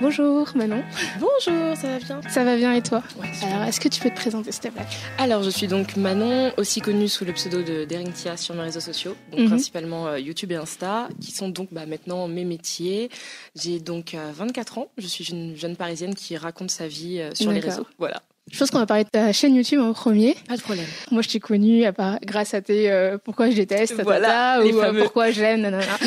Bonjour 0.00 0.50
Manon. 0.56 0.82
Bonjour, 1.20 1.76
ça 1.76 1.86
va 1.88 1.98
bien? 1.98 2.20
Ça 2.28 2.44
va 2.44 2.56
bien 2.56 2.72
et 2.74 2.82
toi? 2.82 3.02
Ouais, 3.16 3.28
Alors, 3.46 3.62
est-ce 3.68 3.78
que 3.80 3.88
tu 3.88 4.00
peux 4.00 4.10
te 4.10 4.16
présenter 4.16 4.50
s'il 4.52 4.62
te 4.62 4.68
plaît? 4.68 4.84
Alors, 5.18 5.42
je 5.42 5.50
suis 5.50 5.66
donc 5.68 5.96
Manon, 5.96 6.52
aussi 6.56 6.80
connue 6.80 7.08
sous 7.08 7.24
le 7.24 7.32
pseudo 7.32 7.62
de 7.62 7.84
Deringtia 7.84 8.36
sur 8.36 8.54
mes 8.54 8.62
réseaux 8.62 8.80
sociaux, 8.80 9.16
donc 9.30 9.40
Mhm. 9.40 9.48
principalement 9.48 10.08
euh, 10.08 10.18
YouTube 10.18 10.50
et 10.52 10.56
Insta, 10.56 11.08
qui 11.20 11.30
sont 11.32 11.48
donc 11.48 11.68
bah, 11.72 11.86
maintenant 11.86 12.26
mes 12.28 12.44
métiers. 12.44 13.08
J'ai 13.54 13.78
donc 13.78 14.14
euh, 14.14 14.32
24 14.34 14.78
ans, 14.78 14.88
je 14.98 15.06
suis 15.06 15.24
une 15.24 15.56
jeune 15.56 15.76
parisienne 15.76 16.14
qui 16.14 16.36
raconte 16.36 16.70
sa 16.70 16.88
vie 16.88 17.20
euh, 17.20 17.30
sur 17.34 17.52
les 17.52 17.60
réseaux. 17.60 17.86
Voilà, 17.98 18.20
Je 18.52 18.58
pense 18.58 18.70
qu'on 18.70 18.78
va 18.78 18.86
parler 18.86 19.04
de 19.04 19.08
ta 19.08 19.32
chaîne 19.32 19.54
YouTube 19.54 19.80
en 19.80 19.94
premier. 19.94 20.36
pas 20.46 20.56
de 20.56 20.60
problème. 20.60 20.84
Moi, 21.10 21.22
je 21.22 21.28
t'ai 21.28 21.40
connue 21.40 21.84
à 21.84 21.92
part- 21.92 22.18
grâce 22.22 22.52
à 22.52 22.60
tes 22.60 22.90
euh, 22.90 23.16
pourquoi 23.16 23.48
je 23.50 23.56
déteste, 23.56 23.94
Voilà, 24.02 24.60
ou 24.62 24.78
euh, 24.80 24.92
pourquoi 25.02 25.30
j'aime, 25.30 25.62
nanana. 25.62 25.84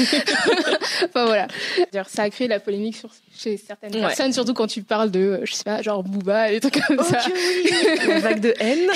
enfin 1.06 1.26
voilà. 1.26 1.48
Ça 2.08 2.24
a 2.24 2.30
créé 2.30 2.48
la 2.48 2.60
polémique 2.60 2.96
sur, 2.96 3.10
chez 3.36 3.58
certaines 3.58 3.94
Ouais. 3.96 4.02
personnes, 4.02 4.34
surtout 4.34 4.54
quand 4.54 4.68
tu 4.68 4.84
parles 4.84 5.10
de, 5.12 5.20
euh, 5.20 5.40
je 5.46 5.54
sais 5.54 5.64
pas, 5.64 5.82
genre 5.82 6.04
Booba, 6.04 6.50
des 6.52 6.60
trucs 6.60 6.80
comme 6.86 7.04
ça. 7.04 7.20
Ok, 7.26 7.34
oui, 7.34 8.20
vague 8.22 8.40
de 8.40 8.54
haine. 8.60 8.88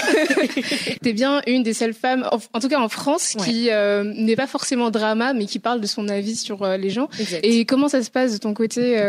T'es 1.02 1.14
bien 1.14 1.42
une 1.48 1.64
des 1.64 1.74
seules 1.74 1.96
femmes, 1.96 2.28
en, 2.32 2.38
en 2.54 2.60
tout 2.60 2.70
cas 2.70 2.80
en 2.80 2.90
France, 2.90 3.36
Ouais. 3.40 3.46
qui 3.46 3.68
euh, 3.72 4.04
n'est 4.04 4.36
pas 4.36 4.48
forcément 4.48 4.92
drama, 4.92 5.34
mais 5.34 5.46
qui 5.46 5.58
parle 5.60 5.82
de 5.82 5.88
son 5.88 6.08
avis 6.10 6.36
sur 6.36 6.66
les 6.78 6.90
gens. 6.92 7.10
Exact. 7.20 7.44
Et 7.44 7.66
comment 7.66 7.88
ça 7.90 8.04
se 8.04 8.12
passe 8.12 8.34
de 8.34 8.38
ton 8.38 8.54
côté 8.54 9.00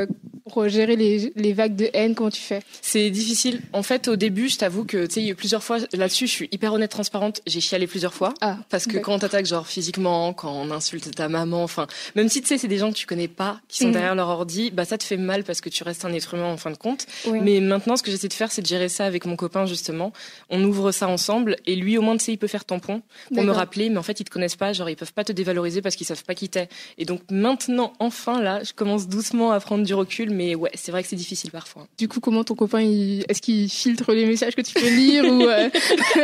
pour 0.51 0.69
gérer 0.69 0.97
les, 0.97 1.33
les 1.37 1.53
vagues 1.53 1.77
de 1.77 1.89
haine 1.93 2.15
Comment 2.15 2.31
tu 2.31 2.41
fais? 2.41 2.61
C'est 2.81 3.11
difficile. 3.11 3.61
En 3.73 3.83
fait, 3.83 4.09
au 4.09 4.17
début, 4.17 4.49
je 4.49 4.57
t'avoue 4.59 4.85
que, 4.85 5.07
tu 5.07 5.15
sais, 5.15 5.21
il 5.21 5.27
y 5.27 5.29
a 5.29 5.33
eu 5.33 5.37
plusieurs 5.37 5.63
fois, 5.63 5.79
là-dessus, 5.93 6.27
je 6.27 6.33
suis 6.33 6.49
hyper 6.53 6.73
honnête, 6.73 6.91
transparente, 6.91 7.41
j'ai 7.47 7.61
chialé 7.61 7.87
plusieurs 7.87 8.15
fois. 8.15 8.35
Ah, 8.41 8.59
Parce 8.71 8.87
que 8.87 8.99
quand 8.99 9.15
on 9.15 9.19
t'attaque 9.19 9.47
genre 9.47 9.67
physiquement, 9.67 10.33
quand 10.33 10.53
on 10.53 10.71
insulte 10.71 11.15
ta 11.15 11.29
maman, 11.29 11.63
enfin, 11.63 11.87
même 12.17 12.29
si 12.29 12.41
tu 12.43 12.49
sais 12.49 12.59
c'est 12.59 12.69
des 12.69 12.79
gens 12.79 12.91
que 12.93 12.97
tu 12.97 13.07
connais 13.07 13.29
pas, 13.29 13.61
qui 13.69 13.79
sont 13.79 13.87
Mhm. 13.87 13.93
derrière 13.93 14.15
leur 14.15 14.29
ordi, 14.29 14.71
bah 14.71 14.85
ça 14.85 14.99
te 14.99 15.05
fait 15.05 15.17
mal 15.17 15.45
parce 15.45 15.61
que 15.61 15.69
tu 15.69 15.83
restes 15.85 16.05
un 16.05 16.13
être 16.13 16.35
humain 16.35 16.53
en 16.53 16.57
fin 16.57 16.71
de 16.71 16.77
compte. 16.77 17.07
Oui. 17.27 17.41
Mais 17.43 17.61
maintenant, 17.61 17.97
ce 17.97 18.03
que 18.03 18.11
j'essaie 18.11 18.29
de 18.29 18.33
faire, 18.33 18.51
c'est 18.53 18.63
de 18.63 18.67
gérer 18.67 18.89
ça 18.89 19.05
avec 19.07 19.25
mon 19.27 19.37
copain 19.37 19.67
justement. 19.67 20.13
On 20.51 20.63
ouvre 20.65 20.93
ça 20.93 21.09
ensemble 21.09 21.57
et 21.67 21.77
lui 21.77 21.99
au 21.99 22.03
moins 22.03 22.17
tu 22.17 22.25
sais 22.25 22.33
il 22.33 22.39
peut 22.39 22.47
faire 22.47 22.65
tampon 22.65 23.03
pour 23.35 23.43
me 23.45 23.51
rappeler, 23.53 23.89
mais 23.91 23.99
en 23.99 24.03
fait 24.03 24.21
ils 24.21 24.25
te 24.25 24.31
connaissent 24.31 24.57
pas, 24.57 24.73
genre 24.73 24.89
ils 24.91 24.97
peuvent 24.97 25.13
pas 25.13 25.25
te 25.25 25.33
dévaloriser 25.33 25.83
parce 25.83 25.97
qu'ils 25.97 26.07
savent 26.07 26.25
pas 26.25 26.35
qui 26.35 26.49
t'es. 26.49 26.69
Et 26.99 27.05
donc 27.05 27.21
maintenant, 27.31 27.93
enfin 27.99 28.41
là, 28.43 28.63
je 28.65 28.73
commence 28.73 29.09
doucement 29.09 29.53
à 29.53 29.61
prendre 29.61 29.85
du 29.85 29.95
recul, 29.95 30.31
mais 30.31 30.42
ouais, 30.55 30.71
c'est 30.75 30.91
vrai 30.93 31.03
que 31.03 31.09
c'est 31.09 31.17
difficile 31.17 31.51
parfois. 31.51 31.87
Du 31.99 32.09
coup, 32.09 32.21
comment 32.21 32.45
ton 32.45 32.55
copain, 32.55 32.81
il... 32.81 33.25
est-ce 33.29 33.41
qu'il 33.43 33.69
filtre 33.71 34.13
les 34.13 34.27
messages 34.27 34.55
que 34.55 34.61
tu 34.63 34.75
peux 34.75 34.89
lire 34.89 35.25
ou 35.25 35.43
euh, 35.43 35.69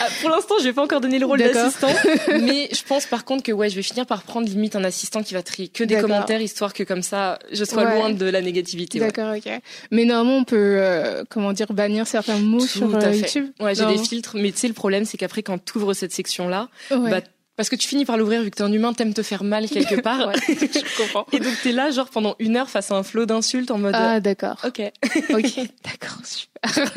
Ah, 0.00 0.08
pour 0.20 0.30
l'instant, 0.30 0.54
je 0.60 0.64
vais 0.64 0.72
pas 0.72 0.82
encore 0.82 1.00
donner 1.00 1.18
le 1.18 1.26
rôle 1.26 1.38
d'assistant, 1.38 1.88
mais 2.40 2.68
je 2.72 2.82
pense 2.82 3.06
par 3.06 3.24
contre 3.24 3.42
que 3.42 3.52
ouais, 3.52 3.68
je 3.70 3.76
vais 3.76 3.82
finir 3.82 4.06
par 4.06 4.22
prendre 4.22 4.46
limite 4.48 4.76
un 4.76 4.84
assistant 4.84 5.22
qui 5.22 5.34
va 5.34 5.42
trier 5.42 5.68
que 5.68 5.84
des 5.84 6.00
commentaires 6.00 6.40
histoire 6.40 6.72
que 6.72 6.82
comme 6.82 7.02
ça, 7.02 7.38
je 7.52 7.64
sois 7.64 7.82
Ouais. 7.84 7.96
loin 7.96 8.10
de 8.10 8.26
la 8.26 8.40
négativité. 8.40 9.00
ouais. 9.00 9.06
D'accord, 9.10 9.34
ok. 9.36 9.50
Mais 9.90 10.04
normalement, 10.04 10.38
on 10.38 10.44
peut, 10.44 10.56
euh, 10.78 11.24
comment 11.28 11.52
dire, 11.52 11.72
bannir 11.72 12.06
certains 12.06 12.38
mots 12.38 12.60
Tout 12.60 12.66
sur 12.66 12.94
à 12.94 12.98
euh, 12.98 13.12
fait. 13.12 13.18
YouTube? 13.18 13.46
Ouais, 13.60 13.74
j'ai 13.74 13.86
des 13.86 13.98
filtres, 13.98 14.36
mais 14.36 14.52
tu 14.52 14.58
sais 14.58 14.68
le 14.68 14.74
problème, 14.74 15.04
c'est 15.04 15.16
qu'après 15.18 15.42
quand 15.42 15.58
tu 15.64 15.78
ouvres 15.78 15.94
cette 15.94 16.12
section-là, 16.12 16.68
Ouais. 16.90 17.10
bah, 17.10 17.20
parce 17.56 17.68
que 17.68 17.76
tu 17.76 17.86
finis 17.88 18.04
par 18.04 18.16
l'ouvrir 18.16 18.42
vu 18.42 18.50
que 18.50 18.56
t'es 18.56 18.62
un 18.62 18.72
humain, 18.72 18.92
t'aimes 18.92 19.14
te 19.14 19.22
faire 19.22 19.44
mal 19.44 19.68
quelque 19.68 20.00
part. 20.02 20.28
Ouais, 20.28 20.34
je 20.48 20.96
comprends. 21.02 21.26
Et 21.32 21.38
donc 21.40 21.52
t'es 21.62 21.72
là 21.72 21.90
genre 21.90 22.08
pendant 22.08 22.34
une 22.38 22.56
heure 22.56 22.68
face 22.70 22.90
à 22.90 22.96
un 22.96 23.02
flot 23.02 23.26
d'insultes 23.26 23.70
en 23.70 23.78
mode. 23.78 23.94
Ah, 23.96 24.20
d'accord. 24.20 24.56
Ok. 24.64 24.80
Ok, 25.30 25.54
d'accord, 25.84 26.18
super. 26.24 26.88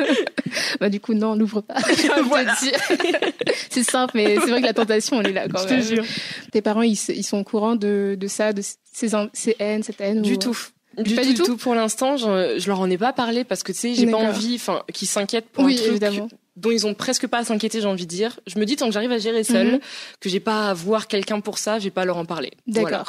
bah, 0.79 0.89
du 0.89 0.99
coup, 0.99 1.13
non, 1.13 1.35
n'ouvre 1.35 1.61
pas. 1.61 1.75
Voilà. 2.25 2.53
te 2.55 2.65
c'est 3.69 3.83
simple, 3.83 4.13
mais 4.15 4.35
c'est 4.39 4.49
vrai 4.49 4.61
que 4.61 4.65
la 4.67 4.73
tentation, 4.73 5.19
elle 5.21 5.27
est 5.27 5.33
là 5.33 5.47
quand 5.47 5.59
Je 5.63 5.67
te 5.67 5.73
même. 5.73 5.81
jure. 5.83 6.05
Tes 6.51 6.61
parents, 6.61 6.81
ils, 6.81 6.95
sont 6.95 7.37
au 7.39 7.43
courant 7.43 7.75
de, 7.75 8.15
de 8.19 8.27
ça, 8.27 8.53
de 8.53 8.61
ces, 8.61 9.09
ces 9.33 9.55
haines, 9.59 9.83
cette 9.83 10.01
haine 10.01 10.21
Du 10.21 10.33
ou- 10.33 10.37
tout. 10.37 10.57
Du 10.97 11.13
Pas 11.15 11.23
tout, 11.23 11.27
du 11.27 11.33
tout 11.33 11.43
tout. 11.45 11.57
Pour 11.57 11.75
l'instant, 11.75 12.15
je, 12.15 12.57
je 12.57 12.67
leur 12.67 12.79
en 12.79 12.89
ai 12.89 12.97
pas 12.97 13.11
parlé 13.11 13.43
parce 13.43 13.63
que 13.63 13.73
tu 13.73 13.79
sais, 13.79 13.93
j'ai 13.95 14.07
pas 14.07 14.15
envie, 14.17 14.55
enfin, 14.55 14.81
qu'ils 14.93 15.09
s'inquiètent 15.09 15.49
pour 15.49 15.65
Oui, 15.65 15.73
un 15.73 15.77
truc 15.77 15.89
évidemment. 15.89 16.29
Dont 16.55 16.71
ils 16.71 16.87
ont 16.87 16.93
presque 16.93 17.27
pas 17.27 17.39
à 17.39 17.43
s'inquiéter, 17.43 17.81
j'ai 17.81 17.87
envie 17.87 18.05
de 18.05 18.09
dire. 18.09 18.39
Je 18.47 18.57
me 18.59 18.65
dis 18.65 18.75
tant 18.77 18.87
que 18.87 18.93
j'arrive 18.93 19.11
à 19.11 19.17
gérer 19.19 19.43
seul, 19.43 19.73
Mhm. 19.73 19.79
que 20.19 20.29
j'ai 20.29 20.39
pas 20.39 20.69
à 20.69 20.73
voir 20.73 21.07
quelqu'un 21.07 21.39
pour 21.41 21.57
ça, 21.57 21.79
j'ai 21.79 21.91
pas 21.91 22.03
à 22.03 22.05
leur 22.05 22.17
en 22.17 22.25
parler. 22.25 22.51
D'accord. 22.67 22.89
Voilà. 22.89 23.05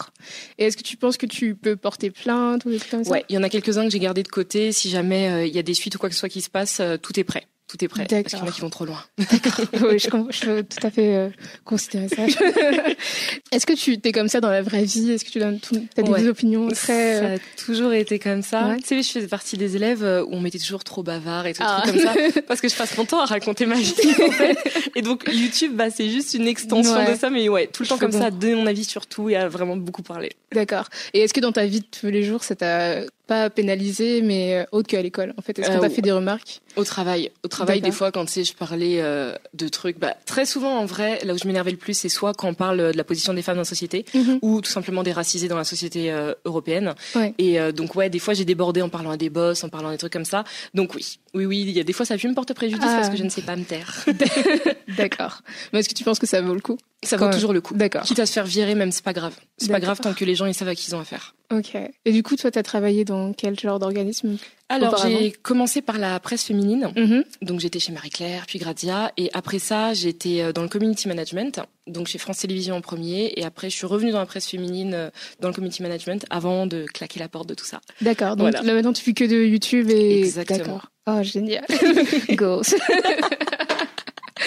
Et 0.59 0.65
est-ce 0.67 0.77
que 0.77 0.83
tu 0.83 0.97
penses 0.97 1.17
que 1.17 1.27
tu 1.27 1.55
peux 1.55 1.77
porter 1.77 2.11
plainte 2.11 2.65
ou 2.65 2.71
des 2.71 2.79
trucs 2.79 2.91
comme 2.91 3.05
ça? 3.05 3.11
Ouais, 3.11 3.25
il 3.29 3.35
y 3.35 3.39
en 3.39 3.43
a 3.43 3.49
quelques-uns 3.49 3.85
que 3.85 3.91
j'ai 3.91 4.01
gardés 4.01 4.23
de 4.25 4.29
côté. 4.29 4.73
Si 4.73 4.91
jamais 4.91 5.31
euh, 5.31 5.47
il 5.47 5.55
y 5.55 5.59
a 5.59 5.63
des 5.63 5.75
suites 5.75 5.95
ou 5.95 5.99
quoi 5.99 6.09
que 6.09 6.15
ce 6.15 6.21
soit 6.21 6.29
qui 6.29 6.43
se 6.43 6.51
passe, 6.51 6.81
euh, 6.81 6.97
tout 6.97 7.19
est 7.21 7.25
prêt. 7.25 7.47
Tout 7.69 7.85
est 7.85 7.89
prêt. 7.89 8.07
Parce 8.09 8.23
qu'il 8.25 8.35
y 8.35 8.37
en 8.37 8.39
a 8.39 8.45
D'accord. 8.45 8.55
qui 8.55 8.61
vont 8.61 8.71
trop 8.71 8.85
loin. 8.85 9.03
oui, 9.19 9.99
je, 9.99 10.09
je 10.31 10.45
peux 10.47 10.63
tout 10.63 10.87
à 10.87 10.91
fait 10.91 11.17
euh, 11.17 11.29
considérer 11.65 12.09
ça. 12.09 12.23
Est-ce 13.53 13.67
que 13.67 13.73
tu 13.73 13.99
es 14.03 14.13
comme 14.13 14.29
ça 14.29 14.41
dans 14.41 14.51
la 14.51 14.63
vraie 14.63 14.85
vie? 14.85 15.11
Est-ce 15.11 15.25
que 15.25 15.31
tu 15.31 15.41
donnes 15.41 15.59
tout, 15.59 15.85
as 15.97 16.03
des 16.03 16.29
opinions 16.29 16.69
très... 16.69 17.17
Ça 17.19 17.25
euh, 17.25 17.37
a 17.37 17.39
toujours 17.61 17.93
été 17.93 18.21
comme 18.21 18.43
ça. 18.43 18.69
Ouais. 18.69 18.77
Tu 18.77 18.87
sais, 18.87 19.03
je 19.03 19.11
faisais 19.11 19.27
partie 19.27 19.57
des 19.57 19.75
élèves 19.75 20.05
euh, 20.05 20.23
où 20.25 20.29
on 20.35 20.41
m'était 20.41 20.59
toujours 20.61 20.85
trop 20.85 21.03
bavard 21.03 21.47
et 21.47 21.55
tout, 21.55 21.63
Ah. 21.65 21.83
trucs 21.83 21.95
comme 21.97 22.05
ça. 22.05 22.15
Parce 22.47 22.61
que 22.61 22.69
je 22.69 22.77
passe 22.77 22.97
mon 22.97 23.05
temps 23.05 23.21
à 23.21 23.27
raconter 23.27 23.67
ma 23.67 23.75
vie, 23.75 23.95
en 24.23 24.31
fait. 24.31 24.57
Et 24.95 25.03
donc, 25.03 25.25
YouTube, 25.33 25.73
bah, 25.75 25.91
c'est 25.91 26.09
juste 26.09 26.35
une 26.35 26.47
extension 26.47 26.95
Ouais. 26.95 27.13
de 27.13 27.19
ça. 27.19 27.31
Mais 27.31 27.49
ouais, 27.49 27.67
tout 27.67 27.83
le 27.83 27.89
temps 27.89 27.99
comme 27.99 28.13
ça, 28.13 28.27
à 28.27 28.31
donner 28.31 28.55
mon 28.55 28.67
avis 28.67 28.85
sur 28.85 29.07
tout 29.07 29.29
et 29.29 29.35
à 29.37 29.49
vraiment 29.49 29.77
beaucoup 29.77 30.03
parler. 30.03 30.31
D'accord. 30.53 30.89
Et 31.15 31.21
est-ce 31.23 31.35
que 31.35 31.41
dans 31.41 31.53
ta 31.53 31.67
vie 31.67 31.81
de 31.81 31.87
tous 31.87 32.07
les 32.07 32.23
jours, 32.23 32.45
ça 32.45 32.55
t'a 32.55 33.01
pas 33.27 33.51
pénalisé, 33.51 34.23
mais 34.23 34.55
euh, 34.59 34.65
autre 34.73 34.89
qu'à 34.89 35.03
l'école 35.03 35.35
En 35.37 35.43
fait, 35.43 35.59
est-ce 35.59 35.69
qu'on 35.69 35.77
Euh, 35.79 35.81
t'a 35.81 35.91
fait 35.91 36.03
des 36.03 36.13
remarques? 36.13 36.61
Au 36.77 36.85
travail, 36.85 37.31
au 37.45 37.49
travail, 37.49 37.81
des 37.81 37.91
fois, 37.91 38.13
quand 38.13 38.25
tu 38.27 38.33
sais, 38.33 38.45
je 38.45 38.55
parlais 38.55 39.01
euh, 39.01 39.35
de 39.55 39.69
trucs, 39.69 39.99
bah, 39.99 40.15
très 40.27 40.45
souvent, 40.47 40.79
en 40.79 40.85
vrai, 40.85 41.19
là 41.25 41.35
où 41.35 41.39
je 41.39 41.47
m'énervais 41.47 41.71
le 41.71 41.77
plus, 41.77 41.95
c'est 41.95 42.09
soit 42.09 42.35
quand 42.35 42.49
on 42.49 42.55
parle 42.55 42.93
de 42.93 42.97
la 42.97 43.05
position 43.05 43.33
des 43.35 43.43
femmes 43.43 43.57
dans 43.57 43.63
la 43.63 43.65
société, 43.65 44.05
Mhm. 44.15 44.39
ou 44.43 44.61
tout 44.61 44.71
simplement 44.71 45.03
des 45.03 45.13
racisés 45.13 45.49
dans 45.49 45.57
la 45.57 45.65
société 45.65 46.13
euh, 46.13 46.35
européenne. 46.45 46.95
Ouais. 47.15 47.35
Et 47.39 47.59
euh, 47.59 47.73
donc, 47.73 47.95
ouais, 47.95 48.11
des 48.11 48.19
fois, 48.19 48.35
j'ai 48.35 48.45
débordé 48.45 48.83
en 48.83 48.89
parlant 48.89 49.11
à 49.11 49.17
des 49.17 49.31
boss, 49.31 49.65
en 49.65 49.69
parlant 49.71 49.91
des 49.91 49.99
trucs 49.99 50.13
comme 50.13 50.25
ça. 50.25 50.45
Donc, 50.75 50.95
oui, 50.95 51.19
oui, 51.35 51.47
oui, 51.47 51.61
il 51.67 51.71
y 51.71 51.81
a 51.81 51.85
des 51.85 51.93
fois, 51.93 52.05
ça 52.07 52.15
a 52.15 52.19
pu 52.19 52.29
me 52.29 52.35
porter 52.35 52.55
préjudice 52.55 52.85
Ah. 52.87 52.97
parce 52.99 53.11
que 53.11 53.17
je 53.17 53.25
ne 53.25 53.31
sais 53.31 53.43
pas 53.43 53.57
me 53.57 53.65
taire. 53.65 54.05
D'accord. 54.97 55.43
Mais 55.73 55.81
est-ce 55.81 55.89
que 55.89 55.95
tu 55.95 56.05
penses 56.05 56.19
que 56.19 56.27
ça 56.27 56.41
vaut 56.41 56.55
le 56.55 56.61
coup? 56.61 56.79
Ça 57.03 57.17
vaut 57.17 57.31
toujours 57.31 57.53
le 57.53 57.61
coup. 57.61 57.75
D'accord. 57.75 58.03
Quitte 58.03 58.19
à 58.19 58.27
se 58.27 58.33
faire 58.33 58.47
virer, 58.47 58.75
même, 58.75 58.91
c'est 58.91 59.05
pas 59.05 59.13
grave. 59.13 59.35
C'est 59.59 59.71
pas 59.71 59.81
grave 59.81 60.01
tant 60.01 60.13
que 60.15 60.25
les 60.25 60.35
gens, 60.35 60.47
ils 60.47 60.55
savent 60.55 60.69
à 60.69 60.75
qui 60.75 60.91
ils 60.91 60.95
ont 60.97 61.01
affaire. 61.01 61.35
Ok. 61.53 61.77
Et 62.05 62.13
du 62.13 62.23
coup, 62.23 62.35
toi, 62.37 62.51
t'as 62.51 62.63
travaillé 62.65 63.05
dans 63.05 63.33
quel 63.33 63.59
genre 63.59 63.79
d'organisme 63.79 64.37
Alors, 64.69 64.97
j'ai 65.07 65.31
commencé 65.31 65.81
par 65.83 65.99
la 65.99 66.19
presse 66.19 66.43
féminine. 66.45 66.91
Mhm. 66.97 67.25
Donc 67.43 67.61
j'étais 67.61 67.79
chez 67.79 67.93
Marie-Claire, 67.93 68.45
puis 68.49 68.59
Gradia, 68.59 69.13
et 69.17 69.31
après 69.33 69.59
ça 69.61 69.95
j'étais 69.95 70.41
euh, 70.41 70.53
dans 70.53 70.63
le 70.63 70.69
community 70.69 71.07
management, 71.07 71.61
donc 71.87 72.09
chez 72.09 72.19
France 72.19 72.39
Télévisions 72.39 72.75
en 72.77 72.81
premier, 72.81 73.33
et 73.37 73.45
après 73.45 73.71
je 73.71 73.77
suis 73.77 73.87
revenue 73.87 74.11
dans 74.11 74.19
la 74.19 74.27
presse 74.27 74.49
féminine, 74.49 74.95
euh, 74.95 75.11
dans 75.41 75.49
le 75.49 75.55
community 75.55 75.83
management, 75.83 76.27
avant 76.31 76.67
de 76.67 76.85
claquer 76.93 77.21
la 77.21 77.29
porte 77.29 77.49
de 77.49 77.55
tout 77.55 77.65
ça. 77.67 77.81
D'accord. 78.01 78.35
Donc 78.37 78.49
Voilà. 78.51 78.63
là, 78.63 78.75
maintenant, 78.75 78.93
tu 78.93 79.05
fais 79.05 79.13
que 79.13 79.25
de 79.25 79.45
YouTube 79.45 79.91
et... 79.91 80.19
Exactement. 80.19 80.81
Oh, 81.07 81.23
génial. 81.23 81.65
Goals. 82.31 82.65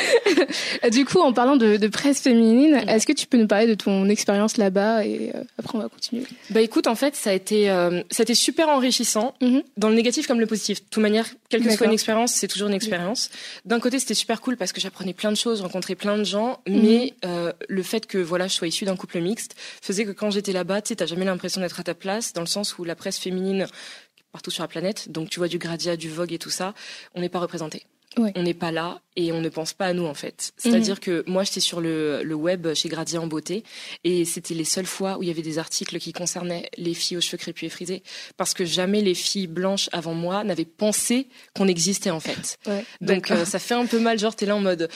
du 0.91 1.05
coup, 1.05 1.19
en 1.19 1.33
parlant 1.33 1.55
de, 1.55 1.77
de 1.77 1.87
presse 1.87 2.21
féminine, 2.21 2.75
est-ce 2.87 3.05
que 3.05 3.13
tu 3.13 3.27
peux 3.27 3.37
nous 3.37 3.47
parler 3.47 3.67
de 3.67 3.73
ton 3.75 4.07
expérience 4.09 4.57
là-bas 4.57 5.05
et 5.05 5.31
euh, 5.35 5.43
après 5.57 5.77
on 5.77 5.81
va 5.81 5.89
continuer? 5.89 6.23
Bah 6.49 6.61
écoute, 6.61 6.87
en 6.87 6.95
fait 6.95 7.15
ça 7.15 7.29
a 7.31 7.33
été, 7.33 7.69
euh, 7.69 8.01
ça 8.11 8.21
a 8.21 8.23
été 8.23 8.35
super 8.35 8.69
enrichissant, 8.69 9.33
Mhm. 9.41 9.63
dans 9.77 9.89
le 9.89 9.95
négatif 9.95 10.27
comme 10.27 10.39
le 10.39 10.45
positif. 10.47 10.81
De 10.83 10.89
toute 10.89 11.01
manière, 11.03 11.25
quelle 11.49 11.63
que 11.63 11.71
soit 11.75 11.85
une 11.87 11.93
expérience, 11.93 12.33
c'est 12.33 12.47
toujours 12.47 12.67
une 12.67 12.73
expérience. 12.73 13.29
D'un 13.65 13.79
côté 13.79 13.99
c'était 13.99 14.13
super 14.13 14.41
cool 14.41 14.57
parce 14.57 14.71
que 14.73 14.81
j'apprenais 14.81 15.13
plein 15.13 15.31
de 15.31 15.37
choses, 15.37 15.61
rencontrais 15.61 15.95
plein 15.95 16.17
de 16.17 16.23
gens, 16.23 16.59
Mhm. 16.67 16.81
mais 16.81 17.13
euh, 17.25 17.51
le 17.67 17.83
fait 17.83 18.05
que 18.05 18.17
voilà 18.17 18.47
je 18.47 18.53
sois 18.53 18.67
issue 18.67 18.85
d'un 18.85 18.95
couple 18.95 19.19
mixte 19.19 19.55
faisait 19.81 20.05
que 20.05 20.11
quand 20.11 20.31
j'étais 20.31 20.51
là-bas, 20.53 20.81
tu 20.81 20.89
sais, 20.89 20.95
t'as 20.97 21.05
jamais 21.05 21.25
l'impression 21.25 21.61
d'être 21.61 21.79
à 21.79 21.83
ta 21.83 21.93
place, 21.93 22.33
dans 22.33 22.41
le 22.41 22.47
sens 22.47 22.77
où 22.77 22.83
la 22.83 22.95
presse 22.95 23.17
féminine 23.19 23.67
partout 24.31 24.51
sur 24.51 24.63
la 24.63 24.67
planète. 24.67 25.11
Donc 25.11 25.29
tu 25.29 25.39
vois 25.39 25.47
du 25.47 25.57
Gradia, 25.57 25.95
du 25.97 26.09
Vogue 26.09 26.31
et 26.33 26.37
tout 26.37 26.51
ça, 26.51 26.73
on 27.15 27.21
n'est 27.21 27.29
pas 27.29 27.39
représenté. 27.39 27.83
Ouais. 28.17 28.31
On 28.35 28.41
n'est 28.41 28.55
pas 28.55 28.71
là 28.71 29.01
et 29.15 29.31
on 29.31 29.39
ne 29.39 29.49
pense 29.49 29.73
pas 29.73 29.85
à 29.85 29.93
nous 29.93 30.05
en 30.05 30.15
fait. 30.15 30.51
C'est-à-dire 30.57 30.99
que 30.99 31.23
moi 31.27 31.43
j'étais 31.43 31.59
sur 31.59 31.79
le, 31.79 32.23
le 32.23 32.35
web 32.35 32.73
chez 32.73 32.89
Gradia 32.89 33.21
en 33.21 33.27
beauté 33.27 33.63
et 34.03 34.25
c'était 34.25 34.55
les 34.55 34.63
seules 34.63 34.87
fois 34.87 35.17
où 35.17 35.23
il 35.23 35.27
y 35.27 35.31
avait 35.31 35.43
des 35.43 35.59
articles 35.59 35.99
qui 35.99 36.11
concernaient 36.11 36.69
les 36.77 36.95
filles 36.95 37.17
aux 37.17 37.21
cheveux 37.21 37.37
crépus 37.37 37.67
et 37.67 37.69
frisés 37.69 38.03
parce 38.35 38.55
que 38.55 38.65
jamais 38.65 39.01
les 39.01 39.13
filles 39.13 39.47
blanches 39.47 39.89
avant 39.91 40.15
moi 40.15 40.43
n'avaient 40.43 40.65
pensé 40.65 41.27
qu'on 41.55 41.67
existait 41.67 42.09
en 42.09 42.19
fait. 42.19 42.57
Ouais. 42.65 42.83
Donc 42.99 43.29
euh, 43.29 43.45
ça 43.45 43.59
fait 43.59 43.75
un 43.75 43.85
peu 43.85 43.99
mal, 43.99 44.17
genre 44.17 44.35
t'es 44.35 44.47
là 44.47 44.55
en 44.55 44.61
mode 44.61 44.89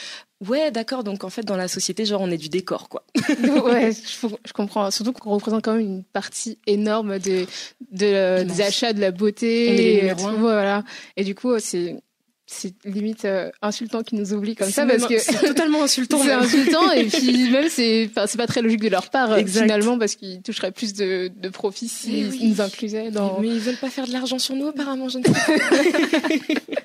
ouais 0.48 0.72
d'accord 0.72 1.04
donc 1.04 1.22
en 1.22 1.30
fait 1.30 1.44
dans 1.44 1.56
la 1.56 1.68
société 1.68 2.04
genre 2.04 2.20
on 2.20 2.30
est 2.30 2.36
du 2.36 2.48
décor 2.48 2.88
quoi. 2.88 3.04
ouais, 3.64 3.92
je, 3.92 4.26
je 4.44 4.52
comprends. 4.52 4.90
Surtout 4.90 5.12
qu'on 5.12 5.30
représente 5.30 5.64
quand 5.64 5.74
même 5.74 5.86
une 5.86 6.04
partie 6.04 6.58
énorme 6.66 7.20
de, 7.20 7.46
de, 7.92 8.06
euh, 8.06 8.42
Immense. 8.42 8.56
des 8.56 8.62
achats, 8.62 8.92
de 8.92 9.00
la 9.00 9.12
beauté. 9.12 9.68
On 9.68 9.72
est 9.72 9.76
les 9.76 10.08
et, 10.08 10.16
tout, 10.16 10.38
voilà. 10.38 10.82
Et 11.16 11.22
du 11.22 11.36
coup, 11.36 11.56
c'est 11.60 12.02
c'est 12.46 12.74
limite 12.84 13.24
euh, 13.24 13.50
insultant 13.62 14.02
qu'ils 14.02 14.18
nous 14.18 14.34
oublient 14.34 14.54
comme 14.54 14.68
ça 14.68 14.82
C'est 14.82 14.86
parce 14.98 15.06
que 15.06 15.18
c'est 15.18 15.38
totalement 15.38 15.82
insultant. 15.84 16.18
c'est 16.22 16.32
insultant 16.32 16.90
et 16.92 17.04
puis 17.06 17.48
même 17.50 17.68
c'est 17.70 18.08
enfin 18.10 18.26
c'est 18.26 18.36
pas 18.36 18.46
très 18.46 18.60
logique 18.60 18.82
de 18.82 18.88
leur 18.90 19.08
part 19.10 19.32
euh, 19.32 19.36
Exact. 19.36 19.62
finalement 19.62 19.98
parce 19.98 20.14
qu'ils 20.14 20.42
toucheraient 20.42 20.72
plus 20.72 20.92
de, 20.92 21.30
de 21.34 21.48
profit 21.48 21.86
Mais 22.06 22.10
s'ils 22.10 22.28
oui. 22.30 22.48
nous 22.50 22.60
inclusaient 22.60 23.10
dans 23.10 23.40
Mais 23.40 23.48
ils 23.48 23.60
veulent 23.60 23.76
pas 23.76 23.88
faire 23.90 24.06
de 24.06 24.12
l'argent 24.12 24.38
sur 24.38 24.54
nous 24.56 24.66
apparemment, 24.68 25.08
je 25.08 25.18
ne 25.18 25.24
sais 25.24 25.32
pas. 25.32 25.40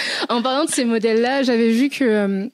En 0.28 0.42
parlant 0.42 0.64
de 0.64 0.70
ces 0.70 0.84
modèles-là, 0.84 1.42
j'avais 1.42 1.70
vu 1.70 1.88
que 1.90 2.04
euh, 2.04 2.46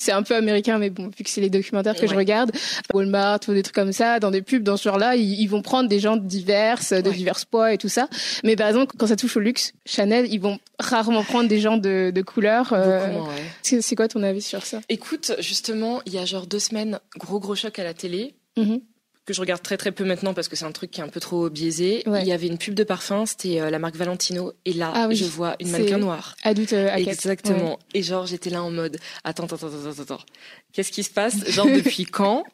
c'est 0.00 0.12
un 0.12 0.22
peu 0.22 0.34
américain, 0.34 0.78
mais 0.78 0.88
bon, 0.88 1.08
vu 1.16 1.22
que 1.22 1.30
c'est 1.30 1.42
les 1.42 1.50
documentaires 1.50 1.94
que 1.94 2.06
je 2.06 2.14
regarde, 2.14 2.52
Walmart 2.94 3.40
ou 3.48 3.52
des 3.52 3.62
trucs 3.62 3.74
comme 3.74 3.92
ça, 3.92 4.18
dans 4.18 4.30
des 4.30 4.40
pubs 4.40 4.62
dans 4.62 4.78
ce 4.78 4.84
genre-là, 4.84 5.14
ils, 5.14 5.46
vont 5.46 5.60
prendre 5.60 5.88
des 5.88 6.00
gens 6.00 6.16
divers, 6.16 6.80
de 6.90 7.10
divers 7.10 7.44
poids 7.46 7.74
et 7.74 7.78
tout 7.78 7.88
ça. 7.88 8.08
Mais 8.42 8.56
par 8.56 8.68
exemple, 8.68 8.94
quand 8.96 9.06
ça 9.06 9.16
touche 9.16 9.36
au 9.36 9.40
luxe, 9.40 9.74
Chanel, 9.84 10.26
ils 10.32 10.40
vont 10.40 10.58
rarement 10.78 11.22
prendre 11.22 11.48
des 11.48 11.60
gens 11.60 11.76
de, 11.76 12.10
de 12.14 12.22
couleur. 12.22 12.72
Euh, 12.72 13.20
c'est 13.62 13.94
quoi 13.94 14.08
ton 14.08 14.22
avis 14.22 14.42
sur 14.42 14.64
ça? 14.64 14.80
Écoute, 14.88 15.32
justement, 15.38 16.00
il 16.06 16.14
y 16.14 16.18
a 16.18 16.24
genre 16.24 16.46
deux 16.46 16.58
semaines, 16.58 16.98
gros 17.18 17.38
gros 17.38 17.54
choc 17.54 17.78
à 17.78 17.84
la 17.84 17.92
télé. 17.92 18.34
Mm-hmm 18.56 18.80
que 19.30 19.36
je 19.36 19.40
regarde 19.40 19.62
très 19.62 19.76
très 19.76 19.92
peu 19.92 20.04
maintenant 20.04 20.34
parce 20.34 20.48
que 20.48 20.56
c'est 20.56 20.64
un 20.64 20.72
truc 20.72 20.90
qui 20.90 21.00
est 21.00 21.04
un 21.04 21.08
peu 21.08 21.20
trop 21.20 21.48
biaisé. 21.48 22.02
Il 22.06 22.26
y 22.26 22.32
avait 22.32 22.48
une 22.48 22.58
pub 22.58 22.74
de 22.74 22.82
parfum, 22.82 23.26
c'était 23.26 23.60
euh, 23.60 23.70
la 23.70 23.78
marque 23.78 23.94
Valentino, 23.94 24.52
et 24.64 24.72
là 24.72 24.90
ah 24.92 25.08
je 25.10 25.24
vois 25.24 25.54
une 25.60 25.70
mannequin 25.70 25.98
noire. 25.98 26.34
Adulte 26.42 26.72
euh, 26.72 26.92
Exactement. 26.96 27.78
Et 27.94 28.02
genre 28.02 28.26
j'étais 28.26 28.50
là 28.50 28.62
en 28.62 28.70
mode 28.70 28.98
attends 29.22 29.44
attends 29.44 29.56
attends 29.56 29.90
attends 29.90 30.02
attends. 30.02 30.24
Qu'est-ce 30.72 30.92
qui 30.92 31.02
se 31.02 31.10
passe? 31.10 31.48
Genre 31.48 31.66
depuis 31.66 32.04
quand 32.10 32.44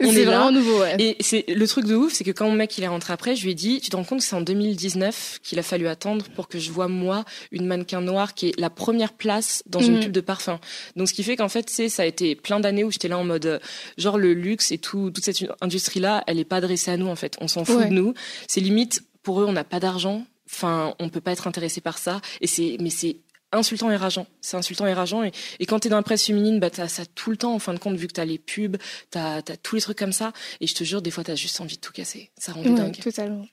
on 0.00 0.04
est, 0.04 0.24
vraiment 0.24 0.50
nouveau. 0.50 0.80
Ouais. 0.80 0.96
Et 0.98 1.16
c'est 1.20 1.44
le 1.48 1.66
truc 1.66 1.86
de 1.86 1.94
ouf, 1.94 2.12
c'est 2.12 2.24
que 2.24 2.30
quand 2.30 2.46
mon 2.48 2.54
mec 2.54 2.76
il 2.76 2.84
est 2.84 2.88
rentré 2.88 3.12
après, 3.12 3.36
je 3.36 3.44
lui 3.44 3.52
ai 3.52 3.54
dit 3.54 3.80
tu 3.80 3.90
te 3.90 3.96
rends 3.96 4.04
compte 4.04 4.18
que 4.18 4.24
c'est 4.24 4.36
en 4.36 4.40
2019 4.40 5.40
qu'il 5.42 5.58
a 5.58 5.62
fallu 5.62 5.86
attendre 5.86 6.26
pour 6.34 6.48
que 6.48 6.58
je 6.58 6.70
vois 6.72 6.88
moi 6.88 7.24
une 7.52 7.66
mannequin 7.66 8.00
noire 8.00 8.34
qui 8.34 8.48
est 8.48 8.60
la 8.60 8.70
première 8.70 9.12
place 9.12 9.62
dans 9.66 9.80
une 9.80 9.96
mhm. 9.96 10.04
pub 10.04 10.12
de 10.12 10.20
parfum. 10.20 10.58
Donc 10.96 11.08
ce 11.08 11.14
qui 11.14 11.22
fait 11.22 11.36
qu'en 11.36 11.48
fait 11.48 11.70
c'est 11.70 11.88
ça 11.88 12.02
a 12.02 12.06
été 12.06 12.34
plein 12.34 12.58
d'années 12.58 12.82
où 12.82 12.90
j'étais 12.90 13.08
là 13.08 13.18
en 13.18 13.24
mode 13.24 13.46
euh, 13.46 13.58
genre 13.96 14.18
le 14.18 14.34
luxe 14.34 14.72
et 14.72 14.78
tout 14.78 15.10
toute 15.10 15.24
cette 15.24 15.44
industrie 15.60 16.00
là 16.00 16.15
elle 16.26 16.38
est 16.38 16.44
pas 16.44 16.56
adressée 16.56 16.90
à 16.90 16.96
nous 16.96 17.08
en 17.08 17.16
fait. 17.16 17.36
On 17.40 17.48
s'en 17.48 17.64
fout 17.64 17.88
de 17.88 17.92
nous. 17.92 18.14
C'est 18.48 18.60
limite 18.60 19.02
pour 19.22 19.40
eux, 19.40 19.44
on 19.44 19.52
n'a 19.52 19.64
pas 19.64 19.80
d'argent. 19.80 20.24
Enfin, 20.48 20.94
on 21.00 21.08
peut 21.08 21.20
pas 21.20 21.32
être 21.32 21.48
intéressé 21.48 21.80
par 21.80 21.98
ça. 21.98 22.20
Et 22.40 22.46
c'est, 22.46 22.76
mais 22.80 22.90
c'est 22.90 23.16
insultant 23.52 23.90
et 23.90 23.96
rageant. 23.96 24.26
C'est 24.40 24.56
insultant 24.56 24.86
et 24.86 24.92
rageant. 24.92 25.24
Et, 25.24 25.32
et 25.58 25.66
quand 25.66 25.80
t'es 25.80 25.88
dans 25.88 25.96
la 25.96 26.02
presse 26.02 26.24
féminine, 26.24 26.60
bah 26.60 26.70
t'as 26.70 26.88
ça 26.88 27.04
tout 27.06 27.30
le 27.30 27.36
temps 27.36 27.54
en 27.54 27.58
fin 27.58 27.74
de 27.74 27.78
compte, 27.78 27.96
vu 27.96 28.06
que 28.06 28.12
t'as 28.12 28.24
les 28.24 28.38
pubs, 28.38 28.76
t'as 29.10 29.38
as 29.38 29.56
tous 29.62 29.74
les 29.76 29.82
trucs 29.82 29.98
comme 29.98 30.12
ça. 30.12 30.32
Et 30.60 30.66
je 30.66 30.74
te 30.74 30.84
jure, 30.84 31.02
des 31.02 31.10
fois 31.10 31.24
t'as 31.24 31.34
juste 31.34 31.60
envie 31.60 31.76
de 31.76 31.80
tout 31.80 31.92
casser. 31.92 32.30
Ça 32.38 32.52
rend 32.52 32.62
dingue. 32.62 32.98
Totalement. 32.98 33.46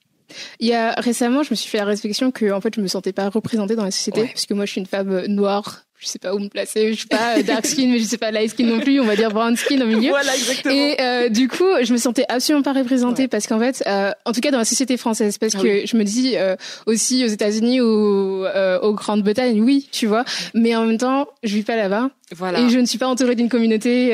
Il 0.60 0.68
y 0.68 0.74
a 0.74 0.94
récemment, 0.94 1.44
je 1.44 1.52
me 1.52 1.56
suis 1.56 1.70
fait 1.70 1.78
la 1.78 1.86
réflexion 1.86 2.32
que 2.32 2.52
en 2.52 2.62
fait, 2.62 2.76
je 2.76 2.82
me 2.82 2.88
sentais 2.88 3.14
pas 3.14 3.30
représentée 3.30 3.76
dans 3.76 3.84
la 3.84 3.92
société 3.92 4.28
parce 4.28 4.46
que 4.46 4.54
moi, 4.54 4.66
je 4.66 4.72
suis 4.72 4.82
une 4.82 4.88
femme 4.88 5.26
noire 5.28 5.84
je 6.04 6.10
sais 6.10 6.20
pas 6.20 6.36
où 6.36 6.40
me 6.40 6.50
placer, 6.50 6.92
je 6.92 7.00
suis 7.00 7.08
pas 7.08 7.38
euh, 7.38 7.44
dark 7.44 7.66
skin, 7.66 7.88
mais 7.88 8.00
je 8.00 8.04
sais 8.04 8.18
pas 8.18 8.32
light 8.32 8.52
skin 8.52 8.66
non 8.66 8.80
plus, 8.80 9.00
on 9.00 9.06
va 9.06 9.16
dire 9.16 9.30
brown 9.30 9.56
skin 9.56 9.80
au 9.82 9.86
milieu. 9.86 10.10
Voilà, 10.10 10.36
exactement. 10.36 10.74
Et 10.74 10.98
euh, 11.00 11.30
du 11.30 11.48
coup, 11.48 11.70
je 11.82 11.94
me 11.94 11.98
sentais 11.98 12.26
absolument 12.28 12.62
pas 12.62 12.74
représentée 12.74 13.28
parce 13.28 13.48
qu'en 13.48 13.60
fait, 13.60 13.84
euh, 13.88 14.12
en 14.26 14.34
tout 14.34 14.42
cas 14.42 14.52
dans 14.52 14.58
la 14.58 14.66
société 14.66 14.98
française, 14.98 15.38
parce 15.38 15.56
ah 15.56 15.62
que 15.62 15.86
je 15.86 15.96
me 15.96 16.04
dis 16.04 16.34
euh, 16.36 16.56
aussi 16.86 17.24
aux 17.24 17.30
États-Unis 17.30 17.80
ou 17.80 18.46
euh, 18.46 18.80
aux 18.82 18.94
Grandes-Bretagne, 18.94 19.62
oui, 19.62 19.88
tu 19.92 20.08
vois, 20.08 20.26
mais 20.54 20.76
en 20.76 20.86
même 20.86 20.98
temps, 20.98 21.28
je 21.44 21.56
vis 21.56 21.64
pas 21.64 21.78
là-bas. 21.78 22.10
Voilà. 22.36 22.60
Et 22.60 22.70
je 22.70 22.80
ne 22.80 22.86
suis 22.86 22.98
pas 22.98 23.08
entourée 23.08 23.36
d'une 23.36 23.50
communauté 23.50 24.14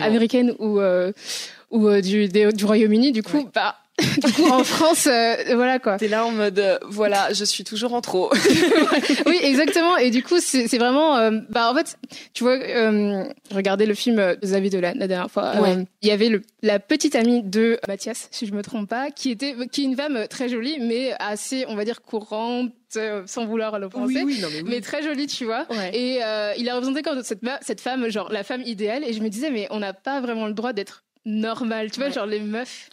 américaine 0.00 0.54
ou 0.58 0.80
ou 1.70 1.90
du, 2.00 2.28
du 2.28 2.64
Royaume-Uni. 2.64 3.12
Du 3.12 3.22
coup, 3.22 3.48
bah 3.54 3.76
du 4.24 4.32
coup, 4.32 4.48
en 4.48 4.64
France, 4.64 5.06
euh, 5.06 5.34
voilà 5.54 5.78
quoi. 5.78 5.96
T'es 5.96 6.08
là 6.08 6.26
en 6.26 6.32
mode, 6.32 6.58
euh, 6.58 6.78
voilà, 6.88 7.32
je 7.32 7.44
suis 7.44 7.64
toujours 7.64 7.94
en 7.94 8.00
trop. 8.00 8.30
oui, 9.26 9.38
exactement. 9.42 9.96
Et 9.96 10.10
du 10.10 10.22
coup, 10.22 10.36
c'est 10.40 10.78
vraiment, 10.78 11.16
euh, 11.16 11.30
bah 11.50 11.70
en 11.70 11.74
fait, 11.74 11.98
tu 12.34 12.44
vois, 12.44 12.58
regardez 13.50 13.86
le 13.86 13.94
film 13.94 14.36
Xavier 14.42 14.70
Dolan 14.70 14.92
la 14.96 15.08
dernière 15.08 15.30
fois. 15.30 15.54
Il 16.02 16.08
y 16.08 16.10
avait 16.10 16.28
le, 16.28 16.42
la 16.62 16.78
petite 16.78 17.14
amie 17.14 17.42
de 17.42 17.78
Mathias, 17.88 18.28
si 18.30 18.46
je 18.46 18.52
me 18.52 18.62
trompe 18.62 18.88
pas, 18.88 19.10
qui 19.10 19.30
était, 19.30 19.54
qui 19.70 19.82
est 19.82 19.84
une 19.84 19.96
femme 19.96 20.26
très 20.28 20.48
jolie, 20.48 20.78
mais 20.80 21.14
assez, 21.18 21.64
on 21.68 21.74
va 21.74 21.84
dire, 21.84 22.02
courante 22.02 22.72
sans 23.24 23.46
vouloir 23.46 23.78
le 23.78 23.88
penser, 23.88 24.22
oui, 24.22 24.38
non, 24.42 24.48
mais, 24.52 24.62
mais, 24.64 24.80
très 24.82 25.02
jolie, 25.02 25.26
tu 25.26 25.46
vois. 25.46 25.66
Et 25.92 26.20
il 26.58 26.68
a 26.68 26.74
représenté 26.74 27.02
comme 27.02 27.22
cette, 27.22 27.40
cette 27.62 27.80
femme, 27.80 28.08
genre 28.08 28.30
la 28.30 28.42
femme 28.42 28.62
idéale. 28.62 29.04
Et 29.04 29.12
je 29.12 29.22
me 29.22 29.28
disais, 29.28 29.50
mais 29.50 29.66
on 29.70 29.78
n'a 29.78 29.92
pas 29.92 30.20
vraiment 30.20 30.46
le 30.46 30.52
droit 30.54 30.72
d'être 30.72 31.04
normal. 31.24 31.90
Tu 31.90 32.00
vois, 32.00 32.10
genre 32.10 32.26
les 32.26 32.40
meufs 32.40 32.90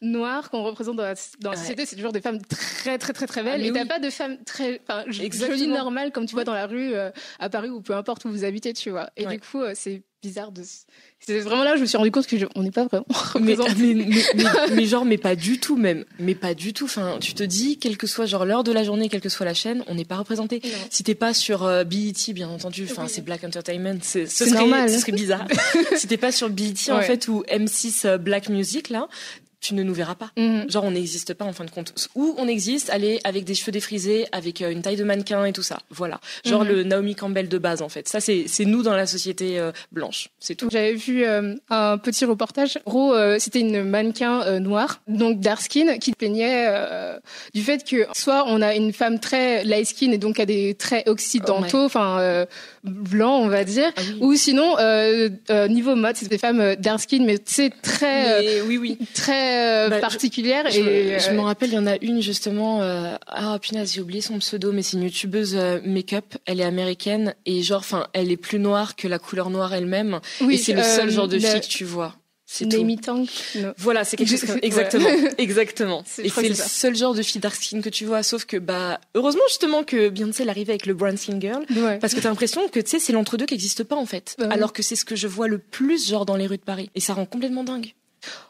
noires 0.00 0.50
qu'on 0.50 0.62
représente 0.62 0.96
dans 0.96 1.02
la, 1.02 1.14
dans 1.40 1.50
la 1.50 1.56
société, 1.56 1.86
c'est 1.86 1.96
toujours 1.96 2.12
des 2.12 2.20
femmes 2.20 2.40
très, 2.42 2.98
très, 2.98 3.12
très, 3.12 3.26
très 3.26 3.42
belles. 3.42 3.60
Ah, 3.62 3.66
et 3.66 3.72
t'as 3.72 3.86
pas 3.86 3.98
de 3.98 4.10
femmes 4.10 4.42
très, 4.44 4.80
enfin, 4.82 5.04
jolies, 5.08 5.66
normales 5.66 6.12
comme 6.12 6.26
tu 6.26 6.34
vois 6.34 6.44
dans 6.44 6.54
la 6.54 6.66
rue 6.66 6.94
euh, 6.94 7.10
à 7.38 7.48
Paris 7.48 7.70
ou 7.70 7.80
peu 7.80 7.94
importe 7.94 8.24
où 8.24 8.30
vous 8.30 8.44
habitez, 8.44 8.72
tu 8.72 8.90
vois. 8.90 9.10
Et 9.16 9.26
du 9.26 9.40
coup, 9.40 9.60
euh, 9.60 9.72
c'est 9.74 10.02
bizarre 10.22 10.52
de. 10.52 10.62
C'est 11.24 11.38
vraiment 11.38 11.62
là 11.62 11.74
où 11.74 11.76
je 11.76 11.82
me 11.82 11.86
suis 11.86 11.96
rendu 11.96 12.10
compte 12.10 12.26
que 12.26 12.36
on 12.56 12.64
n'est 12.64 12.72
pas 12.72 12.84
vraiment 12.84 13.06
mais, 13.40 13.56
mais, 14.74 14.86
genre, 14.86 15.04
mais 15.04 15.18
pas 15.18 15.36
du 15.36 15.60
tout 15.60 15.76
même. 15.76 16.04
Mais 16.18 16.34
pas 16.34 16.52
du 16.54 16.72
tout. 16.72 16.86
Enfin, 16.86 17.18
tu 17.20 17.34
te 17.34 17.44
dis, 17.44 17.78
quelle 17.78 17.96
que 17.96 18.08
soit 18.08 18.26
genre 18.26 18.44
l'heure 18.44 18.64
de 18.64 18.72
la 18.72 18.82
journée, 18.82 19.08
quelle 19.08 19.20
que 19.20 19.28
soit 19.28 19.46
la 19.46 19.54
chaîne, 19.54 19.84
on 19.86 19.94
n'est 19.94 20.04
pas 20.04 20.16
représenté. 20.16 20.60
Si 20.90 21.04
t'es 21.04 21.14
pas 21.14 21.32
sur 21.32 21.62
euh, 21.62 21.84
BET, 21.84 22.32
bien 22.34 22.48
entendu, 22.48 22.88
enfin, 22.90 23.06
c'est 23.06 23.22
Black 23.22 23.44
Entertainment, 23.44 23.98
ce 24.02 24.26
serait, 24.26 24.50
normal. 24.50 24.90
ce 24.90 24.98
serait 24.98 25.12
bizarre. 25.12 25.46
si 25.96 26.08
t'es 26.08 26.16
pas 26.16 26.32
sur 26.32 26.50
BET, 26.50 26.74
en 26.90 27.00
fait, 27.02 27.28
ou 27.28 27.44
M6 27.48 28.06
euh, 28.06 28.18
Black 28.18 28.48
Music, 28.48 28.90
là, 28.90 29.08
tu 29.62 29.74
ne 29.74 29.82
nous 29.82 29.94
verras 29.94 30.16
pas. 30.16 30.30
Mhm. 30.36 30.68
Genre, 30.68 30.84
on 30.84 30.90
n'existe 30.90 31.34
pas 31.34 31.44
en 31.44 31.52
fin 31.52 31.64
de 31.64 31.70
compte. 31.70 31.94
Ou 32.16 32.34
on 32.36 32.48
existe, 32.48 32.90
allez, 32.90 33.20
avec 33.22 33.44
des 33.44 33.54
cheveux 33.54 33.70
défrisés, 33.70 34.26
avec 34.32 34.60
euh, 34.60 34.70
une 34.70 34.82
taille 34.82 34.96
de 34.96 35.04
mannequin 35.04 35.44
et 35.44 35.52
tout 35.52 35.62
ça. 35.62 35.78
Voilà. 35.88 36.20
Genre 36.44 36.64
mhm. 36.64 36.68
le 36.68 36.82
Naomi 36.82 37.14
Campbell 37.14 37.48
de 37.48 37.58
base, 37.58 37.80
en 37.80 37.88
fait. 37.88 38.08
Ça, 38.08 38.20
c'est 38.20 38.64
nous 38.64 38.82
dans 38.82 38.96
la 38.96 39.06
société 39.06 39.60
euh, 39.60 39.70
blanche. 39.92 40.30
C'est 40.40 40.56
tout. 40.56 40.68
J'avais 40.70 40.94
vu 40.94 41.24
euh, 41.24 41.54
un 41.70 41.96
petit 41.96 42.24
reportage. 42.24 42.78
Gros, 42.86 43.14
c'était 43.38 43.60
une 43.60 43.84
mannequin 43.84 44.58
noire, 44.58 45.00
donc 45.06 45.38
dark 45.40 45.62
skin, 45.62 45.98
qui 45.98 46.12
plaignait 46.12 46.68
du 47.54 47.62
fait 47.62 47.84
que 47.88 48.06
soit 48.14 48.44
on 48.48 48.60
a 48.60 48.74
une 48.74 48.92
femme 48.92 49.20
très 49.20 49.64
light 49.64 49.86
skin 49.86 50.10
et 50.10 50.18
donc 50.18 50.40
a 50.40 50.46
des 50.46 50.74
traits 50.74 51.06
occidentaux, 51.08 51.84
enfin 51.84 52.46
blancs, 52.82 53.44
on 53.44 53.48
va 53.48 53.64
dire, 53.64 53.92
ah 53.96 54.00
ou 54.20 54.34
sinon 54.34 54.76
niveau 55.68 55.94
mode, 55.94 56.16
c'est 56.16 56.28
des 56.28 56.38
femmes 56.38 56.74
dark 56.76 57.00
skin, 57.00 57.24
mais 57.24 57.38
c'est 57.44 57.70
très, 57.82 58.62
oui, 58.62 58.78
oui, 58.78 58.98
très 59.14 59.51
euh, 59.52 59.88
bah, 59.88 59.98
particulière. 59.98 60.70
Je, 60.70 60.80
et 60.80 61.18
je, 61.20 61.30
me 61.30 61.38
euh, 61.38 61.42
rappelle, 61.42 61.70
il 61.70 61.74
y 61.74 61.78
en 61.78 61.86
a 61.86 61.96
une 62.00 62.20
justement. 62.22 62.82
Euh, 62.82 63.14
ah 63.26 63.58
punaise, 63.60 63.92
j'ai 63.94 64.00
oublié 64.00 64.20
son 64.20 64.38
pseudo, 64.38 64.72
mais 64.72 64.82
c'est 64.82 64.96
une 64.96 65.04
youtubeuse 65.04 65.56
make-up. 65.84 66.24
Elle 66.46 66.60
est 66.60 66.64
américaine 66.64 67.34
et 67.46 67.62
genre, 67.62 67.80
enfin, 67.80 68.06
elle 68.12 68.30
est 68.30 68.36
plus 68.36 68.58
noire 68.58 68.96
que 68.96 69.08
la 69.08 69.18
couleur 69.18 69.50
noire 69.50 69.74
elle-même. 69.74 70.20
Oui, 70.40 70.54
et 70.54 70.58
c'est 70.58 70.72
le 70.72 70.82
seul 70.82 71.10
genre 71.10 71.28
de 71.28 71.38
fille 71.38 71.60
que 71.60 71.66
tu 71.66 71.84
vois. 71.84 72.14
C'est 72.52 72.68
tout. 72.68 73.26
Voilà, 73.78 74.04
c'est 74.04 74.18
quelque 74.18 74.28
chose 74.28 74.44
comme... 74.44 74.58
exactement, 74.60 75.08
exactement. 75.38 76.04
Et 76.22 76.28
c'est 76.28 76.48
le 76.50 76.54
seul 76.54 76.94
genre 76.94 77.14
de 77.14 77.22
fille 77.22 77.40
dark 77.40 77.56
skin 77.56 77.80
que 77.80 77.88
tu 77.88 78.04
vois, 78.04 78.22
sauf 78.22 78.44
que 78.44 78.58
bah 78.58 79.00
heureusement 79.14 79.42
justement 79.48 79.84
que 79.84 80.10
Beyoncé 80.10 80.46
arrive 80.46 80.68
avec 80.68 80.84
le 80.84 80.92
brown 80.92 81.16
skin 81.16 81.40
girl, 81.40 81.64
parce 81.98 82.12
que 82.12 82.20
t'as 82.20 82.28
l'impression 82.28 82.68
que 82.68 82.78
tu 82.78 82.90
sais 82.90 82.98
c'est 82.98 83.14
l'entre-deux 83.14 83.46
qui 83.46 83.54
n'existe 83.54 83.84
pas 83.84 83.96
en 83.96 84.04
fait, 84.04 84.36
bah 84.38 84.48
alors 84.50 84.74
que 84.74 84.82
c'est 84.82 84.96
ce 84.96 85.06
que 85.06 85.16
je 85.16 85.28
vois 85.28 85.48
le 85.48 85.56
plus 85.56 86.06
genre 86.08 86.26
dans 86.26 86.36
les 86.36 86.46
rues 86.46 86.58
de 86.58 86.62
Paris, 86.62 86.90
et 86.94 87.00
ça 87.00 87.14
rend 87.14 87.24
complètement 87.24 87.64
dingue 87.64 87.94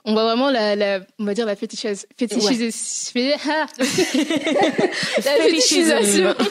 on 0.04 0.12
voit 0.14 0.24
vraiment 0.24 0.50
la, 0.50 0.74
la, 0.74 1.00
on 1.18 1.24
va 1.24 1.34
dire 1.34 1.46
la 1.46 1.54
fétichisation, 1.56 2.08
ah. 2.18 3.66
la 3.78 5.44
fétichisation. 5.44 6.34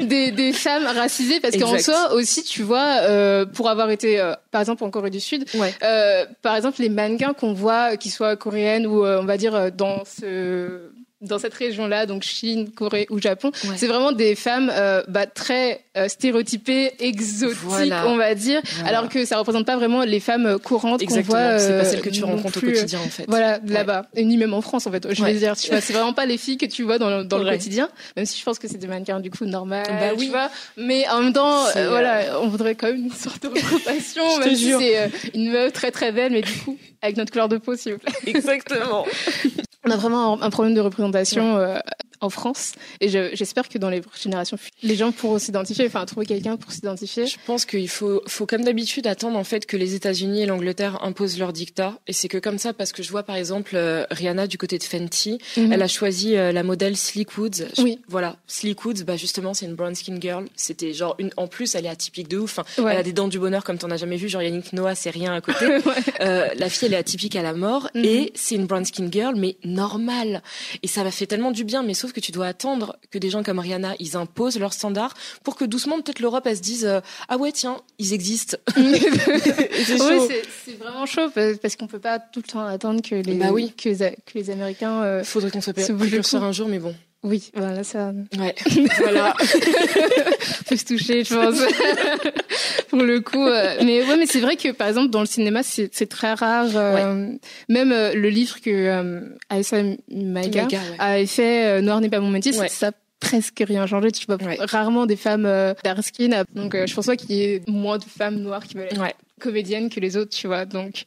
Des, 0.00 0.30
des 0.30 0.52
femmes 0.52 0.84
racisées 0.84 1.40
parce 1.40 1.56
qu'en 1.56 1.78
soi 1.78 2.12
aussi 2.12 2.42
tu 2.44 2.62
vois 2.62 3.00
euh, 3.02 3.46
pour 3.46 3.68
avoir 3.68 3.90
été 3.90 4.20
euh, 4.20 4.34
par 4.50 4.60
exemple 4.60 4.84
en 4.84 4.90
Corée 4.90 5.10
du 5.10 5.20
Sud 5.20 5.44
euh, 5.82 6.26
par 6.42 6.54
exemple 6.56 6.80
les 6.80 6.88
mannequins 6.88 7.32
qu'on 7.32 7.52
voit 7.52 7.96
qui 7.96 8.10
soient 8.10 8.36
coréennes 8.36 8.86
ou 8.86 9.04
on 9.04 9.24
va 9.24 9.36
dire 9.36 9.72
dans 9.72 10.04
ce 10.04 10.90
dans 11.20 11.40
cette 11.40 11.54
région-là, 11.54 12.06
donc 12.06 12.22
Chine, 12.22 12.70
Corée 12.70 13.08
ou 13.10 13.20
Japon, 13.20 13.50
c'est 13.76 13.88
vraiment 13.88 14.12
des 14.12 14.36
femmes 14.36 14.72
bah, 15.08 15.26
très 15.26 15.84
euh, 15.98 16.08
stéréotypées, 16.08 16.92
exotiques, 17.00 17.92
on 18.06 18.16
va 18.16 18.34
dire, 18.34 18.60
alors 18.84 19.08
que 19.08 19.24
ça 19.24 19.38
représente 19.38 19.66
pas 19.66 19.76
vraiment 19.76 20.02
les 20.04 20.20
femmes 20.20 20.46
euh, 20.46 20.58
courantes 20.58 21.04
qu'on 21.04 21.20
voit. 21.20 21.58
c'est 21.58 21.78
pas 21.78 21.84
celles 21.84 22.00
que 22.00 22.10
tu 22.10 22.24
rencontres 22.24 22.58
au 22.58 22.66
quotidien 22.66 23.00
en 23.00 23.08
fait. 23.08 23.24
Voilà, 23.28 23.58
là-bas, 23.66 24.06
et 24.14 24.24
ni 24.24 24.36
même 24.36 24.54
en 24.54 24.60
France 24.60 24.86
en 24.86 24.90
fait. 24.90 25.12
Je 25.12 25.22
veux 25.22 25.32
dire, 25.32 25.56
tu 25.56 25.70
vois, 25.70 25.80
c'est 25.80 25.92
vraiment 25.92 26.12
pas 26.12 26.26
les 26.26 26.38
filles 26.38 26.58
que 26.58 26.66
tu 26.66 26.82
vois 26.82 26.98
dans, 26.98 27.10
le, 27.10 27.24
dans 27.24 27.38
le 27.38 27.50
quotidien, 27.50 27.88
même 28.16 28.26
si 28.26 28.38
je 28.38 28.44
pense 28.44 28.58
que 28.58 28.68
c'est 28.68 28.78
des 28.78 28.86
mannequins 28.86 29.20
du 29.20 29.30
coup 29.30 29.44
normal, 29.44 29.86
bah, 29.88 30.10
oui. 30.16 30.26
tu 30.26 30.30
vois. 30.30 30.50
Mais 30.76 31.08
en 31.08 31.22
même 31.22 31.32
temps, 31.32 31.64
voilà, 31.74 32.40
on 32.40 32.48
voudrait 32.48 32.74
quand 32.74 32.86
même 32.88 33.04
une 33.04 33.12
sorte 33.12 33.42
de 33.42 33.48
représentation, 33.48 34.38
même 34.40 34.54
si 34.54 34.72
c'est 34.72 35.10
une 35.34 35.50
meuf 35.50 35.72
très 35.72 35.90
très 35.90 36.12
belle, 36.12 36.32
mais 36.32 36.42
du 36.42 36.52
coup 36.52 36.76
avec 37.02 37.16
notre 37.16 37.32
couleur 37.32 37.48
de 37.48 37.58
peau, 37.58 37.76
s'il 37.76 37.92
vous 37.92 37.98
plaît. 37.98 38.12
Exactement. 38.26 39.06
On 39.84 39.90
a 39.90 39.96
vraiment 39.96 40.42
un 40.42 40.50
problème 40.50 40.74
de 40.74 40.80
représentation 40.80 41.56
euh, 41.56 41.78
en 42.20 42.30
France. 42.30 42.72
Et 43.00 43.08
j'espère 43.08 43.68
que 43.68 43.78
dans 43.78 43.90
les 43.90 44.02
générations 44.20 44.58
les 44.82 44.96
gens 44.96 45.12
pourront 45.12 45.38
s'identifier, 45.38 45.86
enfin 45.86 46.04
trouver 46.06 46.26
quelqu'un 46.26 46.56
pour 46.56 46.72
s'identifier. 46.72 47.26
Je 47.26 47.36
pense 47.46 47.64
qu'il 47.64 47.88
faut, 47.88 48.22
faut 48.26 48.46
comme 48.46 48.64
d'habitude 48.64 49.06
attendre 49.06 49.38
en 49.38 49.44
fait 49.44 49.66
que 49.66 49.76
les 49.76 49.94
États-Unis 49.94 50.42
et 50.42 50.46
l'Angleterre 50.46 51.02
imposent 51.02 51.38
leur 51.38 51.52
dictat. 51.52 51.98
Et 52.06 52.12
c'est 52.12 52.28
que 52.28 52.38
comme 52.38 52.58
ça, 52.58 52.72
parce 52.72 52.92
que 52.92 53.02
je 53.02 53.10
vois 53.10 53.22
par 53.22 53.36
exemple 53.36 53.72
euh, 53.74 54.04
Rihanna 54.10 54.46
du 54.46 54.58
côté 54.58 54.78
de 54.78 54.84
Fenty, 54.84 55.38
mhm. 55.56 55.72
elle 55.72 55.82
a 55.82 55.88
choisi 55.88 56.36
euh, 56.36 56.52
la 56.52 56.62
modèle 56.62 56.96
Sleek 56.96 57.36
Woods. 57.36 57.66
Oui. 57.78 58.00
Voilà, 58.08 58.36
Sleek 58.46 58.84
Woods, 58.84 59.04
bah 59.04 59.16
justement 59.16 59.54
c'est 59.54 59.66
une 59.66 59.74
brown 59.74 59.94
skin 59.94 60.20
girl. 60.20 60.46
C'était 60.56 60.92
genre 60.92 61.16
une, 61.18 61.30
en 61.36 61.48
plus 61.48 61.74
elle 61.74 61.86
est 61.86 61.90
atypique 61.90 62.28
de 62.28 62.38
ouf. 62.38 62.60
Elle 62.78 62.86
a 62.86 63.02
des 63.02 63.12
dents 63.12 63.28
du 63.28 63.38
bonheur 63.38 63.64
comme 63.64 63.78
t'en 63.78 63.90
as 63.90 63.96
jamais 63.96 64.16
vu. 64.16 64.28
Genre 64.28 64.42
Yannick 64.42 64.72
Noah, 64.72 64.94
c'est 64.94 65.10
rien 65.10 65.34
à 65.34 65.40
côté. 65.40 65.66
euh, 66.20 66.48
la 66.56 66.68
fille 66.68 66.86
elle 66.86 66.94
est 66.94 66.98
atypique 66.98 67.36
à 67.36 67.42
la 67.42 67.52
mort 67.52 67.88
mhm. 67.94 68.04
et 68.04 68.32
c'est 68.34 68.54
une 68.54 68.66
brown 68.66 68.84
skin 68.84 69.08
girl 69.10 69.34
mais 69.36 69.56
normale. 69.64 70.42
Et 70.82 70.88
ça 70.88 71.04
m'a 71.04 71.10
fait 71.10 71.26
tellement 71.26 71.50
du 71.50 71.64
bien. 71.64 71.82
Mais 71.82 71.94
sauf 71.94 72.07
trouve 72.08 72.14
que 72.14 72.24
tu 72.24 72.32
dois 72.32 72.46
attendre 72.46 72.96
que 73.10 73.18
des 73.18 73.28
gens 73.28 73.42
comme 73.42 73.58
Rihanna, 73.58 73.94
ils 73.98 74.16
imposent 74.16 74.58
leurs 74.58 74.72
standards 74.72 75.14
pour 75.44 75.56
que 75.56 75.64
doucement, 75.64 76.00
peut-être 76.00 76.20
l'Europe, 76.20 76.46
elle 76.46 76.56
se 76.56 76.62
dise 76.62 76.86
euh, 76.86 77.00
ah 77.28 77.36
ouais 77.36 77.52
tiens, 77.52 77.82
ils 77.98 78.14
existent. 78.14 78.56
c'est 78.76 80.42
c'est 80.64 80.78
vraiment 80.78 81.04
chaud 81.06 81.30
parce 81.60 81.76
qu'on 81.76 81.86
peut 81.86 81.98
pas 81.98 82.18
tout 82.18 82.40
le 82.44 82.50
temps 82.50 82.64
attendre 82.64 83.02
que 83.02 83.14
les 83.14 83.34
bah 83.34 83.52
oui. 83.52 83.74
que, 83.76 83.90
les, 83.90 83.96
que 83.96 84.34
les 84.34 84.50
Américains. 84.50 85.02
Euh, 85.02 85.24
Faudrait 85.24 85.50
qu'on 85.50 85.60
soit 85.60 85.74
précurseur 85.74 86.42
un 86.42 86.52
jour, 86.52 86.68
mais 86.68 86.78
bon. 86.78 86.94
Oui, 87.24 87.50
voilà 87.54 87.82
ça. 87.82 88.12
Ouais. 88.38 88.54
voilà. 88.98 89.34
Faut 89.40 90.76
se 90.76 90.84
toucher, 90.84 91.24
je 91.24 91.34
pense. 91.34 91.58
Pour 92.90 93.02
le 93.02 93.20
coup, 93.20 93.44
euh, 93.44 93.76
mais 93.84 94.02
ouais, 94.02 94.16
mais 94.16 94.26
c'est 94.26 94.40
vrai 94.40 94.56
que 94.56 94.70
par 94.70 94.86
exemple 94.86 95.10
dans 95.10 95.20
le 95.20 95.26
cinéma, 95.26 95.62
c'est 95.64 95.88
très 96.08 96.34
rare. 96.34 96.68
Euh, 96.76 97.32
même 97.68 97.92
euh, 97.92 98.14
le 98.14 98.28
livre 98.28 98.60
que 98.60 99.20
Aïssa 99.48 99.82
Maïga 100.10 100.66
ouais. 100.66 100.78
avait 100.98 101.26
fait, 101.26 101.82
Noir 101.82 102.00
n'est 102.00 102.08
pas 102.08 102.20
mon 102.20 102.30
métier, 102.30 102.56
ouais. 102.56 102.68
ça 102.68 102.92
presque 103.18 103.64
rien 103.66 103.86
changé. 103.86 104.12
Tu 104.12 104.24
vois 104.26 104.36
ouais. 104.36 104.56
rarement 104.60 105.04
des 105.04 105.16
femmes 105.16 105.74
dark 105.82 106.04
skin. 106.04 106.44
Donc, 106.54 106.76
je 106.86 106.94
pense 106.94 107.06
pas 107.06 107.16
qu'il 107.16 107.32
y 107.32 107.42
ait 107.42 107.62
moins 107.66 107.98
de 107.98 108.04
femmes 108.04 108.36
noires 108.36 108.64
qui 108.64 108.76
veulent 108.76 108.86
être 108.86 109.00
ouais. 109.00 109.14
comédiennes 109.40 109.90
que 109.90 109.98
les 109.98 110.16
autres, 110.16 110.36
tu 110.36 110.46
vois. 110.46 110.66
Donc, 110.66 111.04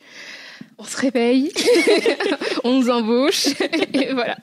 on 0.77 0.84
se 0.84 0.98
réveille, 0.98 1.51
on 2.65 2.80
nous 2.80 2.89
embauche, 2.89 3.48
et 3.94 4.12
voilà. 4.13 4.36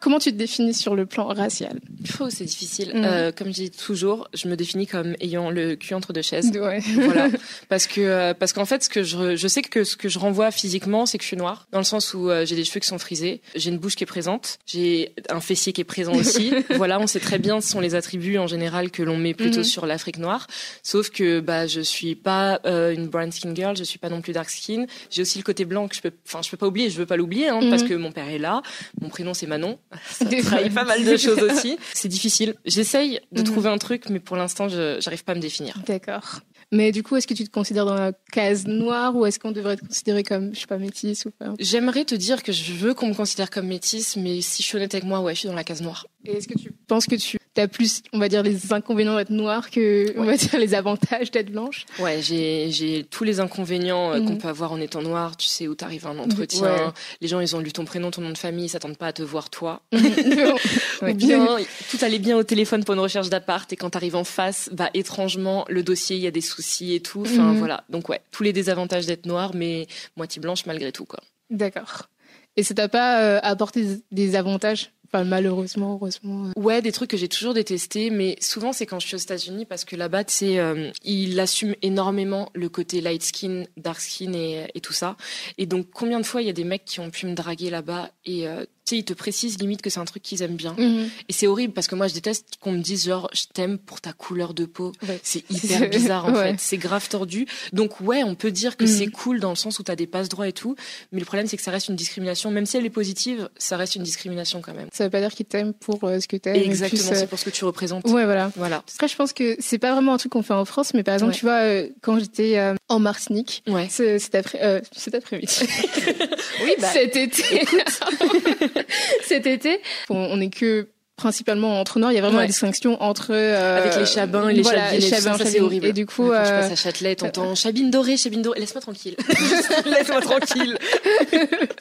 Comment 0.00 0.18
tu 0.18 0.30
te 0.30 0.36
définis 0.36 0.74
sur 0.74 0.94
le 0.94 1.06
plan 1.06 1.26
racial? 1.26 1.80
Oh, 2.20 2.28
c'est 2.30 2.44
difficile. 2.44 2.92
Mmh. 2.94 3.04
Euh, 3.04 3.32
comme 3.32 3.48
je 3.48 3.52
dis 3.54 3.70
toujours, 3.70 4.28
je 4.34 4.48
me 4.48 4.56
définis 4.56 4.86
comme 4.86 5.16
ayant 5.20 5.50
le 5.50 5.74
cul 5.74 5.94
entre 5.94 6.12
deux 6.12 6.22
chaises. 6.22 6.50
Ouais. 6.54 6.80
Voilà. 6.96 7.28
Parce 7.68 7.86
que 7.86 8.00
euh, 8.00 8.34
parce 8.34 8.52
qu'en 8.52 8.64
fait, 8.64 8.82
ce 8.84 8.88
que 8.88 9.02
je, 9.02 9.36
je 9.36 9.48
sais 9.48 9.62
que 9.62 9.84
ce 9.84 9.96
que 9.96 10.08
je 10.08 10.18
renvoie 10.18 10.50
physiquement, 10.50 11.06
c'est 11.06 11.18
que 11.18 11.24
je 11.24 11.28
suis 11.28 11.36
noire, 11.36 11.66
dans 11.72 11.78
le 11.78 11.84
sens 11.84 12.14
où 12.14 12.30
euh, 12.30 12.44
j'ai 12.44 12.56
des 12.56 12.64
cheveux 12.64 12.80
qui 12.80 12.88
sont 12.88 12.98
frisés, 12.98 13.40
j'ai 13.54 13.70
une 13.70 13.78
bouche 13.78 13.94
qui 13.94 14.04
est 14.04 14.06
présente, 14.06 14.58
j'ai 14.66 15.12
un 15.28 15.40
fessier 15.40 15.72
qui 15.72 15.80
est 15.80 15.84
présent 15.84 16.14
aussi. 16.16 16.52
voilà, 16.74 16.98
on 17.00 17.06
sait 17.06 17.20
très 17.20 17.38
bien 17.38 17.60
ce 17.60 17.68
sont 17.68 17.80
les 17.80 17.94
attributs 17.94 18.38
en 18.38 18.46
général 18.46 18.90
que 18.90 19.02
l'on 19.02 19.16
met 19.16 19.34
plutôt 19.34 19.60
mmh. 19.60 19.64
sur 19.64 19.86
l'Afrique 19.86 20.18
noire. 20.18 20.46
Sauf 20.82 21.10
que 21.10 21.40
bah 21.40 21.66
je 21.66 21.80
suis 21.80 22.14
pas 22.14 22.60
euh, 22.66 22.92
une 22.92 23.06
brown 23.06 23.30
skin 23.30 23.54
girl, 23.54 23.76
je 23.76 23.84
suis 23.84 23.98
pas 23.98 24.08
non 24.08 24.20
plus 24.20 24.32
dark 24.32 24.50
skin. 24.50 24.86
J'ai 25.10 25.22
aussi 25.22 25.38
le 25.38 25.44
côté 25.44 25.64
blanc 25.64 25.88
que 25.88 25.96
je 25.96 26.00
peux, 26.00 26.12
enfin 26.26 26.40
je 26.42 26.50
peux 26.50 26.56
pas 26.56 26.66
oublier, 26.66 26.90
je 26.90 26.98
veux 26.98 27.06
pas 27.06 27.16
l'oublier, 27.16 27.48
hein, 27.48 27.60
mmh. 27.60 27.70
parce 27.70 27.82
que 27.82 27.94
mon 27.94 28.12
père 28.12 28.28
est 28.28 28.38
là, 28.38 28.62
mon 29.00 29.08
prénom 29.08 29.34
c'est 29.34 29.46
Manon. 29.46 29.78
Ça 30.10 30.24
trahit 30.44 30.74
pas 30.74 30.84
mal 30.84 31.04
de 31.04 31.16
choses 31.16 31.42
aussi. 31.42 31.78
C'est 31.94 32.08
difficile. 32.08 32.54
J'essaye 32.64 33.20
de 33.32 33.40
mmh. 33.40 33.44
trouver 33.44 33.68
un 33.68 33.78
truc, 33.78 34.08
mais 34.10 34.20
pour 34.20 34.36
l'instant, 34.36 34.68
je 34.68 34.98
j'arrive 35.00 35.24
pas 35.24 35.32
à 35.32 35.34
me 35.34 35.40
définir. 35.40 35.78
D'accord. 35.86 36.40
Mais 36.72 36.90
du 36.92 37.02
coup, 37.02 37.16
est-ce 37.16 37.26
que 37.26 37.34
tu 37.34 37.44
te 37.44 37.50
considères 37.50 37.86
dans 37.86 37.94
la 37.94 38.12
case 38.32 38.66
noire 38.66 39.14
ou 39.14 39.24
est-ce 39.24 39.38
qu'on 39.38 39.52
devrait 39.52 39.76
te 39.76 39.84
considérer 39.86 40.22
comme, 40.22 40.54
je 40.54 40.60
sais 40.60 40.66
pas, 40.66 40.78
métisse 40.78 41.24
ou 41.24 41.30
pas? 41.30 41.54
J'aimerais 41.58 42.04
te 42.04 42.14
dire 42.14 42.42
que 42.42 42.52
je 42.52 42.72
veux 42.72 42.92
qu'on 42.92 43.08
me 43.08 43.14
considère 43.14 43.50
comme 43.50 43.68
métisse, 43.68 44.16
mais 44.16 44.40
si 44.40 44.62
je 44.62 44.68
suis 44.68 44.76
honnête 44.76 44.94
avec 44.94 45.04
moi, 45.04 45.20
ouais, 45.20 45.34
je 45.34 45.40
suis 45.40 45.48
dans 45.48 45.54
la 45.54 45.64
case 45.64 45.82
noire. 45.82 46.06
Et 46.24 46.32
est-ce 46.32 46.48
que 46.48 46.58
tu 46.58 46.72
penses 46.88 47.06
que 47.06 47.14
tu 47.14 47.38
as 47.56 47.68
plus, 47.68 48.02
on 48.12 48.18
va 48.18 48.28
dire, 48.28 48.42
les 48.42 48.72
inconvénients 48.72 49.16
d'être 49.16 49.30
noire 49.30 49.70
que, 49.70 50.08
ouais. 50.08 50.14
on 50.16 50.24
va 50.24 50.36
dire, 50.36 50.58
les 50.58 50.74
avantages 50.74 51.30
d'être 51.30 51.52
blanche? 51.52 51.86
Ouais, 52.00 52.20
j'ai, 52.20 53.06
tous 53.10 53.22
les 53.22 53.38
inconvénients 53.38 54.18
mmh. 54.18 54.26
qu'on 54.26 54.36
peut 54.36 54.48
avoir 54.48 54.72
en 54.72 54.80
étant 54.80 55.02
noire. 55.02 55.36
Tu 55.36 55.46
sais 55.46 55.68
où 55.68 55.76
t'arrives 55.76 56.06
à 56.06 56.10
un 56.10 56.18
entretien, 56.18 56.62
ouais. 56.62 56.92
les 57.20 57.28
gens, 57.28 57.38
ils 57.38 57.54
ont 57.54 57.60
lu 57.60 57.72
ton 57.72 57.84
prénom, 57.84 58.10
ton 58.10 58.22
nom 58.22 58.30
de 58.30 58.38
famille, 58.38 58.64
ils 58.64 58.70
s'attendent 58.70 58.98
pas 58.98 59.08
à 59.08 59.12
te 59.12 59.22
voir 59.22 59.50
toi. 59.50 59.82
Ou 59.92 61.14
bien, 61.14 61.58
tout 61.90 61.98
allait 62.02 62.18
bien 62.18 62.36
au 62.36 62.42
téléphone 62.42 62.82
pour 62.82 62.94
une 62.94 63.00
recherche 63.00 63.30
d'appart 63.30 63.72
et 63.72 63.76
quand 63.76 63.90
t'arrives 63.90 64.16
en 64.16 64.24
face, 64.24 64.68
bah, 64.72 64.90
étrangement, 64.94 65.64
le 65.68 65.82
dossier, 65.82 66.16
il 66.16 66.22
y 66.22 66.26
a 66.26 66.30
des 66.30 66.40
soucis 66.56 66.94
et 66.94 67.00
tout. 67.00 67.22
Enfin, 67.22 67.52
mmh. 67.52 67.58
voilà. 67.58 67.84
Donc, 67.88 68.08
ouais, 68.08 68.20
tous 68.30 68.42
les 68.42 68.52
désavantages 68.52 69.06
d'être 69.06 69.26
noire, 69.26 69.54
mais 69.54 69.86
moitié 70.16 70.40
blanche 70.40 70.66
malgré 70.66 70.92
tout, 70.92 71.04
quoi. 71.04 71.20
D'accord. 71.50 72.08
Et 72.56 72.62
ça 72.62 72.74
t'a 72.74 72.88
pas 72.88 73.22
euh, 73.22 73.40
apporté 73.42 74.00
des 74.10 74.34
avantages? 74.34 74.92
Enfin, 75.06 75.24
malheureusement, 75.24 75.94
heureusement. 75.94 76.46
Euh. 76.46 76.60
Ouais, 76.60 76.82
des 76.82 76.90
trucs 76.90 77.10
que 77.10 77.16
j'ai 77.16 77.28
toujours 77.28 77.54
détestés, 77.54 78.10
mais 78.10 78.36
souvent 78.40 78.72
c'est 78.72 78.86
quand 78.86 78.98
je 78.98 79.06
suis 79.06 79.14
aux 79.14 79.20
États-Unis 79.20 79.64
parce 79.64 79.84
que 79.84 79.94
là-bas, 79.94 80.24
tu 80.24 80.34
sais, 80.34 80.58
euh, 80.58 80.90
il 81.04 81.38
assume 81.38 81.76
énormément 81.82 82.50
le 82.54 82.68
côté 82.68 83.00
light 83.00 83.22
skin, 83.22 83.64
dark 83.76 84.00
skin 84.00 84.32
et, 84.32 84.66
et, 84.74 84.80
tout 84.80 84.92
ça. 84.92 85.16
Et 85.58 85.66
donc, 85.66 85.86
combien 85.92 86.18
de 86.18 86.26
fois 86.26 86.42
il 86.42 86.46
y 86.46 86.50
a 86.50 86.54
des 86.54 86.64
mecs 86.64 86.84
qui 86.84 86.98
ont 86.98 87.10
pu 87.10 87.26
me 87.26 87.34
draguer 87.34 87.70
là-bas 87.70 88.10
et 88.24 88.48
euh, 88.48 88.64
sais, 88.90 88.98
ils 88.98 89.04
te 89.04 89.12
précisent 89.14 89.58
limite 89.58 89.82
que 89.82 89.90
c'est 89.90 90.00
un 90.00 90.04
truc 90.04 90.22
qu'ils 90.22 90.42
aiment 90.42 90.56
bien. 90.56 90.74
-hmm. 90.74 91.08
Et 91.28 91.32
c'est 91.32 91.46
horrible 91.46 91.72
parce 91.72 91.86
que 91.86 91.94
moi, 91.94 92.08
je 92.08 92.14
déteste 92.14 92.56
qu'on 92.60 92.72
me 92.72 92.82
dise 92.82 93.06
genre, 93.06 93.28
je 93.32 93.44
t'aime 93.52 93.78
pour 93.78 94.00
ta 94.00 94.12
couleur 94.12 94.54
de 94.54 94.64
peau. 94.66 94.92
Ouais. 95.08 95.20
C'est 95.22 95.44
hyper 95.50 95.88
bizarre 95.96 96.26
en 96.26 96.32
ouais. 96.34 96.52
fait. 96.52 96.56
C'est 96.58 96.76
grave 96.76 97.08
tordu. 97.08 97.46
Donc 97.72 98.00
ouais, 98.00 98.22
on 98.24 98.34
peut 98.34 98.50
dire 98.52 98.76
que 98.76 98.84
-hmm. 98.84 98.98
c'est 98.98 99.06
cool 99.06 99.40
dans 99.40 99.50
le 99.50 99.56
sens 99.56 99.78
où 99.78 99.82
t'as 99.82 99.96
des 99.96 100.06
passe 100.06 100.28
droits 100.28 100.48
et 100.48 100.52
tout. 100.52 100.74
Mais 101.12 101.20
le 101.20 101.26
problème, 101.26 101.46
c'est 101.48 101.56
que 101.56 101.62
ça 101.62 101.70
reste 101.70 101.88
une 101.88 101.96
discrimination. 101.96 102.50
Même 102.50 102.66
si 102.66 102.76
elle 102.76 102.86
est 102.86 102.96
positive, 103.02 103.48
ça 103.58 103.76
reste 103.76 103.94
une 103.96 104.02
discrimination 104.02 104.60
quand 104.64 104.74
même. 104.74 104.88
Ça 104.92 105.04
veut 105.04 105.10
pas 105.10 105.20
dire 105.20 105.32
qu'ils 105.36 105.46
t'aiment 105.46 105.74
pour 105.86 105.98
euh, 106.04 106.20
ce 106.20 106.28
que 106.28 106.36
t'aimes. 106.36 106.56
Exactement, 106.56 107.12
euh... 107.12 107.20
c'est 107.20 107.26
pour 107.26 107.38
ce 107.38 107.44
que 107.44 107.50
tu 107.58 107.64
représentes. 107.64 108.04
Ouais, 108.06 108.24
voilà. 108.24 108.50
Voilà. 108.56 108.78
Après, 108.94 109.08
je 109.08 109.16
pense 109.16 109.32
que 109.32 109.56
c'est 109.66 109.78
pas 109.78 109.92
vraiment 109.94 110.12
un 110.14 110.18
truc 110.18 110.32
qu'on 110.32 110.42
fait 110.42 110.54
en 110.54 110.64
France, 110.64 110.94
mais 110.94 111.02
par 111.02 111.14
exemple, 111.14 111.32
ouais. 111.32 111.38
tu 111.38 111.44
vois, 111.44 111.60
euh, 111.70 111.88
quand 112.04 112.18
j'étais 112.18 112.50
en 112.88 112.98
Martinique, 112.98 113.62
ouais. 113.66 113.88
cet 113.88 114.34
après, 114.34 114.82
cet 115.04 115.14
après-midi. 115.14 115.58
oui, 116.64 116.72
bah. 116.80 116.90
Cet 116.92 117.16
été. 117.16 117.44
cet 119.22 119.46
été, 119.46 119.80
on 120.10 120.40
est 120.40 120.50
que 120.50 120.88
principalement 121.16 121.80
entre 121.80 121.98
Nord, 121.98 122.12
il 122.12 122.14
y 122.14 122.18
a 122.18 122.20
vraiment 122.20 122.36
ouais. 122.36 122.44
la 122.44 122.48
distinction 122.48 123.02
entre 123.02 123.28
euh, 123.30 123.78
avec 123.78 123.96
les 123.96 124.04
chabins 124.04 124.48
et 124.48 124.54
les 124.54 124.62
voilà, 124.62 124.90
chabines, 124.90 125.00
les 125.00 125.08
chabins, 125.08 125.38
ça 125.38 125.46
c'est 125.46 125.60
horrible. 125.60 125.86
Et 125.86 125.92
du 125.94 126.04
coup, 126.04 126.24
ouais, 126.24 126.36
quand 126.36 126.42
euh... 126.42 126.44
je 126.44 126.68
passe 126.68 126.72
à 126.72 126.76
Châtelet, 126.76 127.16
t'entends 127.16 127.54
chabine 127.54 127.90
dorée, 127.90 128.18
chabine 128.18 128.42
dorée, 128.42 128.60
laisse-moi 128.60 128.82
tranquille, 128.82 129.16
laisse-moi 129.86 130.20
tranquille. 130.20 130.78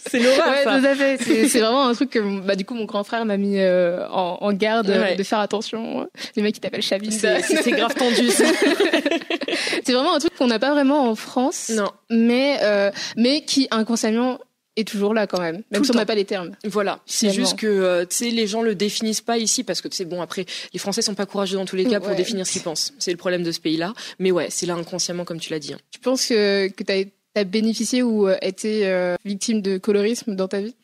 c'est 0.08 0.20
l'horreur 0.20 0.48
ouais, 0.48 0.64
ça. 0.64 0.80
Tout 0.80 0.86
à 0.86 0.96
fait. 0.96 1.18
C'est, 1.22 1.50
c'est 1.50 1.60
vraiment 1.60 1.88
un 1.88 1.94
truc 1.94 2.12
que 2.12 2.40
bah 2.40 2.56
du 2.56 2.64
coup 2.64 2.76
mon 2.76 2.86
grand 2.86 3.04
frère 3.04 3.26
m'a 3.26 3.36
mis 3.36 3.60
euh, 3.60 4.08
en, 4.10 4.38
en, 4.40 4.54
garde 4.54 4.88
ouais. 4.88 5.16
de 5.16 5.24
faire 5.24 5.40
attention. 5.40 6.08
Les 6.38 6.42
mecs 6.42 6.56
qui 6.56 6.62
t'appellent 6.62 6.82
chabine, 6.82 7.12
c'est, 7.12 7.42
c'est 7.42 7.72
grave 7.72 7.94
tendu. 7.94 8.30
Ça. 8.30 8.46
c'est 9.84 9.92
vraiment 9.92 10.16
un 10.16 10.20
truc 10.20 10.34
qu'on 10.36 10.48
n'a 10.48 10.60
pas 10.60 10.72
vraiment 10.72 11.10
en 11.10 11.16
France. 11.16 11.72
Non. 11.76 11.92
Mais 12.10 12.60
euh, 12.62 12.90
mais 13.18 13.42
qui 13.42 13.68
inconsciemment 13.70 14.40
est 14.76 14.88
toujours 14.88 15.14
là 15.14 15.28
quand 15.28 15.40
même, 15.40 15.64
même 15.72 15.84
si 15.84 15.92
on 15.92 15.96
n'a 15.96 16.06
pas 16.06 16.16
les 16.16 16.26
termes. 16.26 16.52
Voilà, 16.64 17.00
c'est 17.06 17.32
juste 17.32 17.58
que 17.58 17.68
euh, 17.68 18.06
tu 18.06 18.16
sais 18.16 18.30
les 18.30 18.48
gens 18.48 18.62
le 18.62 18.76
définissent 18.76 19.22
pas 19.22 19.38
ici 19.38 19.64
parce 19.64 19.82
que 19.82 19.94
sais 19.94 20.06
bon 20.06 20.22
après 20.22 20.46
les 20.74 20.80
Français 20.80 21.02
sont 21.02 21.16
pas 21.16 21.26
courageux 21.26 21.58
dans 21.58 21.66
tous 21.66 21.76
les 21.76 21.86
cas 21.86 22.00
pour 22.00 22.10
ouais. 22.10 22.16
définir 22.16 22.46
ce 22.46 22.54
qu'ils 22.54 22.62
pensent. 22.62 22.94
C'est 23.00 23.12
le 23.12 23.18
problème 23.18 23.44
de 23.44 23.52
ce 23.52 23.60
pays-là, 23.60 23.94
mais 24.20 24.32
ouais, 24.32 24.48
c'est 24.50 24.66
là 24.66 24.76
inconsciemment 24.76 25.26
comme 25.26 25.40
tu 25.40 25.52
l'as 25.52 25.60
dit. 25.60 25.74
Hein. 25.74 25.80
Tu 25.92 26.00
penses 26.00 26.26
que 26.28 26.68
que 26.68 26.84
tu 26.84 27.12
as, 27.36 27.44
bénéficié 27.44 28.02
ou 28.02 28.28
euh, 28.28 28.38
été 28.42 28.88
euh, 28.88 29.16
victime 29.26 29.62
de 29.62 29.78
colorisme 29.78 30.36
dans 30.36 30.48
ta 30.48 30.62
vie? 30.62 30.76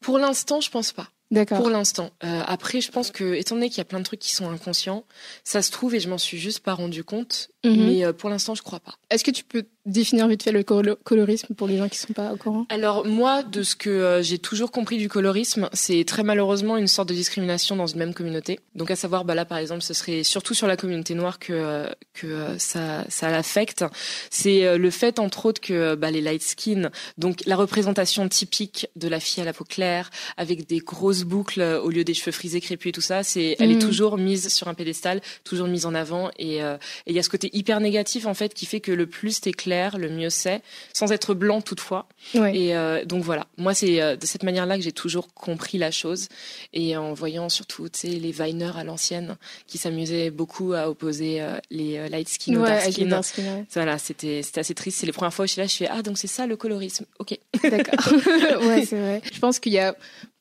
Pour 0.00 0.18
l'instant, 0.18 0.60
je 0.60 0.70
pense 0.70 0.92
pas. 0.92 1.08
D'accord. 1.30 1.58
Pour 1.58 1.68
l'instant. 1.68 2.10
Euh, 2.24 2.40
après, 2.46 2.80
je 2.80 2.90
pense 2.90 3.10
que, 3.10 3.34
étant 3.34 3.54
donné 3.54 3.68
qu'il 3.68 3.78
y 3.78 3.80
a 3.82 3.84
plein 3.84 3.98
de 3.98 4.04
trucs 4.04 4.20
qui 4.20 4.34
sont 4.34 4.48
inconscients, 4.48 5.04
ça 5.44 5.60
se 5.60 5.70
trouve 5.70 5.94
et 5.94 6.00
je 6.00 6.08
m'en 6.08 6.16
suis 6.16 6.38
juste 6.38 6.60
pas 6.60 6.72
rendu 6.72 7.04
compte. 7.04 7.50
Mm 7.64 7.70
-hmm. 7.70 7.86
Mais 7.86 8.04
euh, 8.04 8.12
pour 8.12 8.30
l'instant, 8.30 8.54
je 8.54 8.62
crois 8.62 8.80
pas. 8.80 8.94
Est-ce 9.10 9.24
que 9.24 9.30
tu 9.30 9.44
peux 9.44 9.64
définir 9.88 10.28
vite 10.28 10.42
fait 10.42 10.52
le 10.52 10.62
colorisme 10.62 11.54
pour 11.54 11.66
les 11.66 11.78
gens 11.78 11.88
qui 11.88 11.98
sont 11.98 12.12
pas 12.12 12.32
au 12.32 12.36
courant 12.36 12.66
Alors 12.68 13.06
moi, 13.06 13.42
de 13.42 13.62
ce 13.62 13.76
que 13.76 13.90
euh, 13.90 14.22
j'ai 14.22 14.38
toujours 14.38 14.70
compris 14.70 14.98
du 14.98 15.08
colorisme, 15.08 15.68
c'est 15.72 16.04
très 16.04 16.22
malheureusement 16.22 16.76
une 16.76 16.86
sorte 16.86 17.08
de 17.08 17.14
discrimination 17.14 17.76
dans 17.76 17.86
une 17.86 17.98
même 17.98 18.14
communauté. 18.14 18.60
Donc 18.74 18.90
à 18.90 18.96
savoir, 18.96 19.24
bah 19.24 19.34
là 19.34 19.44
par 19.44 19.58
exemple, 19.58 19.82
ce 19.82 19.94
serait 19.94 20.22
surtout 20.22 20.54
sur 20.54 20.66
la 20.66 20.76
communauté 20.76 21.14
noire 21.14 21.38
que 21.38 21.86
que 22.14 22.46
ça 22.58 23.04
ça 23.08 23.30
l'affecte. 23.30 23.84
C'est 24.30 24.78
le 24.78 24.90
fait 24.90 25.18
entre 25.18 25.46
autres 25.46 25.60
que 25.60 25.94
bah, 25.94 26.10
les 26.10 26.20
light 26.20 26.42
skin, 26.42 26.90
donc 27.16 27.42
la 27.46 27.56
représentation 27.56 28.28
typique 28.28 28.88
de 28.96 29.08
la 29.08 29.20
fille 29.20 29.42
à 29.42 29.46
la 29.46 29.52
peau 29.52 29.64
claire 29.64 30.10
avec 30.36 30.66
des 30.66 30.78
grosses 30.78 31.24
boucles 31.24 31.62
au 31.62 31.90
lieu 31.90 32.04
des 32.04 32.14
cheveux 32.14 32.32
frisés 32.32 32.60
crépus 32.60 32.90
et 32.90 32.92
tout 32.92 33.00
ça, 33.00 33.22
c'est 33.22 33.56
elle 33.58 33.70
est 33.70 33.80
toujours 33.80 34.18
mise 34.18 34.48
sur 34.48 34.68
un 34.68 34.74
pédestal, 34.74 35.20
toujours 35.44 35.68
mise 35.68 35.86
en 35.86 35.94
avant 35.94 36.30
et 36.38 36.56
il 36.56 36.62
euh, 36.62 36.76
y 37.06 37.18
a 37.18 37.22
ce 37.22 37.28
côté 37.28 37.50
hyper 37.52 37.80
négatif 37.80 38.26
en 38.26 38.34
fait 38.34 38.54
qui 38.54 38.66
fait 38.66 38.80
que 38.80 38.92
le 38.92 39.06
plus 39.06 39.40
t'es 39.40 39.52
clair, 39.52 39.77
le 39.96 40.08
mieux 40.08 40.30
c'est, 40.30 40.62
sans 40.92 41.12
être 41.12 41.34
blanc 41.34 41.60
toutefois. 41.60 42.06
Ouais. 42.34 42.56
Et 42.56 42.76
euh, 42.76 43.04
donc 43.04 43.22
voilà, 43.22 43.46
moi 43.56 43.74
c'est 43.74 44.02
euh, 44.02 44.16
de 44.16 44.26
cette 44.26 44.42
manière-là 44.42 44.76
que 44.76 44.82
j'ai 44.82 44.92
toujours 44.92 45.32
compris 45.34 45.78
la 45.78 45.90
chose 45.90 46.28
et 46.72 46.96
en 46.96 47.14
voyant 47.14 47.48
surtout 47.48 47.88
tu 47.88 48.00
sais 48.00 48.08
les 48.08 48.32
Viners 48.32 48.76
à 48.76 48.84
l'ancienne 48.84 49.36
qui 49.66 49.78
s'amusaient 49.78 50.30
beaucoup 50.30 50.72
à 50.72 50.90
opposer 50.90 51.40
euh, 51.40 51.58
les 51.70 52.08
light 52.08 52.28
skin 52.28 52.54
ouais, 52.54 52.58
aux 52.58 52.64
dark 52.64 52.92
skin. 52.92 53.06
dark 53.06 53.24
skin 53.24 53.42
ouais. 53.42 53.64
Voilà, 53.74 53.98
c'était 53.98 54.42
c'était 54.42 54.60
assez 54.60 54.74
triste. 54.74 54.98
C'est 54.98 55.06
les 55.06 55.12
premières 55.12 55.32
fois 55.32 55.44
où 55.44 55.48
je 55.48 55.52
suis 55.52 55.60
là, 55.60 55.66
je 55.66 55.76
fais 55.76 55.88
ah 55.88 56.02
donc 56.02 56.18
c'est 56.18 56.26
ça 56.26 56.46
le 56.46 56.56
colorisme. 56.56 57.04
Ok. 57.18 57.38
D'accord. 57.62 58.12
ouais 58.62 58.84
c'est 58.84 58.98
vrai. 58.98 59.22
Je 59.32 59.38
pense 59.38 59.58
qu'il 59.60 59.72
y 59.72 59.78
a 59.78 59.94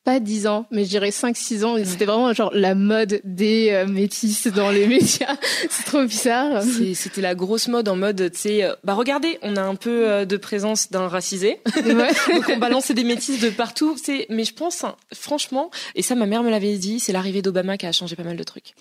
pas 0.07 0.21
10 0.21 0.47
ans, 0.47 0.65
mais 0.71 0.85
je 0.85 0.89
dirais 0.89 1.09
5-6 1.09 1.65
ans. 1.65 1.75
C'était 1.83 2.05
vraiment 2.05 2.31
genre 2.31 2.49
la 2.53 2.75
mode 2.75 3.19
des 3.25 3.71
euh, 3.71 3.85
métisses 3.85 4.47
dans 4.47 4.71
les 4.71 4.87
médias. 4.95 5.35
c'est 5.69 5.83
trop 5.83 6.01
bizarre. 6.05 6.63
C'était 6.93 7.19
la 7.19 7.35
grosse 7.35 7.67
mode 7.67 7.89
en 7.89 7.97
mode, 7.97 8.31
tu 8.31 8.39
sais, 8.39 8.63
euh, 8.63 8.73
bah 8.85 8.93
regardez, 8.93 9.37
on 9.41 9.57
a 9.57 9.61
un 9.61 9.75
peu 9.75 10.07
euh, 10.09 10.23
de 10.23 10.37
présence 10.37 10.91
d'un 10.91 11.09
racisé. 11.09 11.59
Ouais. 11.75 12.07
Donc 12.33 12.45
on 12.47 12.57
balançait 12.57 12.93
des 12.93 13.03
métisses 13.03 13.41
de 13.41 13.49
partout. 13.49 13.97
C'est, 14.01 14.27
mais 14.29 14.45
je 14.45 14.53
pense, 14.53 14.85
hein, 14.85 14.95
franchement, 15.13 15.71
et 15.93 16.01
ça 16.01 16.15
ma 16.15 16.25
mère 16.25 16.41
me 16.41 16.51
l'avait 16.51 16.77
dit, 16.77 17.01
c'est 17.01 17.11
l'arrivée 17.11 17.41
d'Obama 17.41 17.77
qui 17.77 17.85
a 17.85 17.91
changé 17.91 18.15
pas 18.15 18.23
mal 18.23 18.37
de 18.37 18.43
trucs. 18.43 18.75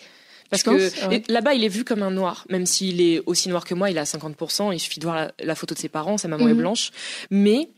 Parce 0.49 0.63
que 0.63 1.09
ouais. 1.09 1.25
là-bas, 1.27 1.55
il 1.55 1.65
est 1.65 1.69
vu 1.69 1.83
comme 1.83 2.05
un 2.05 2.13
noir, 2.13 2.45
même 2.51 2.67
s'il 2.67 3.01
est 3.01 3.21
aussi 3.27 3.49
noir 3.49 3.65
que 3.65 3.75
moi, 3.75 3.91
il 3.91 3.99
a 3.99 4.05
50%, 4.05 4.73
il 4.73 4.79
suffit 4.79 5.01
de 5.01 5.05
voir 5.05 5.17
la, 5.17 5.33
la 5.43 5.57
photo 5.57 5.75
de 5.75 5.81
ses 5.81 5.89
parents, 5.89 6.19
sa 6.19 6.29
maman 6.29 6.45
mm 6.45 6.47
-hmm. 6.47 6.51
est 6.53 6.55
blanche. 6.55 6.91
Mais 7.31 7.69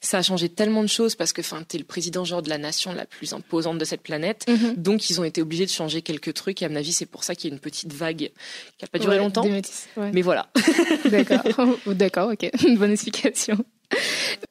ça 0.00 0.18
a 0.18 0.22
changé 0.22 0.48
tellement 0.48 0.82
de 0.82 0.88
choses 0.88 1.14
parce 1.14 1.32
que 1.32 1.40
enfin 1.40 1.62
t'es 1.66 1.78
le 1.78 1.84
président 1.84 2.24
genre 2.24 2.42
de 2.42 2.48
la 2.48 2.58
nation 2.58 2.92
la 2.92 3.06
plus 3.06 3.32
imposante 3.32 3.78
de 3.78 3.84
cette 3.84 4.02
planète. 4.02 4.46
Mhm. 4.48 4.74
donc 4.76 5.10
ils 5.10 5.20
ont 5.20 5.24
été 5.24 5.42
obligés 5.42 5.66
de 5.66 5.70
changer 5.70 6.02
quelques 6.02 6.34
trucs 6.34 6.62
et 6.62 6.66
à 6.66 6.68
mon 6.68 6.76
avis 6.76 6.92
c'est 6.92 7.06
pour 7.06 7.24
ça 7.24 7.34
qu'il 7.34 7.50
y 7.50 7.52
a 7.52 7.54
une 7.54 7.60
petite 7.60 7.92
vague 7.92 8.30
qui 8.78 8.84
a 8.84 8.88
pas 8.88 8.98
duré 8.98 9.18
longtemps. 9.18 9.46
mais 9.96 10.22
voilà. 10.22 10.50
D'accord. 11.10 11.42
D'accord 11.86 12.30
ok. 12.30 12.50
Une 12.66 12.78
bonne 12.78 12.92
explication. 12.92 13.64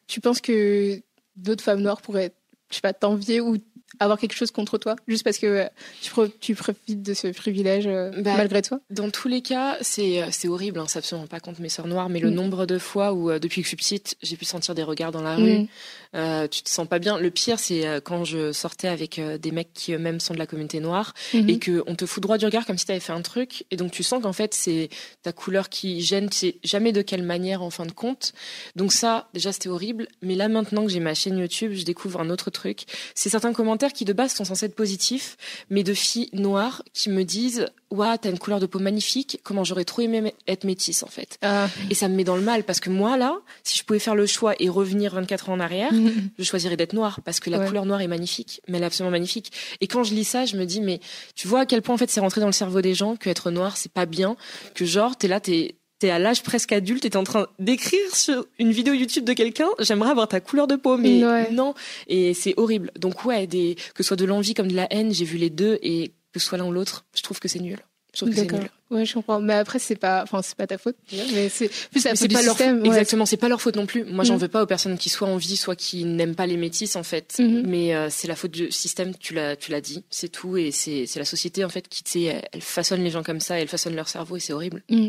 Tu 0.07 0.19
penses 0.19 0.41
que 0.41 1.01
d'autres 1.35 1.63
femmes 1.63 1.81
noires 1.81 2.01
pourraient 2.01 2.33
je 2.69 2.75
sais 2.75 2.81
pas 2.81 2.93
t'envier 2.93 3.39
ou 3.39 3.57
avoir 3.99 4.19
quelque 4.19 4.35
chose 4.35 4.51
contre 4.51 4.77
toi 4.77 4.95
juste 5.07 5.23
parce 5.23 5.37
que 5.37 5.67
tu, 6.01 6.11
tu 6.39 6.55
profites 6.55 7.01
de 7.01 7.13
ce 7.13 7.27
privilège 7.27 7.87
euh, 7.87 8.11
bah, 8.21 8.35
malgré 8.37 8.61
toi? 8.61 8.79
Dans 8.89 9.09
tous 9.09 9.27
les 9.27 9.41
cas, 9.41 9.77
c'est 9.81 10.21
euh, 10.21 10.27
c'est 10.31 10.47
horrible, 10.47 10.79
hein, 10.79 10.85
c'est 10.87 10.99
absolument 10.99 11.27
pas 11.27 11.39
contre 11.39 11.61
mes 11.61 11.69
sœurs 11.69 11.87
noires, 11.87 12.09
mais 12.09 12.19
le 12.19 12.29
mm. 12.29 12.33
nombre 12.33 12.65
de 12.65 12.77
fois 12.77 13.13
où 13.13 13.29
euh, 13.29 13.39
depuis 13.39 13.61
que 13.61 13.65
je 13.65 13.69
suis 13.69 13.77
petite, 13.77 14.15
j'ai 14.21 14.35
pu 14.35 14.45
sentir 14.45 14.75
des 14.75 14.83
regards 14.83 15.11
dans 15.11 15.21
la 15.21 15.35
rue, 15.35 15.59
mm. 15.59 15.67
euh, 16.15 16.47
tu 16.47 16.61
te 16.63 16.69
sens 16.69 16.87
pas 16.87 16.99
bien. 16.99 17.17
Le 17.17 17.29
pire, 17.31 17.59
c'est 17.59 18.01
quand 18.03 18.23
je 18.23 18.51
sortais 18.51 18.87
avec 18.87 19.19
des 19.19 19.51
mecs 19.51 19.73
qui 19.73 19.93
eux-mêmes 19.93 20.19
sont 20.19 20.33
de 20.33 20.39
la 20.39 20.45
communauté 20.45 20.79
noire 20.79 21.13
mm-hmm. 21.33 21.49
et 21.49 21.59
que 21.59 21.83
on 21.87 21.95
te 21.95 22.05
fout 22.05 22.21
droit 22.21 22.37
du 22.37 22.45
regard 22.45 22.65
comme 22.65 22.77
si 22.77 22.85
tu 22.85 22.91
avais 22.91 22.99
fait 22.99 23.13
un 23.13 23.21
truc, 23.21 23.65
et 23.71 23.75
donc 23.75 23.91
tu 23.91 24.03
sens 24.03 24.21
qu'en 24.21 24.33
fait 24.33 24.53
c'est 24.53 24.89
ta 25.23 25.31
couleur 25.31 25.69
qui 25.69 26.01
gêne, 26.01 26.29
tu 26.29 26.37
sais 26.37 26.55
jamais 26.63 26.91
de 26.91 27.01
quelle 27.01 27.23
manière 27.23 27.61
en 27.61 27.69
fin 27.69 27.85
de 27.85 27.91
compte. 27.91 28.33
Donc 28.75 28.93
ça, 28.93 29.29
déjà 29.33 29.51
c'était 29.51 29.69
horrible, 29.69 30.07
mais 30.21 30.35
là 30.35 30.47
maintenant 30.47 30.85
que 30.85 30.91
j'ai 30.91 30.99
ma 30.99 31.13
chaîne 31.13 31.37
YouTube, 31.37 31.73
je 31.73 31.83
découvre 31.83 32.21
un 32.21 32.29
autre 32.29 32.49
truc. 32.49 32.85
C'est 33.15 33.29
certains 33.29 33.53
commentaires 33.53 33.86
qui 33.93 34.05
de 34.05 34.13
base 34.13 34.33
sont 34.33 34.45
censés 34.45 34.65
être 34.65 34.75
positifs, 34.75 35.37
mais 35.69 35.83
de 35.83 35.93
filles 35.93 36.29
noires 36.33 36.83
qui 36.93 37.09
me 37.09 37.23
disent 37.23 37.67
Waouh, 37.89 38.17
t'as 38.17 38.29
une 38.29 38.37
couleur 38.37 38.59
de 38.59 38.65
peau 38.65 38.79
magnifique, 38.79 39.39
comment 39.43 39.63
j'aurais 39.63 39.85
trop 39.85 40.01
aimé 40.01 40.33
être 40.47 40.65
métisse 40.65 41.03
en 41.03 41.07
fait. 41.07 41.37
Ah. 41.41 41.69
Et 41.89 41.95
ça 41.95 42.09
me 42.09 42.15
met 42.15 42.25
dans 42.25 42.35
le 42.35 42.41
mal 42.41 42.63
parce 42.63 42.81
que 42.81 42.89
moi 42.89 43.15
là, 43.15 43.37
si 43.63 43.77
je 43.77 43.83
pouvais 43.85 43.99
faire 43.99 44.15
le 44.15 44.25
choix 44.25 44.55
et 44.59 44.67
revenir 44.67 45.13
24 45.15 45.49
ans 45.49 45.53
en 45.53 45.59
arrière, 45.59 45.91
je 46.37 46.43
choisirais 46.43 46.75
d'être 46.75 46.93
noire 46.93 47.21
parce 47.23 47.39
que 47.39 47.49
la 47.49 47.65
couleur 47.65 47.85
noire 47.85 48.01
est 48.01 48.07
magnifique, 48.07 48.61
mais 48.67 48.77
elle 48.77 48.83
est 48.83 48.87
absolument 48.87 49.11
magnifique. 49.11 49.51
Et 49.79 49.87
quand 49.87 50.03
je 50.03 50.13
lis 50.13 50.25
ça, 50.25 50.45
je 50.45 50.57
me 50.57 50.65
dis 50.65 50.81
mais 50.81 50.99
tu 51.35 51.47
vois 51.47 51.61
à 51.61 51.65
quel 51.65 51.81
point 51.81 51.95
en 51.95 51.97
fait 51.97 52.09
c'est 52.09 52.19
rentré 52.19 52.41
dans 52.41 52.47
le 52.47 52.53
cerveau 52.53 52.81
des 52.81 52.93
gens 52.93 53.15
que 53.15 53.29
être 53.29 53.51
noir 53.51 53.77
c'est 53.77 53.91
pas 53.91 54.05
bien, 54.05 54.35
que 54.73 54.83
genre 54.85 55.15
t'es 55.15 55.29
là 55.29 55.39
t'es 55.39 55.75
t'es 55.99 56.09
à 56.09 56.19
l'âge 56.19 56.43
presque 56.43 56.71
adulte 56.71 57.05
et 57.05 57.09
t'es 57.09 57.17
en 57.17 57.23
train 57.23 57.47
d'écrire 57.59 58.15
sur 58.15 58.45
une 58.59 58.71
vidéo 58.71 58.93
YouTube 58.93 59.23
de 59.23 59.33
quelqu'un, 59.33 59.69
j'aimerais 59.79 60.11
avoir 60.11 60.27
ta 60.27 60.39
couleur 60.39 60.67
de 60.67 60.75
peau, 60.75 60.97
mais 60.97 61.19
non. 61.51 61.73
Et 62.07 62.33
c'est 62.33 62.53
horrible. 62.57 62.91
Donc 62.99 63.25
ouais, 63.25 63.47
des, 63.47 63.75
que 63.95 64.03
ce 64.03 64.09
soit 64.09 64.17
de 64.17 64.25
l'envie 64.25 64.53
comme 64.53 64.67
de 64.67 64.75
la 64.75 64.91
haine, 64.93 65.13
j'ai 65.13 65.25
vu 65.25 65.37
les 65.37 65.49
deux 65.49 65.79
et 65.81 66.11
que 66.33 66.39
ce 66.39 66.47
soit 66.47 66.57
l'un 66.57 66.65
ou 66.65 66.71
l'autre, 66.71 67.05
je 67.15 67.21
trouve 67.21 67.39
que 67.39 67.47
c'est 67.47 67.59
nul. 67.59 67.79
Je 68.13 68.19
trouve 68.19 68.29
que 68.29 68.35
c'est 68.35 68.51
nul. 68.51 68.69
Ouais, 68.89 69.05
je 69.05 69.13
comprends. 69.13 69.39
Mais 69.39 69.53
après, 69.53 69.79
c'est 69.79 69.95
pas, 69.95 70.23
enfin, 70.23 70.41
c'est 70.41 70.55
pas 70.55 70.67
ta 70.67 70.77
faute. 70.77 70.95
Mais 71.33 71.49
c'est 71.49 71.69
plus 71.91 72.03
la 72.05 72.15
faute 72.15 72.27
du 72.29 72.35
système. 72.35 72.85
Exactement, 72.85 73.25
c'est 73.25 73.37
pas 73.37 73.49
leur 73.49 73.61
faute 73.61 73.75
non 73.75 73.85
plus. 73.85 74.05
Moi, 74.05 74.23
j'en 74.23 74.35
mm. 74.35 74.39
veux 74.39 74.47
pas 74.47 74.63
aux 74.63 74.67
personnes 74.67 74.97
qui 74.97 75.09
soit 75.09 75.27
en 75.27 75.37
vie, 75.37 75.57
soit 75.57 75.75
qui 75.75 76.05
n'aiment 76.05 76.35
pas 76.35 76.45
les 76.45 76.57
métis, 76.57 76.95
en 76.95 77.03
fait. 77.03 77.35
Mm-hmm. 77.37 77.63
Mais 77.65 77.95
euh, 77.95 78.07
c'est 78.09 78.27
la 78.27 78.35
faute 78.35 78.51
du 78.51 78.71
système. 78.71 79.13
Tu 79.19 79.33
l'as, 79.33 79.55
tu 79.55 79.71
l'as 79.71 79.81
dit. 79.81 80.03
C'est 80.09 80.29
tout. 80.29 80.57
Et 80.57 80.71
c'est, 80.71 81.05
c'est 81.05 81.19
la 81.19 81.25
société, 81.25 81.65
en 81.65 81.69
fait, 81.69 81.87
qui, 81.87 82.03
tu 82.03 82.11
sais, 82.11 82.41
elle 82.51 82.61
façonne 82.61 83.03
les 83.03 83.09
gens 83.09 83.23
comme 83.23 83.39
ça, 83.39 83.59
elle 83.59 83.67
façonne 83.67 83.95
leur 83.95 84.07
cerveau, 84.07 84.37
et 84.37 84.39
c'est 84.39 84.53
horrible. 84.53 84.83
Mm. 84.89 85.07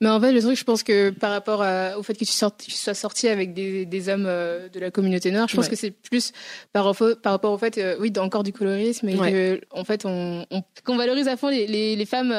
Mais 0.00 0.08
en 0.08 0.20
fait, 0.20 0.32
le 0.32 0.40
truc, 0.40 0.58
je 0.58 0.64
pense 0.64 0.82
que 0.82 1.10
par 1.10 1.30
rapport 1.30 1.64
au 1.98 2.02
fait 2.02 2.14
que 2.14 2.24
tu, 2.24 2.32
sortes, 2.32 2.62
tu 2.66 2.72
sois 2.72 2.94
sorti 2.94 3.28
avec 3.28 3.54
des, 3.54 3.86
des 3.86 4.08
hommes 4.08 4.26
euh, 4.26 4.68
de 4.68 4.80
la 4.80 4.90
communauté 4.90 5.30
noire, 5.30 5.48
je 5.48 5.56
pense 5.56 5.68
que 5.68 5.76
c'est 5.76 5.90
plus 5.90 6.32
par, 6.72 6.94
par 7.22 7.32
rapport 7.32 7.52
au 7.52 7.58
fait, 7.58 7.78
euh, 7.78 7.96
oui, 8.00 8.12
encore 8.18 8.42
du 8.42 8.52
colorisme, 8.52 9.08
et 9.08 9.16
que, 9.16 9.60
en 9.70 9.84
fait, 9.84 10.04
on, 10.04 10.44
on 10.50 10.62
qu'on 10.84 10.96
valorise 10.96 11.28
à 11.28 11.36
fond 11.36 11.48
les, 11.48 11.66
les, 11.66 11.96
les 11.96 12.06
femmes 12.06 12.32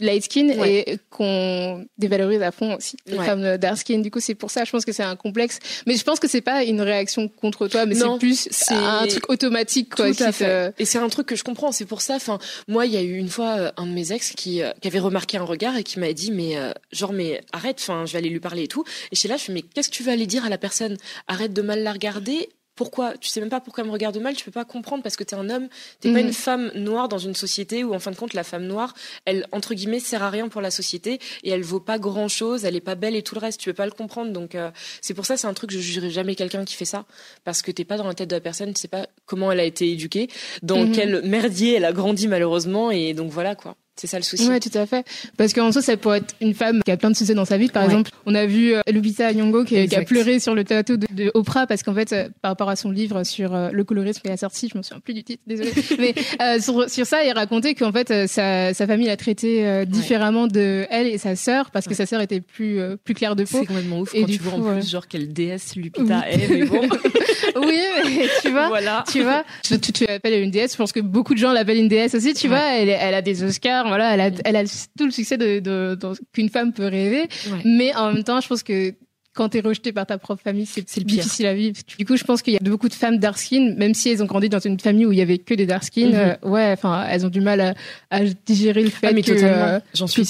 light 0.00 0.24
skin 0.24 0.48
et 0.64 0.98
qu'on 1.10 1.86
dévalorise 1.98 2.42
à 2.42 2.52
fond 2.52 2.76
aussi 2.76 2.96
les 3.06 3.16
femmes 3.16 3.56
dark 3.56 3.78
skin. 3.78 3.98
Du 3.98 4.10
coup, 4.10 4.20
c'est 4.20 4.34
pour 4.34 4.50
ça, 4.50 4.64
je 4.64 4.70
pense 4.70 4.84
que 4.84 4.92
c'est 4.92 5.02
un 5.02 5.16
complexe. 5.16 5.58
Mais 5.86 5.96
je 5.96 6.04
pense 6.04 6.20
que 6.20 6.28
c'est 6.28 6.40
pas 6.40 6.64
une 6.64 6.80
réaction 6.80 7.28
contre 7.28 7.68
toi, 7.68 7.86
mais 7.86 7.94
c'est 7.94 8.18
plus 8.18 8.48
c'est 8.50 8.74
un 8.74 9.06
truc 9.06 9.30
automatique 9.30 9.94
quoi. 9.94 10.08
Et 10.08 10.84
c'est 10.84 10.98
un 10.98 11.08
truc 11.08 11.26
que 11.26 11.36
je 11.36 11.44
comprends. 11.44 11.72
C'est 11.72 11.86
pour 11.86 12.00
ça. 12.00 12.16
Enfin, 12.16 12.38
moi, 12.66 12.86
il 12.86 12.92
y 12.92 12.96
a 12.96 13.02
eu 13.02 13.16
une 13.16 13.28
fois 13.28 13.56
euh, 13.58 13.70
un 13.76 13.86
de 13.86 13.92
mes 13.92 14.12
ex 14.12 14.32
qui, 14.32 14.62
euh, 14.62 14.70
qui 14.80 14.88
avait 14.88 14.98
remarqué 14.98 15.36
un 15.36 15.44
regard 15.44 15.76
et 15.76 15.84
qui 15.84 15.98
m'a 15.98 16.12
dit 16.12 16.32
mais 16.32 16.56
euh, 16.56 16.72
genre 16.92 17.12
mais 17.12 17.40
arrête. 17.52 17.78
Enfin, 17.80 18.06
je 18.06 18.12
vais 18.12 18.18
aller 18.18 18.30
lui 18.30 18.40
parler 18.40 18.64
et 18.64 18.68
tout. 18.68 18.84
Et 19.12 19.16
chez 19.16 19.28
là, 19.28 19.36
je 19.36 19.44
fais 19.44 19.52
mais 19.52 19.62
qu'est-ce 19.62 19.88
que 19.88 19.94
tu 19.94 20.02
vas 20.02 20.12
aller 20.12 20.26
dire 20.26 20.44
à 20.44 20.48
la 20.48 20.58
personne? 20.58 20.96
Arrête 21.26 21.52
de 21.52 21.62
mal 21.62 21.82
la 21.82 21.92
regarder 21.92 22.48
pourquoi 22.78 23.18
tu 23.18 23.28
sais 23.28 23.40
même 23.40 23.50
pas 23.50 23.60
pourquoi 23.60 23.82
elle 23.82 23.88
me 23.88 23.92
regarde 23.92 24.16
mal 24.18 24.36
tu 24.36 24.44
peux 24.44 24.52
pas 24.52 24.64
comprendre 24.64 25.02
parce 25.02 25.16
que 25.16 25.24
tu 25.24 25.34
es 25.34 25.38
un 25.38 25.50
homme 25.50 25.68
t'es 25.98 26.12
pas 26.12 26.20
mhm. 26.20 26.28
une 26.28 26.32
femme 26.32 26.70
noire 26.76 27.08
dans 27.08 27.18
une 27.18 27.34
société 27.34 27.82
où 27.82 27.92
en 27.92 27.98
fin 27.98 28.12
de 28.12 28.16
compte 28.16 28.34
la 28.34 28.44
femme 28.44 28.66
noire 28.66 28.94
elle 29.24 29.48
entre 29.50 29.74
guillemets 29.74 29.98
sert 29.98 30.22
à 30.22 30.30
rien 30.30 30.48
pour 30.48 30.60
la 30.60 30.70
société 30.70 31.18
et 31.42 31.50
elle 31.50 31.64
vaut 31.64 31.80
pas 31.80 31.98
grand 31.98 32.28
chose 32.28 32.64
elle 32.64 32.76
est 32.76 32.80
pas 32.80 32.94
belle 32.94 33.16
et 33.16 33.22
tout 33.22 33.34
le 33.34 33.40
reste 33.40 33.60
tu 33.60 33.68
peux 33.68 33.74
pas 33.74 33.84
le 33.84 33.90
comprendre 33.90 34.32
donc 34.32 34.54
euh, 34.54 34.70
c'est 35.00 35.12
pour 35.12 35.26
ça 35.26 35.36
c'est 35.36 35.48
un 35.48 35.54
truc 35.54 35.72
je 35.72 35.80
jugerai 35.80 36.10
jamais 36.10 36.36
quelqu'un 36.36 36.64
qui 36.64 36.76
fait 36.76 36.84
ça 36.84 37.04
parce 37.42 37.62
que 37.62 37.72
t'es 37.72 37.84
pas 37.84 37.96
dans 37.96 38.06
la 38.06 38.14
tête 38.14 38.30
de 38.30 38.36
la 38.36 38.40
personne 38.40 38.72
tu 38.72 38.80
sais 38.80 38.86
pas 38.86 39.08
comment 39.26 39.50
elle 39.50 39.60
a 39.60 39.64
été 39.64 39.90
éduquée 39.90 40.28
dans 40.62 40.86
mhm. 40.86 40.92
quel 40.92 41.22
merdier 41.22 41.74
elle 41.74 41.84
a 41.84 41.92
grandi 41.92 42.28
malheureusement 42.28 42.92
et 42.92 43.12
donc 43.12 43.32
voilà 43.32 43.56
quoi 43.56 43.74
c'est 43.98 44.06
ça 44.06 44.16
le 44.16 44.22
souci. 44.22 44.48
Ouais, 44.48 44.60
tout 44.60 44.76
à 44.76 44.86
fait. 44.86 45.06
Parce 45.36 45.52
qu'en 45.52 45.72
soi, 45.72 45.82
ça 45.82 45.96
pourrait 45.96 46.18
être 46.18 46.34
une 46.40 46.54
femme 46.54 46.82
qui 46.84 46.90
a 46.90 46.96
plein 46.96 47.10
de 47.10 47.16
succès 47.16 47.34
dans 47.34 47.44
sa 47.44 47.56
vie. 47.56 47.68
Par 47.68 47.84
exemple, 47.84 48.10
on 48.26 48.34
a 48.34 48.46
vu 48.46 48.74
euh, 48.74 48.80
Lupita 48.90 49.32
Nyong'o 49.32 49.64
qui, 49.64 49.86
qui, 49.86 49.96
a 49.96 50.02
pleuré 50.02 50.40
sur 50.40 50.54
le 50.54 50.64
théâtre 50.64 50.94
de, 50.94 51.30
Oprah 51.34 51.66
parce 51.66 51.82
qu'en 51.82 51.94
fait, 51.94 52.12
euh, 52.12 52.28
par 52.42 52.52
rapport 52.52 52.68
à 52.68 52.76
son 52.76 52.90
livre 52.90 53.24
sur 53.24 53.54
euh, 53.54 53.70
le 53.72 53.84
colorisme 53.84 54.20
qui 54.22 54.30
a 54.30 54.36
sorti, 54.36 54.68
je 54.72 54.78
me 54.78 54.82
souviens 54.82 55.00
plus 55.00 55.14
du 55.14 55.24
titre, 55.24 55.42
désolé. 55.46 55.72
mais 55.98 56.14
euh, 56.40 56.60
sur, 56.60 56.88
sur, 56.88 57.06
ça, 57.06 57.24
il 57.24 57.32
racontait 57.32 57.74
qu'en 57.74 57.92
fait, 57.92 58.26
sa, 58.28 58.74
sa 58.74 58.86
famille 58.86 59.06
l'a 59.06 59.16
traité 59.16 59.84
différemment 59.86 60.46
de 60.46 60.86
elle 60.90 61.06
et 61.06 61.18
sa 61.18 61.36
sœur 61.36 61.70
parce 61.70 61.86
que 61.86 61.94
sa 61.94 62.06
sœur 62.06 62.20
était 62.20 62.40
plus 62.40 62.80
plus 63.04 63.14
claire 63.14 63.36
de 63.36 63.44
peau. 63.44 63.58
C'est 63.60 63.66
complètement 63.66 64.00
ouf 64.00 64.14
et 64.14 64.20
quand 64.20 64.26
tu 64.26 64.38
vois 64.38 64.52
en 64.54 64.74
plus 64.74 64.90
genre 64.90 65.08
quelle 65.08 65.32
déesse 65.32 65.76
Lupita 65.76 66.28
est. 66.30 66.48
Mais 66.48 66.64
bon. 66.64 66.80
oui, 67.56 67.80
mais 68.04 68.28
tu 68.42 68.50
vois, 68.50 68.68
voilà. 68.68 69.04
tu 69.10 69.22
vois, 69.22 69.44
tu, 69.62 69.78
tu, 69.78 70.04
l'appelles 70.06 70.42
une 70.42 70.50
déesse. 70.50 70.72
Je 70.72 70.76
pense 70.76 70.92
que 70.92 71.00
beaucoup 71.00 71.34
de 71.34 71.38
gens 71.38 71.52
l'appellent 71.52 71.78
une 71.78 71.88
déesse 71.88 72.14
aussi. 72.14 72.34
Tu 72.34 72.48
vois, 72.48 72.76
elle, 72.76 72.88
elle 72.88 73.14
a 73.14 73.22
des 73.22 73.42
Oscars 73.42 73.86
voilà, 73.88 74.14
elle 74.14 74.20
a, 74.20 74.30
elle 74.44 74.56
a 74.56 74.64
tout 74.96 75.04
le 75.06 75.10
succès 75.10 75.36
de, 75.36 75.58
de, 75.58 75.98
qu'une 76.32 76.48
femme 76.48 76.72
peut 76.72 76.86
rêver. 76.86 77.28
Mais 77.64 77.94
en 77.94 78.12
même 78.12 78.24
temps, 78.24 78.40
je 78.40 78.48
pense 78.48 78.62
que 78.62 78.94
quand 79.38 79.50
t'es 79.50 79.60
rejeté 79.60 79.92
par 79.92 80.04
ta 80.04 80.18
propre 80.18 80.42
famille, 80.42 80.66
c'est 80.66 80.84
le 80.96 81.04
difficile 81.04 81.46
à 81.46 81.54
vivre. 81.54 81.76
Du 81.96 82.04
coup, 82.04 82.16
je 82.16 82.24
pense 82.24 82.42
qu'il 82.42 82.54
y 82.54 82.56
a 82.56 82.60
beaucoup 82.60 82.88
de 82.88 82.94
femmes 82.94 83.18
dark 83.18 83.38
skin, 83.38 83.74
même 83.76 83.94
si 83.94 84.10
elles 84.10 84.20
ont 84.20 84.26
grandi 84.26 84.48
dans 84.48 84.58
une 84.58 84.80
famille 84.80 85.06
où 85.06 85.12
il 85.12 85.18
y 85.18 85.22
avait 85.22 85.38
que 85.38 85.54
des 85.54 85.64
dark 85.64 85.84
skin, 85.84 86.08
mhm. 86.08 86.14
euh, 86.14 86.34
ouais, 86.42 86.72
enfin, 86.72 87.06
elles 87.08 87.24
ont 87.24 87.28
du 87.28 87.40
mal 87.40 87.76
à, 88.10 88.20
digérer 88.46 88.82
le 88.82 88.90
fait 88.90 89.06
ah, 89.06 89.12
que, 89.14 89.30
euh, 89.30 89.78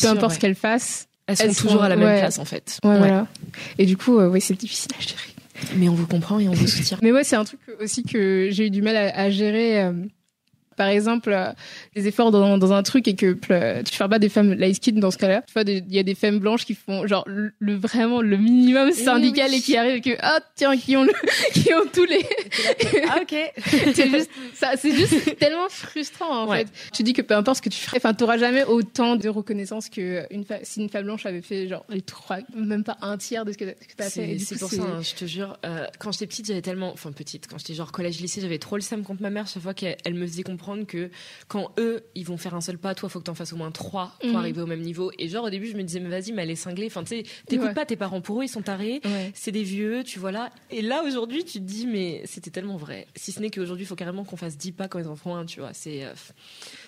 peu 0.03 0.09
importe 0.09 0.35
ce 0.35 0.39
qu'elles 0.39 0.55
fassent, 0.55 1.09
elles 1.27 1.55
sont 1.55 1.69
toujours 1.69 1.83
à 1.83 1.89
la 1.89 1.97
même 1.97 2.19
place 2.19 2.39
en 2.39 2.45
fait. 2.45 2.79
Ouais, 2.85 2.99
Voilà. 2.99 3.27
Et 3.79 3.87
du 3.87 3.97
coup, 3.97 4.19
euh, 4.19 4.29
oui, 4.29 4.43
c'est 4.43 4.59
difficile 4.59 4.91
à 4.99 5.01
gérer. 5.01 5.75
Mais 5.77 5.89
on 5.89 5.95
vous 5.95 6.07
comprend 6.07 6.39
et 6.39 6.47
on 6.47 6.53
vous 6.53 6.67
soutient. 6.67 6.99
Mais 7.03 7.11
ouais, 7.11 7.25
c'est 7.25 7.37
un 7.37 7.45
truc 7.45 7.61
aussi 7.81 8.03
que 8.03 8.49
j'ai 8.51 8.67
eu 8.67 8.71
du 8.71 8.83
mal 8.83 8.97
à, 8.97 9.31
gérer 9.31 9.91
par 10.79 10.89
exemple 10.89 11.31
euh, 11.31 11.53
des 11.95 12.09
efforts 12.09 12.31
dans, 12.31 12.57
dans, 12.57 12.73
un 12.73 12.83
truc 12.83 13.07
et 13.09 13.15
que 13.15 13.37
euh, 13.51 13.83
tu 13.83 13.95
fais 13.95 14.09
pas 14.09 14.19
des 14.19 14.31
femmes 14.31 14.55
light 14.55 14.77
skin 14.77 14.93
dans 14.93 15.11
ce 15.11 15.19
cas-là. 15.19 15.43
Tu 15.47 15.53
vois, 15.53 15.63
il 15.63 15.93
y 15.93 15.99
a 15.99 16.03
des 16.03 16.15
femmes 16.15 16.39
blanches 16.39 16.65
qui 16.65 16.75
font 16.75 17.07
genre 17.07 17.25
le, 17.27 17.75
vraiment 17.75 18.23
le 18.23 18.37
minimum 18.37 18.93
syndical 18.93 19.53
et 19.53 19.61
qui 19.61 19.77
arrivent 19.77 19.97
et 19.97 20.01
que 20.01 20.17
ah 20.21 20.41
tiens 20.55 20.77
qui 20.77 20.97
ont 20.97 21.05
le, 21.05 21.13
qui 21.53 21.75
ont 21.75 21.87
tous 21.93 22.07
les 22.07 22.25
ah 23.09 23.19
ok 23.21 23.37
c'est 23.95 24.11
juste 24.11 24.31
ça 24.55 24.73
c'est 24.77 24.95
juste 24.95 25.37
tellement 25.39 25.69
frustrant 25.69 26.45
en 26.45 26.51
fait. 26.51 26.69
Tu 26.93 27.03
dis 27.03 27.13
que 27.13 27.23
peu 27.23 27.35
importe 27.35 27.59
ce 27.59 27.63
que 27.63 27.69
tu 27.69 27.81
ferais, 27.81 27.99
enfin 27.99 28.15
t'auras 28.15 28.39
jamais 28.39 28.65
autant 28.65 29.17
de 29.17 29.29
reconnaissance 29.29 29.89
que 29.89 30.25
une 30.33 30.45
si 30.63 30.81
une 30.81 30.89
femme 30.89 31.05
blanche 31.05 31.27
avait 31.27 31.43
fait 31.43 31.69
genre 31.69 31.85
les 31.91 32.03
trois 32.03 32.39
même 32.55 32.85
pas 32.85 32.97
un 33.03 33.17
tiers 33.17 33.45
de 33.45 33.53
ce 33.53 33.59
que, 33.59 33.65
tu 33.65 34.03
as 34.03 34.11
fait. 34.11 34.39
C'est 34.39 34.59
pour 34.59 34.71
ça, 34.71 34.83
hein, 34.83 35.03
je 35.03 35.15
te 35.15 35.25
jure. 35.25 35.59
Euh, 35.65 35.87
quand 35.99 36.13
j'étais 36.13 36.27
petite, 36.27 36.47
j'avais 36.47 36.63
tellement, 36.63 36.93
enfin 36.93 37.13
petite, 37.13 37.47
quand 37.49 37.59
j'étais 37.59 37.75
genre 37.75 37.93
collège 37.93 38.21
lycée, 38.21 38.41
j'avais 38.41 38.59
trop 38.59 38.77
le 38.77 38.83
seum 38.83 39.03
contre 39.03 39.23
ma 39.23 39.31
mère 39.31 39.47
chaque 39.47 39.63
fois 39.63 39.75
qu'elle 39.75 40.15
me 40.15 40.27
faisait 40.27 40.43
comprendre 40.43 40.68
que 40.87 41.11
quand 41.49 41.73
eux, 41.79 42.05
ils 42.15 42.25
vont 42.25 42.37
faire 42.37 42.55
un 42.55 42.61
seul 42.61 42.79
pas, 42.79 42.95
toi, 42.95 43.09
faut 43.09 43.19
que 43.19 43.25
t'en 43.25 43.35
fasses 43.35 43.53
au 43.53 43.57
moins 43.57 43.71
trois 43.71 44.15
pour 44.21 44.31
mhm. 44.31 44.37
arriver 44.37 44.63
au 44.63 44.67
même 44.67 44.81
niveau. 44.81 45.11
Et 45.19 45.29
genre, 45.29 45.45
au 45.45 45.51
début, 45.51 45.67
je 45.67 45.77
me 45.77 45.83
disais, 45.83 46.01
mais 46.01 46.09
vas-y, 46.09 46.33
mais 46.33 46.43
elle 46.43 46.51
est 46.51 46.57
cinglée. 46.57 46.87
Enfin, 46.87 47.03
tu 47.03 47.17
sais, 47.17 47.23
t'écoutes 47.47 47.75
pas 47.75 47.87
tes 47.87 47.97
parents 47.97 48.21
pour 48.21 48.41
eux, 48.41 48.45
ils 48.45 48.49
sont 48.49 48.63
tarés. 48.63 49.01
C'est 49.35 49.53
des 49.53 49.63
vieux, 49.63 50.05
tu 50.05 50.19
vois 50.19 50.33
là. 50.33 50.51
Et 50.71 50.83
là, 50.83 51.03
aujourd'hui, 51.05 51.45
tu 51.45 51.59
te 51.59 51.65
dis, 51.65 51.87
mais 51.87 52.23
c'était 52.25 52.51
tellement 52.51 52.77
vrai. 52.77 53.07
Si 53.17 53.33
ce 53.33 53.41
n'est 53.41 53.51
qu'aujourd'hui, 53.51 53.85
il 53.85 53.89
faut 53.89 53.97
carrément 53.97 54.25
qu'on 54.25 54.37
fasse 54.37 54.57
dix 54.57 54.73
pas 54.73 54.89
quand 54.89 54.99
ils 54.99 55.09
en 55.09 55.17
font 55.17 55.35
un, 55.35 55.45
tu 55.45 55.61
vois. 55.61 55.73
C'est, 55.73 56.05
euh, 56.05 56.13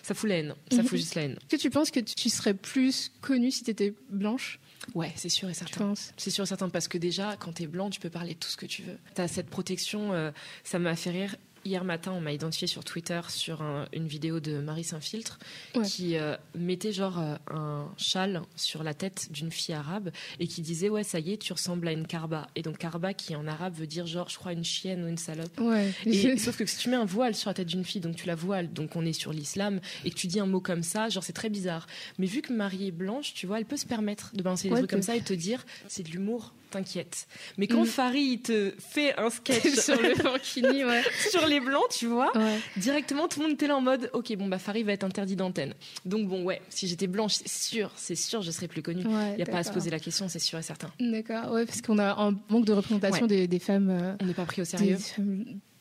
ça 0.02 0.14
fout 0.14 0.28
la 0.28 0.36
haine. 0.36 0.54
Ça 0.70 0.78
mhm. 0.78 0.88
fout 0.88 0.98
juste 0.98 1.14
la 1.14 1.22
haine. 1.22 1.32
Est-ce 1.32 1.56
que 1.56 1.60
tu 1.60 1.70
penses 1.70 1.90
que 1.90 2.00
tu 2.00 2.28
serais 2.28 2.54
plus 2.54 3.12
connue 3.20 3.50
si 3.50 3.64
t'étais 3.64 3.94
blanche? 4.10 4.58
Ouais, 4.94 5.12
c'est 5.16 5.28
sûr 5.28 5.48
et 5.48 5.54
certain. 5.54 5.94
C'est 6.16 6.30
sûr 6.30 6.44
et 6.44 6.46
certain 6.46 6.68
parce 6.68 6.88
que 6.88 6.98
déjà, 6.98 7.36
quand 7.36 7.52
t'es 7.52 7.66
blanc, 7.66 7.90
tu 7.90 8.00
peux 8.00 8.10
parler 8.10 8.34
de 8.34 8.38
tout 8.38 8.48
ce 8.48 8.56
que 8.56 8.66
tu 8.66 8.82
veux. 8.82 8.96
T'as 9.14 9.28
cette 9.28 9.48
protection, 9.48 10.12
euh, 10.12 10.30
ça 10.64 10.78
m'a 10.78 10.96
fait 10.96 11.10
rire. 11.10 11.36
Hier 11.64 11.84
matin, 11.84 12.12
on 12.12 12.20
m'a 12.20 12.32
identifié 12.32 12.66
sur 12.66 12.84
Twitter 12.84 13.20
sur 13.28 13.62
une 13.92 14.06
vidéo 14.06 14.40
de 14.40 14.60
Marie 14.60 14.84
Saint-Filtre 14.84 15.38
qui 15.84 16.16
euh, 16.16 16.36
mettait 16.54 16.92
genre 16.92 17.18
euh, 17.18 17.36
un 17.50 17.88
châle 17.96 18.42
sur 18.56 18.82
la 18.82 18.94
tête 18.94 19.28
d'une 19.30 19.50
fille 19.50 19.74
arabe 19.74 20.10
et 20.38 20.46
qui 20.46 20.62
disait 20.62 20.88
ouais 20.88 21.04
ça 21.04 21.18
y 21.18 21.32
est 21.32 21.36
tu 21.36 21.52
ressembles 21.52 21.88
à 21.88 21.92
une 21.92 22.06
karba 22.06 22.48
et 22.56 22.62
donc 22.62 22.78
karba 22.78 23.14
qui 23.14 23.36
en 23.36 23.46
arabe 23.46 23.74
veut 23.74 23.86
dire 23.86 24.06
genre 24.06 24.28
je 24.28 24.38
crois 24.38 24.52
une 24.52 24.64
chienne 24.64 25.04
ou 25.04 25.08
une 25.08 25.18
salope. 25.18 25.60
Ouais. 25.60 25.92
Et, 26.06 26.36
sauf 26.38 26.56
que 26.56 26.66
si 26.66 26.78
tu 26.78 26.88
mets 26.88 26.96
un 26.96 27.04
voile 27.04 27.34
sur 27.34 27.50
la 27.50 27.54
tête 27.54 27.68
d'une 27.68 27.84
fille 27.84 28.00
donc 28.00 28.16
tu 28.16 28.26
la 28.26 28.34
voiles 28.34 28.72
donc 28.72 28.96
on 28.96 29.04
est 29.04 29.12
sur 29.12 29.32
l'islam 29.32 29.80
et 30.04 30.10
que 30.10 30.16
tu 30.16 30.26
dis 30.26 30.40
un 30.40 30.46
mot 30.46 30.60
comme 30.60 30.82
ça 30.82 31.08
genre 31.08 31.24
c'est 31.24 31.32
très 31.32 31.50
bizarre. 31.50 31.86
Mais 32.18 32.26
vu 32.26 32.42
que 32.42 32.52
Marie 32.52 32.88
est 32.88 32.92
blanche 32.92 33.34
tu 33.34 33.46
vois 33.46 33.58
elle 33.58 33.66
peut 33.66 33.76
se 33.76 33.86
permettre 33.86 34.34
de 34.34 34.42
balancer 34.42 34.68
des 34.68 34.74
trucs 34.74 34.90
comme 34.90 35.02
ça 35.02 35.16
et 35.16 35.20
te 35.20 35.34
dire 35.34 35.64
c'est 35.88 36.02
de 36.02 36.10
l'humour 36.10 36.54
t'inquiète. 36.70 37.26
Mais 37.58 37.66
quand 37.66 37.82
mm. 37.82 37.86
Farid 37.86 38.42
te 38.42 38.72
fait 38.78 39.18
un 39.18 39.30
sketch 39.30 39.74
sur 39.78 40.00
le 40.00 40.14
Fankini, 40.16 40.84
ouais. 40.84 41.02
sur 41.30 41.46
les 41.46 41.60
blancs, 41.60 41.88
tu 41.90 42.06
vois, 42.06 42.32
directement 42.76 43.28
tout 43.28 43.40
le 43.40 43.46
monde 43.46 43.54
était 43.54 43.66
là 43.66 43.76
en 43.76 43.80
mode, 43.80 44.10
ok, 44.12 44.36
bon 44.36 44.48
bah 44.48 44.58
Farid 44.58 44.86
va 44.86 44.92
être 44.92 45.04
interdit 45.04 45.36
d'antenne. 45.36 45.74
Donc 46.04 46.28
bon 46.28 46.44
ouais, 46.44 46.60
si 46.68 46.86
j'étais 46.86 47.06
blanche, 47.06 47.34
c'est 47.34 47.48
sûr, 47.48 47.92
c'est 47.96 48.14
sûr, 48.14 48.42
je 48.42 48.50
serais 48.50 48.68
plus 48.68 48.82
connue. 48.82 49.02
Il 49.02 49.36
n'y 49.36 49.42
a 49.42 49.46
pas 49.46 49.58
à 49.58 49.64
se 49.64 49.72
poser 49.72 49.90
la 49.90 49.98
question, 49.98 50.28
c'est 50.28 50.38
sûr 50.38 50.58
et 50.58 50.62
certain. 50.62 50.90
D'accord, 51.00 51.52
ouais, 51.52 51.66
parce 51.66 51.82
qu'on 51.82 51.98
a 51.98 52.14
un 52.22 52.36
manque 52.48 52.64
de 52.64 52.72
représentation 52.72 53.26
des, 53.26 53.58
femmes. 53.58 53.90
Euh, 53.90 54.14
On 54.20 54.26
n'est 54.26 54.34
pas 54.34 54.44
pris 54.44 54.62
au 54.62 54.64
sérieux. 54.64 54.96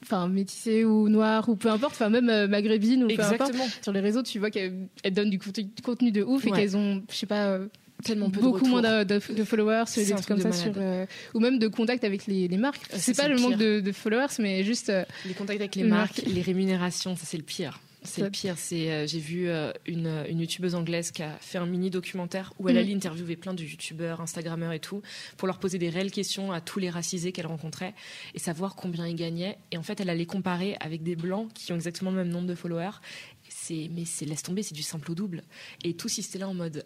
enfin 0.03 0.27
métissées 0.27 0.85
ou 0.85 1.09
noires 1.09 1.47
ou 1.49 1.55
peu 1.55 1.69
importe 1.69 1.93
enfin 1.93 2.09
même 2.09 2.29
euh, 2.29 2.47
maghrébines 2.47 3.03
ou 3.03 3.07
peu 3.07 3.21
importe 3.21 3.53
sur 3.81 3.91
les 3.91 3.99
réseaux 3.99 4.23
tu 4.23 4.39
vois 4.39 4.49
qu'elles 4.49 4.87
donnent 5.11 5.29
du 5.29 5.39
contenu, 5.39 6.11
de 6.11 6.23
ouf 6.23 6.45
et 6.45 6.51
qu'elles 6.51 6.77
ont 6.77 7.03
je 7.09 7.15
sais 7.15 7.25
pas 7.25 7.47
euh, 7.47 7.67
tellement 8.03 8.29
beaucoup 8.29 8.65
moins 8.65 8.81
de, 8.81 9.19
followers, 9.19 9.85
des 9.95 10.05
trucs 10.11 10.25
comme 10.25 10.41
ça 10.41 10.51
sur, 10.51 10.73
euh, 10.77 11.05
ou 11.33 11.39
même 11.39 11.59
de 11.59 11.67
contact 11.67 12.03
avec 12.03 12.27
les, 12.27 12.47
marques. 12.57 12.81
Euh, 12.93 12.97
c'est 12.99 13.15
pas 13.15 13.27
le 13.27 13.37
manque 13.37 13.57
de, 13.57 13.91
followers, 13.91 14.35
mais 14.39 14.63
juste 14.63 14.89
euh, 14.89 15.03
les 15.25 15.33
contacts 15.33 15.59
avec 15.59 15.75
les 15.75 15.83
marques, 15.83 16.21
les 16.25 16.41
rémunérations, 16.41 17.15
ça 17.15 17.25
c'est 17.25 17.37
le 17.37 17.43
pire. 17.43 17.79
C'est 18.01 18.21
le 18.21 18.29
pire. 18.29 18.55
C'est 18.57 19.07
j'ai 19.07 19.19
vu 19.19 19.49
une, 19.85 20.23
une 20.29 20.39
youtubeuse 20.39 20.73
anglaise 20.73 21.11
qui 21.11 21.21
a 21.21 21.35
fait 21.41 21.57
un 21.57 21.65
mini 21.65 21.89
documentaire 21.89 22.53
où 22.57 22.69
elle 22.69 22.75
mm. 22.75 22.77
allait 22.77 22.95
interviewer 22.95 23.35
plein 23.35 23.53
de 23.53 23.61
youtubeurs, 23.61 24.21
instagrammeurs 24.21 24.71
et 24.71 24.79
tout 24.79 25.01
pour 25.35 25.47
leur 25.47 25.59
poser 25.59 25.79
des 25.79 25.89
réelles 25.89 26.11
questions 26.11 26.53
à 26.53 26.61
tous 26.61 26.79
les 26.79 26.89
racisés 26.89 27.33
qu'elle 27.33 27.47
rencontrait 27.47 27.93
et 28.33 28.39
savoir 28.39 28.75
combien 28.75 29.05
ils 29.05 29.17
gagnaient. 29.17 29.57
Et 29.71 29.77
en 29.77 29.83
fait, 29.83 29.99
elle 29.99 30.09
allait 30.09 30.25
comparer 30.25 30.77
avec 30.79 31.03
des 31.03 31.17
blancs 31.17 31.51
qui 31.53 31.73
ont 31.73 31.75
exactement 31.75 32.11
le 32.11 32.17
même 32.17 32.29
nombre 32.29 32.47
de 32.47 32.55
followers. 32.55 33.01
C'est 33.49 33.89
mais 33.93 34.05
c'est 34.05 34.25
laisse 34.25 34.43
tomber, 34.43 34.63
c'est 34.63 34.75
du 34.75 34.83
simple 34.83 35.11
au 35.11 35.15
double. 35.15 35.43
Et 35.83 35.93
tous 35.93 36.19
ils 36.19 36.25
étaient 36.25 36.39
là 36.39 36.47
en 36.47 36.53
mode 36.53 36.85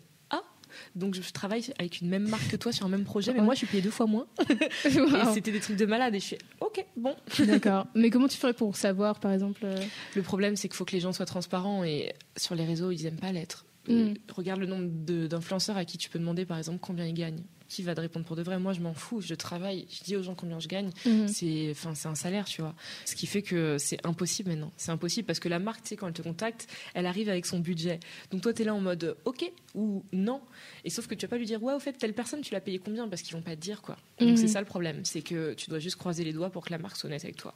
donc 0.95 1.15
je 1.15 1.31
travaille 1.31 1.65
avec 1.79 2.01
une 2.01 2.09
même 2.09 2.27
marque 2.27 2.47
que 2.49 2.55
toi 2.55 2.71
sur 2.71 2.85
un 2.85 2.89
même 2.89 3.03
projet, 3.03 3.33
mais 3.33 3.41
moi 3.41 3.53
je 3.53 3.59
suis 3.59 3.67
payée 3.67 3.81
deux 3.81 3.91
fois 3.91 4.05
moins. 4.05 4.27
et 4.85 5.33
c'était 5.33 5.51
des 5.51 5.59
trucs 5.59 5.77
de 5.77 5.85
malade. 5.85 6.15
Et 6.15 6.19
je 6.19 6.25
suis 6.25 6.37
ok, 6.59 6.85
bon. 6.95 7.15
D'accord. 7.39 7.87
Mais 7.95 8.09
comment 8.09 8.27
tu 8.27 8.37
ferais 8.37 8.53
pour 8.53 8.75
savoir, 8.75 9.19
par 9.19 9.31
exemple 9.31 9.61
euh, 9.63 9.77
Le 10.15 10.21
problème, 10.21 10.55
c'est 10.55 10.67
qu'il 10.67 10.75
faut 10.75 10.85
que 10.85 10.93
les 10.93 10.99
gens 10.99 11.13
soient 11.13 11.25
transparents 11.25 11.83
et 11.83 12.13
sur 12.37 12.55
les 12.55 12.65
réseaux, 12.65 12.91
ils 12.91 13.05
aiment 13.05 13.19
pas 13.19 13.31
l'être. 13.31 13.65
Mm. 13.87 14.13
Regarde 14.33 14.59
le 14.59 14.67
nombre 14.67 14.87
d'influenceurs 15.27 15.77
à 15.77 15.85
qui 15.85 15.97
tu 15.97 16.09
peux 16.09 16.19
demander, 16.19 16.45
par 16.45 16.57
exemple, 16.57 16.79
combien 16.81 17.05
ils 17.05 17.13
gagnent 17.13 17.43
qui 17.73 17.83
va 17.83 17.95
te 17.95 18.01
répondre 18.01 18.25
pour 18.25 18.35
de 18.35 18.43
vrai 18.43 18.59
Moi, 18.59 18.73
je 18.73 18.81
m'en 18.81 18.93
fous. 18.93 19.21
Je 19.21 19.33
travaille. 19.33 19.85
Je 19.89 20.03
dis 20.03 20.15
aux 20.15 20.23
gens 20.23 20.35
combien 20.35 20.59
je 20.59 20.67
gagne. 20.67 20.91
Mhm. 21.05 21.27
C'est, 21.27 21.69
enfin, 21.71 21.95
c'est 21.95 22.07
un 22.07 22.15
salaire, 22.15 22.45
tu 22.45 22.61
vois. 22.61 22.75
Ce 23.05 23.15
qui 23.15 23.25
fait 23.25 23.41
que 23.41 23.77
c'est 23.77 24.05
impossible 24.05 24.49
maintenant. 24.49 24.71
C'est 24.77 24.91
impossible 24.91 25.25
parce 25.25 25.39
que 25.39 25.49
la 25.49 25.59
marque, 25.59 25.83
tu 25.83 25.89
sais, 25.89 25.95
quand 25.95 26.07
elle 26.07 26.13
te 26.13 26.21
contacte, 26.21 26.67
elle 26.93 27.05
arrive 27.05 27.29
avec 27.29 27.45
son 27.45 27.59
budget. 27.59 27.99
Donc 28.31 28.41
toi, 28.41 28.53
tu 28.53 28.61
es 28.61 28.65
là 28.65 28.73
en 28.73 28.81
mode 28.81 29.17
OK 29.25 29.51
ou 29.75 30.03
non. 30.11 30.41
Et 30.85 30.89
sauf 30.89 31.07
que 31.07 31.15
tu 31.15 31.25
vas 31.25 31.29
pas 31.29 31.37
lui 31.37 31.45
dire 31.45 31.61
ouais, 31.63 31.73
au 31.73 31.79
fait, 31.79 31.93
telle 31.93 32.13
personne, 32.13 32.41
tu 32.41 32.53
l'as 32.53 32.61
payé 32.61 32.79
combien? 32.79 33.07
Parce 33.07 33.21
qu'ils 33.21 33.35
vont 33.35 33.41
pas 33.41 33.55
te 33.55 33.61
dire 33.61 33.81
quoi. 33.81 33.97
Donc 34.19 34.29
mhm. 34.29 34.37
c'est 34.37 34.47
ça 34.47 34.59
le 34.59 34.65
problème, 34.65 35.03
c'est 35.03 35.21
que 35.21 35.53
tu 35.53 35.69
dois 35.69 35.79
juste 35.79 35.95
croiser 35.95 36.23
les 36.23 36.33
doigts 36.33 36.49
pour 36.49 36.65
que 36.65 36.71
la 36.71 36.77
marque 36.77 36.95
soit 36.95 37.07
honnête 37.07 37.23
avec 37.23 37.35
toi. 37.35 37.55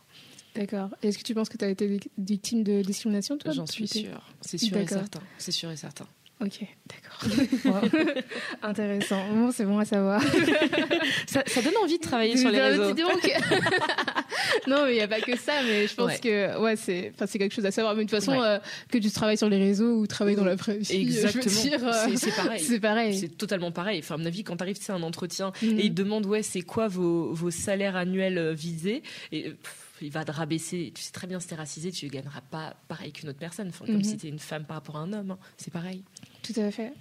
D'accord. 0.56 0.90
Est-ce 1.04 1.18
que 1.20 1.24
tu 1.24 1.36
penses 1.36 1.50
que 1.50 1.58
tu 1.58 1.66
as 1.66 1.70
été 1.70 2.00
victime 2.18 2.64
de 2.64 2.82
discrimination, 2.82 3.38
toi 3.38 3.52
J'en 3.52 3.68
suis 3.68 3.88
sûre. 3.88 4.28
C'est 4.42 4.58
sûr 4.58 4.78
et 4.78 4.88
certain. 4.88 5.22
C'est 5.38 5.52
sûr 5.52 5.70
et 5.70 5.78
certain. 5.78 6.08
Ok, 6.40 6.60
d'accord. 6.86 7.74
Intéressant. 8.62 9.28
Bon, 9.34 9.52
c'est 9.52 9.66
bon 9.66 9.80
à 9.80 9.86
savoir. 9.86 10.22
ça, 11.28 11.42
ça, 11.48 11.62
donne 11.64 11.78
envie 11.82 11.98
de 11.98 12.04
travailler 12.04 12.38
sur 12.38 12.52
les 12.52 12.62
réseaux. 12.62 12.94
non, 14.68 14.86
mais 14.86 14.92
il 14.92 14.96
n'y 14.96 15.02
a 15.02 15.08
pas 15.08 15.20
que 15.20 15.36
ça, 15.36 15.64
mais 15.66 15.88
je 15.88 15.96
pense 15.96 16.20
que 16.20 16.60
ouais, 16.60 16.76
c'est, 16.76 17.12
quelque 17.40 17.56
chose 17.56 17.66
à 17.66 17.72
savoir. 17.72 17.96
Mais 17.96 18.06
de 18.06 18.10
toute 18.10 18.20
façon, 18.20 18.40
euh, 18.40 18.60
que 18.92 19.00
tu 19.00 19.10
travailles 19.10 19.38
sur 19.38 19.50
les 19.50 19.58
réseaux 19.58 19.96
ou 19.96 20.06
travailles 20.06 20.36
dans 20.36 20.46
la 20.46 20.58
presse, 20.58 20.92
exactement. 20.92 21.90
Euh, 21.90 22.16
c'est 22.16 22.36
pareil. 22.36 22.60
C'est 22.60 22.80
pareil. 22.80 23.18
C'est 23.18 23.36
totalement 23.36 23.72
pareil. 23.72 24.00
Enfin, 24.00 24.16
à 24.16 24.18
mon 24.20 24.26
avis, 24.26 24.44
quand 24.44 24.58
tu 24.58 24.64
arrives, 24.64 24.78
c'est 24.80 24.92
un 24.92 25.02
entretien 25.02 25.52
mm. 25.64 25.80
et 25.80 25.86
ils 25.86 25.94
te 25.94 26.02
demandent 26.02 26.28
ouais, 26.28 26.44
c'est 26.44 26.62
quoi 26.62 26.88
vos, 26.88 27.34
vos 27.34 27.50
salaires 27.50 27.96
annuels 27.96 28.38
euh, 28.38 28.54
visés? 28.54 29.02
Et 29.32 29.54
il 30.02 30.12
va 30.12 30.24
te 30.24 30.32
rabaisser. 30.32 30.92
Tu 30.94 31.02
sais 31.02 31.12
très 31.12 31.28
bien 31.28 31.40
si 31.40 31.48
t'es 31.48 31.56
racisé, 31.56 31.92
tu 31.92 32.06
ne 32.06 32.12
gagneras 32.12 32.42
pas 32.42 32.76
pareil 32.88 33.12
qu'une 33.12 33.30
autre 33.30 33.40
personne. 33.40 33.72
comme 33.72 33.96
mhm. 33.96 34.04
si 34.04 34.18
tu 34.18 34.28
une 34.28 34.40
femme 34.40 34.66
par 34.66 34.78
rapport 34.78 34.98
à 34.98 35.00
un 35.02 35.14
homme. 35.14 35.32
Hein. 35.32 35.40
C'est 35.58 35.72
pareil. 35.72 36.04
Tout 36.48 36.60
à 36.60 36.72
fait. 36.72 36.94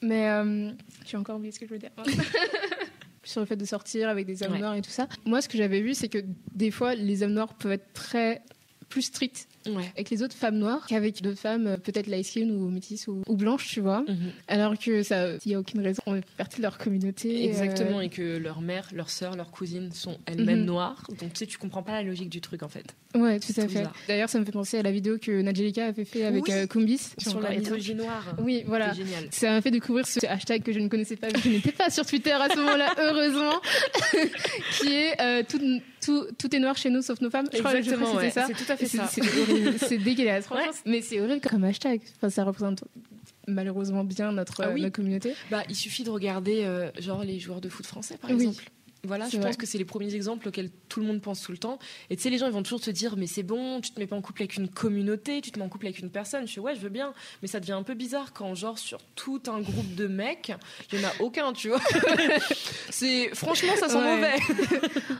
Mais 0.00 0.28
euh, 0.28 0.70
as 1.12 1.18
encore 1.18 1.36
oublié 1.36 1.52
ce 1.52 1.60
que 1.60 1.66
je 1.66 1.70
veux 1.72 1.78
dire. 1.78 1.90
sur 3.22 3.40
le 3.40 3.46
fait 3.46 3.56
de 3.56 3.64
sortir 3.64 4.08
avec 4.08 4.26
des 4.26 4.42
hommes 4.42 4.58
noirs 4.58 4.74
et 4.74 4.82
tout 4.82 4.90
ça. 4.90 5.08
Moi, 5.24 5.40
ce 5.40 5.48
que 5.48 5.56
j'avais 5.56 5.80
vu, 5.80 5.94
c'est 5.94 6.08
que 6.08 6.18
des 6.54 6.70
fois, 6.70 6.94
les 6.94 7.22
hommes 7.22 7.32
noirs 7.32 7.54
peuvent 7.54 7.72
être 7.72 7.92
très 7.92 8.42
plus 8.88 9.02
stricts 9.02 9.48
avec 9.66 10.10
les 10.10 10.22
autres 10.22 10.34
femmes 10.34 10.58
noires 10.58 10.86
qu'avec 10.86 11.22
d'autres 11.22 11.38
femmes 11.38 11.66
euh, 11.66 11.76
peut-être 11.76 12.06
light 12.06 12.24
skin 12.24 12.48
ou 12.50 12.68
métisses 12.70 13.08
ou, 13.08 13.22
blanches, 13.28 13.68
tu 13.68 13.80
vois. 13.80 14.00
Mhm. 14.00 14.32
Alors 14.48 14.78
que 14.78 15.02
ça, 15.02 15.34
il 15.44 15.52
y 15.52 15.54
a 15.54 15.58
aucune 15.58 15.80
raison, 15.80 16.02
on 16.06 16.14
fait 16.14 16.24
partie 16.36 16.58
de 16.58 16.62
leur 16.62 16.78
communauté. 16.78 17.44
Exactement, 17.44 17.98
euh, 17.98 18.02
et 18.02 18.08
que 18.08 18.36
leur 18.38 18.60
mère, 18.60 18.88
leur 18.92 19.10
sœur, 19.10 19.36
leur 19.36 19.50
cousine 19.50 19.90
sont 19.92 20.18
elles-mêmes 20.26 20.60
mhm. 20.60 20.66
noires. 20.66 21.06
Donc 21.20 21.32
tu 21.32 21.40
sais, 21.40 21.46
tu 21.46 21.58
comprends 21.58 21.82
pas 21.82 21.92
la 21.92 22.02
logique 22.02 22.30
du 22.30 22.40
truc 22.40 22.62
en 22.62 22.68
fait. 22.68 22.94
Ouais, 23.14 23.38
tout 23.38 23.52
à 23.56 23.68
fait. 23.68 23.84
D'ailleurs, 24.08 24.28
ça 24.28 24.40
me 24.40 24.44
fait 24.44 24.52
penser 24.52 24.78
à 24.78 24.82
la 24.82 24.90
vidéo 24.90 25.18
que 25.18 25.40
Nadjelika 25.40 25.86
avait 25.86 26.04
fait 26.04 26.24
avec 26.24 26.46
oui. 26.46 26.52
Euh, 26.52 26.66
Kumbis 26.66 27.12
sur 27.18 27.40
la 27.40 27.50
mythologie 27.50 27.94
noire. 27.94 28.34
Oui, 28.38 28.64
voilà. 28.66 28.92
Génial. 28.92 29.28
Ça 29.30 29.50
m'a 29.50 29.60
fait 29.60 29.70
découvrir 29.70 30.06
ce 30.06 30.26
hashtag 30.26 30.62
que 30.62 30.72
je 30.72 30.80
ne 30.80 30.88
connaissais 30.88 31.16
pas, 31.16 31.28
je 31.28 31.48
n'étais 31.48 31.72
pas 31.72 31.90
sur 31.90 32.04
Twitter 32.04 32.32
à 32.32 32.48
ce 32.48 32.56
moment-là, 32.56 32.92
heureusement, 32.98 33.60
qui 34.78 34.92
est 34.92 35.44
tout, 35.44 35.60
tout, 36.04 36.26
tout, 36.38 36.54
est 36.54 36.58
noir 36.58 36.76
chez 36.76 36.90
nous 36.90 37.02
sauf 37.02 37.20
nos 37.20 37.30
femmes. 37.30 37.48
Je 37.52 37.58
crois 37.58 37.72
que 37.72 37.82
c'est 37.82 38.30
ça. 38.30 38.46
C'est 38.46 38.54
tout 38.54 38.72
à 38.72 38.76
fait 38.76 38.86
ça. 38.86 39.08
C'est 39.08 39.98
dégueulasse 39.98 40.48
mais 40.86 41.00
c'est 41.02 41.20
horrible 41.20 41.40
comme 41.40 41.64
hashtag. 41.64 42.00
Enfin, 42.16 42.30
ça 42.30 42.44
représente 42.44 42.84
malheureusement 43.46 44.04
bien 44.04 44.32
notre, 44.32 44.62
ah 44.62 44.72
notre 44.72 44.88
communauté. 44.90 45.34
Bah, 45.50 45.62
il 45.68 45.76
suffit 45.76 46.04
de 46.04 46.10
regarder 46.10 46.64
euh, 46.64 46.90
genre 46.98 47.24
les 47.24 47.38
joueurs 47.38 47.60
de 47.60 47.68
foot 47.68 47.86
français 47.86 48.16
par 48.16 48.30
exemple. 48.30 48.64
Voilà, 49.04 49.28
je 49.28 49.38
pense 49.38 49.56
que 49.56 49.66
c'est 49.66 49.78
les 49.78 49.84
premiers 49.84 50.14
exemples 50.14 50.48
auxquels 50.48 50.70
tout 50.88 51.00
le 51.00 51.06
monde 51.06 51.20
pense 51.20 51.42
tout 51.42 51.52
le 51.52 51.58
temps. 51.58 51.78
Et 52.10 52.16
tu 52.16 52.22
sais, 52.22 52.30
les 52.30 52.38
gens, 52.38 52.46
ils 52.46 52.52
vont 52.52 52.62
toujours 52.62 52.80
te 52.80 52.90
dire, 52.90 53.16
mais 53.16 53.26
c'est 53.26 53.42
bon, 53.42 53.80
tu 53.80 53.90
te 53.90 54.00
mets 54.00 54.06
pas 54.06 54.16
en 54.16 54.22
couple 54.22 54.42
avec 54.42 54.56
une 54.56 54.68
communauté, 54.68 55.40
tu 55.40 55.50
te 55.50 55.58
mets 55.58 55.64
en 55.64 55.68
couple 55.68 55.86
avec 55.86 55.98
une 55.98 56.10
personne. 56.10 56.46
Je 56.46 56.52
suis, 56.52 56.60
ouais, 56.60 56.74
je 56.74 56.80
veux 56.80 56.88
bien. 56.88 57.14
Mais 57.42 57.48
ça 57.48 57.60
devient 57.60 57.72
un 57.72 57.82
peu 57.82 57.94
bizarre 57.94 58.32
quand, 58.32 58.54
genre, 58.54 58.78
sur 58.78 58.98
tout 59.14 59.42
un 59.46 59.60
groupe 59.60 59.94
de 59.94 60.06
mecs, 60.06 60.52
il 60.92 61.00
y 61.00 61.04
en 61.04 61.08
a 61.08 61.12
aucun, 61.20 61.52
tu 61.52 61.68
vois. 61.68 61.80
c'est, 62.90 63.30
franchement, 63.34 63.74
ça 63.76 63.88
sent 63.88 63.94
mauvais. 63.94 64.34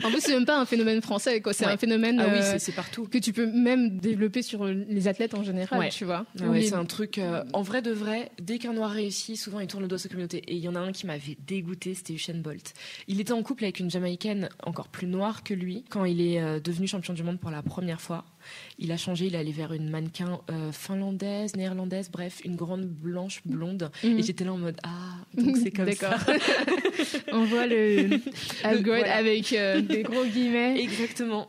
en 0.04 0.10
plus, 0.10 0.20
c'est 0.20 0.34
même 0.34 0.46
pas 0.46 0.58
un 0.58 0.66
phénomène 0.66 1.00
français, 1.02 1.40
quoi. 1.40 1.52
C'est 1.52 1.66
un 1.66 1.76
phénomène. 1.76 2.20
Ah 2.20 2.28
oui, 2.30 2.38
euh, 2.40 2.56
c'est 2.58 2.72
partout. 2.72 3.06
Que 3.06 3.18
tu 3.18 3.32
peux 3.32 3.46
même 3.46 3.98
développer 3.98 4.42
sur 4.42 4.64
les 4.64 5.08
athlètes 5.08 5.34
en 5.34 5.42
général, 5.42 5.88
tu 5.90 6.04
vois. 6.04 6.26
Ah 6.40 6.46
ouais, 6.46 6.62
c'est 6.62 6.74
un 6.74 6.84
truc, 6.84 7.18
euh, 7.18 7.42
en 7.52 7.62
vrai 7.62 7.82
de 7.82 7.92
vrai, 7.92 8.30
dès 8.40 8.58
qu'un 8.58 8.72
noir 8.72 8.90
réussit, 8.90 9.36
souvent 9.36 9.60
il 9.60 9.66
tourne 9.66 9.82
le 9.82 9.88
dos 9.88 9.96
à 9.96 9.98
sa 9.98 10.08
communauté. 10.08 10.38
Et 10.48 10.54
il 10.54 10.60
y 10.60 10.68
en 10.68 10.74
a 10.74 10.80
un 10.80 10.92
qui 10.92 11.06
m'avait 11.06 11.36
dégoûté, 11.46 11.94
c'était 11.94 12.14
Usain 12.14 12.34
Bolt. 12.34 12.72
Il 13.08 13.20
était 13.20 13.32
en 13.32 13.42
couple 13.42 13.64
avec 13.64 13.73
une 13.78 13.90
Jamaïcaine 13.90 14.48
encore 14.62 14.88
plus 14.88 15.06
noire 15.06 15.42
que 15.42 15.54
lui. 15.54 15.84
Quand 15.90 16.04
il 16.04 16.20
est 16.20 16.40
euh, 16.40 16.60
devenu 16.60 16.86
champion 16.86 17.14
du 17.14 17.22
monde 17.22 17.38
pour 17.38 17.50
la 17.50 17.62
première 17.62 18.00
fois, 18.00 18.24
il 18.78 18.92
a 18.92 18.96
changé, 18.96 19.26
il 19.26 19.34
est 19.34 19.38
allé 19.38 19.52
vers 19.52 19.72
une 19.72 19.88
mannequin 19.90 20.40
euh, 20.50 20.72
finlandaise, 20.72 21.56
néerlandaise, 21.56 22.10
bref, 22.10 22.40
une 22.44 22.56
grande 22.56 22.86
blanche 22.86 23.40
blonde. 23.44 23.90
Mhm. 24.02 24.18
Et 24.18 24.22
j'étais 24.22 24.44
là 24.44 24.52
en 24.52 24.58
mode 24.58 24.76
ah, 24.82 25.16
donc 25.34 25.56
c'est 25.56 25.70
comme 25.70 25.92
ça. 25.92 26.16
On 27.32 27.44
voit 27.44 27.66
le 27.66 28.20
algorithme 28.62 29.10
avec 29.10 29.52
euh, 29.52 29.80
des 29.80 30.02
gros 30.02 30.24
guillemets. 30.24 30.80
Exactement. 30.80 31.46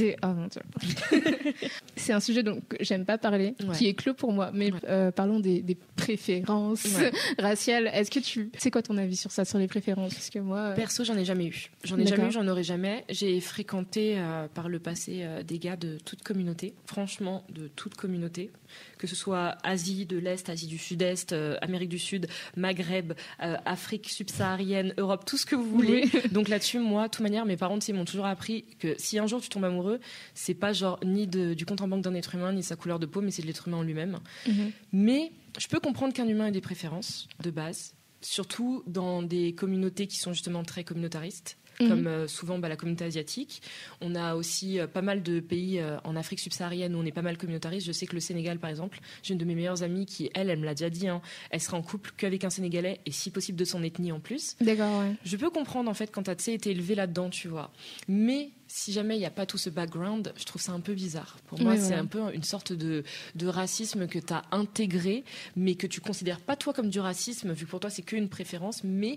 C'est 0.00 0.16
oh 0.24 0.88
c'est 1.96 2.12
un 2.12 2.20
sujet 2.20 2.42
dont 2.42 2.60
j'aime 2.80 3.04
pas 3.04 3.18
parler, 3.18 3.54
qui 3.74 3.88
est 3.88 3.94
clos 3.94 4.14
pour 4.14 4.32
moi. 4.32 4.50
Mais 4.52 4.70
euh, 4.88 5.10
parlons 5.10 5.40
des, 5.40 5.76
préférences 5.96 6.86
raciales. 7.38 7.90
Est-ce 7.92 8.10
que 8.10 8.20
tu, 8.20 8.50
c'est 8.56 8.70
quoi 8.70 8.82
ton 8.82 8.96
avis 8.96 9.16
sur 9.16 9.30
ça, 9.30 9.44
sur 9.44 9.58
les 9.58 9.68
préférences? 9.68 10.14
Parce 10.14 10.30
que 10.30 10.38
moi, 10.38 10.72
perso, 10.72 11.04
j'en 11.04 11.16
ai 11.16 11.24
jamais 11.24 11.46
eu. 11.46 11.70
J'en 11.84 11.98
ai 11.98 12.06
jamais 12.06 12.28
eu, 12.28 12.32
j'en 12.32 12.48
aurai 12.48 12.62
jamais. 12.62 13.04
J'ai 13.08 13.40
fréquenté 13.40 14.20
par 14.54 14.68
le 14.68 14.78
passé 14.78 15.26
des 15.46 15.58
gars 15.58 15.76
de 15.76 15.98
toute 16.04 16.22
communauté, 16.22 16.74
franchement 16.86 17.44
de 17.50 17.68
toute 17.68 17.94
communauté, 17.94 18.50
que 18.98 19.06
ce 19.06 19.14
soit 19.14 19.56
Asie 19.62 20.06
de 20.06 20.18
l'Est, 20.18 20.48
Asie 20.48 20.66
du 20.66 20.78
Sud-Est, 20.78 21.32
euh, 21.32 21.56
Amérique 21.62 21.88
du 21.88 21.98
Sud, 21.98 22.28
Maghreb, 22.56 23.12
euh, 23.42 23.56
Afrique 23.64 24.08
subsaharienne, 24.08 24.94
Europe, 24.98 25.24
tout 25.24 25.36
ce 25.36 25.46
que 25.46 25.56
vous 25.56 25.68
voulez. 25.68 26.04
Donc 26.32 26.48
là-dessus, 26.48 26.78
moi, 26.78 27.04
de 27.04 27.10
toute 27.10 27.22
manière, 27.22 27.46
mes 27.46 27.56
parents 27.56 27.78
m'ont 27.92 28.04
toujours 28.04 28.26
appris 28.26 28.64
que 28.78 28.94
si 28.98 29.18
un 29.18 29.26
jour 29.26 29.40
tu 29.40 29.48
tombes 29.48 29.64
amoureux, 29.64 30.00
c'est 30.34 30.54
pas 30.54 30.72
genre 30.72 30.98
ni 31.04 31.26
du 31.26 31.66
compte 31.66 31.80
en 31.80 31.88
banque 31.88 32.02
d'un 32.02 32.14
être 32.14 32.34
humain, 32.34 32.52
ni 32.52 32.62
sa 32.62 32.76
couleur 32.76 32.98
de 32.98 33.06
peau, 33.06 33.20
mais 33.20 33.30
c'est 33.30 33.42
de 33.42 33.46
l'être 33.46 33.68
humain 33.68 33.78
en 33.78 33.82
lui-même. 33.82 34.18
Mhm. 34.46 34.72
Mais 34.92 35.32
je 35.58 35.66
peux 35.66 35.80
comprendre 35.80 36.12
qu'un 36.12 36.28
humain 36.28 36.46
ait 36.46 36.52
des 36.52 36.60
préférences 36.60 37.28
de 37.42 37.50
base 37.50 37.94
surtout 38.20 38.82
dans 38.86 39.22
des 39.22 39.54
communautés 39.54 40.06
qui 40.06 40.18
sont 40.18 40.32
justement 40.32 40.62
très 40.62 40.84
communautaristes. 40.84 41.56
Mhm. 41.80 41.88
comme 41.88 42.06
euh, 42.06 42.28
souvent 42.28 42.58
bah, 42.58 42.68
la 42.68 42.76
communauté 42.76 43.04
asiatique. 43.04 43.62
On 44.00 44.14
a 44.14 44.34
aussi 44.34 44.78
euh, 44.78 44.86
pas 44.86 45.02
mal 45.02 45.22
de 45.22 45.40
pays 45.40 45.78
euh, 45.78 45.98
en 46.04 46.16
Afrique 46.16 46.40
subsaharienne 46.40 46.94
où 46.94 46.98
on 46.98 47.04
est 47.04 47.12
pas 47.12 47.22
mal 47.22 47.38
communautariste. 47.38 47.86
Je 47.86 47.92
sais 47.92 48.06
que 48.06 48.14
le 48.14 48.20
Sénégal, 48.20 48.58
par 48.58 48.70
exemple, 48.70 49.00
j'ai 49.22 49.32
une 49.32 49.38
de 49.38 49.44
mes 49.44 49.54
meilleures 49.54 49.82
amies 49.82 50.06
qui, 50.06 50.30
elle, 50.34 50.50
elle 50.50 50.58
me 50.58 50.64
l'a 50.64 50.74
déjà 50.74 50.90
dit, 50.90 51.08
hein, 51.08 51.20
elle 51.50 51.60
sera 51.60 51.76
en 51.76 51.82
couple 51.82 52.12
qu'avec 52.16 52.44
un 52.44 52.50
Sénégalais 52.50 53.00
et 53.06 53.12
si 53.12 53.30
possible 53.30 53.58
de 53.58 53.64
son 53.64 53.82
ethnie 53.82 54.12
en 54.12 54.20
plus. 54.20 54.56
D'accord, 54.60 55.00
ouais. 55.00 55.14
Je 55.24 55.36
peux 55.36 55.50
comprendre 55.50 55.90
en 55.90 55.94
fait 55.94 56.10
quand 56.10 56.22
tu 56.22 56.30
as 56.30 56.52
été 56.52 56.70
élevé 56.70 56.94
là-dedans, 56.94 57.30
tu 57.30 57.48
vois. 57.48 57.70
Mais 58.08 58.50
si 58.66 58.92
jamais 58.92 59.16
il 59.16 59.18
n'y 59.18 59.26
a 59.26 59.30
pas 59.30 59.46
tout 59.46 59.58
ce 59.58 59.68
background, 59.68 60.32
je 60.36 60.44
trouve 60.44 60.62
ça 60.62 60.72
un 60.72 60.80
peu 60.80 60.94
bizarre. 60.94 61.38
Pour 61.48 61.60
moi, 61.60 61.76
c'est 61.76 61.94
un 61.94 62.06
peu 62.06 62.20
une 62.32 62.44
sorte 62.44 62.72
de, 62.72 63.02
de 63.34 63.46
racisme 63.48 64.06
que 64.06 64.18
tu 64.20 64.32
as 64.32 64.44
intégré, 64.52 65.24
mais 65.56 65.74
que 65.74 65.88
tu 65.88 66.00
considères 66.00 66.40
pas 66.40 66.54
toi 66.54 66.72
comme 66.72 66.88
du 66.88 67.00
racisme, 67.00 67.52
vu 67.52 67.66
que 67.66 67.70
pour 67.70 67.80
toi 67.80 67.90
c'est 67.90 68.02
qu'une 68.02 68.28
préférence, 68.28 68.84
mais 68.84 69.16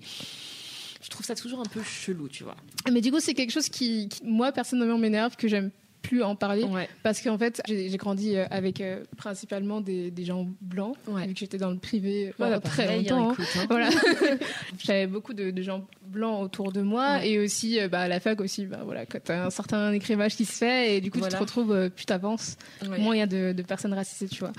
je 1.04 1.10
trouve 1.10 1.26
ça 1.26 1.36
toujours 1.36 1.60
un 1.60 1.66
peu 1.66 1.84
chelou, 1.84 2.30
tu 2.30 2.44
vois. 2.44 2.56
Mais 2.92 3.02
du 3.02 3.12
coup, 3.12 3.20
c'est 3.20 3.34
quelque 3.34 3.52
chose 3.52 3.70
qui, 3.70 4.08
qui 4.08 4.24
moi, 4.24 4.52
personnellement, 4.52 4.98
m'énerve, 4.98 5.36
que 5.36 5.48
j'aime 5.48 5.70
plus 6.04 6.22
en 6.22 6.36
parler 6.36 6.66
parce 7.02 7.22
qu'en 7.22 7.38
fait 7.38 7.62
j'ai 7.66 7.98
grandi 7.98 8.36
euh, 8.36 8.46
avec 8.52 8.82
euh, 8.82 9.04
principalement 9.18 9.82
des, 9.82 10.12
des, 10.12 10.26
gens 10.26 10.48
blancs 10.62 10.96
vu 11.08 11.34
que 11.34 11.40
j'étais 11.40 11.58
dans 11.58 11.72
le 11.72 11.78
privé 11.78 12.34
voilà, 12.38 12.60
très 12.60 12.98
longtemps 12.98 13.32
hein. 13.32 13.36
Hein. 13.40 13.66
voilà. 13.70 13.90
J'avais 14.78 15.08
beaucoup 15.08 15.34
de, 15.34 15.50
de, 15.50 15.62
gens 15.62 15.86
blancs 16.06 16.44
autour 16.44 16.74
de 16.74 16.82
moi 16.82 17.26
et 17.26 17.40
aussi 17.40 17.80
euh, 17.80 17.88
bah, 17.88 18.02
à 18.02 18.08
la 18.08 18.20
fac 18.20 18.42
aussi 18.42 18.66
bah, 18.66 18.82
voilà 18.84 19.06
quand 19.06 19.20
t'as 19.24 19.46
un 19.46 19.50
certain 19.50 19.94
écrivage 19.94 20.36
qui 20.36 20.46
se 20.46 20.58
fait 20.58 20.98
et 20.98 21.02
du 21.02 21.10
coup 21.10 21.22
tu 21.22 21.30
te 21.30 21.38
retrouves 21.38 21.90
plus 21.90 22.06
t'avances 22.06 22.58
moins 23.00 23.16
il 23.16 23.20
y 23.20 23.22
a 23.22 23.26
de, 23.26 23.54
de, 23.54 23.62
personnes 23.64 23.94
racisées 23.94 24.28
tu 24.28 24.42
vois. 24.42 24.52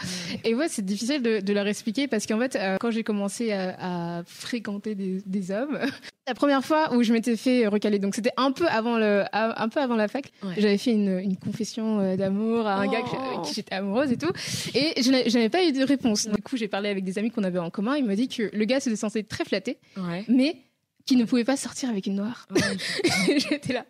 Et 0.45 0.55
ouais 0.55 0.69
c'est 0.69 0.85
difficile 0.85 1.23
de, 1.23 1.41
de, 1.41 1.53
leur 1.53 1.67
expliquer 1.67 2.09
parce 2.09 2.27
qu'en 2.27 2.39
fait 2.39 2.59
quand 2.81 2.91
j'ai 2.91 3.05
commencé 3.05 3.53
à, 3.53 4.19
à 4.19 4.23
fréquenter 4.25 4.95
des, 4.95 5.23
des 5.27 5.51
hommes 5.51 5.79
la 6.27 6.35
première 6.35 6.65
fois 6.65 6.95
où 6.95 7.03
je 7.03 7.13
m'étais 7.13 7.37
fait 7.37 7.67
recaler, 7.67 7.99
donc 7.99 8.15
c'était 8.15 8.33
un 8.37 8.53
peu 8.53 8.67
avant 8.67 8.97
le, 8.97 9.25
un 9.33 9.69
peu 9.69 9.81
avant 9.81 9.97
la 9.97 10.09
fac, 10.09 10.33
j'avais 10.57 10.79
fait 10.79 10.93
une, 10.93 11.19
une 11.19 11.34
confession 11.37 12.01
euh, 12.01 12.17
d'amour 12.17 12.67
à 12.67 12.77
un 12.77 12.87
gars 12.87 13.03
oh. 13.05 13.43
qui 13.43 13.55
j'étais 13.55 13.75
amoureuse 13.75 14.13
et 14.13 14.17
tout, 14.17 14.33
et 14.75 15.03
je 15.03 15.11
n'avais 15.11 15.49
pas 15.49 15.65
eu 15.65 15.73
de 15.73 15.85
réponse. 15.85 16.29
Du 16.29 16.43
coup, 16.43 16.57
j'ai 16.57 16.69
parlé 16.69 16.89
avec 16.89 17.05
des 17.05 17.19
amis 17.19 17.31
qu'on 17.31 17.45
avait 17.45 17.59
en 17.59 17.71
commun. 17.71 17.97
Il 17.97 18.05
m'a 18.05 18.17
dit 18.17 18.29
que 18.29 18.51
le 18.53 18.65
gars 18.65 18.81
c'était 18.81 18.97
censé 18.97 19.21
être 19.21 19.29
très 19.29 19.45
flatté, 19.45 19.79
mais 20.29 20.57
qu'il 21.07 21.19
ne 21.19 21.25
pouvait 21.25 21.45
pas 21.45 21.57
sortir 21.57 21.91
avec 21.91 22.07
une 22.07 22.17
noire. 22.17 22.47
j'étais 23.51 23.73
là. 23.73 23.85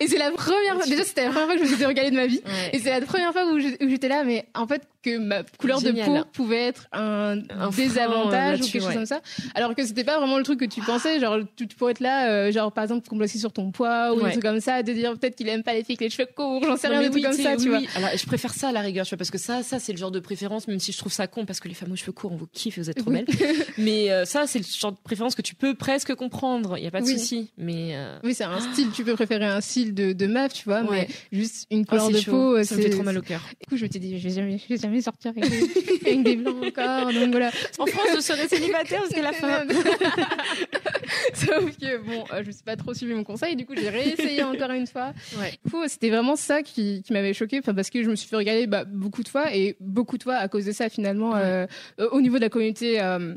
Et 0.00 0.06
c'est 0.06 0.18
la 0.18 0.30
première 0.30 0.74
fois, 0.74 0.84
déjà 0.84 1.02
c'était 1.02 1.24
la 1.24 1.30
première 1.30 1.46
fois 1.46 1.56
que 1.56 1.64
je 1.64 1.70
me 1.70 1.76
suis 1.76 1.86
recaler 1.86 2.10
de 2.10 2.16
ma 2.16 2.26
vie. 2.26 2.42
Et 2.72 2.78
c'est 2.78 2.90
la 2.90 3.04
première 3.04 3.32
fois 3.32 3.50
où 3.52 3.58
j'étais 3.58 4.08
là, 4.08 4.24
mais 4.24 4.46
en 4.54 4.66
fait, 4.66 4.82
que 5.02 5.18
ma 5.18 5.42
couleur 5.42 5.80
de 5.80 5.92
peau 5.92 6.24
pouvait 6.32 6.66
être 6.66 6.88
un, 6.92 7.36
désavantage 7.76 8.60
ou 8.60 8.64
quelque 8.64 8.82
chose 8.82 8.94
comme 8.94 9.06
ça. 9.06 9.20
Alors 9.54 9.74
que 9.74 9.84
c'était 9.84 10.04
pas 10.04 10.18
vraiment 10.18 10.38
le 10.38 10.44
truc 10.44 10.60
que 10.60 10.64
tu 10.64 10.80
pensais. 10.80 11.20
Genre, 11.20 11.38
tu, 11.56 11.66
pourrais 11.68 11.92
être 11.92 12.00
là, 12.00 12.30
euh, 12.30 12.52
genre, 12.52 12.72
par 12.72 12.84
exemple, 12.84 13.08
complexé 13.08 13.38
sur 13.38 13.52
ton 13.52 13.70
poids 13.70 14.12
ou 14.14 14.22
des 14.22 14.32
trucs 14.32 14.42
comme 14.42 14.60
ça, 14.60 14.82
de 14.82 14.92
dire 14.92 15.18
peut-être 15.18 15.36
qu'il 15.36 15.48
aime 15.48 15.62
pas 15.62 15.74
les 15.74 15.84
filles 15.84 15.96
avec 15.98 16.00
les 16.00 16.10
cheveux 16.10 16.28
courts, 16.34 16.62
j'en 16.64 16.76
sais 16.76 16.88
rien, 16.88 17.00
des 17.00 17.10
trucs 17.10 17.22
comme 17.22 17.32
ça, 17.32 17.56
tu 17.56 17.68
vois. 17.68 17.80
Alors, 17.96 18.10
je 18.16 18.26
préfère 18.26 18.54
ça 18.54 18.68
à 18.68 18.72
la 18.72 18.80
rigueur, 18.80 19.06
tu 19.06 19.10
vois, 19.10 19.18
parce 19.18 19.30
que 19.30 19.38
ça, 19.38 19.62
ça, 19.62 19.78
c'est 19.78 19.92
le 19.92 19.98
genre 19.98 20.10
de 20.10 20.20
préférence, 20.20 20.68
même 20.68 20.80
si 20.80 20.92
je 20.92 20.98
trouve 20.98 21.12
ça 21.12 21.26
con 21.26 21.44
parce 21.44 21.60
que 21.60 21.68
les 21.68 21.74
femmes 21.74 21.92
aux 21.92 21.96
cheveux 21.96 22.12
courts, 22.12 22.32
on 22.32 22.36
vous 22.36 22.46
kiffe 22.46 22.78
vous 22.78 22.90
êtes 22.90 22.98
trop 22.98 23.10
belles. 23.10 23.26
mais 23.78 24.10
euh, 24.10 24.24
ça, 24.24 24.46
c'est 24.46 24.58
le 24.58 24.64
genre 24.64 24.92
de 24.92 24.98
préférence 25.02 25.34
que 25.34 25.42
tu 25.42 25.54
peux 25.54 25.74
presque 25.74 26.14
comprendre. 26.14 26.76
Il 26.78 26.84
y 26.84 26.86
a 26.86 26.90
pas 26.90 27.00
de 27.00 27.06
souci. 27.06 27.50
Mais 27.56 27.90
euh, 27.94 28.18
oui, 28.24 28.34
c'est 28.34 28.44
un 28.44 28.60
style. 28.72 28.90
Tu 28.94 29.04
peux 29.04 29.14
préférer 29.14 29.44
un 29.44 29.60
style 29.60 29.94
de, 29.94 30.12
de 30.12 30.26
meuf, 30.26 30.52
tu 30.52 30.64
vois, 30.64 30.82
mais 30.82 31.08
juste 31.30 31.66
une 31.70 31.86
couleur 31.86 32.06
oh, 32.08 32.12
de 32.12 32.20
peau, 32.20 32.64
ça 32.64 32.76
me 32.76 32.82
fait 32.82 32.90
trop 32.90 33.02
mal 33.02 33.18
au 33.18 33.22
cœur. 33.22 33.42
Du 33.60 33.66
coup, 33.68 33.76
je 33.76 33.86
t'ai 33.86 33.98
dit, 33.98 34.18
je 34.18 34.28
vais 34.28 34.34
jamais, 34.34 34.58
je 34.58 34.74
vais 34.74 34.80
jamais 34.80 34.91
sortir 35.00 35.32
avec 35.36 35.44
avec 36.06 36.22
des 36.22 36.36
blancs 36.36 36.64
encore. 36.64 37.12
Donc 37.12 37.30
voilà. 37.30 37.50
En 37.78 37.86
France, 37.86 38.08
je 38.16 38.20
serais 38.20 38.48
célibataire 38.48 39.02
jusqu'à 39.04 39.22
la 39.22 39.32
fin. 39.32 39.64
Sauf 41.34 41.76
que 41.78 41.98
bon, 41.98 42.24
euh, 42.32 42.42
je 42.42 42.46
me 42.46 42.52
suis 42.52 42.64
pas 42.64 42.76
trop 42.76 42.94
suivi 42.94 43.14
mon 43.14 43.24
conseil. 43.24 43.56
Du 43.56 43.66
coup, 43.66 43.74
j'ai 43.76 43.88
réessayé 43.88 44.42
encore 44.42 44.70
une 44.70 44.86
fois. 44.86 45.12
Ouais. 45.38 45.58
Du 45.64 45.70
coup, 45.70 45.82
c'était 45.86 46.10
vraiment 46.10 46.36
ça 46.36 46.62
qui, 46.62 47.02
qui 47.02 47.12
m'avait 47.12 47.34
choqué, 47.34 47.60
parce 47.60 47.90
que 47.90 48.02
je 48.02 48.10
me 48.10 48.16
suis 48.16 48.28
fait 48.28 48.36
regarder 48.36 48.66
bah, 48.66 48.84
beaucoup 48.84 49.22
de 49.22 49.28
fois 49.28 49.54
et 49.54 49.76
beaucoup 49.80 50.18
de 50.18 50.22
fois 50.22 50.36
à 50.36 50.48
cause 50.48 50.64
de 50.64 50.72
ça 50.72 50.88
finalement 50.88 51.36
euh, 51.36 51.66
euh, 52.00 52.08
au 52.10 52.20
niveau 52.20 52.36
de 52.36 52.42
la 52.42 52.48
communauté. 52.48 53.00
Euh, 53.00 53.34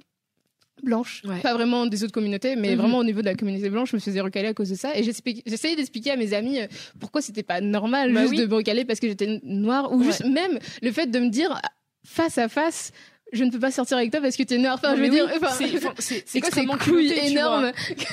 blanche, 0.83 1.23
pas 1.41 1.53
vraiment 1.53 1.85
des 1.85 2.03
autres 2.03 2.13
communautés, 2.13 2.55
mais 2.55 2.71
mhm. 2.71 2.77
vraiment 2.77 2.97
au 2.99 3.03
niveau 3.03 3.21
de 3.21 3.25
la 3.25 3.35
communauté 3.35 3.69
blanche, 3.69 3.91
je 3.91 3.95
me 3.95 4.01
faisais 4.01 4.21
recaler 4.21 4.49
à 4.49 4.53
cause 4.53 4.69
de 4.69 4.75
ça. 4.75 4.97
Et 4.97 5.03
j'essayais 5.03 5.75
d'expliquer 5.75 6.11
à 6.11 6.15
mes 6.15 6.33
amis 6.33 6.59
pourquoi 6.99 7.21
c'était 7.21 7.43
pas 7.43 7.61
normal 7.61 8.13
bah 8.13 8.27
juste 8.27 8.41
de 8.41 8.45
me 8.45 8.55
recaler 8.55 8.85
parce 8.85 8.99
que 8.99 9.07
j'étais 9.07 9.39
noire 9.43 9.91
ou 9.91 10.03
juste 10.03 10.25
même 10.25 10.59
le 10.81 10.91
fait 10.91 11.07
de 11.07 11.19
me 11.19 11.29
dire 11.29 11.59
face 12.05 12.37
à 12.37 12.47
face 12.47 12.91
je 13.33 13.43
ne 13.43 13.51
peux 13.51 13.59
pas 13.59 13.71
sortir 13.71 13.97
avec 13.97 14.11
toi 14.11 14.21
parce 14.21 14.35
que 14.35 14.43
tu 14.43 14.53
es 14.53 14.57
noire. 14.57 14.75
Enfin, 14.75 14.95
je 14.95 15.01
veux 15.01 15.09
dire, 15.09 15.29
c'est 15.99 16.23
c'est 16.25 16.39
quoi 16.39 16.51
ces 16.51 16.65
couilles 16.65 17.11
énormes 17.11 17.71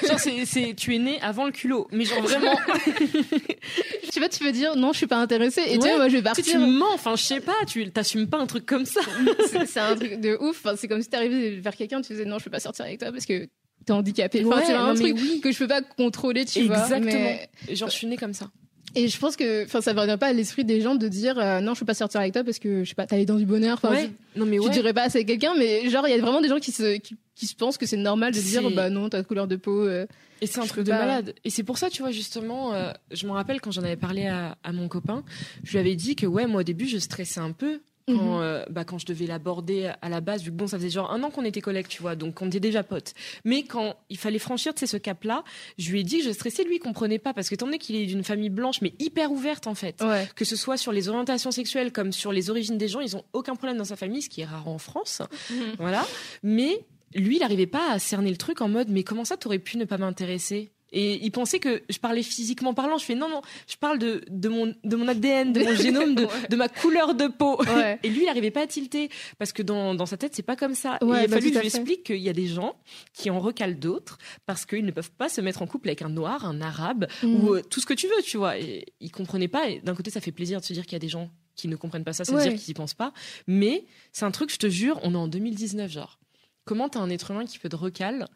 Genre, 0.09 0.19
c'est 0.19 0.75
tu 0.75 0.95
es 0.95 0.99
né 0.99 1.21
avant 1.23 1.45
le 1.45 1.53
culot, 1.53 1.87
mais 1.93 2.05
genre 2.05 2.23
vraiment. 2.23 2.57
je 2.87 4.11
sais 4.11 4.21
pas, 4.21 4.29
tu 4.29 4.45
veux 4.45 4.53
dire 4.53 4.77
non, 4.77 4.93
je 4.93 4.99
suis 4.99 5.07
pas 5.07 5.19
intéressée. 5.19 5.63
Et 5.69 5.79
tu 5.79 5.87
vois, 5.87 5.97
moi, 5.97 6.09
je 6.09 6.17
vais 6.17 6.23
partir. 6.23 6.45
Tu, 6.45 6.59
mens. 6.59 6.93
Enfin, 6.95 7.17
je 7.17 7.23
sais 7.23 7.41
pas. 7.41 7.53
Tu 7.67 7.91
t'assumes 7.91 8.29
pas 8.29 8.39
un 8.39 8.47
truc 8.47 8.67
comme 8.67 8.87
ça. 8.87 9.01
c'est 9.67 9.81
un 9.81 9.97
truc 9.97 10.21
de 10.21 10.37
ouf. 10.41 10.61
Enfin, 10.65 10.77
c'est 10.77 10.89
comme 10.89 11.03
si 11.03 11.09
t'arrivais 11.09 11.51
vers 11.57 11.77
quelqu'un, 11.77 12.01
tu 12.01 12.09
faisais 12.09 12.25
non, 12.25 12.39
je 12.39 12.45
peux 12.45 12.51
pas 12.51 12.61
sortir 12.61 12.85
avec 12.85 12.99
toi 12.99 13.13
parce 13.13 13.27
que 13.27 13.49
t'es 13.85 13.93
handicapé. 13.93 14.45
Enfin, 14.45 14.63
c'est 14.65 14.73
un 14.73 14.95
truc 14.95 15.41
que 15.43 15.53
je 15.53 15.59
peux 15.59 15.69
pas 15.69 15.83
contrôler, 15.83 16.45
tu 16.45 16.65
vois. 16.65 16.83
Exactement. 16.83 17.37
Genre, 17.71 17.89
je 17.91 17.95
suis 17.95 18.07
née 18.07 18.17
comme 18.17 18.35
ça. 18.35 18.51
Et 18.95 19.09
je 19.09 19.19
pense 19.19 19.37
que, 19.37 19.65
enfin, 19.65 19.81
ça 19.81 19.95
ne 19.95 20.01
revient 20.01 20.17
pas 20.19 20.29
à 20.29 20.33
l'esprit 20.33 20.65
des 20.65 20.81
gens 20.81 20.95
de 20.95 21.09
dire 21.09 21.39
euh, 21.39 21.61
non, 21.61 21.75
je 21.75 21.81
peux 21.81 21.87
pas 21.87 21.95
sortir 21.95 22.21
avec 22.21 22.33
toi 22.33 22.45
parce 22.45 22.59
que 22.59 22.85
je 22.85 22.89
sais 22.89 22.95
pas, 22.95 23.07
t'as 23.07 23.17
les 23.17 23.27
dents 23.27 23.39
du 23.39 23.47
bonheur. 23.47 23.79
Enfin, 23.83 23.91
ouais. 23.91 24.11
non 24.37 24.47
mais 24.47 24.59
ouais. 24.59 24.67
tu 24.67 24.73
dirais 24.73 24.93
pas 24.93 25.03
avec 25.03 25.27
quelqu'un, 25.27 25.55
mais 25.59 25.89
genre 25.89 26.07
il 26.07 26.15
y 26.15 26.19
a 26.19 26.21
vraiment 26.21 26.41
des 26.41 26.49
gens 26.49 26.59
qui 26.59 26.73
se 26.73 26.99
qui, 26.99 27.17
qui 27.35 27.47
se 27.47 27.55
pensent 27.55 27.79
que 27.79 27.87
c'est 27.87 27.97
normal 27.97 28.33
de 28.33 28.41
dire 28.41 28.71
bah 28.71 28.91
non, 28.91 29.09
ta 29.09 29.23
couleur 29.23 29.47
de 29.47 29.57
peau. 29.57 29.87
Euh, 29.87 30.07
et 30.41 30.47
c'est 30.47 30.61
un 30.61 30.67
truc 30.67 30.85
de 30.85 30.91
malade. 30.91 31.35
Et 31.45 31.51
c'est 31.51 31.63
pour 31.63 31.79
ça, 31.79 31.89
tu 31.89 32.03
vois, 32.03 32.11
justement, 32.11 32.75
euh, 32.75 32.93
je 33.13 33.27
me 33.27 33.33
rappelle 33.33 33.61
quand 33.61 33.71
j'en 33.71 33.85
avais 33.85 33.97
parlé 33.97 34.27
à, 34.27 34.59
à 34.65 34.73
mon 34.73 34.89
copain, 34.89 35.23
je 35.63 35.73
lui 35.73 35.79
avais 35.79 35.95
dit 35.95 36.17
que 36.17 36.27
ouais, 36.27 36.47
moi 36.47 36.61
au 36.61 36.65
début, 36.65 36.89
je 36.89 36.99
stressais 36.99 37.41
un 37.41 37.53
peu 37.53 37.81
quand, 38.09 38.15
mhm. 38.15 38.43
euh, 38.43 38.65
bah, 38.71 38.85
quand 38.85 38.99
je 38.99 39.07
devais 39.07 39.27
l'aborder 39.27 39.93
à 40.01 40.09
la 40.09 40.21
base, 40.21 40.43
vu 40.43 40.51
que 40.51 40.57
bon, 40.57 40.67
ça 40.67 40.79
faisait 40.79 40.91
genre 40.91 41.11
un 41.11 41.23
an 41.23 41.31
qu'on 41.31 41.45
était 41.45 41.61
collègues, 41.61 41.89
tu 41.89 42.03
vois, 42.03 42.17
donc 42.17 42.41
on 42.43 42.49
était 42.49 42.61
déjà 42.61 42.83
potes. 42.83 43.15
Mais 43.45 43.63
quand 43.63 43.97
il 44.11 44.19
fallait 44.19 44.39
franchir, 44.39 44.73
ce 44.87 44.97
cap-là, 44.97 45.45
je 45.79 45.91
lui 45.91 46.01
ai 46.01 46.03
dit 46.05 46.19
que 46.19 46.25
je 46.25 46.31
stressais, 46.31 46.65
lui, 46.65 46.77
il 46.77 46.79
comprenait 46.81 47.19
pas, 47.19 47.33
parce 47.33 47.49
que 47.49 47.55
étant 47.55 47.67
donné 47.67 47.79
qu'il 47.79 47.97
est 47.97 48.07
d'une 48.07 48.25
famille 48.25 48.51
blanche, 48.51 48.81
mais 48.81 48.95
hyper 48.99 49.33
ouverte, 49.33 49.67
en 49.67 49.75
fait, 49.75 50.03
que 50.35 50.45
ce 50.45 50.57
soit 50.57 50.77
sur 50.77 50.93
les 50.93 51.09
orientations 51.09 51.51
sexuelles 51.51 51.93
comme 51.93 52.13
sur 52.13 52.33
les 52.33 52.51
origines 52.51 52.79
des 52.79 52.89
gens, 52.89 53.01
ils 53.01 53.17
ont 53.17 53.25
aucun 53.33 53.55
problème 53.55 53.79
dans 53.79 53.85
sa 53.85 53.97
famille, 53.97 54.23
ce 54.23 54.29
qui 54.29 54.41
est 54.41 54.47
rare 54.47 54.69
en 54.69 54.79
France. 54.79 55.23
Mhm. 55.51 55.57
Voilà. 55.79 56.07
Mais 56.43 56.85
lui, 57.15 57.37
il 57.37 57.41
n'arrivait 57.41 57.67
pas 57.67 57.93
à 57.93 57.99
cerner 57.99 58.31
le 58.31 58.37
truc 58.37 58.61
en 58.61 58.69
mode, 58.69 58.89
mais 58.89 59.03
comment 59.03 59.25
ça, 59.25 59.37
t'aurais 59.37 59.59
pu 59.59 59.77
ne 59.77 59.85
pas 59.85 59.99
m'intéresser? 59.99 60.72
Et 60.93 61.25
il 61.25 61.31
pensait 61.31 61.59
que 61.59 61.83
je 61.89 61.99
parlais 61.99 62.23
physiquement 62.23 62.75
parlant. 62.75 62.99
Je 62.99 63.05
fais 63.05 63.15
non, 63.15 63.29
non, 63.29 63.41
je 63.67 63.77
parle 63.77 63.99
de, 63.99 64.23
de, 64.29 64.49
mon, 64.49 64.75
de 64.85 64.97
mon 64.97 65.09
ADN, 65.09 65.53
de 65.53 65.61
mon 65.61 65.75
génome, 65.83 66.15
de, 66.15 66.27
de 66.49 66.57
ma 66.57 66.69
couleur 66.69 67.15
de 67.15 67.29
peau. 67.29 67.59
Et 68.03 68.09
lui, 68.09 68.21
il 68.23 68.27
n'arrivait 68.27 68.51
pas 68.51 68.63
à 68.63 68.67
tilter 68.67 69.09
parce 69.39 69.53
que 69.53 69.63
dans, 69.63 69.95
dans 69.95 70.07
sa 70.07 70.17
tête, 70.17 70.35
c'est 70.35 70.43
pas 70.43 70.57
comme 70.57 70.75
ça. 70.75 70.99
et 71.01 71.05
il 71.05 71.13
a 71.13 71.27
bah, 71.27 71.37
fallu 71.37 71.49
que 71.51 71.55
je 71.55 71.61
lui 71.61 71.67
explique 71.67 72.05
qu'il 72.05 72.19
y 72.19 72.29
a 72.29 72.35
des 72.35 72.47
gens 72.47 72.77
qui 73.15 73.31
en 73.31 73.41
recalent 73.41 73.79
d'autres 73.79 74.19
parce 74.47 74.67
qu'ils 74.67 74.85
ne 74.85 74.91
peuvent 74.91 75.13
pas 75.13 75.29
se 75.29 75.41
mettre 75.41 75.63
en 75.63 75.67
couple 75.67 75.89
avec 75.89 76.03
un 76.03 76.11
noir, 76.11 76.45
un 76.45 76.61
arabe 76.61 77.07
mm. 77.23 77.35
ou 77.35 77.55
euh, 77.55 77.63
tout 77.63 77.81
ce 77.81 77.87
que 77.87 77.95
tu 77.95 78.07
veux, 78.07 78.23
tu 78.23 78.37
vois. 78.37 78.59
Et 78.59 78.87
il 79.01 79.11
comprenait 79.11 79.49
pas. 79.49 79.69
Et 79.69 79.81
d'un 79.81 79.95
côté, 79.95 80.11
ça 80.11 80.21
fait 80.21 80.33
plaisir 80.33 80.61
de 80.61 80.65
se 80.65 80.73
dire 80.73 80.85
qu'il 80.85 80.93
y 80.93 80.97
a 80.97 81.01
des 81.01 81.09
gens 81.09 81.31
qui 81.55 81.69
ne 81.69 81.77
comprennent 81.77 82.05
pas 82.05 82.13
ça, 82.13 82.25
c'est 82.25 82.35
à 82.35 82.43
dire 82.43 82.55
qu'ils 82.55 82.71
y 82.71 82.75
pensent 82.75 82.95
pas. 82.95 83.13
Mais 83.47 83.85
c'est 84.13 84.25
un 84.25 84.31
truc, 84.31 84.51
je 84.51 84.59
te 84.59 84.69
jure, 84.69 84.99
on 85.03 85.15
est 85.15 85.19
en 85.19 85.29
2019, 85.29 85.91
genre. 85.91 86.19
Comment 86.65 86.89
t'as 86.89 87.01
un 87.01 87.11
être 87.11 87.31
humain 87.31 87.45
qui 87.45 87.59
peut 87.59 87.69
te 87.69 87.77
recal 87.77 88.27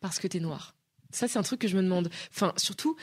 parce 0.00 0.18
que 0.18 0.26
t'es 0.26 0.40
noir? 0.40 0.73
Ça, 1.14 1.28
c'est 1.28 1.38
un 1.38 1.42
truc 1.42 1.60
que 1.60 1.68
je 1.68 1.76
me 1.76 1.82
demande. 1.82 2.10
Enfin, 2.30 2.52
surtout, 2.56 2.96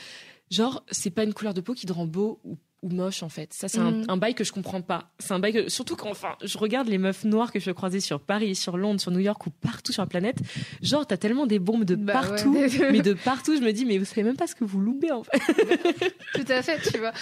genre, 0.50 0.84
c'est 0.90 1.10
pas 1.10 1.24
une 1.24 1.34
couleur 1.34 1.54
de 1.54 1.60
peau 1.60 1.74
qui 1.74 1.86
te 1.86 1.92
rend 1.92 2.06
beau 2.06 2.40
ou 2.44 2.58
ou 2.82 2.88
moche 2.88 3.22
en 3.22 3.28
fait. 3.28 3.52
Ça 3.52 3.68
c'est 3.68 3.78
un, 3.78 3.92
mm. 3.92 4.04
un, 4.08 4.16
bail 4.16 4.34
que 4.34 4.44
je 4.44 4.52
comprends 4.52 4.82
pas. 4.82 5.10
C'est 5.18 5.32
un 5.32 5.38
bail 5.38 5.52
que 5.52 5.68
surtout 5.68 5.96
quand 5.96 6.10
enfin 6.10 6.36
je 6.42 6.58
regarde 6.58 6.88
les 6.88 6.98
meufs 6.98 7.24
noires 7.24 7.52
que 7.52 7.60
je 7.60 7.70
croisais 7.70 8.00
sur 8.00 8.20
Paris, 8.20 8.54
sur 8.54 8.76
Londres, 8.76 9.00
sur 9.00 9.12
New 9.12 9.20
York 9.20 9.46
ou 9.46 9.50
partout 9.50 9.92
sur 9.92 10.02
la 10.02 10.06
planète. 10.06 10.38
Genre 10.82 11.06
t'as 11.06 11.16
tellement 11.16 11.46
des 11.46 11.58
bombes 11.58 11.84
de 11.84 11.94
bah 11.94 12.12
partout, 12.12 12.52
mais 12.90 13.00
de 13.00 13.14
partout 13.14 13.56
je 13.56 13.62
me 13.62 13.72
dis 13.72 13.84
mais 13.84 13.98
vous 13.98 14.04
savez 14.04 14.24
même 14.24 14.36
pas 14.36 14.46
ce 14.46 14.54
que 14.54 14.64
vous 14.64 14.80
loupez 14.80 15.12
en 15.12 15.22
fait. 15.22 15.38
Tout 16.34 16.44
à 16.48 16.62
fait, 16.62 16.80
tu 16.90 16.98
vois. 16.98 17.12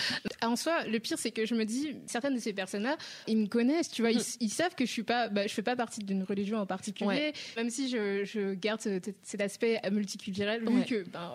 En 0.43 0.57
soi, 0.57 0.85
le 0.85 0.99
pire 0.99 1.19
c'est 1.19 1.31
que 1.31 1.45
je 1.45 1.55
me 1.55 1.65
dis 1.65 1.97
certaines 2.07 2.35
de 2.35 2.41
ces 2.41 2.53
personnes-là, 2.53 2.97
ils 3.27 3.37
me 3.37 3.47
connaissent, 3.47 3.91
tu 3.91 4.03
vois, 4.03 4.13
ils, 4.13 4.19
mm. 4.19 4.41
ils 4.41 4.51
savent 4.51 4.75
que 4.75 4.87
je 4.87 4.91
suis 4.91 5.03
pas 5.03 5.29
bah, 5.29 5.47
je 5.47 5.53
fais 5.53 5.63
pas 5.63 5.77
partie 5.77 6.01
d'une 6.01 6.23
religion 6.23 6.59
en 6.59 6.67
particulier, 6.67 7.33
même 7.57 7.69
si 7.69 7.91
je, 7.91 8.25
je 8.25 8.55
garde 8.55 8.81
cet 8.81 9.41
aspect 9.41 9.81
multiculturel 9.91 10.65
vu 10.67 10.85
que 10.85 11.09
ben, 11.11 11.33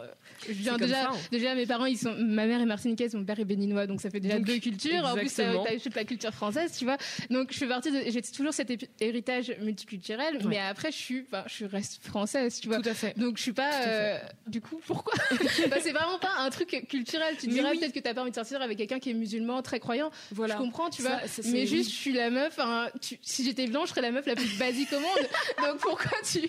je 0.48 0.54
viens 0.54 0.78
déjà 0.78 1.10
hein. 1.10 1.16
déjà 1.32 1.56
mes 1.56 1.66
parents 1.66 1.86
ils 1.86 1.98
sont 1.98 2.16
ma 2.18 2.48
mère 2.48 2.62
est 2.62 2.66
martiniquaise, 2.66 3.14
mon 3.14 3.26
père 3.26 3.40
est 3.40 3.46
béninois 3.46 3.88
donc 3.88 4.02
ça 4.02 4.10
fait 4.10 4.15
déjà 4.20 4.40
deux 4.40 4.60
cultures. 4.60 5.06
En 5.06 5.16
plus, 5.16 5.34
t'as 5.34 5.54
toute 5.80 5.96
la 5.96 6.06
culture 6.06 6.34
française, 6.34 6.76
tu 6.78 6.86
vois. 6.86 6.98
Donc, 7.30 7.52
je 7.52 7.58
fais 7.58 7.68
partie 7.68 7.92
de, 7.92 8.04
j'ai 8.10 8.22
toujours 8.22 8.54
cet 8.54 8.72
héritage 9.00 9.56
multiculturel, 9.62 10.40
mais 10.46 10.60
après, 10.60 10.92
je 10.92 10.98
suis, 10.98 11.26
enfin, 11.28 11.44
je 11.48 11.66
reste 11.66 12.04
française, 12.04 12.60
tu 12.60 12.68
vois. 12.68 12.82
Tout 12.82 12.90
à 12.90 12.94
fait. 12.94 13.18
Donc, 13.18 13.38
je 13.38 13.44
suis 13.44 13.54
pas, 13.54 13.86
euh, 13.88 14.18
du 14.48 14.62
coup, 14.62 14.80
pourquoi? 14.86 15.14
Bah, 15.70 15.78
C'est 15.82 15.92
vraiment 15.92 16.20
pas 16.20 16.32
un 16.40 16.50
truc 16.50 16.86
culturel. 16.90 17.36
Tu 17.40 17.48
dirais 17.48 17.72
peut-être 17.76 17.94
que 17.94 18.00
t'as 18.00 18.14
pas 18.14 18.22
envie 18.22 18.32
de 18.32 18.36
sortir 18.36 18.62
avec 18.62 18.78
quelqu'un 18.78 19.00
qui 19.00 19.10
est 19.10 19.14
musulman, 19.14 19.62
très 19.62 19.80
croyant. 19.80 20.12
Voilà. 20.32 20.56
Je 20.56 20.60
comprends, 20.60 20.90
tu 20.90 21.02
vois. 21.02 21.20
mais 21.46 21.66
juste, 21.66 21.90
je 21.90 21.96
suis 21.96 22.14
la 22.14 22.30
meuf. 22.30 22.60
Hein, 22.60 22.90
tu, 23.02 23.18
si 23.22 23.44
j'étais 23.44 23.68
blanche, 23.68 23.90
je 23.90 23.90
serais 23.92 24.02
la 24.02 24.12
meuf 24.12 24.26
la 24.26 24.36
plus 24.36 24.58
basique 24.58 24.92
au 24.94 25.00
monde. 25.00 25.30
Donc, 25.64 25.80
pourquoi 25.80 26.18
tu 26.24 26.42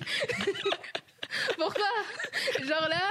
Pourquoi? 1.58 1.84
Genre 2.60 2.88
là 2.88 3.02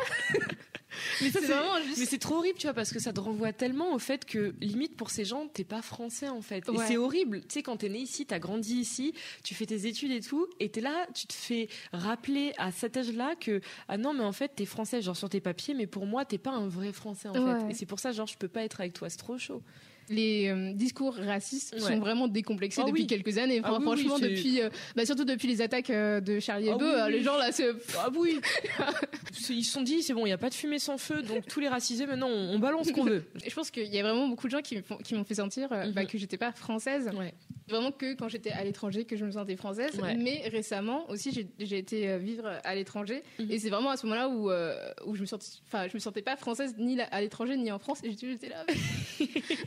mais 1.21 2.05
c'est 2.05 2.17
trop 2.17 2.35
horrible, 2.35 2.57
tu 2.57 2.67
vois, 2.67 2.73
parce 2.73 2.91
que 2.91 2.99
ça 2.99 3.13
te 3.13 3.19
renvoie 3.19 3.53
tellement 3.53 3.93
au 3.93 3.99
fait 3.99 4.25
que, 4.25 4.53
limite, 4.61 4.95
pour 4.95 5.09
ces 5.09 5.25
gens, 5.25 5.47
t'es 5.47 5.63
pas 5.63 5.81
français, 5.81 6.29
en 6.29 6.41
fait. 6.41 6.67
Et 6.69 6.77
c'est 6.87 6.97
horrible. 6.97 7.41
Tu 7.41 7.47
sais, 7.49 7.63
quand 7.63 7.77
t'es 7.77 7.89
né 7.89 7.99
ici, 7.99 8.25
t'as 8.25 8.39
grandi 8.39 8.75
ici, 8.75 9.13
tu 9.43 9.55
fais 9.55 9.65
tes 9.65 9.87
études 9.87 10.11
et 10.11 10.21
tout, 10.21 10.47
et 10.59 10.69
t'es 10.69 10.81
là, 10.81 11.07
tu 11.13 11.27
te 11.27 11.33
fais 11.33 11.67
rappeler 11.93 12.53
à 12.57 12.71
cet 12.71 12.97
âge-là 12.97 13.35
que, 13.35 13.61
ah 13.87 13.97
non, 13.97 14.13
mais 14.13 14.23
en 14.23 14.31
fait, 14.31 14.51
t'es 14.55 14.65
français, 14.65 15.01
genre 15.01 15.17
sur 15.17 15.29
tes 15.29 15.41
papiers, 15.41 15.73
mais 15.73 15.87
pour 15.87 16.05
moi, 16.05 16.25
t'es 16.25 16.37
pas 16.37 16.51
un 16.51 16.67
vrai 16.67 16.91
français, 16.93 17.29
en 17.29 17.33
fait. 17.33 17.71
Et 17.71 17.73
c'est 17.73 17.85
pour 17.85 17.99
ça, 17.99 18.11
genre, 18.11 18.27
je 18.27 18.37
peux 18.37 18.47
pas 18.47 18.63
être 18.63 18.79
avec 18.81 18.93
toi, 18.93 19.09
c'est 19.09 19.17
trop 19.17 19.37
chaud. 19.37 19.61
Les 20.09 20.49
euh, 20.49 20.73
discours 20.73 21.15
racistes 21.15 21.77
sont 21.79 21.99
vraiment 21.99 22.27
décomplexés 22.27 22.81
ah 22.83 22.87
depuis 22.87 23.07
quelques 23.07 23.37
années. 23.37 23.61
Ah 23.63 23.79
franchement, 23.81 24.19
depuis, 24.19 24.61
euh, 24.61 24.69
bah, 24.95 25.05
surtout 25.05 25.25
depuis 25.25 25.47
les 25.47 25.61
attaques 25.61 25.89
euh, 25.89 26.19
de 26.19 26.39
Charlie 26.39 26.69
Hebdo, 26.69 26.85
les 27.09 27.23
gens 27.23 27.37
là, 27.37 27.51
c'est 27.51 27.69
ah 27.97 28.09
oui, 28.15 28.39
ils 29.49 29.63
se 29.63 29.71
sont 29.71 29.81
dit 29.81 30.03
c'est 30.03 30.13
bon, 30.13 30.25
il 30.25 30.29
y 30.29 30.33
a 30.33 30.37
pas 30.37 30.49
de 30.49 30.53
fumée 30.53 30.79
sans 30.79 30.97
feu, 30.97 31.21
donc 31.21 31.45
tous 31.47 31.59
les 31.59 31.67
racisés 31.67 32.05
maintenant 32.05 32.29
on, 32.29 32.59
balance 32.59 32.87
ce 32.87 32.91
qu'on 32.91 33.03
veut. 33.03 33.23
je 33.47 33.53
pense 33.53 33.71
qu'il 33.71 33.93
y 33.93 33.99
a 33.99 34.03
vraiment 34.03 34.27
beaucoup 34.27 34.47
de 34.47 34.51
gens 34.51 34.61
qui 34.61 35.15
m'ont 35.15 35.23
fait 35.23 35.35
sentir 35.35 35.69
bah, 35.69 35.85
mhm. 35.85 36.07
que 36.07 36.17
j'étais 36.17 36.37
pas 36.37 36.51
française. 36.51 37.09
Vraiment 37.67 37.91
que 37.91 38.13
quand 38.13 38.29
j'étais 38.29 38.51
à 38.51 38.63
l'étranger 38.63 39.05
que 39.05 39.15
je 39.15 39.25
me 39.25 39.31
sentais 39.31 39.55
française. 39.55 39.99
Mais 40.17 40.47
récemment 40.49 41.09
aussi 41.09 41.47
j'ai 41.59 41.77
été 41.77 42.17
vivre 42.17 42.59
à 42.63 42.75
l'étranger 42.75 43.23
mhm. 43.39 43.51
et 43.51 43.59
c'est 43.59 43.69
vraiment 43.69 43.89
à 43.89 43.97
ce 43.97 44.05
moment-là 44.05 44.29
où 44.29 44.51
où 45.09 45.15
je 45.15 45.21
me 45.21 45.25
sentais, 45.25 45.47
enfin 45.67 45.87
je 45.87 45.93
me 45.93 45.99
sentais 45.99 46.21
pas 46.21 46.35
française 46.35 46.75
ni 46.77 46.99
à 46.99 47.21
l'étranger 47.21 47.57
ni 47.57 47.71
en 47.71 47.79
France 47.79 47.99
et 48.03 48.11
j'étais 48.11 48.49
là. 48.49 48.65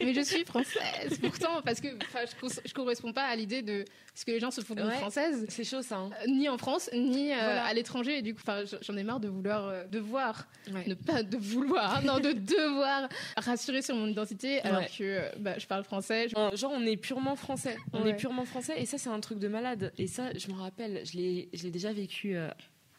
mais 0.01 0.15
je 0.15 0.28
suis 0.29 0.45
française. 0.45 1.19
Pourtant, 1.21 1.63
parce 1.65 1.81
que 1.81 1.89
je, 1.89 2.61
je 2.65 2.75
correspond 2.75 3.13
pas 3.13 3.25
à 3.25 3.37
l'idée 3.37 3.63
de 3.63 3.85
ce 4.15 4.25
que 4.25 4.33
les 4.33 4.41
gens 4.41 4.51
se 4.51 4.61
font 4.61 4.75
d'une 4.75 4.91
française. 4.91 5.47
C'est 5.49 5.65
chaud 5.65 5.83
ça. 5.83 5.97
Hein. 5.97 6.11
Euh, 6.23 6.31
ni 6.31 6.49
en 6.49 6.59
France, 6.59 6.91
ni 6.93 7.33
euh, 7.33 7.37
à 7.37 7.73
l'étranger. 7.73 8.19
Et 8.19 8.23
du 8.23 8.35
coup, 8.35 8.43
j'en 8.83 8.97
ai 8.97 9.05
marre 9.05 9.21
de 9.21 9.29
vouloir, 9.29 9.69
euh, 9.69 9.85
de 9.85 9.99
voir, 9.99 10.49
ne 10.87 10.95
pas 10.95 11.23
de 11.23 11.37
vouloir, 11.37 12.03
non, 12.03 12.19
de 12.19 12.33
devoir 12.33 13.09
rassurer 13.37 13.83
sur 13.83 13.95
mon 13.95 14.07
identité 14.07 14.61
alors 14.63 14.87
que 14.87 15.37
bah, 15.39 15.59
je 15.59 15.67
parle 15.67 15.85
français. 15.85 16.29
Genre, 16.29 16.73
on 16.73 16.85
est 16.85 16.97
purement 16.97 17.37
français. 17.37 17.77
On 17.93 18.05
est 18.07 18.17
purement 18.17 18.45
français. 18.45 18.75
Et 18.81 18.87
ça, 18.87 18.99
c'est 18.99 19.11
un 19.11 19.21
truc 19.21 19.39
de 19.39 19.49
malade. 19.49 19.93
Et 19.99 20.07
ça, 20.07 20.33
je 20.37 20.49
me 20.49 20.59
rappelle, 20.59 21.03
je 21.05 21.17
l'ai 21.17 21.71
déjà 21.71 21.93
vécu 21.93 22.37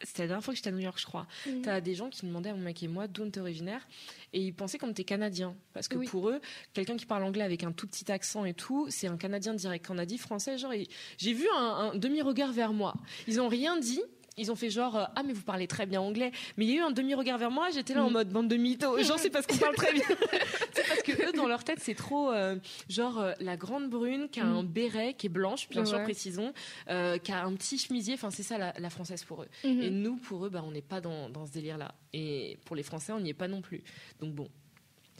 c'était 0.02 0.22
la 0.22 0.28
dernière 0.28 0.44
fois 0.44 0.52
que 0.52 0.56
j'étais 0.56 0.68
à 0.68 0.72
New 0.72 0.80
York, 0.80 0.98
je 0.98 1.06
crois. 1.06 1.26
Mhm. 1.46 1.62
T'as 1.62 1.80
des 1.80 1.94
gens 1.94 2.08
qui 2.08 2.26
demandaient 2.26 2.50
à 2.50 2.54
mon 2.54 2.60
mec 2.60 2.82
et 2.82 2.88
moi 2.88 3.06
d'où 3.06 3.22
on 3.22 3.26
était 3.26 3.40
originaire. 3.40 3.86
Et 4.32 4.40
ils 4.40 4.54
pensaient 4.54 4.78
qu'on 4.78 4.90
était 4.90 5.04
canadien. 5.04 5.54
Parce 5.72 5.88
que 5.88 5.96
pour 6.08 6.28
eux, 6.28 6.40
quelqu'un 6.72 6.96
qui 6.96 7.06
parle 7.06 7.24
anglais 7.24 7.44
avec 7.44 7.64
un 7.64 7.72
tout 7.72 7.86
petit 7.86 8.10
accent 8.10 8.44
et 8.44 8.54
tout, 8.54 8.86
c'est 8.90 9.08
un 9.08 9.16
canadien 9.16 9.54
direct. 9.54 9.86
Quand 9.86 9.94
on 9.94 9.98
a 9.98 10.06
dit 10.06 10.18
français, 10.18 10.58
genre, 10.58 10.72
j'ai 11.18 11.32
vu 11.32 11.46
un, 11.56 11.92
un 11.92 11.94
demi-regard 11.94 12.52
vers 12.52 12.72
moi. 12.72 12.94
Ils 13.26 13.40
ont 13.40 13.48
rien 13.48 13.76
dit 13.78 14.02
ils 14.36 14.50
ont 14.50 14.56
fait 14.56 14.70
genre 14.70 14.96
euh, 14.96 15.04
ah 15.16 15.22
mais 15.22 15.32
vous 15.32 15.42
parlez 15.42 15.66
très 15.66 15.86
bien 15.86 16.00
anglais. 16.00 16.32
Mais 16.56 16.64
il 16.64 16.70
y 16.70 16.74
a 16.74 16.80
eu 16.80 16.82
un 16.82 16.90
demi 16.90 17.14
regard 17.14 17.38
vers 17.38 17.50
moi 17.50 17.70
j'étais 17.70 17.94
là 17.94 18.04
en 18.04 18.10
mm. 18.10 18.12
mode 18.12 18.28
bande 18.30 18.48
de 18.48 18.56
mythos. 18.56 19.02
Genre 19.02 19.18
c'est 19.18 19.30
parce 19.30 19.46
qu'on 19.46 19.56
parle 19.56 19.74
très 19.74 19.92
bien. 19.92 20.04
C'est 20.72 20.86
parce 20.86 21.02
que 21.02 21.28
eux 21.28 21.32
dans 21.32 21.46
leur 21.46 21.64
tête 21.64 21.78
c'est 21.80 21.94
trop 21.94 22.30
euh, 22.30 22.56
genre 22.88 23.18
euh, 23.18 23.32
la 23.40 23.56
grande 23.56 23.88
brune 23.88 24.28
qui 24.28 24.40
a 24.40 24.44
mm. 24.44 24.56
un 24.56 24.62
béret 24.64 25.14
qui 25.14 25.26
est 25.26 25.30
blanche 25.30 25.68
bien 25.68 25.84
sûr 25.84 26.02
précisons 26.02 26.52
qui 26.86 27.32
a 27.32 27.44
un 27.44 27.54
petit 27.54 27.78
chemisier. 27.78 28.14
Enfin 28.14 28.30
c'est 28.30 28.42
ça 28.42 28.58
la, 28.58 28.90
française 28.90 29.24
pour 29.24 29.42
eux. 29.42 29.48
Mm-hmm. 29.64 29.82
et 29.82 29.90
nous 29.90 30.16
pour 30.16 30.46
eux 30.46 30.50
bah 30.50 30.62
on 30.66 30.70
n'est 30.70 30.82
pas 30.82 31.00
dans, 31.00 31.28
dans 31.28 31.46
ce 31.46 31.52
délire 31.52 31.78
là 31.78 31.94
et 32.12 32.58
pour 32.64 32.76
les 32.76 32.82
français 32.82 33.12
on 33.12 33.20
n'y 33.20 33.30
est 33.30 33.34
pas 33.34 33.48
non 33.48 33.60
plus. 33.60 33.82
Donc 34.20 34.34
bon 34.34 34.48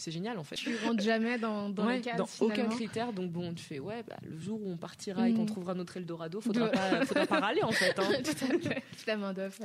c'est 0.00 0.10
génial 0.10 0.38
en 0.38 0.44
fait. 0.44 0.56
Tu 0.56 0.74
rentres 0.84 1.02
jamais 1.02 1.38
dans, 1.38 1.68
dans 1.68 1.86
ouais, 1.86 2.00
Dans 2.16 2.28
aucun 2.40 2.66
critère, 2.66 3.12
donc 3.12 3.30
bon, 3.30 3.52
tu 3.54 3.62
fais 3.62 3.78
ouais, 3.78 4.02
bah, 4.08 4.16
le 4.22 4.38
jour 4.38 4.60
où 4.62 4.70
on 4.70 4.76
partira 4.76 5.28
et 5.28 5.34
qu'on 5.34 5.42
mm. 5.42 5.46
trouvera 5.46 5.74
notre 5.74 5.96
Eldorado, 5.96 6.40
faudra 6.40 6.68
pas, 6.68 7.04
faudra 7.04 7.26
pas 7.26 7.40
râler 7.40 7.62
en 7.62 7.72
fait. 7.72 7.98
Hein. 7.98 8.08
Tout 8.24 8.30
à 8.30 8.58
fait, 8.58 8.82
la 9.06 9.16
main 9.16 9.32
d'œuvre. 9.32 9.56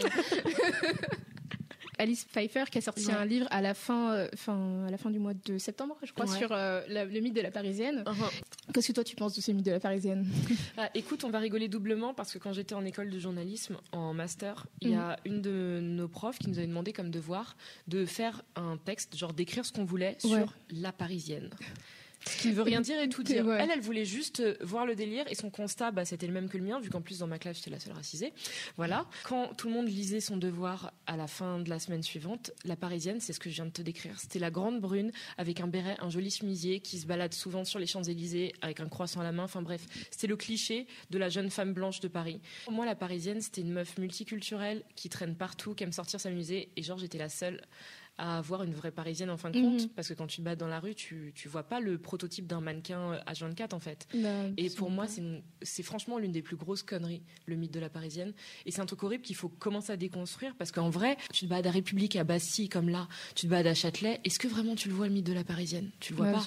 Alice 1.98 2.26
Pfeiffer 2.26 2.66
qui 2.70 2.78
a 2.78 2.82
sorti 2.82 3.12
un 3.12 3.24
livre 3.24 3.48
à 3.52 3.62
la 3.62 3.74
fin, 3.74 4.14
euh, 4.14 4.28
fin, 4.36 4.86
à 4.86 4.92
la 4.92 4.98
fin 4.98 5.10
du 5.10 5.20
mois 5.20 5.34
de 5.34 5.58
septembre, 5.58 5.98
je 6.04 6.12
crois, 6.12 6.28
sur 6.28 6.52
euh, 6.52 6.82
le 6.90 7.20
mythe 7.22 7.36
de 7.36 7.42
la 7.42 7.52
Parisienne. 7.52 8.04
Uh-huh. 8.06 8.42
Qu'est-ce 8.76 8.90
que 8.90 8.92
toi 8.92 9.06
tu 9.06 9.16
penses 9.16 9.34
de 9.34 9.40
ce 9.40 9.54
mythe 9.54 9.66
de 9.66 9.72
la 9.72 9.80
Parisienne? 9.80 10.28
Ah, 10.78 10.90
Écoute, 10.94 11.24
on 11.24 11.30
va 11.30 11.40
rigoler 11.40 11.70
doublement 11.70 12.14
parce 12.14 12.34
que 12.34 12.40
quand 12.40 12.52
j'étais 12.52 12.76
en 12.76 12.84
école 12.84 13.10
de 13.10 13.18
journalisme 13.18 13.78
en 13.94 14.14
master, 14.14 14.68
il 14.82 14.90
y 14.90 14.96
a 14.96 15.14
mm. 15.14 15.20
une 15.24 15.42
de 15.42 15.80
nos 15.82 16.10
profs 16.10 16.40
qui 16.40 16.50
nous 16.50 16.58
avait 16.58 16.68
demandé 16.68 16.92
comme 16.92 17.10
devoir 17.10 17.56
de 17.88 18.06
faire 18.06 18.44
un 18.58 18.76
texte, 18.76 19.16
genre 19.16 19.32
d'écrire 19.32 19.66
ce 19.66 19.72
qu'on 19.72 19.86
voulait 19.86 20.18
sur 20.20 20.54
la 20.72 20.92
Parisienne. 20.92 21.52
Ce 22.26 22.38
qui 22.42 22.48
ne 22.50 22.54
veut 22.54 22.64
rien 22.64 22.82
dire 22.82 23.00
et 23.02 23.10
tout 23.10 23.24
dire. 23.24 23.50
Elle, 23.54 23.72
elle 23.72 23.82
voulait 23.82 24.06
juste 24.06 24.40
euh, 24.40 24.56
voir 24.62 24.86
le 24.86 24.96
délire 24.96 25.26
et 25.30 25.36
son 25.36 25.50
constat, 25.50 25.92
bah, 25.92 26.06
c'était 26.06 26.28
le 26.28 26.34
même 26.34 26.50
que 26.50 26.58
le 26.58 26.64
mien, 26.64 26.80
vu 26.80 26.90
qu'en 26.90 27.02
plus 27.02 27.20
dans 27.20 27.28
ma 27.28 27.40
classe 27.40 27.58
j'étais 27.58 27.70
la 27.70 27.80
seule 27.80 27.94
racisée. 27.94 28.34
Voilà. 28.78 29.06
Quand 29.24 29.54
tout 29.56 29.68
le 29.68 29.74
monde 29.74 29.88
lisait 29.88 30.20
son 30.20 30.38
devoir 30.38 30.94
à 31.08 31.18
la 31.18 31.28
fin 31.28 31.60
de 31.60 31.70
la 31.70 31.80
semaine 31.80 32.04
suivante, 32.04 32.52
la 32.64 32.76
Parisienne, 32.76 33.20
c'est 33.20 33.34
ce 33.34 33.40
que 33.40 33.50
je 33.50 33.56
viens 33.56 33.66
de 33.66 33.72
te 33.72 33.82
décrire. 33.82 34.20
C'était 34.20 34.40
la 34.40 34.52
grande 34.52 34.80
brune 34.80 35.12
avec 35.38 35.60
un 35.60 35.68
béret, 35.68 35.98
un 36.00 36.10
joli 36.10 36.32
chemisier 36.32 36.80
qui 36.80 37.00
se 37.00 37.06
balade 37.06 37.34
souvent 37.34 37.64
sur 37.64 37.80
les 37.80 37.88
Champs 37.88 38.04
Élysées 38.04 38.54
avec 38.62 38.80
un 38.80 38.88
croissant 38.88 39.22
à 39.22 39.24
la 39.24 39.32
main. 39.32 39.44
Enfin 39.44 39.62
bref, 39.62 39.86
c'était 40.12 40.28
le 40.28 40.36
cliché 40.36 40.88
de 41.10 41.18
la 41.18 41.30
jeune 41.30 41.50
femme 41.50 41.74
blanche 41.74 42.00
de 42.00 42.08
Paris. 42.08 42.42
Pour 42.66 42.74
moi, 42.74 42.86
la 42.86 42.96
Parisienne, 42.96 43.42
c'était 43.42 43.62
une 43.62 43.72
meuf 43.72 43.98
multiculturelle 43.98 44.84
qui 44.96 45.10
traîne 45.10 45.36
partout, 45.36 45.74
qui 45.74 45.84
aime 45.84 45.92
sortir 45.92 46.20
s'amuser. 46.20 46.70
Et 46.76 46.84
genre, 46.84 46.98
j'étais 46.98 47.18
la 47.18 47.30
seule 47.30 47.62
à 48.18 48.38
avoir 48.38 48.64
une 48.64 48.74
vraie 48.74 48.92
parisienne 48.92 49.30
en 49.30 49.38
fin 49.38 49.50
de 49.50 49.60
compte. 49.60 49.82
Mhm. 49.82 49.90
Parce 49.90 50.08
que 50.08 50.14
quand 50.14 50.28
tu 50.28 50.38
te 50.38 50.42
bats 50.42 50.56
dans 50.56 50.68
la 50.68 50.80
rue, 50.80 50.96
tu, 50.96 51.34
tu 51.36 51.48
vois 51.48 51.64
pas 51.64 51.80
le 51.80 51.98
prototype 51.98 52.48
d'un 52.48 52.62
mannequin 52.62 53.20
à 53.26 53.34
24 53.34 53.74
en 53.74 53.80
fait. 53.80 54.08
Bah, 54.14 54.30
et 54.58 54.70
pour 54.70 54.90
moi, 54.90 55.06
c'est 55.62 55.84
franchement 55.84 56.18
l'une 56.18 56.32
des 56.32 56.42
plus 56.42 56.56
grosses 56.56 56.84
conneries, 56.84 57.22
le 57.46 57.56
mythe 57.56 57.74
de 57.74 57.80
la 57.80 57.90
parisienne. 57.90 58.34
Et 58.66 58.72
c'est 58.72 58.82
un 58.82 58.86
truc 58.86 59.04
horrible 59.04 59.24
qu'il 59.24 59.36
faut 59.36 59.50
commencer 59.50 59.92
à 59.92 59.98
déconstruire 59.98 60.56
parce 60.58 60.72
qu'en 60.72 60.90
vrai, 60.90 61.18
tu 61.34 61.46
te 61.46 61.50
bats 61.50 61.58
à 61.58 61.62
la 61.62 61.72
République, 61.72 62.16
à 62.16 62.24
Bastille, 62.24 62.70
comme 62.70 62.90
là, 62.90 63.08
tu 63.36 63.48
te 63.48 63.52
bats 63.52 63.58
à 63.58 63.74
Châtelet. 63.74 64.20
Est-ce 64.24 64.40
que 64.40 64.48
vraiment 64.48 64.76
tu 64.76 64.88
le 64.88 64.94
vois 64.94 65.08
le 65.08 65.14
mythe 65.14 65.26
de 65.26 65.34
la 65.34 65.44
parisienne? 65.44 65.92
Tu 66.00 66.14
le 66.14 66.18
vois 66.18 66.32
pas? 66.32 66.46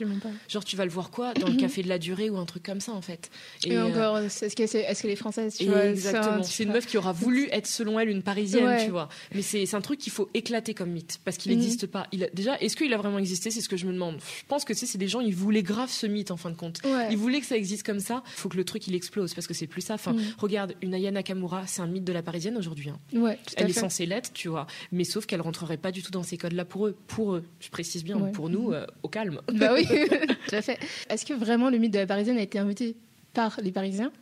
Genre, 0.48 0.64
tu 0.64 0.76
vas 0.76 0.84
le 0.84 0.90
voir 0.90 1.10
quoi? 1.10 1.34
Dans 1.34 1.48
le 1.48 1.56
café 1.56 1.82
de 1.82 1.88
la 1.88 1.98
durée 1.98 2.30
ou 2.30 2.38
un 2.38 2.46
truc 2.46 2.62
comme 2.62 2.80
ça 2.80 2.92
en 2.92 3.02
fait. 3.02 3.30
Et, 3.64 3.76
euh, 3.76 3.86
encore, 3.86 4.18
est-ce 4.18 4.54
que 4.54 4.62
est, 4.62 4.74
est 4.74 5.04
les 5.04 5.16
Françaises 5.16 5.56
tu 5.56 5.70
Exactement. 5.70 6.42
C'est 6.42 6.64
une 6.64 6.72
meuf 6.72 6.86
qui 6.86 6.96
aura 6.96 7.12
voulu 7.12 7.48
être 7.52 7.66
selon 7.66 7.98
elle 7.98 8.08
une 8.08 8.22
parisienne, 8.22 8.84
tu 8.84 8.90
vois. 8.90 9.08
Mais 9.34 9.42
c'est 9.42 9.74
un 9.74 9.80
truc 9.80 9.98
qu'il 9.98 10.12
faut 10.12 10.30
éclater 10.34 10.74
comme 10.74 10.90
mythe 10.90 11.20
parce 11.24 11.36
qu'il 11.36 11.57
n'existe 11.58 11.86
pas. 11.86 12.06
Il 12.12 12.28
déjà, 12.32 12.58
est-ce 12.58 12.76
qu'il 12.76 12.92
a 12.92 12.96
vraiment 12.96 13.18
existé? 13.18 13.50
C'est 13.50 13.60
ce 13.60 13.68
que 13.68 13.76
je 13.76 13.86
me 13.86 13.92
demande. 13.92 14.18
Je 14.18 14.46
pense 14.46 14.64
que 14.64 14.74
c'est 14.74 14.98
des 14.98 15.08
gens, 15.08 15.20
ils 15.20 15.34
voulaient 15.34 15.62
grave 15.62 15.90
ce 15.90 16.06
mythe 16.06 16.30
en 16.30 16.36
fin 16.36 16.50
de 16.50 16.56
compte. 16.56 16.80
Ils 17.10 17.16
voulaient 17.16 17.40
que 17.40 17.46
ça 17.46 17.56
existe 17.56 17.84
comme 17.84 18.00
ça. 18.00 18.22
Il 18.26 18.40
faut 18.40 18.48
que 18.48 18.56
le 18.56 18.64
truc 18.64 18.86
il 18.86 18.94
explose 18.94 19.34
parce 19.34 19.46
que 19.46 19.54
c'est 19.54 19.66
plus 19.66 19.82
ça. 19.82 19.94
Enfin, 19.94 20.12
mm. 20.12 20.20
regarde, 20.38 20.74
une 20.82 20.94
Aya 20.94 21.10
Nakamura, 21.10 21.66
c'est 21.66 21.82
un 21.82 21.86
mythe 21.86 22.04
de 22.04 22.12
la 22.12 22.22
parisienne 22.22 22.56
aujourd'hui. 22.56 22.90
Hein. 22.90 22.98
Ouais, 23.12 23.38
elle 23.56 23.70
est 23.70 23.72
censée 23.72 24.06
l'être, 24.06 24.32
tu 24.32 24.48
vois. 24.48 24.66
Mais 24.92 25.04
sauf 25.04 25.26
qu'elle 25.26 25.40
rentrerait 25.40 25.76
pas 25.76 25.92
du 25.92 26.02
tout 26.02 26.10
dans 26.10 26.22
ces 26.22 26.36
codes-là 26.36 26.64
pour 26.64 26.86
eux. 26.86 26.96
Pour 27.06 27.34
eux, 27.34 27.44
je 27.60 27.68
précise 27.70 28.04
bien. 28.04 28.18
Pour 28.32 28.48
nous, 28.48 28.72
euh, 28.72 28.86
au 29.02 29.08
calme. 29.08 29.40
Bah 29.52 29.72
oui, 29.74 29.86
tout 30.48 30.54
à 30.54 30.62
fait. 30.62 30.78
Est-ce 31.08 31.24
que 31.24 31.34
vraiment 31.34 31.70
le 31.70 31.78
mythe 31.78 31.92
de 31.92 31.98
la 31.98 32.06
parisienne 32.06 32.38
a 32.38 32.42
été 32.42 32.58
inventé 32.58 32.96
par 33.32 33.58
les 33.62 33.72
Parisiens 33.72 34.12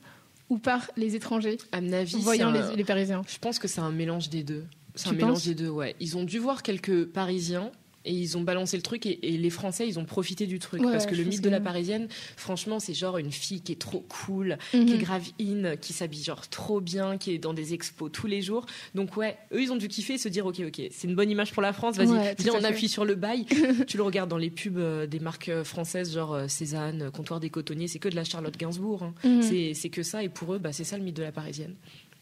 ou 0.48 0.58
par 0.58 0.90
les 0.96 1.16
étrangers? 1.16 1.58
À 1.72 1.80
mon 1.80 1.92
avis, 1.92 2.16
voyant 2.20 2.50
les, 2.50 2.76
les, 2.76 2.84
Parisiens. 2.84 3.22
Je 3.28 3.38
pense 3.38 3.58
que 3.58 3.68
c'est 3.68 3.80
un 3.80 3.90
mélange 3.90 4.28
des 4.28 4.42
deux. 4.42 4.64
C'est 4.96 5.08
un 5.08 5.12
mélange 5.12 5.44
des 5.44 5.54
deux, 5.54 5.68
ouais. 5.68 5.94
Ils 6.00 6.16
ont 6.16 6.24
dû 6.24 6.38
voir 6.38 6.62
quelques 6.62 7.06
Parisiens 7.06 7.70
et 8.06 8.12
ils 8.12 8.38
ont 8.38 8.40
balancé 8.40 8.76
le 8.76 8.82
truc 8.82 9.04
et, 9.04 9.18
les 9.22 9.50
Français 9.50 9.86
ils 9.86 9.98
ont 9.98 10.04
profité 10.04 10.46
du 10.46 10.58
truc 10.58 10.82
parce 10.82 11.06
que 11.06 11.14
le 11.14 11.24
mythe 11.24 11.42
de 11.42 11.50
la 11.50 11.60
parisienne 11.60 12.08
franchement 12.36 12.78
c'est 12.78 12.94
genre 12.94 13.18
une 13.18 13.32
fille 13.32 13.60
qui 13.60 13.72
est 13.72 13.80
trop 13.80 14.04
cool 14.08 14.56
qui 14.70 14.78
est 14.78 14.80
mhm. 14.80 14.98
grave 14.98 15.28
in 15.40 15.76
qui 15.76 15.92
s'habille 15.92 16.22
genre 16.22 16.48
trop 16.48 16.80
bien 16.80 17.18
qui 17.18 17.32
est 17.32 17.38
dans 17.38 17.52
des 17.52 17.74
expos 17.74 18.10
tous 18.10 18.26
les 18.26 18.40
jours 18.40 18.66
donc 18.94 19.16
ouais 19.16 19.36
eux 19.52 19.60
ils 19.60 19.72
ont 19.72 19.76
dû 19.76 19.88
kiffer 19.88 20.14
et 20.14 20.18
se 20.18 20.28
dire 20.28 20.46
ok 20.46 20.60
ok 20.66 20.82
c'est 20.90 21.08
une 21.08 21.14
bonne 21.14 21.30
image 21.30 21.52
pour 21.52 21.62
la 21.62 21.72
France 21.72 21.96
vas-y 21.96 22.34
viens 22.38 22.54
on 22.54 22.64
appuie 22.64 22.88
sur 22.88 23.04
le 23.04 23.14
bail 23.14 23.44
tu 23.86 23.96
le 23.96 24.02
regardes 24.02 24.30
dans 24.30 24.38
les 24.38 24.50
pubs 24.50 24.78
euh, 24.78 25.06
des 25.06 25.20
marques 25.20 25.48
euh, 25.48 25.64
françaises 25.64 26.14
genre 26.14 26.34
euh, 26.34 26.48
Cézanne 26.48 27.10
comptoir 27.10 27.40
des 27.40 27.50
cotonniers 27.50 27.88
c'est 27.88 27.98
que 27.98 28.08
de 28.08 28.16
la 28.16 28.24
Charlotte 28.24 28.56
Gainsbourg 28.56 29.02
hein. 29.02 29.14
mhm. 29.24 29.42
c'est 29.74 29.90
que 29.90 30.02
ça 30.02 30.22
et 30.22 30.28
pour 30.28 30.54
eux 30.54 30.58
bah, 30.58 30.72
c'est 30.72 30.84
ça 30.84 30.96
le 30.96 31.02
mythe 31.02 31.16
de 31.16 31.22
la 31.22 31.32
parisienne 31.32 31.74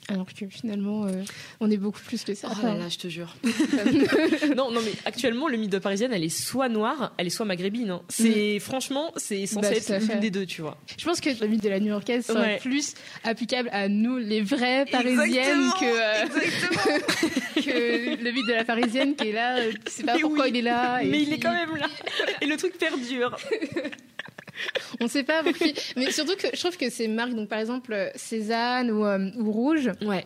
alors 0.08 0.26
que 0.26 0.46
finalement, 0.48 1.06
euh, 1.06 1.22
on 1.60 1.70
est 1.70 1.78
beaucoup 1.78 2.00
plus 2.00 2.24
que 2.24 2.34
ça. 2.34 2.48
Oh 2.50 2.66
là 2.66 2.74
là, 2.74 2.88
je 2.88 2.98
te 2.98 3.08
jure. 3.08 3.34
non, 4.56 4.70
non, 4.70 4.80
mais 4.84 4.92
actuellement, 5.06 5.48
le 5.48 5.56
mythe 5.56 5.72
de 5.72 5.78
parisienne, 5.78 6.12
elle 6.12 6.24
est 6.24 6.28
soit 6.28 6.68
noire, 6.68 7.14
elle 7.16 7.26
est 7.26 7.30
soit 7.30 7.46
maghrébine. 7.46 7.90
Hein. 7.90 8.02
C'est 8.08 8.56
mm. 8.56 8.60
franchement, 8.60 9.12
c'est 9.16 9.46
censé 9.46 9.68
bah, 9.70 9.76
être 9.76 10.06
l'une 10.06 10.20
des 10.20 10.30
deux, 10.30 10.44
tu 10.44 10.60
vois. 10.60 10.76
Je 10.98 11.04
pense 11.04 11.20
que 11.20 11.30
le 11.30 11.46
mythe 11.46 11.62
de 11.62 11.70
la 11.70 11.80
new-yorkaise 11.80 12.26
serait 12.26 12.58
plus 12.58 12.94
applicable 13.22 13.70
à 13.72 13.88
nous, 13.88 14.18
les 14.18 14.42
vraies 14.42 14.84
parisiennes, 14.84 15.70
que, 15.80 15.84
euh, 15.84 16.26
que 17.56 18.22
le 18.22 18.32
mythe 18.32 18.46
de 18.46 18.54
la 18.54 18.64
parisienne 18.64 19.16
qui 19.16 19.28
est 19.28 19.32
là. 19.32 19.56
Euh, 19.56 19.72
tu 19.86 19.92
sais 19.92 20.02
pas 20.02 20.18
pourquoi 20.18 20.48
il 20.48 20.56
est 20.56 20.62
là. 20.62 21.00
mais 21.02 21.22
il 21.22 21.32
est 21.32 21.38
quand 21.38 21.52
même 21.52 21.76
là. 21.76 21.88
Et 22.42 22.46
le 22.46 22.56
truc 22.56 22.76
perdure. 22.76 23.36
on 25.04 25.08
sait 25.08 25.22
pas 25.22 25.42
mais 25.96 26.10
surtout 26.10 26.36
que 26.36 26.48
je 26.52 26.58
trouve 26.60 26.76
que 26.76 26.90
ces 26.90 27.08
marques 27.08 27.34
donc 27.34 27.48
par 27.48 27.58
exemple 27.58 28.10
Cézanne 28.14 28.90
ou, 28.90 29.04
euh, 29.04 29.30
ou 29.36 29.50
Rouge 29.52 29.90
ouais 30.02 30.24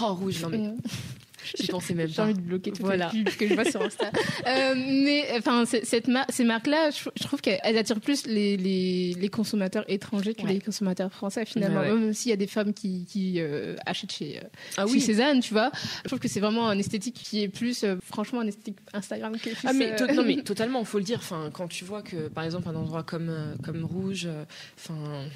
Oh, 0.00 0.14
rouge, 0.14 0.40
non 0.42 0.48
mais. 0.48 0.70
J'y 1.58 1.66
pensais 1.66 1.94
même 1.94 2.08
pas. 2.08 2.12
J'ai 2.12 2.22
envie 2.22 2.34
de 2.34 2.40
bloquer 2.40 2.72
toutes 2.72 2.80
voilà. 2.84 3.10
les 3.12 3.24
pubs 3.24 3.36
que 3.36 3.48
je 3.48 3.54
vois 3.54 3.64
sur 3.64 3.82
Insta. 3.82 4.10
euh, 4.46 4.74
mais 4.76 5.26
enfin, 5.38 5.64
cette 5.64 6.08
ces 6.28 6.44
marques-là, 6.44 6.90
je, 6.90 7.22
trouve 7.24 7.40
qu'elles 7.40 7.78
attirent 7.78 8.00
plus 8.00 8.26
les, 8.26 8.56
les, 8.56 9.14
les, 9.14 9.28
consommateurs 9.28 9.84
étrangers 9.88 10.34
que 10.34 10.46
les 10.46 10.60
consommateurs 10.60 11.12
français 11.12 11.44
finalement. 11.44 11.82
Même 11.82 12.12
s'il 12.12 12.30
y 12.30 12.32
a 12.32 12.36
des 12.36 12.46
femmes 12.46 12.72
qui, 12.72 13.04
qui 13.06 13.40
euh, 13.40 13.76
achètent 13.86 14.12
chez, 14.12 14.38
euh, 14.38 14.48
ah, 14.76 14.86
chez 14.86 15.00
Cézanne, 15.00 15.40
tu 15.40 15.52
vois. 15.52 15.70
Je 16.04 16.08
trouve 16.08 16.18
que 16.18 16.28
c'est 16.28 16.40
vraiment 16.40 16.68
un 16.68 16.78
esthétique 16.78 17.14
qui 17.22 17.42
est 17.42 17.48
plus, 17.48 17.84
franchement, 18.04 18.40
un 18.40 18.46
esthétique 18.46 18.78
Instagram 18.92 19.36
que 19.38 19.50
Ah 19.64 19.72
mais 19.72 19.94
non 20.14 20.24
mais 20.24 20.42
totalement, 20.44 20.84
faut 20.84 20.98
le 20.98 21.04
dire. 21.04 21.18
Enfin, 21.18 21.50
quand 21.52 21.68
tu 21.68 21.84
vois 21.84 22.02
que 22.02 22.28
par 22.28 22.44
exemple 22.44 22.68
un 22.68 22.74
endroit 22.74 23.02
comme 23.02 23.32
comme 23.62 23.84
Rouge, 23.84 24.28
enfin, 24.78 25.26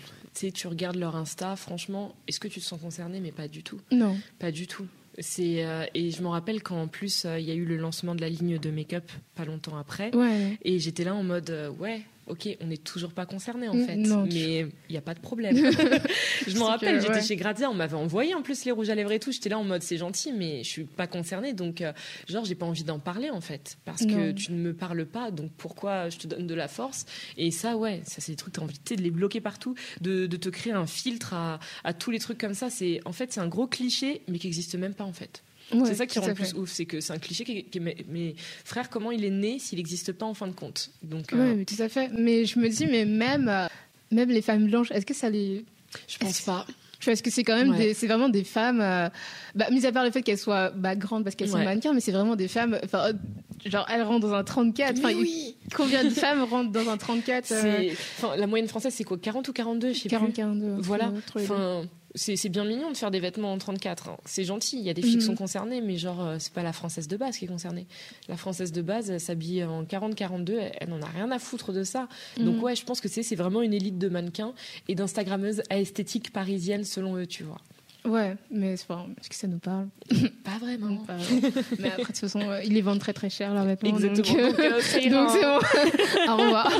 tu 0.52 0.68
regardes 0.68 0.96
leur 0.96 1.16
Insta, 1.16 1.56
franchement, 1.56 2.14
est-ce 2.28 2.40
que 2.40 2.48
tu 2.48 2.60
te 2.60 2.64
sens 2.64 2.80
concerné 2.80 3.20
Mais 3.20 3.32
pas 3.32 3.48
du 3.48 3.62
tout. 3.62 3.80
Non. 3.90 4.16
Pas 4.38 4.50
du 4.50 4.66
tout. 4.66 4.86
C'est 5.18 5.64
euh, 5.64 5.84
et 5.94 6.10
je 6.10 6.22
me 6.22 6.28
rappelle 6.28 6.62
qu'en 6.62 6.88
plus 6.88 7.24
euh, 7.24 7.38
il 7.38 7.46
y 7.46 7.50
a 7.50 7.54
eu 7.54 7.64
le 7.64 7.76
lancement 7.76 8.14
de 8.14 8.20
la 8.20 8.28
ligne 8.28 8.58
de 8.58 8.70
make-up 8.70 9.10
pas 9.34 9.44
longtemps 9.44 9.76
après. 9.76 10.14
Ouais. 10.14 10.58
Et 10.62 10.78
j'étais 10.78 11.04
là 11.04 11.14
en 11.14 11.22
mode 11.22 11.50
euh, 11.50 11.70
ouais, 11.70 12.02
ok, 12.26 12.56
on 12.60 12.66
n'est 12.66 12.76
toujours 12.76 13.12
pas 13.12 13.26
concerné 13.26 13.68
en 13.68 13.72
fait, 13.72 13.96
mais 13.96 14.60
il 14.60 14.90
n'y 14.90 14.96
a 14.96 15.02
pas 15.02 15.14
de 15.14 15.20
problème. 15.20 15.56
je 16.46 16.56
me 16.56 16.62
rappelle, 16.62 17.00
j'étais 17.00 17.22
chez 17.22 17.36
Grazia, 17.36 17.70
on 17.70 17.74
m'avait 17.74 17.96
envoyé 17.96 18.34
en 18.34 18.42
plus 18.42 18.64
les 18.64 18.72
rouges 18.72 18.90
à 18.90 18.94
lèvres 18.94 19.12
et 19.12 19.18
tout. 19.18 19.32
J'étais 19.32 19.48
là 19.48 19.58
en 19.58 19.64
mode 19.64 19.82
c'est 19.82 19.96
gentil, 19.96 20.32
mais 20.32 20.62
je 20.64 20.68
suis 20.68 20.84
pas 20.84 21.06
concernée, 21.06 21.52
donc 21.52 21.80
euh, 21.80 21.92
genre 22.28 22.44
j'ai 22.44 22.54
pas 22.54 22.66
envie 22.66 22.84
d'en 22.84 22.98
parler 22.98 23.30
en 23.30 23.40
fait, 23.40 23.78
parce 23.84 24.04
que 24.04 24.32
tu 24.32 24.52
ne 24.52 24.58
me 24.58 24.74
parles 24.74 25.06
pas, 25.06 25.30
donc 25.30 25.50
pourquoi 25.56 26.08
je 26.08 26.18
te 26.18 26.26
donne 26.26 26.46
de 26.46 26.54
la 26.54 26.68
force? 26.68 27.06
Et 27.36 27.50
ça, 27.50 27.76
ouais, 27.76 28.02
ça 28.04 28.20
c'est 28.20 28.32
des 28.32 28.36
trucs, 28.36 28.54
t'as 28.54 28.62
envie 28.62 28.78
de 28.78 29.02
les 29.02 29.10
bloquer 29.10 29.40
partout, 29.40 29.74
de, 30.00 30.26
te 30.26 30.48
créer 30.50 30.74
un 30.74 30.86
filtre 30.86 31.32
à, 31.32 31.60
à 31.82 31.94
tous 31.94 32.10
les 32.10 32.18
trucs 32.18 32.38
comme 32.38 32.54
ça. 32.54 32.70
C'est 32.70 33.00
en 33.04 33.12
fait 33.12 33.32
c'est 33.32 33.40
un 33.40 33.48
gros 33.48 33.66
cliché, 33.66 34.22
mais 34.28 34.38
qui 34.38 34.46
n'existe 34.46 34.74
même 34.74 34.94
pas 34.94 35.04
en 35.04 35.12
fait 35.12 35.42
c'est 35.70 35.94
ça 35.94 36.06
qui 36.06 36.18
rend 36.18 36.26
le 36.26 36.34
plus 36.34 36.54
ouf, 36.54 36.70
c'est 36.70 36.86
que 36.86 37.00
c'est 37.00 37.12
un 37.12 37.18
cliché 37.18 37.44
qui, 37.44 37.64
qui 37.64 37.80
mais, 37.80 38.34
frère, 38.64 38.88
comment 38.88 39.10
il 39.10 39.24
est 39.24 39.30
né 39.30 39.58
s'il 39.58 39.78
n'existe 39.78 40.12
pas 40.12 40.26
en 40.26 40.34
fin 40.34 40.46
de 40.46 40.52
compte? 40.52 40.90
Donc, 41.02 41.32
euh, 41.32 41.54
mais 41.56 41.64
tout 41.64 41.80
à 41.80 41.88
fait. 41.88 42.10
Mais 42.16 42.44
je 42.44 42.58
me 42.58 42.68
dis, 42.68 42.86
mais 42.86 43.04
même, 43.04 43.48
euh, 43.48 43.66
même 44.10 44.28
les 44.28 44.42
femmes 44.42 44.66
blanches, 44.66 44.90
est-ce 44.92 45.06
que 45.06 45.14
ça 45.14 45.30
les. 45.30 45.64
Je 46.08 46.18
pense 46.18 46.40
pas. 46.42 46.66
Parce 47.04 47.22
que 47.22 47.30
c'est 47.30 47.44
quand 47.44 47.56
même 47.56 47.74
c'est 47.94 48.06
vraiment 48.06 48.28
des 48.28 48.42
femmes, 48.42 48.80
euh, 48.80 49.08
bah, 49.54 49.66
mis 49.70 49.84
à 49.86 49.92
part 49.92 50.04
le 50.04 50.10
fait 50.10 50.22
qu'elles 50.22 50.38
soient 50.38 50.70
bah, 50.70 50.96
grandes 50.96 51.24
parce 51.24 51.36
qu'elles 51.36 51.50
sont 51.50 51.62
mannequins, 51.62 51.92
mais 51.92 52.00
c'est 52.00 52.10
vraiment 52.10 52.36
des 52.36 52.48
femmes, 52.48 52.80
genre 53.66 53.86
elles 53.92 54.02
rentrent 54.02 54.26
dans 54.26 54.34
un 54.34 54.42
34. 54.42 55.00
Oui. 55.04 55.56
Combien 55.74 56.02
de 56.02 56.10
femmes 56.10 56.42
rentrent 56.42 56.72
dans 56.72 56.88
un 56.88 56.96
34 56.96 57.52
La 58.36 58.46
moyenne 58.46 58.66
française 58.66 58.94
c'est 58.94 59.04
quoi? 59.04 59.18
40 59.18 59.46
ou 59.48 59.52
42 59.52 59.92
je 59.92 60.00
sais 60.00 60.08
40, 60.08 60.32
42. 60.32 60.76
Voilà. 60.80 61.12
Enfin, 61.36 61.84
c'est 62.16 62.48
bien 62.48 62.64
mignon 62.64 62.90
de 62.90 62.96
faire 62.96 63.10
des 63.10 63.20
vêtements 63.20 63.52
en 63.52 63.58
34. 63.58 64.08
Hein. 64.08 64.16
C'est 64.24 64.44
gentil. 64.44 64.78
Il 64.78 64.84
y 64.84 64.90
a 64.90 64.94
des 64.94 65.02
filles 65.02 65.18
qui 65.18 65.24
sont 65.24 65.32
mhm. 65.32 65.38
concernées, 65.38 65.80
mais 65.80 65.96
genre, 65.96 66.24
euh, 66.24 66.36
c'est 66.38 66.52
pas 66.52 66.62
la 66.62 66.72
française 66.72 67.08
de 67.08 67.16
base 67.16 67.36
qui 67.36 67.44
est 67.44 67.48
concernée. 67.48 67.86
La 68.28 68.36
française 68.36 68.72
de 68.72 68.82
base, 68.82 69.10
elle 69.10 69.20
s'habille 69.20 69.64
en 69.64 69.84
40-42. 69.84 70.70
Elle, 70.80 70.88
n'en 70.88 71.00
a 71.02 71.06
rien 71.06 71.30
à 71.30 71.38
foutre 71.38 71.72
de 71.72 71.84
ça. 71.84 72.08
Donc, 72.38 72.56
mhm. 72.56 72.62
ouais, 72.62 72.76
je 72.76 72.84
pense 72.84 73.00
que 73.00 73.08
c'est 73.08 73.36
vraiment 73.36 73.62
une 73.62 73.74
élite 73.74 73.98
de 73.98 74.08
mannequins 74.08 74.54
et 74.88 74.94
d'instagrammeuses 74.94 75.62
à 75.70 75.78
esthétique 75.78 76.32
parisienne, 76.32 76.84
selon 76.84 77.16
eux, 77.16 77.26
tu 77.26 77.44
vois. 77.44 77.60
Ouais, 78.06 78.36
mais 78.50 78.74
est-ce 78.74 78.86
que 79.28 79.34
ça 79.34 79.48
nous 79.48 79.58
parle 79.58 79.88
Pas 80.44 80.58
vraiment. 80.60 81.04
mais 81.78 81.88
après, 81.88 82.02
de 82.02 82.06
toute 82.06 82.18
façon, 82.18 82.40
euh, 82.40 82.62
ils 82.62 82.72
les 82.72 82.82
vendent 82.82 83.00
très 83.00 83.12
très 83.12 83.30
cher, 83.30 83.52
leurs 83.52 83.64
vêtements. 83.64 83.98
Exactement. 83.98 84.48
Donc, 84.50 84.60
euh, 84.60 84.80
c'est 84.80 85.08
bon. 85.10 85.26
Au 86.28 86.36
revoir. 86.36 86.72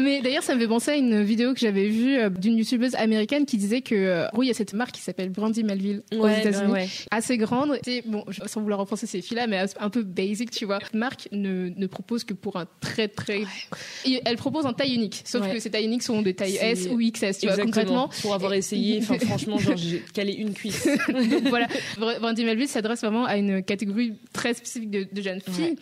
Mais 0.00 0.20
d'ailleurs, 0.22 0.42
ça 0.42 0.54
me 0.54 0.60
fait 0.60 0.68
penser 0.68 0.90
à 0.92 0.96
une 0.96 1.22
vidéo 1.22 1.52
que 1.54 1.60
j'avais 1.60 1.88
vue 1.88 2.18
euh, 2.18 2.30
d'une 2.30 2.56
youtubeuse 2.56 2.94
américaine 2.94 3.46
qui 3.46 3.56
disait 3.56 3.82
que, 3.82 3.94
euh, 3.94 4.26
oui, 4.34 4.46
il 4.46 4.48
y 4.48 4.50
a 4.50 4.54
cette 4.54 4.74
marque 4.74 4.92
qui 4.92 5.00
s'appelle 5.00 5.30
Brandy 5.30 5.64
Melville 5.64 6.02
aux 6.16 6.28
États-Unis, 6.28 7.06
assez 7.10 7.36
grande. 7.36 7.78
Et, 7.86 8.02
bon, 8.06 8.24
sans 8.46 8.60
vouloir 8.60 8.80
repenser 8.80 9.06
ces 9.06 9.22
filles-là, 9.22 9.46
mais 9.46 9.64
un 9.78 9.90
peu 9.90 10.02
basic, 10.02 10.50
tu 10.50 10.64
vois. 10.64 10.78
Cette 10.82 10.94
marque 10.94 11.28
ne, 11.32 11.70
ne 11.76 11.86
propose 11.86 12.24
que 12.24 12.34
pour 12.34 12.56
un 12.56 12.66
très, 12.80 13.08
très. 13.08 13.42
Elle 14.24 14.36
propose 14.36 14.66
en 14.66 14.72
taille 14.72 14.94
unique, 14.94 15.22
sauf 15.24 15.50
que 15.50 15.58
ces 15.58 15.70
tailles 15.70 15.86
uniques 15.86 16.02
sont 16.02 16.22
des 16.22 16.34
tailles 16.34 16.58
S 16.60 16.88
ou 16.90 16.98
XS, 16.98 17.38
tu 17.38 17.46
vois, 17.46 17.56
concrètement. 17.56 18.08
Pour 18.20 18.34
avoir 18.34 18.54
essayé, 18.54 18.98
enfin, 18.98 19.18
franchement, 19.26 19.58
genre, 19.58 19.76
j'ai 19.76 20.02
calé 20.14 20.32
une 20.32 20.54
cuisse. 20.54 20.86
Donc 21.08 21.48
voilà, 21.48 21.68
Brandy 21.98 22.44
Melville 22.44 22.68
s'adresse 22.68 23.00
vraiment 23.00 23.24
à 23.24 23.36
une 23.36 23.62
catégorie 23.62 24.14
très 24.32 24.54
spécifique 24.54 24.90
de, 24.90 25.06
de 25.10 25.22
jeunes 25.22 25.40
filles 25.40 25.76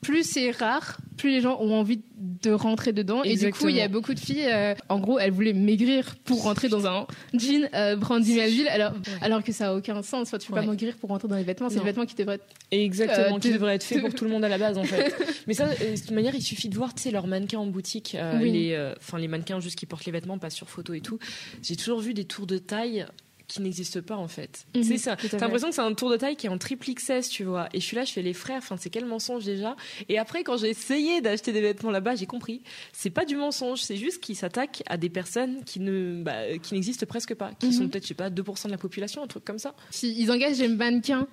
plus 0.00 0.24
c'est 0.24 0.50
rare, 0.50 0.98
plus 1.16 1.30
les 1.30 1.40
gens 1.40 1.58
ont 1.60 1.74
envie 1.74 2.00
de 2.16 2.50
rentrer 2.50 2.92
dedans. 2.92 3.22
Et 3.22 3.36
du 3.36 3.50
coup, 3.52 3.68
il 3.68 3.76
y 3.76 3.80
a 3.80 3.88
beaucoup 3.88 4.14
de 4.14 4.20
filles, 4.20 4.46
euh, 4.46 4.74
en 4.88 4.98
gros, 4.98 5.18
elles 5.18 5.32
voulaient 5.32 5.52
maigrir 5.52 6.16
pour 6.24 6.42
rentrer 6.42 6.68
dans 6.68 6.86
un 6.86 7.06
jean 7.34 7.68
euh, 7.74 7.96
Brandy 7.96 8.34
Melville, 8.34 8.68
alors, 8.68 8.92
alors 9.20 9.42
que 9.42 9.52
ça 9.52 9.70
a 9.70 9.74
aucun 9.74 10.02
sens. 10.02 10.28
Enfin, 10.28 10.38
tu 10.38 10.48
peux 10.48 10.54
pas 10.54 10.62
maigrir 10.62 10.96
pour 10.96 11.10
rentrer 11.10 11.28
dans 11.28 11.36
les 11.36 11.42
vêtements, 11.42 11.68
c'est 11.68 11.78
les 11.78 11.84
vêtements 11.84 12.06
qui 12.06 12.14
devraient 12.14 12.36
être. 12.36 12.46
Exactement, 12.70 13.36
euh, 13.36 13.38
qui 13.38 13.52
devraient 13.52 13.74
être 13.74 13.84
faits 13.84 14.00
pour 14.00 14.14
tout 14.14 14.24
le 14.24 14.30
monde 14.30 14.44
à 14.44 14.48
la 14.48 14.58
base, 14.58 14.78
en 14.78 14.84
fait. 14.84 15.14
Mais 15.46 15.54
ça, 15.54 15.68
de 15.68 16.00
toute 16.00 16.10
manière, 16.10 16.34
il 16.34 16.42
suffit 16.42 16.68
de 16.68 16.76
voir, 16.76 16.94
tu 16.94 17.02
sais, 17.02 17.10
leurs 17.10 17.26
mannequins 17.26 17.58
en 17.58 17.66
boutique, 17.66 18.16
les, 18.40 18.92
enfin, 18.98 19.18
les 19.18 19.28
mannequins 19.28 19.60
juste 19.60 19.78
qui 19.78 19.86
portent 19.86 20.06
les 20.06 20.12
vêtements, 20.12 20.38
pas 20.38 20.50
sur 20.50 20.68
photo 20.68 20.94
et 20.94 21.00
tout. 21.00 21.18
J'ai 21.62 21.76
toujours 21.76 22.00
vu 22.00 22.14
des 22.14 22.24
tours 22.24 22.46
de 22.46 22.58
taille 22.58 23.06
qui 23.48 23.62
n'existe 23.62 24.00
pas 24.00 24.16
en 24.16 24.28
fait. 24.28 24.66
Mhm, 24.74 24.82
c'est 24.82 24.98
ça. 24.98 25.16
T'as 25.16 25.38
l'impression 25.38 25.68
que 25.68 25.74
c'est 25.74 25.80
un 25.80 25.94
tour 25.94 26.10
de 26.10 26.16
taille 26.16 26.36
qui 26.36 26.46
est 26.46 26.50
en 26.50 26.58
triple 26.58 26.86
XS, 26.92 27.28
tu 27.28 27.44
vois. 27.44 27.68
Et 27.72 27.80
je 27.80 27.84
suis 27.84 27.96
là, 27.96 28.04
je 28.04 28.12
fais 28.12 28.22
les 28.22 28.32
frères. 28.32 28.58
Enfin, 28.58 28.76
c'est 28.78 28.90
quel 28.90 29.04
mensonge 29.04 29.44
déjà 29.44 29.76
Et 30.08 30.18
après, 30.18 30.42
quand 30.42 30.56
j'ai 30.56 30.70
essayé 30.70 31.20
d'acheter 31.20 31.52
des 31.52 31.60
vêtements 31.60 31.90
là-bas, 31.90 32.16
j'ai 32.16 32.26
compris. 32.26 32.62
C'est 32.92 33.10
pas 33.10 33.24
du 33.24 33.36
mensonge. 33.36 33.80
C'est 33.80 33.96
juste 33.96 34.20
qu'ils 34.20 34.36
s'attaquent 34.36 34.82
à 34.86 34.96
des 34.96 35.08
personnes 35.08 35.62
qui 35.64 35.80
ne, 35.80 36.22
bah, 36.22 36.58
qui 36.62 36.74
n'existent 36.74 37.06
presque 37.06 37.34
pas, 37.34 37.52
qui 37.58 37.72
sont 37.72 37.84
mhm. 37.84 37.90
peut-être, 37.90 38.04
je 38.04 38.08
sais 38.08 38.14
pas, 38.14 38.30
2% 38.30 38.66
de 38.66 38.70
la 38.70 38.78
population, 38.78 39.22
un 39.22 39.26
truc 39.26 39.44
comme 39.44 39.58
ça. 39.58 39.74
Si 39.90 40.14
ils 40.18 40.30
engagent 40.30 40.58
des 40.58 40.68
mannequins 40.68 41.26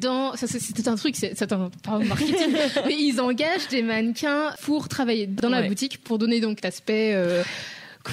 dans, 0.00 0.36
ça 0.36 0.46
c'est 0.46 0.88
un 0.88 0.96
truc, 0.96 1.16
c'est 1.16 1.52
un 1.52 1.70
marketing, 1.88 2.54
mais 2.86 2.96
ils 2.98 3.20
engagent 3.20 3.68
des 3.68 3.82
mannequins 3.82 4.54
pour 4.62 4.88
travailler 4.88 5.26
dans 5.26 5.48
la 5.48 5.62
boutique 5.62 6.02
pour 6.02 6.18
donner 6.18 6.40
donc 6.40 6.62
l'aspect. 6.62 7.12
Euh, 7.14 7.42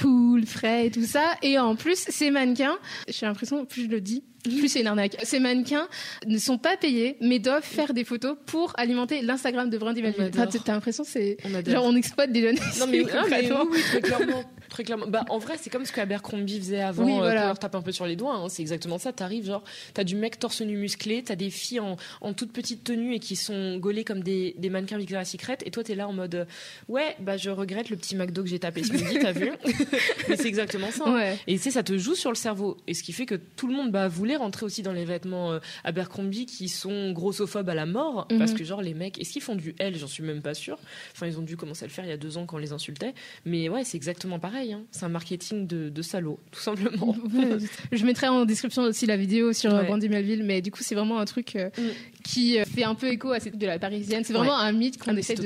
cool, 0.00 0.46
frais 0.46 0.86
et 0.86 0.90
tout 0.90 1.04
ça. 1.04 1.34
Et 1.42 1.58
en 1.58 1.76
plus, 1.76 1.98
ces 2.08 2.30
mannequins, 2.30 2.76
j'ai 3.08 3.26
l'impression, 3.26 3.64
plus 3.64 3.84
je 3.84 3.88
le 3.88 4.00
dis, 4.00 4.24
plus 4.44 4.68
c'est 4.68 4.80
une 4.80 4.86
arnaque. 4.86 5.16
Ces 5.22 5.40
mannequins 5.40 5.88
ne 6.26 6.38
sont 6.38 6.58
pas 6.58 6.76
payés, 6.76 7.16
mais 7.20 7.38
doivent 7.38 7.64
faire 7.64 7.94
des 7.94 8.04
photos 8.04 8.36
pour 8.46 8.72
alimenter 8.76 9.22
l'Instagram 9.22 9.70
de 9.70 9.78
Brandy 9.78 10.02
Melville. 10.02 10.30
T'as 10.32 10.72
l'impression 10.72 11.04
c'est 11.04 11.38
genre 11.66 11.84
on 11.84 11.96
exploite 11.96 12.30
des 12.32 12.42
jeunes. 12.42 12.58
Non 12.78 12.86
mais, 12.86 13.00
oui, 13.70 13.80
très 13.88 14.00
clairement. 14.00 14.44
Très 14.74 14.82
clairement. 14.82 15.06
Bah, 15.06 15.24
en 15.28 15.38
vrai, 15.38 15.54
c'est 15.56 15.70
comme 15.70 15.84
ce 15.84 15.92
que 15.92 16.00
Abercrombie 16.00 16.58
faisait 16.58 16.80
avant. 16.80 17.04
Oui, 17.04 17.12
euh, 17.12 17.18
voilà. 17.18 17.46
leur 17.46 17.58
tape 17.60 17.76
un 17.76 17.80
peu 17.80 17.92
sur 17.92 18.06
les 18.06 18.16
doigts. 18.16 18.34
Hein. 18.34 18.48
C'est 18.48 18.60
exactement 18.60 18.98
ça. 18.98 19.12
T'arrives, 19.12 19.46
genre, 19.46 19.62
t'as 19.94 20.02
du 20.02 20.16
mec 20.16 20.40
torse 20.40 20.62
nu 20.62 20.76
musclé, 20.76 21.22
t'as 21.22 21.36
des 21.36 21.50
filles 21.50 21.78
en, 21.78 21.96
en 22.20 22.32
toute 22.32 22.52
petite 22.52 22.82
tenue 22.82 23.14
et 23.14 23.20
qui 23.20 23.36
sont 23.36 23.76
gaulées 23.76 24.02
comme 24.02 24.24
des, 24.24 24.56
des 24.58 24.70
mannequins 24.70 24.98
Victoria's 24.98 25.30
Secret. 25.30 25.58
Et 25.64 25.70
toi, 25.70 25.84
t'es 25.84 25.94
là 25.94 26.08
en 26.08 26.12
mode, 26.12 26.34
euh, 26.34 26.44
ouais, 26.88 27.14
bah, 27.20 27.36
je 27.36 27.50
regrette 27.50 27.88
le 27.88 27.96
petit 27.96 28.16
McDo 28.16 28.42
que 28.42 28.48
j'ai 28.48 28.58
tapé 28.58 28.82
ce 28.82 28.92
midi, 28.94 29.16
t'as 29.22 29.30
vu? 29.30 29.52
Mais 30.28 30.36
c'est 30.36 30.48
exactement 30.48 30.90
ça. 30.90 31.04
Hein. 31.06 31.36
Et 31.46 31.56
tu 31.56 31.70
ça 31.70 31.84
te 31.84 31.96
joue 31.96 32.16
sur 32.16 32.30
le 32.30 32.36
cerveau. 32.36 32.76
Et 32.88 32.94
ce 32.94 33.04
qui 33.04 33.12
fait 33.12 33.26
que 33.26 33.36
tout 33.36 33.68
le 33.68 33.74
monde 33.74 33.92
bah, 33.92 34.08
voulait 34.08 34.34
rentrer 34.34 34.66
aussi 34.66 34.82
dans 34.82 34.92
les 34.92 35.04
vêtements 35.04 35.52
euh, 35.52 35.60
Abercrombie 35.84 36.46
qui 36.46 36.68
sont 36.68 37.12
grossophobes 37.12 37.68
à 37.68 37.74
la 37.76 37.86
mort. 37.86 38.26
Mhm. 38.28 38.38
Parce 38.40 38.54
que, 38.54 38.64
genre, 38.64 38.82
les 38.82 38.94
mecs, 38.94 39.20
est-ce 39.20 39.30
qu'ils 39.30 39.40
font 39.40 39.54
du 39.54 39.76
L? 39.78 39.96
J'en 39.96 40.08
suis 40.08 40.24
même 40.24 40.42
pas 40.42 40.54
sûre. 40.54 40.78
Enfin, 41.12 41.28
ils 41.28 41.38
ont 41.38 41.42
dû 41.42 41.56
commencer 41.56 41.84
à 41.84 41.86
le 41.86 41.92
faire 41.92 42.04
il 42.04 42.08
y 42.08 42.12
a 42.12 42.16
deux 42.16 42.38
ans 42.38 42.44
quand 42.44 42.56
on 42.56 42.58
les 42.58 42.72
insultait. 42.72 43.14
Mais 43.44 43.68
ouais, 43.68 43.84
c'est 43.84 43.96
exactement 43.96 44.40
pareil. 44.40 44.63
Hein. 44.72 44.82
C'est 44.90 45.04
un 45.04 45.08
marketing 45.08 45.66
de, 45.66 45.88
de 45.88 46.02
salaud, 46.02 46.38
tout 46.50 46.60
simplement. 46.60 47.16
je 47.92 48.04
mettrai 48.04 48.28
en 48.28 48.44
description 48.44 48.82
aussi 48.82 49.06
la 49.06 49.16
vidéo 49.16 49.52
sur 49.52 49.74
euh, 49.74 49.82
Brandy 49.84 50.08
Melville, 50.08 50.44
mais 50.44 50.62
du 50.62 50.70
coup, 50.70 50.82
c'est 50.82 50.94
vraiment 50.94 51.18
un 51.18 51.24
truc 51.24 51.56
euh, 51.56 51.70
mm. 51.76 51.82
Qui 52.24 52.58
euh, 52.58 52.64
fait 52.64 52.82
un 52.82 52.96
peu 52.96 53.08
écho 53.08 53.30
à 53.30 53.38
cette 53.38 53.56
de 53.56 53.66
la 53.66 53.78
parisienne. 53.78 54.24
C'est 54.24 54.32
vraiment 54.32 54.56
un 54.56 54.72
mythe 54.72 54.98
qu'on 54.98 55.14
ah, 55.14 55.18
essaie 55.18 55.34
de, 55.34 55.44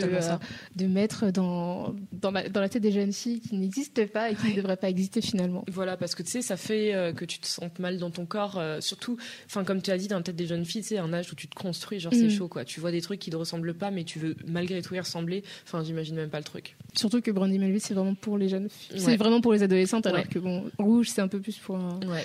de 0.77 0.87
mettre 0.87 1.31
dans, 1.31 1.95
dans 2.13 2.31
la, 2.31 2.49
dans, 2.49 2.61
la, 2.61 2.69
tête 2.69 2.83
des 2.83 2.93
jeunes 2.93 3.13
filles 3.13 3.41
qui 3.41 3.57
n'existent 3.57 4.07
pas 4.07 4.31
et 4.31 4.35
qui 4.35 4.49
ne 4.49 4.57
devraient 4.57 4.77
pas 4.77 4.89
exister 4.89 5.21
finalement. 5.21 5.65
Voilà, 5.71 5.97
parce 5.97 6.15
que 6.15 6.23
tu 6.23 6.31
sais, 6.31 6.43
ça 6.43 6.57
fait 6.57 7.13
que 7.17 7.25
tu 7.25 7.39
te 7.39 7.47
sentes 7.47 7.79
mal 7.79 7.99
dans 7.99 8.11
ton 8.11 8.25
corps, 8.25 8.63
surtout, 8.81 9.19
enfin, 9.47 9.65
comme 9.65 9.83
tu 9.83 9.91
as 9.91 9.99
dit, 9.99 10.09
dans 10.09 10.17
la 10.17 10.23
tête 10.23 10.37
des 10.37 10.47
jeunes 10.47 10.65
filles, 10.65 10.83
c'est 10.83 10.99
un 10.99 11.13
âge 11.13 11.33
où 11.33 11.35
tu 11.35 11.49
te 11.49 11.55
construis, 11.55 12.01
genre 12.01 12.15
c'est 12.15 12.27
mm. 12.27 12.31
chaud, 12.31 12.49
quoi. 12.49 12.65
Tu 12.65 12.81
vois 12.81 12.91
des 12.91 13.03
trucs 13.03 13.21
qui 13.21 13.31
ne 13.31 13.37
ressemblent 13.37 13.75
pas, 13.75 13.91
mais 13.91 14.05
tu 14.05 14.19
veux 14.19 14.37
malgré 14.47 14.81
tout 14.81 14.95
y 14.95 15.01
ressembler. 15.01 15.43
Enfin, 15.65 15.83
j'imagine 15.85 16.17
même 16.17 16.31
pas 16.31 16.39
le 16.39 16.45
truc. 16.45 16.77
Surtout 16.95 17.21
que 17.21 17.31
Brandy 17.31 17.59
Melville, 17.59 17.81
c'est 17.81 17.95
vraiment 17.95 18.15
pour 18.15 18.39
les 18.39 18.49
jeunes 18.49 18.69
filles. 18.69 19.01
C'est 19.01 19.17
vraiment 19.17 19.41
pour 19.41 19.53
les 19.53 19.63
adolescentes, 19.63 20.07
alors 20.07 20.29
que 20.29 20.39
bon, 20.39 20.65
rouge, 20.79 21.09
c'est 21.09 21.21
un 21.21 21.29
peu 21.29 21.41
plus 21.41 21.57
pour. 21.57 21.77
Ouais. 21.77 22.25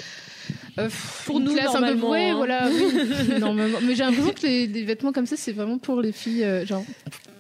Euh, 0.80 0.90
pour 1.26 1.40
nous, 1.40 1.54
normalement. 1.54 2.14
Un 2.14 2.30
peu... 2.32 2.36
voilà. 2.36 2.70
normalement. 3.40 3.80
Mais 3.84 3.96
j'ai 3.96 4.04
l'impression 4.04 4.34
que 4.34 4.42
les, 4.42 4.68
les, 4.68 4.84
vêtements 4.84 5.12
comme 5.12 5.26
ça, 5.26 5.36
c'est 5.38 5.52
vraiment 5.52 5.78
pour 5.78 6.02
les 6.02 6.12
filles, 6.12 6.44
euh, 6.44 6.66
genre 6.66 6.84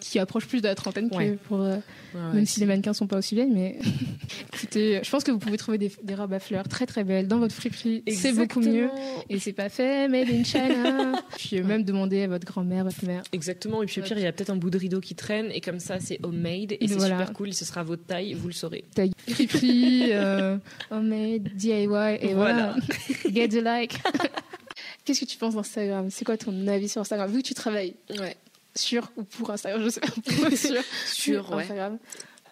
qui 0.03 0.19
approche 0.19 0.47
plus 0.47 0.61
de 0.61 0.67
la 0.67 0.75
trentaine 0.75 1.09
que 1.09 1.35
pour. 1.35 1.61
Euh, 1.61 1.77
même 2.33 2.45
si 2.45 2.59
les 2.59 2.67
mannequins 2.67 2.93
sont 2.93 3.07
pas 3.07 3.17
aussi 3.17 3.33
vieilles, 3.33 3.49
mais 3.51 3.79
écoutez, 4.53 4.99
je 5.01 5.09
pense 5.09 5.23
que 5.23 5.31
vous 5.31 5.39
pouvez 5.39 5.57
trouver 5.57 5.79
des, 5.79 5.91
des 6.03 6.13
robes 6.13 6.33
à 6.33 6.39
fleurs 6.39 6.67
très 6.67 6.85
très 6.85 7.03
belles 7.03 7.27
dans 7.27 7.39
votre 7.39 7.55
friperie. 7.55 8.03
C'est 8.07 8.33
beaucoup 8.33 8.59
mieux. 8.59 8.89
Et 9.29 9.39
c'est 9.39 9.53
pas 9.53 9.69
fait, 9.69 10.07
made 10.07 10.29
in 10.29 10.43
China. 10.43 11.13
puis 11.37 11.61
même 11.63 11.83
demander 11.83 12.23
à 12.23 12.27
votre 12.27 12.45
grand-mère, 12.45 12.83
votre 12.83 13.03
mère. 13.05 13.23
Exactement. 13.31 13.81
Et 13.81 13.87
puis 13.87 14.01
au 14.01 14.03
pire, 14.03 14.17
il 14.17 14.23
y 14.23 14.27
a 14.27 14.31
peut-être 14.31 14.51
un 14.51 14.57
bout 14.57 14.69
de 14.69 14.77
rideau 14.77 14.99
qui 14.99 15.15
traîne 15.15 15.49
et 15.51 15.61
comme 15.61 15.79
ça, 15.79 15.99
c'est 15.99 16.19
homemade 16.23 16.73
et 16.79 16.87
c'est 16.87 16.99
super 16.99 17.33
cool. 17.33 17.53
Ce 17.53 17.65
sera 17.65 17.83
votre 17.83 18.05
taille, 18.05 18.33
vous 18.33 18.47
le 18.47 18.53
saurez. 18.53 18.83
Taille 18.93 19.13
friperie, 19.27 20.11
homemade, 20.91 21.49
DIY 21.55 21.87
et 22.21 22.33
voilà. 22.35 22.75
Get 23.33 23.49
the 23.49 23.61
like. 23.63 23.99
Qu'est-ce 25.05 25.21
que 25.21 25.25
tu 25.25 25.37
penses 25.37 25.55
d'Instagram? 25.55 26.09
C'est 26.09 26.25
quoi 26.25 26.37
ton 26.37 26.67
avis 26.67 26.89
sur 26.89 27.01
Instagram? 27.01 27.29
Vu 27.29 27.41
que 27.41 27.47
tu 27.47 27.53
travailles 27.53 27.95
ouais 28.09 28.37
sur 28.75 29.11
ou 29.15 29.23
pour 29.23 29.51
Instagram, 29.51 29.83
je 29.83 29.89
sais 29.89 29.99
pas, 29.99 30.55
sur, 30.55 30.83
sur 31.05 31.53
Instagram. 31.53 31.97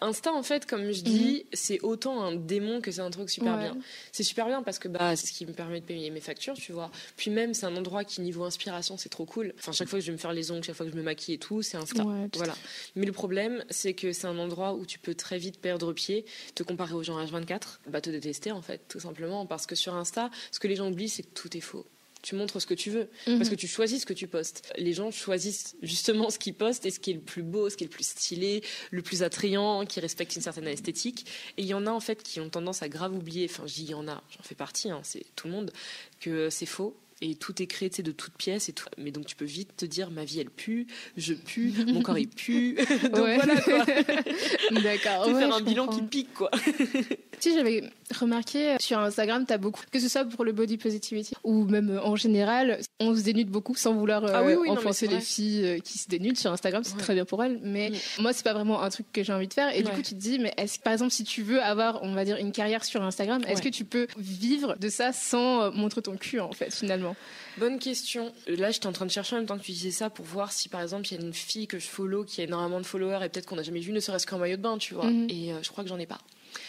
Insta, 0.02 0.32
en 0.32 0.42
fait, 0.42 0.66
comme 0.66 0.90
je 0.90 1.02
dis, 1.02 1.44
mhm. 1.44 1.50
c'est 1.52 1.80
autant 1.80 2.22
un 2.22 2.34
démon 2.34 2.80
que 2.80 2.90
c'est 2.90 3.00
un 3.00 3.10
truc 3.10 3.30
super 3.30 3.56
bien. 3.58 3.76
C'est 4.10 4.22
super 4.22 4.46
bien 4.46 4.62
parce 4.62 4.78
que 4.78 4.88
bah, 4.88 5.16
c'est 5.16 5.26
ce 5.26 5.32
qui 5.32 5.46
me 5.46 5.52
permet 5.52 5.80
de 5.80 5.86
payer 5.86 6.10
mes 6.10 6.20
factures, 6.20 6.54
tu 6.54 6.72
vois. 6.72 6.90
Puis 7.16 7.30
même, 7.30 7.54
c'est 7.54 7.66
un 7.66 7.76
endroit 7.76 8.04
qui, 8.04 8.20
niveau 8.20 8.44
inspiration, 8.44 8.96
c'est 8.96 9.08
trop 9.08 9.24
cool. 9.24 9.54
Enfin, 9.58 9.72
chaque 9.72 9.88
fois 9.88 9.98
que 9.98 10.04
je 10.04 10.10
vais 10.10 10.16
me 10.16 10.18
faire 10.18 10.32
les 10.32 10.50
ongles, 10.50 10.64
chaque 10.64 10.74
fois 10.74 10.86
que 10.86 10.92
je 10.92 10.96
me 10.96 11.02
maquille 11.02 11.34
et 11.34 11.38
tout, 11.38 11.62
c'est 11.62 11.76
Insta. 11.76 12.04
voilà. 12.34 12.54
Mais 12.96 13.06
le 13.06 13.12
problème, 13.12 13.64
c'est 13.70 13.94
que 13.94 14.12
c'est 14.12 14.26
un 14.26 14.38
endroit 14.38 14.74
où 14.74 14.84
tu 14.86 14.98
peux 14.98 15.14
très 15.14 15.38
vite 15.38 15.60
perdre 15.60 15.92
pied, 15.92 16.24
te 16.54 16.62
comparer 16.62 16.94
aux 16.94 17.02
gens 17.02 17.22
H24, 17.24 17.78
bah, 17.88 18.00
te 18.00 18.10
détester, 18.10 18.52
en 18.52 18.62
fait, 18.62 18.82
tout 18.88 19.00
simplement. 19.00 19.46
Parce 19.46 19.66
que 19.66 19.74
sur 19.74 19.94
Insta, 19.94 20.30
ce 20.50 20.58
que 20.58 20.68
les 20.68 20.76
gens 20.76 20.88
oublient, 20.88 21.08
c'est 21.08 21.22
que 21.22 21.32
tout 21.34 21.56
est 21.56 21.60
faux 21.60 21.86
tu 22.22 22.36
montres 22.36 22.60
ce 22.60 22.66
que 22.66 22.74
tu 22.74 22.90
veux. 22.90 23.08
Parce 23.26 23.38
mhm. 23.38 23.50
que 23.50 23.54
tu 23.56 23.66
choisis 23.66 24.02
ce 24.02 24.06
que 24.06 24.12
tu 24.12 24.28
postes. 24.28 24.72
Les 24.78 24.92
gens 24.92 25.10
choisissent 25.10 25.76
justement 25.82 26.30
ce 26.30 26.38
qu'ils 26.38 26.54
postent 26.54 26.86
et 26.86 26.90
ce 26.90 27.00
qui 27.00 27.10
est 27.10 27.14
le 27.14 27.20
plus 27.20 27.42
beau, 27.42 27.68
ce 27.68 27.76
qui 27.76 27.84
est 27.84 27.88
le 27.88 27.92
plus 27.92 28.06
stylé, 28.06 28.62
le 28.90 29.02
plus 29.02 29.22
attrayant, 29.22 29.84
qui 29.84 30.00
respecte 30.00 30.36
une 30.36 30.42
certaine 30.42 30.68
esthétique. 30.68 31.26
Et 31.58 31.62
il 31.62 31.66
y 31.66 31.74
en 31.74 31.86
a 31.86 31.90
en 31.90 32.00
fait 32.00 32.22
qui 32.22 32.40
ont 32.40 32.48
tendance 32.48 32.82
à 32.82 32.88
grave 32.88 33.14
oublier, 33.14 33.48
enfin 33.50 33.64
je 33.66 33.74
dis 33.74 33.82
il 33.82 33.90
y 33.90 33.94
en 33.94 34.08
a, 34.08 34.22
j'en 34.30 34.42
fais 34.42 34.54
partie, 34.54 34.90
hein, 34.90 35.00
c'est 35.02 35.24
tout 35.36 35.48
le 35.48 35.52
monde, 35.52 35.72
que 36.20 36.48
c'est 36.48 36.66
faux 36.66 36.96
et 37.22 37.36
tout 37.36 37.62
est 37.62 37.66
créé 37.66 37.88
de 37.88 38.12
toutes 38.12 38.34
pièces 38.36 38.68
et 38.68 38.72
tout. 38.72 38.86
Mais 38.98 39.10
donc 39.10 39.26
tu 39.26 39.36
peux 39.36 39.44
vite 39.44 39.76
te 39.76 39.84
dire 39.84 40.10
ma 40.10 40.24
vie 40.24 40.40
elle 40.40 40.50
pue, 40.50 40.86
je 41.16 41.34
pue, 41.34 41.72
mon 41.86 42.02
corps 42.02 42.18
il 42.18 42.28
pue. 42.28 42.74
donc 43.02 43.12
voilà 43.12 43.60
quoi. 43.60 43.84
D'accord. 44.82 45.26
Tu 45.26 45.34
faire 45.34 45.54
un 45.54 45.60
bilan 45.60 45.86
qui 45.86 46.02
pique 46.02 46.34
quoi. 46.34 46.50
si 47.38 47.54
j'avais 47.54 47.84
remarqué 48.18 48.76
sur 48.80 48.98
Instagram, 48.98 49.44
tu 49.46 49.52
as 49.52 49.58
beaucoup, 49.58 49.82
que 49.90 50.00
ce 50.00 50.08
soit 50.08 50.24
pour 50.24 50.44
le 50.44 50.52
body 50.52 50.78
positivity 50.78 51.34
ou 51.44 51.64
même 51.64 51.90
euh, 51.90 52.02
en 52.02 52.16
général, 52.16 52.80
on 53.00 53.14
se 53.14 53.22
dénude 53.22 53.48
beaucoup 53.48 53.74
sans 53.74 53.94
vouloir 53.94 54.24
ah 54.26 54.42
euh, 54.42 54.68
enfoncer 54.68 55.06
les 55.06 55.20
filles 55.20 55.64
euh, 55.64 55.78
qui 55.78 55.98
se 55.98 56.08
dénudent 56.08 56.38
sur 56.38 56.52
Instagram, 56.52 56.82
c'est 56.84 56.96
très 56.96 57.14
bien 57.14 57.24
pour 57.24 57.42
elles. 57.42 57.60
Mais 57.62 57.90
mm. 57.90 58.22
moi, 58.22 58.32
c'est 58.32 58.44
pas 58.44 58.52
vraiment 58.52 58.82
un 58.82 58.90
truc 58.90 59.06
que 59.12 59.22
j'ai 59.22 59.32
envie 59.32 59.48
de 59.48 59.54
faire. 59.54 59.74
Et 59.74 59.82
du 59.82 59.90
coup, 59.90 60.02
tu 60.02 60.14
te 60.14 60.20
dis, 60.20 60.38
mais 60.38 60.52
est-ce 60.56 60.78
par 60.78 60.92
exemple, 60.92 61.12
si 61.12 61.24
tu 61.24 61.42
veux 61.42 61.62
avoir, 61.62 62.02
on 62.02 62.14
va 62.14 62.24
dire, 62.24 62.36
une 62.36 62.52
carrière 62.52 62.84
sur 62.84 63.02
Instagram, 63.02 63.42
est-ce 63.46 63.62
que 63.62 63.68
tu 63.68 63.84
peux 63.84 64.06
vivre 64.18 64.76
de 64.78 64.88
ça 64.88 65.12
sans 65.12 65.72
montrer 65.72 66.02
ton 66.02 66.16
cul 66.16 66.40
en 66.40 66.52
fait 66.52 66.74
finalement? 66.74 67.11
Bonne 67.58 67.78
question. 67.78 68.32
Là, 68.46 68.70
j'étais 68.70 68.86
en 68.86 68.92
train 68.92 69.06
de 69.06 69.10
chercher 69.10 69.36
en 69.36 69.38
même 69.38 69.46
temps 69.46 69.58
que 69.58 69.64
tu 69.64 69.72
disais 69.72 69.90
ça 69.90 70.10
pour 70.10 70.24
voir 70.24 70.52
si, 70.52 70.68
par 70.68 70.80
exemple, 70.80 71.06
il 71.08 71.18
y 71.18 71.22
a 71.22 71.24
une 71.24 71.34
fille 71.34 71.66
que 71.66 71.78
je 71.78 71.86
follow 71.86 72.24
qui 72.24 72.40
a 72.40 72.44
énormément 72.44 72.80
de 72.80 72.86
followers 72.86 73.24
et 73.24 73.28
peut-être 73.28 73.46
qu'on 73.46 73.56
n'a 73.56 73.62
jamais 73.62 73.80
vu, 73.80 73.92
ne 73.92 74.00
serait-ce 74.00 74.26
qu'en 74.26 74.38
maillot 74.38 74.56
de 74.56 74.62
bain, 74.62 74.78
tu 74.78 74.94
vois. 74.94 75.04
Mhm. 75.04 75.26
Et 75.28 75.52
euh, 75.52 75.62
je 75.62 75.70
crois 75.70 75.84
que 75.84 75.90
j'en 75.90 75.98
ai 75.98 76.06
pas. 76.06 76.20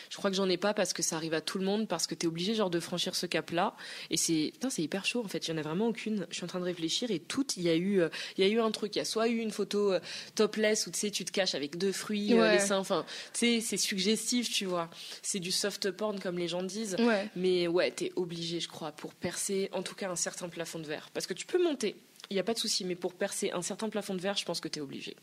Je 0.10 0.18
crois 0.18 0.30
que 0.30 0.36
j'en 0.36 0.50
ai 0.50 0.58
pas 0.58 0.74
parce 0.74 0.94
que 0.94 1.02
ça 1.02 1.16
arrive 1.16 1.34
à 1.34 1.42
tout 1.42 1.58
le 1.58 1.66
monde, 1.66 1.88
parce 1.88 2.08
que 2.08 2.16
tu 2.16 2.26
es 2.26 2.28
obligé 2.28 2.56
genre 2.56 2.70
de 2.70 2.80
franchir 2.80 3.16
ce 3.16 3.26
cap-là. 3.26 3.76
Et 4.10 4.18
c'est, 4.18 4.54
c'est 4.70 4.82
hyper 4.82 5.06
chaud 5.06 5.22
en 5.24 5.28
fait. 5.28 5.48
Il 5.48 5.52
y 5.52 5.54
en 5.54 5.58
a 5.58 5.62
vraiment 5.62 5.88
aucune. 5.88 6.26
Je 6.30 6.36
suis 6.36 6.44
en 6.44 6.48
train 6.48 6.60
de 6.60 6.66
réfléchir 6.66 7.12
et 7.12 7.20
toutes, 7.20 7.58
il 7.58 7.64
y 7.64 7.70
a 7.70 7.76
eu, 7.76 8.02
euh, 8.02 8.10
il 8.38 8.46
y 8.46 8.48
a 8.48 8.52
eu 8.52 8.60
un 8.60 8.72
truc. 8.72 8.96
Il 8.96 9.00
y 9.00 9.02
a 9.02 9.06
soit 9.06 9.28
eu 9.28 9.38
une 9.38 9.52
photo 9.52 9.94
euh, 9.94 10.00
topless 10.36 10.88
où 10.88 10.92
tu 10.92 11.00
sais, 11.00 11.12
tu 11.12 11.26
te 11.26 11.32
caches 11.32 11.56
avec 11.56 11.78
deux 11.78 11.92
fruits, 11.92 12.34
euh, 12.34 12.52
les 12.52 12.60
seins. 12.60 12.78
Enfin, 12.80 13.06
tu 13.34 13.40
sais, 13.40 13.62
c'est 13.62 13.78
suggestif, 13.78 14.52
tu 14.52 14.66
vois. 14.66 14.90
C'est 15.22 15.40
du 15.40 15.52
soft 15.52 15.92
porn 15.92 16.20
comme 16.20 16.38
les 16.38 16.48
gens 16.48 16.64
disent. 16.64 16.96
Mais 17.36 17.68
ouais, 17.68 17.92
t'es 17.92 18.12
obligé, 18.16 18.60
je 18.60 18.68
crois, 18.68 18.92
pour 18.92 19.14
percer, 19.14 19.70
en 19.74 19.84
tout 19.84 19.96
cas, 19.96 20.10
un 20.10 20.16
certain 20.16 20.50
plafond 20.50 20.80
de 20.80 20.88
verre. 20.88 21.10
Parce 21.14 21.28
que 21.28 21.34
tu 21.34 21.46
peux 21.46 21.62
monter, 21.62 21.96
il 22.30 22.34
n'y 22.34 22.40
a 22.40 22.44
pas 22.44 22.54
de 22.54 22.60
souci. 22.60 22.86
Mais 22.86 22.96
pour 22.96 23.14
percer 23.14 23.52
un 23.52 23.62
certain 23.62 23.90
plafond 23.90 24.16
de 24.16 24.22
verre, 24.22 24.38
je 24.38 24.46
pense 24.46 24.60
que 24.60 24.68
tu 24.68 24.80
es 24.80 24.82
obligé. 24.82 25.16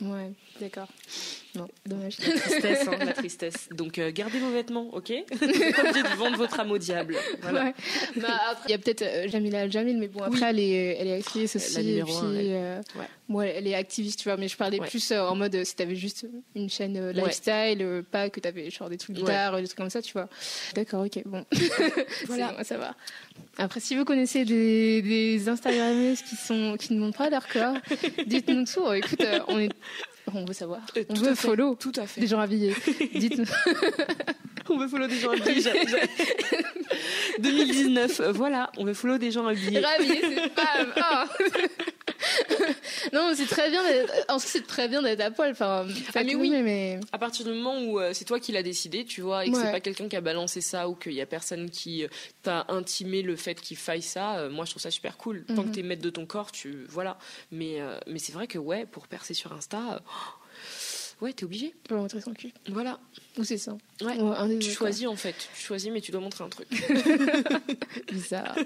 Ouais, 0.00 0.32
d'accord. 0.60 0.88
Non, 1.56 1.68
dommage. 1.86 2.16
La 2.18 2.32
tristesse, 2.34 2.88
hein, 2.88 3.04
la 3.04 3.12
tristesse. 3.12 3.68
Donc, 3.70 3.98
euh, 3.98 4.10
gardez 4.12 4.40
vos 4.40 4.50
vêtements, 4.50 4.92
ok 4.92 5.12
Vous 5.32 5.46
n'êtes 5.46 5.76
pas 5.76 5.82
obligé 5.82 6.02
de 6.02 6.16
vendre 6.16 6.36
votre 6.36 6.58
âme 6.58 6.72
au 6.72 6.78
diable. 6.78 7.16
Voilà. 7.42 7.66
Ouais. 7.66 7.74
Bah, 8.16 8.56
il 8.66 8.72
y 8.72 8.74
a 8.74 8.78
peut-être 8.78 9.02
euh, 9.02 9.28
Jamila 9.28 9.68
Jamil, 9.68 9.96
mais 9.98 10.08
bon, 10.08 10.22
après, 10.22 10.46
elle, 10.46 10.58
est, 10.58 10.96
elle 10.98 11.06
est 11.06 11.18
actrice 11.18 11.54
aussi. 11.54 11.74
La 11.74 11.82
et 11.82 12.02
puis, 12.02 12.12
euh, 12.14 12.80
ouais. 12.96 13.04
Moi, 13.28 13.46
elle 13.46 13.68
est 13.68 13.74
activiste, 13.74 14.18
tu 14.18 14.28
vois, 14.28 14.36
mais 14.36 14.48
je 14.48 14.56
parlais 14.56 14.78
plus 14.78 15.12
en 15.12 15.36
mode 15.36 15.64
si 15.64 15.76
t'avais 15.76 15.94
juste 15.94 16.26
une 16.56 16.68
chaîne 16.68 17.10
lifestyle, 17.10 18.04
pas 18.10 18.28
que 18.30 18.40
t'avais 18.40 18.68
genre 18.70 18.90
des 18.90 18.98
trucs 18.98 19.16
guitare, 19.16 19.56
des 19.56 19.64
trucs 19.64 19.78
comme 19.78 19.90
ça, 19.90 20.02
tu 20.02 20.12
vois. 20.12 20.28
D'accord, 20.74 21.06
ok, 21.06 21.22
bon. 21.24 21.44
voilà, 22.26 22.62
ça 22.64 22.76
va. 22.76 22.94
Après, 23.58 23.80
si 23.80 23.94
vous 23.96 24.04
connaissez 24.04 24.44
des, 24.44 25.02
des 25.02 25.48
Instagrammeuses 25.48 26.22
qui, 26.22 26.36
sont, 26.36 26.76
qui 26.78 26.92
ne 26.94 27.00
montrent 27.00 27.18
pas 27.18 27.30
leur 27.30 27.48
corps, 27.48 27.76
dites-nous 28.26 28.64
tout. 28.64 28.92
Écoute, 28.92 29.24
on 29.48 29.58
est 29.58 29.70
on 30.34 30.44
veut 30.44 30.52
savoir. 30.52 30.80
Euh, 30.96 31.04
on 31.08 31.14
veut 31.14 31.34
follow. 31.34 31.74
Tout 31.74 31.92
à 31.96 32.06
fait. 32.06 32.20
Des 32.20 32.26
gens 32.26 32.40
habillés. 32.40 32.74
Dites-nous. 33.14 33.44
on 34.70 34.78
veut 34.78 34.88
follow 34.88 35.06
des 35.06 35.18
gens 35.18 35.30
habillés. 35.30 35.62
2019, 37.38 38.20
voilà, 38.34 38.70
on 38.76 38.84
veut 38.84 38.94
follow 38.94 39.18
des 39.18 39.30
gens 39.30 39.46
habillés. 39.46 39.84
Habillés, 39.84 40.20
c'est 40.22 40.54
pas. 40.54 41.28
non, 43.12 43.32
c'est 43.34 43.46
très 43.46 43.70
bien. 43.70 43.82
En 44.28 44.38
c'est 44.38 44.66
très 44.66 44.88
bien 44.88 45.02
d'être 45.02 45.20
à 45.20 45.30
poil. 45.30 45.50
Enfin, 45.52 45.86
ah, 46.14 46.24
mais 46.24 46.34
oui, 46.34 46.50
mais 46.50 47.00
à 47.12 47.18
partir 47.18 47.44
du 47.44 47.52
moment 47.52 47.80
où 47.80 48.00
euh, 48.00 48.12
c'est 48.12 48.24
toi 48.24 48.40
qui 48.40 48.52
l'as 48.52 48.62
décidé, 48.62 49.04
tu 49.04 49.20
vois, 49.20 49.44
et 49.44 49.50
que 49.50 49.56
c'est 49.56 49.72
pas 49.72 49.80
quelqu'un 49.80 50.08
qui 50.08 50.16
a 50.16 50.20
balancé 50.20 50.60
ça 50.60 50.88
ou 50.88 50.94
qu'il 50.94 51.12
y 51.12 51.20
a 51.20 51.26
personne 51.26 51.70
qui 51.70 52.04
euh, 52.04 52.08
t'a 52.42 52.66
intimé 52.68 53.22
le 53.22 53.36
fait 53.36 53.60
qu'il 53.60 53.76
faille 53.76 54.02
ça, 54.02 54.38
euh, 54.38 54.50
moi 54.50 54.64
je 54.64 54.70
trouve 54.70 54.82
ça 54.82 54.90
super 54.90 55.16
cool. 55.16 55.44
Tant 55.44 55.62
que 55.62 55.68
mhm. 55.68 55.72
t'es 55.72 55.82
maître 55.82 56.02
de 56.02 56.10
ton 56.10 56.26
corps, 56.26 56.52
tu 56.52 56.84
voilà. 56.88 57.18
Mais 57.50 57.78
mais 58.06 58.18
c'est 58.18 58.32
vrai 58.32 58.46
que 58.46 58.58
ouais, 58.58 58.86
pour 58.86 59.06
percer 59.08 59.34
sur 59.34 59.52
Insta. 59.52 60.02
Ouais, 61.20 61.32
t'es 61.32 61.44
obligé. 61.44 61.74
Pour 61.88 61.98
montrer 61.98 62.20
son 62.20 62.34
cul. 62.34 62.52
Voilà. 62.68 62.98
Ou 63.38 63.44
c'est 63.44 63.58
ça. 63.58 63.76
Ouais. 64.02 64.58
tu 64.58 64.70
choisis 64.70 65.06
en 65.06 65.16
fait. 65.16 65.34
Tu 65.56 65.62
choisis, 65.62 65.90
mais 65.90 66.00
tu 66.00 66.12
dois 66.12 66.20
montrer 66.20 66.44
un 66.44 66.48
truc. 66.48 66.68
Bizarre 68.12 68.56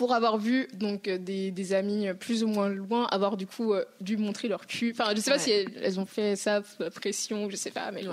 pour 0.00 0.14
avoir 0.14 0.38
vu 0.38 0.66
donc 0.72 1.08
euh, 1.08 1.18
des, 1.18 1.50
des, 1.50 1.74
amis 1.74 2.08
plus 2.18 2.42
ou 2.42 2.46
moins 2.46 2.70
loin 2.70 3.04
avoir 3.08 3.36
du 3.36 3.46
coup 3.46 3.74
euh, 3.74 3.84
dû 4.00 4.16
montrer 4.16 4.48
leur 4.48 4.66
cul. 4.66 4.94
Enfin, 4.98 5.12
je 5.14 5.20
sais 5.20 5.30
pas 5.30 5.38
si 5.38 5.50
elles, 5.50 6.00
ont 6.00 6.06
fait 6.06 6.36
ça 6.36 6.62
sous 6.62 6.82
la 6.82 6.90
pression, 6.90 7.50
je 7.50 7.56
sais 7.56 7.70
pas, 7.70 7.90
mais 7.92 8.04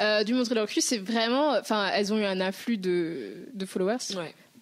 euh, 0.00 0.24
dû 0.24 0.34
montrer 0.34 0.56
leur 0.56 0.66
cul, 0.66 0.80
c'est 0.80 0.98
vraiment. 0.98 1.50
Enfin, 1.50 1.88
elles 1.94 2.12
ont 2.12 2.18
eu 2.18 2.24
un 2.24 2.40
afflux 2.40 2.78
de, 2.78 3.46
de 3.54 3.64
followers. 3.64 3.98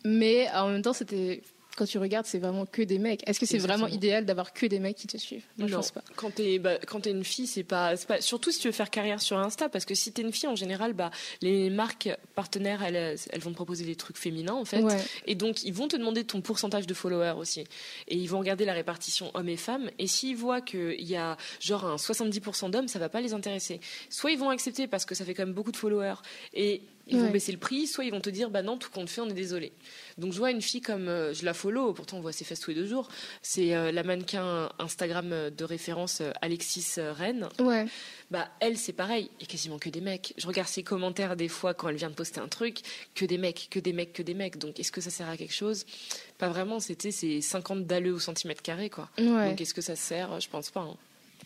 Mais 0.05 0.47
en 0.55 0.69
même 0.69 0.83
temps, 0.83 0.93
c'était 0.93 1.41
quand 1.79 1.87
tu 1.87 1.99
regardes, 1.99 2.27
c'est 2.27 2.41
vraiment 2.41 2.67
que 2.67 2.83
des 2.83 2.99
mecs. 2.99 3.27
Est-ce 3.29 3.39
que 3.39 3.47
c'est 3.47 3.59
vraiment 3.59 3.87
idéal 3.87 4.25
d'avoir 4.25 4.53
que 4.53 4.67
des 4.67 4.81
mecs 4.81 4.97
qui 4.97 5.07
te 5.07 5.17
suivent? 5.17 5.45
Moi, 5.57 5.69
je 5.69 5.75
pense 5.77 5.93
pas. 5.93 6.03
Quand 6.17 6.35
t'es 6.35 6.59
bah, 6.59 6.79
quand 6.87 7.07
es 7.07 7.11
une 7.13 7.25
fille, 7.25 7.47
c'est 7.47 7.63
pas, 7.63 7.97
pas, 7.97 8.21
surtout 8.21 8.51
si 8.51 8.59
tu 8.59 8.67
veux 8.67 8.73
faire 8.73 8.91
carrière 8.91 9.21
sur 9.21 9.39
Insta, 9.39 9.69
parce 9.69 9.85
que 9.85 9.95
si 9.95 10.11
t'es 10.13 10.23
une 10.23 10.33
fille, 10.33 10.49
en 10.49 10.57
général, 10.57 10.93
bah 10.93 11.13
les 11.41 11.71
marques 11.71 12.11
partenaires, 12.35 12.83
elles, 12.83 13.17
elles 13.31 13.41
vont 13.41 13.51
te 13.51 13.55
proposer 13.55 13.85
des 13.85 13.95
trucs 13.95 14.19
féminins 14.19 14.55
en 14.55 14.65
fait, 14.65 14.85
et 15.27 15.37
donc 15.37 15.63
ils 15.63 15.73
vont 15.73 15.87
te 15.87 15.97
demander 15.97 16.25
ton 16.25 16.41
pourcentage 16.41 16.87
de 16.87 16.95
followers 16.95 17.35
aussi, 17.39 17.61
et 18.09 18.17
ils 18.17 18.29
vont 18.29 18.41
regarder 18.41 18.65
la 18.65 18.73
répartition 18.73 19.31
hommes 19.35 19.49
et 19.49 19.57
femmes, 19.57 19.91
et 20.01 20.09
s'ils 20.09 20.37
voient 20.37 20.61
qu'il 20.61 21.01
y 21.01 21.17
a 21.17 21.37
genre 21.61 21.85
un 21.85 21.97
70% 21.97 22.71
d'hommes, 22.71 22.89
ça 22.89 22.99
va 22.99 23.09
pas 23.09 23.21
les 23.21 23.35
intéresser. 23.35 23.81
Soit 24.11 24.33
ils 24.33 24.39
vont 24.39 24.51
accepter 24.51 24.89
parce 24.89 25.05
que 25.05 25.15
ça 25.15 25.25
fait 25.25 25.35
quand 25.35 25.47
même 25.47 25.55
beaucoup 25.55 25.73
de 25.73 25.77
followers, 25.77 26.21
et 26.55 26.83
ils 27.09 27.19
vont 27.19 27.31
baisser 27.31 27.53
le 27.53 27.59
prix, 27.59 27.87
soit 27.87 28.05
ils 28.05 28.11
vont 28.11 28.21
te 28.21 28.31
dire 28.31 28.51
bah 28.51 28.63
non, 28.63 28.77
tout 28.77 28.91
compte 28.91 29.09
fait, 29.09 29.21
on 29.21 29.29
est 29.29 29.35
désolé. 29.35 29.73
Donc 30.19 30.33
je 30.33 30.39
vois 30.39 30.51
une 30.51 30.63
fille 30.63 30.81
comme 30.81 31.09
euh, 31.09 31.33
je 31.33 31.45
la 31.45 31.55
follow, 31.55 31.93
pourtant 31.93 32.19
on 32.19 32.21
voit 32.21 32.33
ses 32.33 32.45
fesses 32.45 32.61
tous 32.61 32.71
les 32.71 32.77
deux 32.77 32.87
jours. 32.87 33.09
C'est 33.43 33.75
euh, 33.75 33.93
la 33.93 34.03
mannequin 34.03 34.71
Instagram 34.79 35.33
euh, 35.33 35.51
de 35.51 35.65
référence 35.65 36.23
Alexis 36.43 36.95
Rennes. 36.99 37.49
Ouais. 37.59 37.87
Bah 38.31 38.49
elle 38.61 38.77
c'est 38.77 38.93
pareil, 38.93 39.31
a 39.43 39.47
quasiment 39.47 39.79
que 39.79 39.89
des 39.89 40.01
mecs. 40.01 40.35
Je 40.37 40.47
regarde 40.47 40.69
ses 40.69 40.83
commentaires 40.83 41.37
des 41.37 41.49
fois 41.49 41.75
quand 41.75 41.89
elle 41.89 41.97
vient 41.97 42.11
de 42.11 42.15
poster 42.15 42.41
un 42.41 42.49
truc, 42.49 42.81
que 43.15 43.25
des 43.25 43.39
mecs, 43.39 43.69
que 43.71 43.79
des 43.79 43.93
mecs, 43.93 44.13
que 44.13 44.23
des 44.23 44.35
mecs. 44.35 44.59
Donc 44.59 44.79
est-ce 44.79 44.93
que 44.93 45.01
ça 45.01 45.11
sert 45.11 45.29
à 45.29 45.37
quelque 45.37 45.55
chose? 45.55 45.87
Pas 46.37 46.49
vraiment. 46.49 46.81
C'était 46.81 47.11
c'est 47.11 47.41
50 47.41 47.87
dalleux 47.87 48.13
au 48.13 48.19
centimètre 48.19 48.63
carré 48.63 48.91
quoi. 48.91 49.09
Donc 49.19 49.61
est-ce 49.61 49.75
que 49.75 49.81
ça 49.81 49.97
sert? 49.97 50.41
Je 50.41 50.49
pense 50.49 50.71
pas. 50.71 50.81
Hein. 50.81 50.97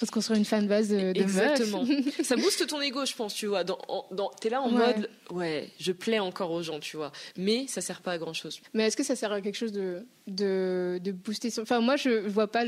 Parce 0.03 0.11
qu'on 0.11 0.15
construire 0.15 0.39
une 0.41 0.45
fanbase 0.45 0.89
de, 0.89 1.13
de 1.13 1.21
Exactement. 1.21 1.87
ça 2.25 2.35
booste 2.35 2.67
ton 2.67 2.81
ego, 2.81 3.07
je 3.07 3.15
pense, 3.15 3.35
tu 3.35 3.47
vois. 3.47 3.63
Dans, 3.63 3.79
dans, 4.11 4.31
T'es 4.31 4.49
là 4.49 4.61
en 4.61 4.69
mode, 4.69 5.09
ouais, 5.31 5.69
je 5.79 5.93
plais 5.93 6.19
encore 6.19 6.51
aux 6.51 6.61
gens, 6.61 6.81
tu 6.81 6.97
vois. 6.97 7.13
Mais 7.37 7.69
ça 7.69 7.81
sert 7.81 8.01
pas 8.01 8.11
à 8.11 8.19
grand 8.19 8.33
chose. 8.33 8.61
Mais 8.75 8.89
est-ce 8.89 8.97
que 8.97 9.05
ça 9.05 9.15
sert 9.15 9.31
à 9.31 9.41
quelque 9.41 9.55
chose 9.55 9.71
de, 9.71 10.05
de, 10.27 10.99
de 11.01 11.13
booster 11.13 11.51
son... 11.51 11.63
Enfin, 11.63 11.79
moi, 11.79 11.95
je 11.95 12.27
vois 12.27 12.49
pas 12.49 12.65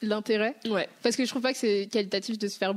l'intérêt. 0.00 0.56
Ouais. 0.70 0.88
Parce 1.02 1.16
que 1.16 1.26
je 1.26 1.28
trouve 1.28 1.42
pas 1.42 1.52
que 1.52 1.58
c'est 1.58 1.86
qualitatif 1.92 2.38
de 2.38 2.48
se 2.48 2.56
faire 2.56 2.74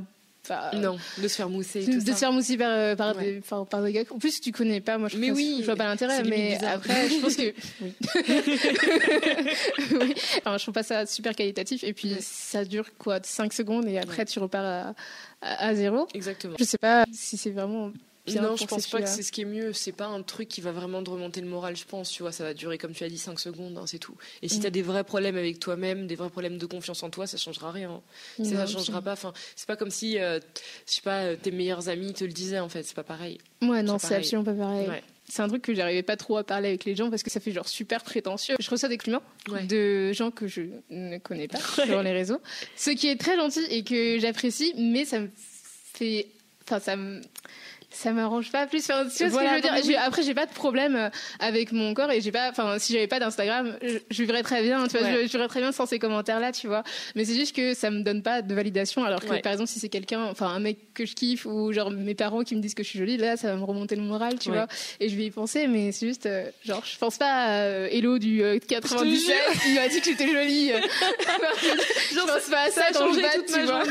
non, 0.73 0.97
de 1.17 1.27
se 1.27 1.35
faire 1.35 1.49
mousser. 1.49 1.85
de 1.85 1.99
se 1.99 2.17
faire 2.17 2.31
mousser 2.31 2.57
par, 2.57 2.95
par, 2.95 3.15
des, 3.15 3.41
par, 3.69 3.83
des 3.83 3.93
gars. 3.93 4.03
En 4.09 4.17
plus, 4.17 4.41
tu 4.41 4.51
connais 4.51 4.81
pas, 4.81 4.97
moi 4.97 5.07
je, 5.07 5.17
mais 5.17 5.31
oui, 5.31 5.57
je 5.59 5.65
vois 5.65 5.75
pas 5.75 5.85
l'intérêt, 5.85 6.23
mais 6.23 6.63
après, 6.63 7.09
je 7.09 7.21
pense 7.21 7.35
que. 7.35 7.53
Oui. 7.81 7.93
oui. 10.01 10.13
Enfin, 10.39 10.57
je 10.57 10.63
trouve 10.63 10.73
pas 10.73 10.83
ça 10.83 11.05
super 11.05 11.35
qualitatif. 11.35 11.83
Et 11.83 11.93
puis, 11.93 12.15
ça 12.19 12.65
dure 12.65 12.85
quoi 12.97 13.19
5 13.21 13.53
secondes 13.53 13.87
et 13.87 13.97
après, 13.97 14.25
tu 14.25 14.39
repars 14.39 14.65
à, 14.65 14.93
à, 15.41 15.67
à, 15.67 15.75
zéro. 15.75 16.07
Exactement. 16.13 16.55
Je 16.59 16.63
sais 16.63 16.77
pas 16.77 17.05
si 17.11 17.37
c'est 17.37 17.51
vraiment 17.51 17.91
non, 18.35 18.55
je 18.55 18.65
pense 18.65 18.87
pas 18.87 19.01
que 19.01 19.09
c'est 19.09 19.23
ce 19.23 19.31
qui 19.31 19.41
est 19.41 19.45
mieux. 19.45 19.73
C'est 19.73 19.91
pas 19.91 20.07
un 20.07 20.21
truc 20.21 20.47
qui 20.47 20.61
va 20.61 20.71
vraiment 20.71 21.03
te 21.03 21.09
remonter 21.09 21.41
le 21.41 21.47
moral, 21.47 21.75
je 21.75 21.85
pense. 21.85 22.09
Tu 22.11 22.23
vois, 22.23 22.31
ça 22.31 22.43
va 22.43 22.53
durer, 22.53 22.77
comme 22.77 22.93
tu 22.93 23.03
as 23.03 23.09
dit, 23.09 23.17
5 23.17 23.39
secondes, 23.39 23.77
hein, 23.77 23.85
c'est 23.85 23.99
tout. 23.99 24.15
Et 24.41 24.49
si 24.49 24.57
mm. 24.57 24.61
tu 24.61 24.67
as 24.67 24.69
des 24.69 24.81
vrais 24.81 25.03
problèmes 25.03 25.37
avec 25.37 25.59
toi-même, 25.59 26.07
des 26.07 26.15
vrais 26.15 26.29
problèmes 26.29 26.57
de 26.57 26.65
confiance 26.65 27.03
en 27.03 27.09
toi, 27.09 27.27
ça 27.27 27.37
changera 27.37 27.71
rien. 27.71 28.01
Ça, 28.37 28.65
ça 28.65 28.67
changera 28.67 29.01
pas. 29.01 29.13
Enfin, 29.13 29.33
c'est 29.55 29.67
pas 29.67 29.75
comme 29.75 29.91
si, 29.91 30.19
euh, 30.19 30.39
je 30.87 30.93
sais 30.93 31.01
pas, 31.01 31.35
tes 31.35 31.51
meilleurs 31.51 31.89
amis 31.89 32.13
te 32.13 32.23
le 32.23 32.31
disaient, 32.33 32.59
en 32.59 32.69
fait. 32.69 32.83
C'est 32.83 32.95
pas 32.95 33.03
pareil. 33.03 33.39
Ouais, 33.61 33.83
non, 33.83 33.99
c'est 33.99 34.15
absolument 34.15 34.43
pas 34.43 34.53
pareil. 34.53 35.01
C'est 35.31 35.41
un 35.41 35.47
truc 35.47 35.61
que 35.61 35.73
j'arrivais 35.73 36.03
pas 36.03 36.17
trop 36.17 36.35
à 36.35 36.43
parler 36.43 36.67
avec 36.67 36.83
les 36.83 36.93
gens 36.93 37.09
parce 37.09 37.23
que 37.23 37.29
ça 37.29 37.39
fait 37.39 37.53
genre 37.53 37.67
super 37.67 38.03
prétentieux. 38.03 38.55
Je 38.59 38.69
reçois 38.69 38.89
des 38.89 38.97
clients 38.97 39.23
de 39.69 40.11
gens 40.11 40.29
que 40.29 40.45
je 40.45 40.63
ne 40.89 41.19
connais 41.19 41.47
pas 41.47 41.59
sur 41.85 42.03
les 42.03 42.11
réseaux. 42.11 42.41
Ce 42.75 42.89
qui 42.89 43.07
est 43.07 43.15
très 43.15 43.37
gentil 43.37 43.63
et 43.69 43.85
que 43.85 44.19
j'apprécie, 44.19 44.73
mais 44.77 45.05
ça 45.05 45.21
me 45.21 45.29
fait. 45.93 46.27
Enfin, 46.63 46.81
ça 46.81 46.97
me 46.97 47.21
ça 47.91 48.11
m'arrange 48.11 48.51
pas 48.51 48.67
plus. 48.67 48.83
Enfin, 48.89 49.03
tu 49.03 49.27
vois 49.27 49.41
ce 49.41 49.45
que 49.45 49.49
je 49.49 49.77
veux 49.77 49.81
dire 49.81 50.01
Après, 50.03 50.23
j'ai 50.23 50.33
pas 50.33 50.45
de 50.45 50.53
problème 50.53 50.95
euh, 50.95 51.09
avec 51.39 51.71
mon 51.71 51.93
corps 51.93 52.11
et 52.11 52.21
j'ai 52.21 52.31
pas. 52.31 52.49
Enfin, 52.49 52.79
si 52.79 52.93
j'avais 52.93 53.07
pas 53.07 53.19
d'Instagram, 53.19 53.77
je, 53.81 53.97
je, 54.09 54.21
vivrais 54.21 54.43
très 54.43 54.61
bien. 54.63 54.87
Tu 54.87 54.97
vois, 54.97 55.07
je, 55.09 55.27
vivrais 55.27 55.47
très 55.47 55.59
bien 55.59 55.71
sans 55.71 55.85
ces 55.85 55.99
commentaires-là, 55.99 56.51
tu 56.51 56.67
vois. 56.67 56.83
Mais 57.15 57.25
c'est 57.25 57.35
juste 57.35 57.55
que 57.55 57.73
ça 57.73 57.91
me 57.91 58.01
donne 58.01 58.21
pas 58.21 58.41
de 58.41 58.53
validation. 58.53 59.03
Alors 59.03 59.21
que, 59.21 59.41
par 59.41 59.51
exemple, 59.51 59.69
si 59.69 59.79
c'est 59.79 59.89
quelqu'un, 59.89 60.23
enfin, 60.25 60.47
un 60.47 60.59
mec 60.59 60.93
que 60.93 61.05
je 61.05 61.13
kiffe 61.13 61.45
ou 61.45 61.71
genre 61.73 61.91
mes 61.91 62.15
parents 62.15 62.43
qui 62.43 62.55
me 62.55 62.61
disent 62.61 62.73
que 62.73 62.83
je 62.83 62.89
suis 62.89 62.99
jolie, 62.99 63.17
là, 63.17 63.37
ça 63.37 63.49
va 63.49 63.55
me 63.55 63.63
remonter 63.63 63.95
le 63.95 64.03
moral, 64.03 64.39
tu 64.39 64.49
vois. 64.49 64.67
Et 64.99 65.09
je 65.09 65.15
vais 65.15 65.25
y 65.25 65.31
penser, 65.31 65.67
mais 65.67 65.91
c'est 65.91 66.07
juste, 66.07 66.25
euh, 66.25 66.49
genre, 66.65 66.83
je 66.85 66.97
pense 66.97 67.17
pas 67.17 67.31
à 67.31 67.51
euh, 67.63 67.87
Hello 67.91 68.17
du 68.17 68.43
97 68.67 69.35
qui 69.63 69.73
m'a 69.73 69.87
dit 69.87 69.99
que 69.99 70.05
j'étais 70.05 70.27
jolie. 70.27 70.71
je 72.11 72.19
pense 72.19 72.49
pas 72.49 72.61
à 72.61 72.71
ça, 72.71 72.81
ça 72.91 72.99
quand 72.99 73.13
je 73.13 73.35
toute 73.35 73.45
tu 73.47 73.61
vois. 73.63 73.83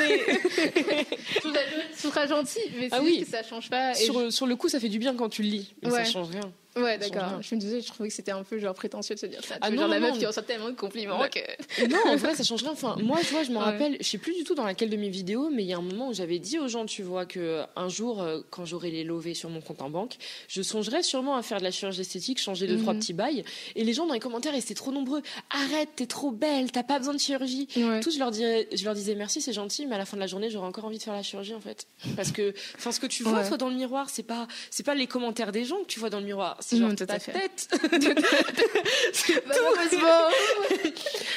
trouve 1.99 2.15
ça 2.15 2.27
gentil, 2.31 2.61
mais 2.79 2.89
c'est 2.89 2.95
ah 2.95 3.01
oui. 3.03 3.25
que 3.25 3.31
ça 3.31 3.43
change 3.43 3.69
pas 3.69 3.89
sur, 3.95 4.32
sur, 4.32 4.47
le 4.47 4.57
coup, 4.57 4.68
ça 4.68 4.80
fait 4.80 4.88
du 4.88 4.99
bien 4.99 5.14
quand 5.14 5.28
tu 5.28 5.43
le 5.43 5.49
lis, 5.49 5.74
mais 5.82 5.91
ça 5.91 6.05
change 6.05 6.28
rien. 6.30 6.53
Ouais, 6.77 6.99
d'accord. 6.99 7.43
Je 7.43 7.55
me 7.55 7.61
disais, 7.61 7.81
je 7.81 7.89
trouvais 7.89 8.09
que 8.09 8.14
c'était 8.14 8.31
un 8.31 8.45
peu 8.45 8.59
genre 8.59 8.75
prétentieux 8.75 9.16
de 9.16 9.21
se 9.21 9.27
dire 9.27 9.45
ça. 9.45 9.57
Ah 9.61 9.71
non, 9.71 9.83
genre 9.83 9.89
la 9.89 10.01
meuf 10.01 10.18
qui 10.18 10.27
reçoit 10.27 10.43
tellement 10.43 10.68
de 10.68 10.77
compliments 10.77 11.21
que. 11.29 11.89
non, 11.89 11.99
en 12.07 12.16
vrai, 12.16 12.35
ça 12.35 12.45
change 12.45 12.62
rien. 12.62 12.73
Enfin, 12.73 12.97
moi, 13.03 13.18
tu 13.21 13.33
vois, 13.33 13.43
je 13.43 13.51
me 13.51 13.59
rappelle, 13.59 13.97
je 14.01 14.07
sais 14.07 14.18
plus 14.18 14.35
du 14.35 14.45
tout 14.45 14.55
dans 14.55 14.64
laquelle 14.64 14.91
de 14.91 14.97
mes 14.97 15.09
vidéos, 15.09 15.51
mais 15.51 15.64
il 15.64 15.66
y 15.66 15.73
a 15.73 15.79
un 15.79 15.83
moment 15.83 16.09
où 16.09 16.14
j'avais 16.14 16.39
dit 16.39 16.59
aux 16.59 16.68
gens, 16.68 16.87
tu 16.87 17.03
vois, 17.03 17.27
que 17.27 17.62
un 17.75 17.89
jour, 17.89 18.23
euh, 18.23 18.41
quand 18.51 18.64
j'aurai 18.64 18.91
les 18.91 19.03
lovés 19.03 19.35
sur 19.35 19.51
mon 19.51 19.61
compte 19.61 19.83
en 19.83 19.91
banque, 19.91 20.16
je 20.49 20.62
songerais 20.62 21.03
sûrement 21.03 21.37
à 21.37 21.43
faire 21.43 21.59
de 21.59 21.64
la 21.64 21.73
chirurgie 21.73 22.03
esthétique, 22.03 22.39
changer 22.39 22.68
deux, 22.68 22.79
trois 22.79 22.95
mhm. 22.95 23.01
petits 23.01 23.14
bails. 23.14 23.45
Et 23.75 23.83
les 23.83 23.93
gens 23.93 24.07
dans 24.07 24.14
les 24.14 24.21
commentaires, 24.21 24.55
ils 24.55 24.61
étaient 24.61 24.75
trop 24.75 24.93
nombreux. 24.93 25.23
Arrête, 25.51 25.89
t'es 25.97 26.07
trop 26.07 26.31
belle, 26.31 26.71
t'as 26.71 26.85
pas 26.85 26.99
besoin 26.99 27.14
de 27.14 27.21
chirurgie. 27.21 27.66
Tous, 28.01 28.14
je 28.14 28.18
leur, 28.18 28.31
dirais, 28.31 28.68
je 28.73 28.85
leur 28.85 28.95
disais 28.95 29.16
merci, 29.16 29.41
c'est 29.41 29.53
gentil, 29.53 29.87
mais 29.87 29.97
à 29.97 29.99
la 29.99 30.05
fin 30.05 30.16
de 30.16 30.21
la 30.21 30.29
journée, 30.29 30.51
j'aurais 30.51 30.68
encore 30.68 30.85
envie 30.85 30.99
de 30.99 31.03
faire 31.03 31.14
la 31.14 31.23
chirurgie, 31.23 31.55
en 31.55 31.61
fait. 31.61 31.89
Parce 32.14 32.31
que, 32.31 32.55
enfin, 32.77 32.93
ce 32.93 33.01
que 33.01 33.07
tu 33.07 33.25
vois, 33.25 33.45
toi, 33.45 33.57
dans 33.57 33.68
le 33.68 33.75
miroir, 33.75 34.09
c'est 34.09 34.23
pas, 34.23 34.47
c'est 34.71 34.87
pas 34.87 34.95
les 34.95 35.09
commentaires 35.09 35.53
des 35.53 35.64
gens 35.64 35.81
que 35.83 35.87
tu 35.87 35.99
vois 35.99 36.11
dans 36.11 36.21
le 36.21 36.27
miroir. 36.27 36.59
C'est 36.61 36.77
genre, 36.77 36.95
ta 36.95 37.19
c'est 37.19 37.33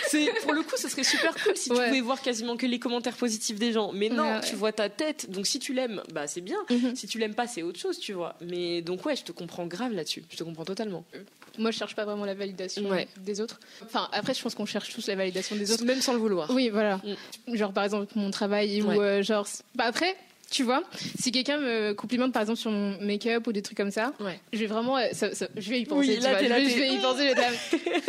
c'est 0.07 0.29
pour 0.41 0.53
le 0.53 0.61
coup, 0.61 0.75
ce 0.77 0.89
serait 0.89 1.03
super 1.03 1.33
cool 1.43 1.55
si 1.55 1.69
tu 1.69 1.75
pouvais 1.75 2.01
voir 2.01 2.21
quasiment 2.21 2.57
que 2.57 2.65
les 2.65 2.79
commentaires 2.79 3.15
positifs 3.15 3.57
des 3.57 3.71
gens. 3.71 3.91
Mais 3.93 4.09
non, 4.09 4.41
tu 4.41 4.55
vois 4.55 4.71
ta 4.71 4.89
tête. 4.89 5.31
Donc 5.31 5.47
si 5.47 5.59
tu 5.59 5.73
l'aimes, 5.73 6.01
bah 6.13 6.27
c'est 6.27 6.41
bien. 6.41 6.57
Mhm. 6.69 6.95
Si 6.95 7.07
tu 7.07 7.19
l'aimes 7.19 7.35
pas, 7.35 7.47
c'est 7.47 7.63
autre 7.63 7.79
chose, 7.79 7.99
tu 7.99 8.13
vois. 8.13 8.35
Mais 8.41 8.81
donc 8.81 9.05
ouais, 9.05 9.15
je 9.15 9.23
te 9.23 9.31
comprends 9.31 9.65
grave 9.65 9.93
là-dessus. 9.93 10.23
Je 10.29 10.37
te 10.37 10.43
comprends 10.43 10.65
totalement. 10.65 11.05
Moi, 11.59 11.71
je 11.71 11.77
cherche 11.77 11.95
pas 11.95 12.05
vraiment 12.05 12.25
la 12.25 12.33
validation 12.33 12.83
des 13.17 13.41
autres. 13.41 13.59
Enfin, 13.83 14.09
après, 14.11 14.33
je 14.33 14.41
pense 14.41 14.55
qu'on 14.55 14.65
cherche 14.65 14.93
tous 14.93 15.07
la 15.07 15.15
validation 15.15 15.55
des 15.55 15.71
autres, 15.71 15.85
même 15.85 16.01
sans 16.01 16.13
le 16.13 16.19
vouloir. 16.19 16.49
Oui, 16.51 16.69
voilà. 16.69 16.99
Mm. 17.47 17.55
Genre 17.55 17.73
par 17.73 17.83
exemple 17.83 18.11
mon 18.15 18.31
travail 18.31 18.81
ou 18.81 18.91
euh, 18.91 19.21
genre. 19.21 19.47
Bah 19.75 19.85
après, 19.85 20.15
tu 20.53 20.61
vois, 20.61 20.83
si 21.19 21.31
quelqu'un 21.31 21.57
me 21.57 21.93
complimente 21.93 22.31
par 22.31 22.43
exemple 22.43 22.59
sur 22.59 22.69
mon 22.69 22.95
make-up 23.01 23.47
ou 23.47 23.51
des 23.51 23.63
trucs 23.63 23.75
comme 23.75 23.89
ça, 23.89 24.13
je 24.53 24.59
vais 24.59 24.67
vraiment, 24.67 24.99
euh, 24.99 25.07
je 25.57 25.69
vais 25.69 25.79
y 25.79 25.85
penser. 25.85 26.13
tu 26.13 26.19
vois, 26.21 26.39
je, 26.39 26.45
vais, 26.45 26.89
y 26.93 26.97
penser, 26.99 27.33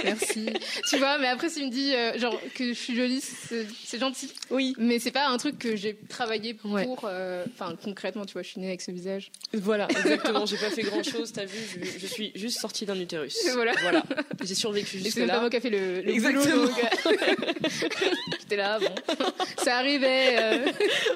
merci. 0.05 0.47
tu 0.91 0.99
vois, 0.99 1.17
mais 1.17 1.29
après 1.29 1.49
s'il 1.49 1.65
me 1.65 1.71
dit 1.71 1.95
euh, 1.95 2.19
genre 2.19 2.39
que 2.55 2.69
je 2.69 2.73
suis 2.75 2.95
jolie, 2.95 3.23
c'est 3.23 3.99
gentil. 3.99 4.31
Oui. 4.51 4.75
Mais 4.77 4.99
c'est 4.99 5.11
pas 5.11 5.29
un 5.29 5.39
truc 5.39 5.59
que 5.59 5.75
j'ai 5.75 5.97
travaillé 6.11 6.53
pour, 6.53 6.77
euh, 7.05 7.47
enfin 7.55 7.77
concrètement, 7.83 8.27
tu 8.27 8.35
vois, 8.35 8.43
je 8.43 8.49
suis 8.49 8.61
née 8.61 8.69
avec 8.69 8.83
ce 8.83 8.91
visage. 8.91 9.33
Voilà, 9.55 9.89
exactement. 9.91 10.45
j'ai 10.45 10.59
pas 10.59 10.69
fait 10.69 10.83
grand 10.83 11.03
chose, 11.03 11.33
t'as 11.33 11.47
vu, 11.47 11.59
je, 11.99 12.07
suis 12.07 12.31
juste 12.35 12.61
sortie 12.61 12.85
d'un 12.85 13.01
utérus. 13.01 13.39
Voilà. 13.55 13.73
Voilà. 13.81 14.03
J'ai 14.43 14.55
survécu 14.55 14.99
jusque 14.99 15.17
là. 15.17 15.35
C'est 15.35 15.41
moi 15.41 15.49
qui 15.49 15.57
a 15.57 15.61
fait 15.61 15.71
le, 15.71 16.03
le 16.03 16.11
exactement. 16.11 16.67
J'étais 18.41 18.57
là, 18.57 18.79
bon, 18.79 19.25
ça 19.63 19.79
arrivait. 19.79 20.37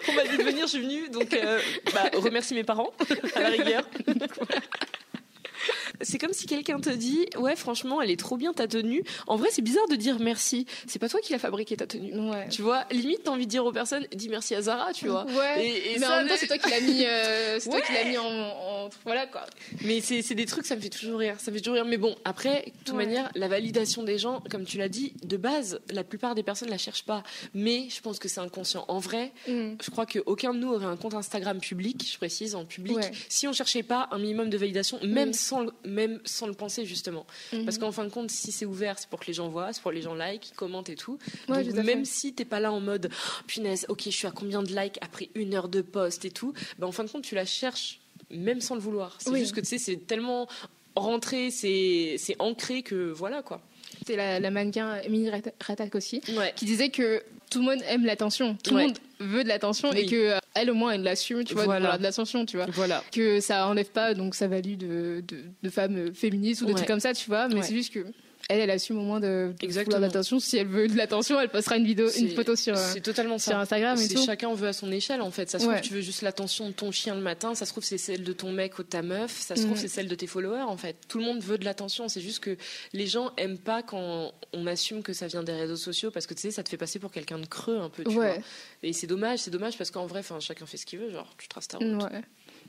On 0.09 0.13
m'a 0.13 0.25
dit 0.25 0.39
de 0.39 0.43
venir, 0.45 0.67
je 0.67 0.71
suis 0.71 0.81
venue. 0.81 1.09
Donc, 1.11 1.18
euh, 1.33 1.61
bah, 1.95 2.11
remercie 2.15 2.55
mes 2.55 2.65
parents, 2.65 2.93
à 3.35 3.41
la 3.41 3.49
rigueur. 3.51 3.85
C'est 6.01 6.19
comme 6.19 6.33
si 6.33 6.47
quelqu'un 6.47 6.81
te 6.81 6.91
dit 6.91 7.27
ouais 7.39 7.57
franchement 7.57 8.01
elle 8.01 8.11
est 8.11 8.19
trop 8.19 8.37
bien 8.37 8.53
ta 8.53 8.67
tenue. 8.67 9.03
En 9.27 9.37
vrai 9.37 9.49
c'est 9.51 9.63
bizarre 9.63 9.89
de 9.89 9.97
dire 9.97 10.19
merci. 10.21 10.67
C'est 10.87 10.99
pas 10.99 11.09
toi 11.09 11.21
qui 11.21 11.33
l'as 11.33 11.39
fabriqué 11.39 11.77
ta 11.77 11.87
tenue. 11.87 12.13
Tu 12.51 12.63
vois 12.63 12.85
limite 12.91 13.25
t'as 13.25 13.31
envie 13.31 13.47
de 13.47 13.51
dire 13.51 13.65
aux 13.65 13.73
personnes 13.73 14.07
dis 14.15 14.29
merci 14.29 14.55
à 14.55 14.63
Zara 14.63 14.93
tu 14.93 15.09
vois. 15.09 15.25
Ouais. 15.25 15.97
mais 15.99 16.07
en 16.07 16.17
même 16.19 16.29
temps 16.29 16.35
c'est 16.39 16.47
toi 16.47 16.59
qui 16.59 16.71
l'as 16.71 16.81
mis 16.81 17.05
euh, 17.05 17.59
c'est 17.61 17.71
toi 17.71 17.81
qui 17.81 17.93
l'as 17.93 18.05
mis 18.05 18.19
en, 18.19 18.89
voilà 19.05 19.27
quoi. 19.27 19.45
Mais 19.85 20.01
c'est 20.01 20.35
des 20.35 20.47
trucs 20.47 20.67
ça 20.67 20.77
me 20.77 20.81
fait 20.81 20.89
toujours 20.89 21.19
rire 21.19 21.37
ça 21.39 21.53
fait 21.53 21.59
toujours 21.59 21.75
rire. 21.75 21.85
Mais 21.85 21.99
bon 21.99 22.15
après 22.25 22.67
de 22.67 22.85
toute 22.85 22.97
manière 22.97 23.31
la 23.35 23.49
validation 23.49 24.03
des 24.03 24.19
gens 24.19 24.43
comme 24.51 24.65
tu 24.65 24.79
l'as 24.79 24.89
dit 24.89 25.15
de 25.23 25.37
base 25.37 25.81
la 25.91 26.05
plupart 26.05 26.35
des 26.35 26.43
personnes 26.43 26.71
la 26.71 26.79
cherchent 26.79 27.05
pas. 27.05 27.23
Mais 27.55 27.89
je 27.91 28.01
pense 28.01 28.19
que 28.19 28.29
c'est 28.29 28.41
inconscient. 28.41 28.85
En 28.89 28.99
vrai 28.99 29.33
mm. 29.49 29.75
je 29.83 29.91
crois 29.91 30.07
qu'aucun 30.07 30.55
de 30.55 30.59
nous 30.59 30.73
aurait 30.73 30.87
un 30.87 30.97
compte 30.97 31.15
Instagram 31.15 31.61
public 31.61 32.09
je 32.11 32.17
précise 32.19 32.55
en 32.55 32.65
public 32.65 32.99
si 33.29 33.47
on 33.49 33.53
cherchait 33.53 33.83
pas 33.83 34.09
un 34.11 34.19
minimum 34.19 34.51
de 34.51 34.59
validation 34.59 34.99
même 35.03 35.31
mm. 35.31 35.35
sans 35.35 35.67
même 35.89 36.21
sans 36.25 36.47
le 36.47 36.55
penser 36.55 36.85
justement. 36.85 37.27
Mhm. 37.53 37.65
Parce 37.65 37.79
qu'en 37.79 37.93
fin 37.93 38.05
de 38.05 38.11
compte, 38.11 38.31
si 38.31 38.53
c'est 38.53 38.67
ouvert, 38.67 38.99
c'est 38.99 39.09
pour 39.09 39.21
que 39.21 39.27
les 39.27 39.33
gens 39.33 39.49
voient, 39.49 39.73
c'est 39.73 39.83
pour 39.83 39.91
que 39.91 39.97
les 39.97 40.03
gens 40.03 40.15
like, 40.15 40.53
commentent 40.57 40.91
et 40.91 40.97
tout. 40.97 41.19
Donc, 41.49 41.65
même 41.85 42.05
si 42.05 42.33
t'es 42.33 42.45
pas 42.45 42.61
là 42.61 42.73
en 42.73 42.81
mode 42.81 43.11
oh, 43.11 43.43
punaise, 43.47 43.87
ok, 43.89 44.03
je 44.05 44.11
suis 44.11 44.27
à 44.27 44.31
combien 44.31 44.63
de 44.63 44.75
likes 44.75 44.99
après 45.01 45.31
une 45.35 45.55
heure 45.55 45.69
de 45.69 45.83
post 45.83 46.25
et 46.25 46.31
tout, 46.31 46.53
ben, 46.79 46.87
en 46.87 46.93
fin 46.93 47.05
de 47.05 47.11
compte, 47.11 47.23
tu 47.23 47.35
la 47.35 47.45
cherches 47.45 48.01
même 48.31 48.61
sans 48.61 48.75
le 48.75 48.81
vouloir. 48.81 49.17
C'est 49.19 49.37
juste 49.39 49.55
que 49.55 49.61
tu 49.61 49.67
sais, 49.67 49.79
c'est 49.79 50.07
tellement 50.07 50.49
rentré, 50.95 51.51
c'est 51.51 52.37
ancré 52.39 52.83
que 52.83 53.11
voilà 53.11 53.43
quoi. 53.43 53.61
C'est 54.07 54.17
la, 54.17 54.39
la, 54.39 54.51
mannequin 54.51 55.01
Emily 55.01 55.31
Ratak 55.61 55.95
aussi, 55.95 56.21
qui 56.57 56.65
disait 56.65 56.91
que 56.91 57.23
tout 57.51 57.61
le 57.61 57.65
monde 57.65 57.83
aime 57.87 58.05
l'attention, 58.05 58.57
tout 58.63 58.75
le 58.75 58.83
monde 58.83 58.99
veut 59.19 59.43
de 59.43 59.49
l'attention 59.49 59.93
et 59.93 60.07
que 60.07 60.33
euh, 60.33 60.39
elle 60.63 60.71
au 60.71 60.75
moins 60.75 60.93
elle 60.93 61.03
l'assume, 61.03 61.45
tu 61.45 61.55
vois, 61.55 61.79
de, 61.79 62.03
l'attention, 62.03 62.45
tu 62.47 62.57
vois. 62.57 62.67
Voilà. 62.73 63.03
Que 63.13 63.41
ça 63.41 63.67
enlève 63.67 63.91
pas 63.91 64.15
donc 64.15 64.35
sa 64.35 64.49
value 64.49 64.77
de, 64.77 65.23
de, 65.27 65.39
de 65.63 65.71
femme 65.71 66.15
féministe 66.15 66.63
ou 66.63 66.67
de 66.67 66.73
trucs 66.73 66.87
comme 66.87 67.01
ça, 67.01 67.15
tu 67.15 67.29
vois. 67.29 67.49
Mais 67.49 67.63
c'est 67.63 67.75
juste 67.75 67.93
que 67.93 68.05
elle, 68.49 68.61
elle 68.61 68.71
assume 68.71 68.99
au 68.99 69.03
moins 69.03 69.21
de, 69.21 69.55
de 69.61 70.01
l'attention. 70.01 70.41
Si 70.41 70.57
elle 70.57 70.67
veut 70.67 70.89
de 70.89 70.97
l'attention, 70.97 71.39
elle 71.39 71.51
postera 71.51 71.77
une 71.77 71.85
vidéo, 71.85 72.09
une 72.11 72.31
photo 72.31 72.57
sur, 72.57 72.75
totalement 73.03 73.39
sur 73.39 73.57
Instagram 73.57 73.99
et 74.01 74.09
tout. 74.09 74.25
Chacun 74.25 74.53
veut 74.55 74.69
à 74.69 74.73
son 74.73 74.91
échelle, 74.91 75.21
en 75.21 75.31
fait. 75.31 75.51
Ça 75.51 75.59
se 75.59 75.65
trouve, 75.67 75.81
tu 75.81 75.93
veux 75.93 76.01
juste 76.01 76.23
l'attention 76.23 76.69
de 76.69 76.73
ton 76.73 76.91
chien 76.91 77.15
le 77.15 77.21
matin. 77.21 77.55
Ça 77.55 77.67
se 77.67 77.73
trouve, 77.73 77.85
c'est 77.85 77.99
celle 77.99 78.25
de 78.25 78.33
ton 78.33 78.51
mec 78.53 78.79
ou 78.79 78.83
de 78.83 78.89
ta 78.89 79.03
meuf. 79.03 79.33
Ça 79.33 79.55
se 79.57 79.65
trouve, 79.65 79.77
c'est 79.77 79.89
celle 79.89 80.09
de 80.09 80.15
tes 80.15 80.27
followers, 80.27 80.63
en 80.63 80.77
fait. 80.77 80.97
Tout 81.09 81.19
le 81.19 81.25
monde 81.25 81.41
veut 81.41 81.59
de 81.59 81.65
l'attention. 81.65 82.09
C'est 82.09 82.21
juste 82.21 82.41
que 82.41 82.57
les 82.93 83.07
gens 83.07 83.33
aiment 83.37 83.59
pas 83.59 83.83
quand 83.83 84.33
on 84.53 84.67
assume 84.67 85.03
que 85.03 85.13
ça 85.13 85.27
vient 85.27 85.43
des 85.43 85.53
réseaux 85.53 85.77
sociaux 85.77 86.11
parce 86.11 86.27
que 86.27 86.35
tu 86.35 86.41
sais, 86.41 86.51
ça 86.51 86.63
te 86.63 86.69
fait 86.69 86.77
passer 86.79 86.99
pour 86.99 87.11
quelqu'un 87.11 87.39
de 87.39 87.47
creux 87.47 87.79
un 87.79 87.91
peu, 87.91 88.03
tu 88.05 88.13
vois. 88.15 88.35
Et 88.83 88.93
c'est 88.93 89.07
dommage, 89.07 89.41
c'est 89.41 89.51
dommage 89.51 89.77
parce 89.77 89.91
qu'en 89.91 90.07
vrai, 90.07 90.21
enfin, 90.21 90.41
chacun 90.41 90.65
fait 90.65 90.77
ce 90.79 90.87
qu'il 90.87 90.99
veut. 91.01 91.11
Genre, 91.11 91.29
tu 91.37 91.49
traces 91.49 91.69
ta 91.69 91.79
route. 91.79 92.03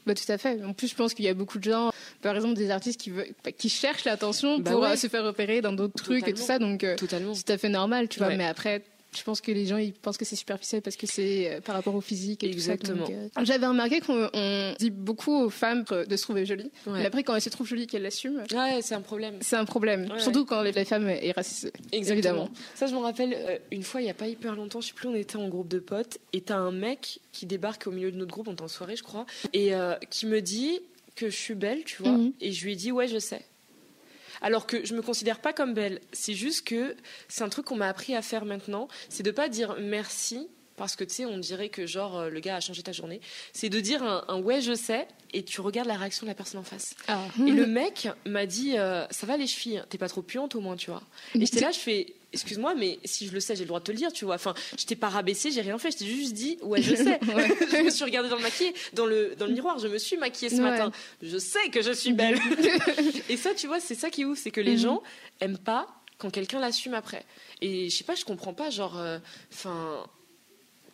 Bah, 0.06 0.14
tout 0.16 0.32
à 0.32 0.38
fait. 0.38 0.64
En 0.64 0.74
plus, 0.74 0.88
je 0.88 0.96
pense 0.96 1.14
qu'il 1.14 1.26
y 1.26 1.28
a 1.28 1.34
beaucoup 1.34 1.60
de 1.60 1.64
gens, 1.64 1.92
par 2.22 2.36
exemple, 2.36 2.56
des 2.56 2.72
artistes 2.72 3.00
qui, 3.00 3.10
veulent, 3.10 3.34
qui 3.58 3.70
cherchent 3.70 4.06
l'attention 4.06 4.60
bah 4.60 4.72
pour 4.72 4.84
euh, 4.84 4.96
se 4.96 5.08
faire 5.08 5.24
repérer 5.24 5.62
dans 5.62 5.74
d'autres 5.74 6.02
trucs 6.02 6.28
et 6.28 6.34
tout 6.34 6.42
ça. 6.42 6.60
Donc, 6.60 6.84
euh, 6.84 6.96
c'est 7.00 7.08
tout 7.46 7.52
à 7.52 7.58
fait 7.58 7.70
normal, 7.70 8.08
tu 8.08 8.20
vois. 8.20 8.36
Mais 8.36 8.46
après, 8.46 8.84
je 9.16 9.24
pense 9.24 9.42
que 9.42 9.52
les 9.52 9.66
gens 9.66 9.78
ils 9.78 9.94
pensent 9.94 10.18
que 10.18 10.26
c'est 10.26 10.36
superficiel 10.36 10.82
parce 10.82 10.96
que 10.96 11.08
c'est 11.08 11.52
euh, 11.52 11.62
par 11.62 11.76
rapport 11.76 11.96
au 11.96 12.02
physique 12.02 12.44
et 12.44 12.50
Exactement. 12.50 13.06
ça. 13.06 13.44
J'avais 13.44 13.66
remarqué 13.66 14.02
qu'on 14.02 14.30
dit 14.80 14.92
beaucoup 14.92 15.34
aux 15.34 15.50
femmes 15.50 15.84
de 15.84 16.16
se 16.16 16.24
trouver 16.24 16.46
jolies. 16.46 16.72
Mais 16.88 17.06
après, 17.06 17.24
quand 17.24 17.36
elles 17.36 17.42
se 17.42 17.50
trouvent 17.50 17.68
jolies 17.68 17.88
qu'elles 17.88 18.04
l'assument. 18.04 18.44
Ouais, 18.54 18.80
c'est 18.82 18.96
un 18.96 19.02
problème. 19.02 19.38
C'est 19.42 19.56
un 19.56 19.66
problème. 19.66 20.08
Surtout 20.18 20.46
quand 20.46 20.62
les, 20.62 20.74
femmes 20.86 21.10
est 21.10 21.32
racistes. 21.32 21.72
Évidemment. 21.92 22.50
Ça, 22.76 22.88
je 22.88 22.94
me 22.94 23.00
rappelle, 23.00 23.34
euh, 23.36 23.58
une 23.72 23.84
fois, 23.84 24.02
il 24.02 24.06
n'y 24.06 24.10
a 24.10 24.16
pas 24.16 24.28
hyper 24.28 24.56
longtemps, 24.56 24.82
je 24.82 24.88
sais 24.88 24.94
plus, 24.94 25.08
on 25.08 25.16
était 25.16 25.38
en 25.38 25.48
groupe 25.48 25.68
de 25.68 25.80
potes 25.80 26.18
et 26.34 26.42
t'as 26.42 26.58
un 26.58 26.72
mec 26.72 27.20
qui 27.32 27.46
débarque 27.46 27.88
au 27.88 27.92
milieu 27.92 28.12
de 28.12 28.18
notre 28.18 28.32
groupe, 28.32 28.48
on 28.48 28.54
était 28.54 28.64
en 28.64 28.68
soirée, 28.68 28.96
je 28.96 29.04
crois, 29.04 29.26
et 29.54 29.76
euh, 29.76 29.96
qui 30.10 30.26
me 30.26 30.42
dit 30.42 30.80
que 31.16 31.30
je 31.30 31.36
suis 31.36 31.56
belle, 31.56 31.84
tu 31.84 32.02
vois. 32.02 32.14
Mhm. 32.14 32.34
Et 32.42 32.52
je 32.52 32.66
lui 32.66 32.74
ai 32.74 32.76
dit, 32.76 32.92
ouais, 32.92 33.08
je 33.08 33.20
sais 33.20 33.44
alors 34.42 34.68
que 34.68 34.86
je 34.86 34.94
me 34.94 35.02
considère 35.02 35.40
pas 35.40 35.54
comme 35.54 35.74
belle. 35.74 36.02
C'est 36.12 36.34
juste 36.34 36.68
que 36.68 36.96
c'est 37.28 37.44
un 37.44 37.50
truc 37.50 37.66
qu'on 37.66 37.76
m'a 37.76 37.90
appris 37.90 38.16
à 38.16 38.22
faire 38.22 38.46
maintenant, 38.46 38.88
c'est 39.10 39.24
de 39.24 39.32
pas 39.32 39.50
dire 39.50 39.76
merci 39.80 40.48
parce 40.80 40.96
que 40.96 41.04
tu 41.04 41.14
sais, 41.14 41.26
on 41.26 41.38
dirait 41.38 41.68
que 41.68 41.86
genre 41.86 42.18
euh, 42.18 42.30
le 42.30 42.40
gars 42.40 42.56
a 42.56 42.60
changé 42.62 42.82
ta 42.82 42.94
journée. 42.94 43.20
C'est 43.52 43.68
de 43.68 43.82
dire 43.82 44.02
un, 44.02 44.42
ouais, 44.42 44.62
je 44.62 44.74
sais, 44.74 45.10
et 45.34 45.44
tu 45.44 45.60
regardes 45.60 45.90
la 45.90 45.98
réaction 45.98 46.26
de 46.26 46.32
la 46.32 46.36
personne 46.36 46.62
en 46.62 46.64
face. 46.64 46.96
Ah. 47.10 47.26
Et 47.38 47.52
le 47.52 47.68
mec 47.68 48.08
m'a 48.26 48.46
dit, 48.46 48.78
euh, 48.78 49.06
ça 49.12 49.28
va 49.28 49.36
les 49.36 49.46
chevilles, 49.46 49.84
t'es 49.90 49.98
pas 49.98 50.08
trop 50.08 50.22
puante 50.22 50.56
au 50.56 50.62
moins, 50.62 50.78
tu 50.78 50.90
vois. 50.90 51.04
Et 51.36 51.46
j'étais 51.46 51.60
là, 51.60 51.72
je 51.72 51.80
fais, 51.80 52.16
excuse-moi, 52.34 52.76
mais 52.76 53.00
si 53.06 53.28
je 53.28 53.34
le 53.34 53.40
sais, 53.40 53.56
j'ai 53.56 53.64
le 53.64 53.68
droit 53.68 53.80
de 53.80 53.86
te 53.86 53.92
le 53.92 53.98
dire, 53.98 54.12
tu 54.12 54.26
vois. 54.26 54.36
Enfin, 54.36 54.54
je 54.78 54.86
t'ai 54.86 54.96
pas 54.96 55.10
rabaissé, 55.10 55.52
j'ai 55.52 55.62
rien 55.62 55.78
fait, 55.78 55.92
je 55.92 55.98
t'ai 55.98 56.06
juste 56.06 56.34
dit, 56.34 56.58
ouais, 56.62 56.82
je 56.82 56.96
sais. 56.96 57.20
je 57.22 57.84
me 57.84 57.90
suis 57.90 58.04
regardée 58.04 58.30
dans 58.30 58.38
le 58.38 58.44
dans 58.94 59.06
le, 59.06 59.36
dans 59.36 59.46
le 59.46 59.54
miroir, 59.54 59.80
je 59.80 59.88
me 59.88 59.98
suis 59.98 60.18
maquillée 60.18 60.50
ce 60.50 60.62
matin. 60.62 60.92
Je 61.22 61.38
sais 61.38 61.70
que 61.72 61.82
je 61.82 61.92
suis 61.92 62.14
belle. 62.14 62.40
et 63.30 63.38
ça, 63.38 63.54
tu 63.54 63.68
vois, 63.68 63.80
c'est 63.80 63.96
ça 63.96 64.10
qui 64.10 64.22
est 64.22 64.26
ouf, 64.26 64.40
c'est 64.40 64.52
que 64.52 64.62
les 64.62 64.74
mhm. 64.74 64.80
gens 64.80 65.04
aiment 65.40 65.58
pas 65.58 65.88
quand 66.18 66.30
quelqu'un 66.30 66.60
l'assume 66.60 66.94
après. 66.94 67.26
Et 67.62 67.90
je 67.90 67.96
sais 67.96 68.04
pas, 68.04 68.16
je 68.16 68.26
comprends 68.26 68.54
pas, 68.54 68.70
genre, 68.70 68.98
euh, 68.98 69.20
enfin 69.54 70.06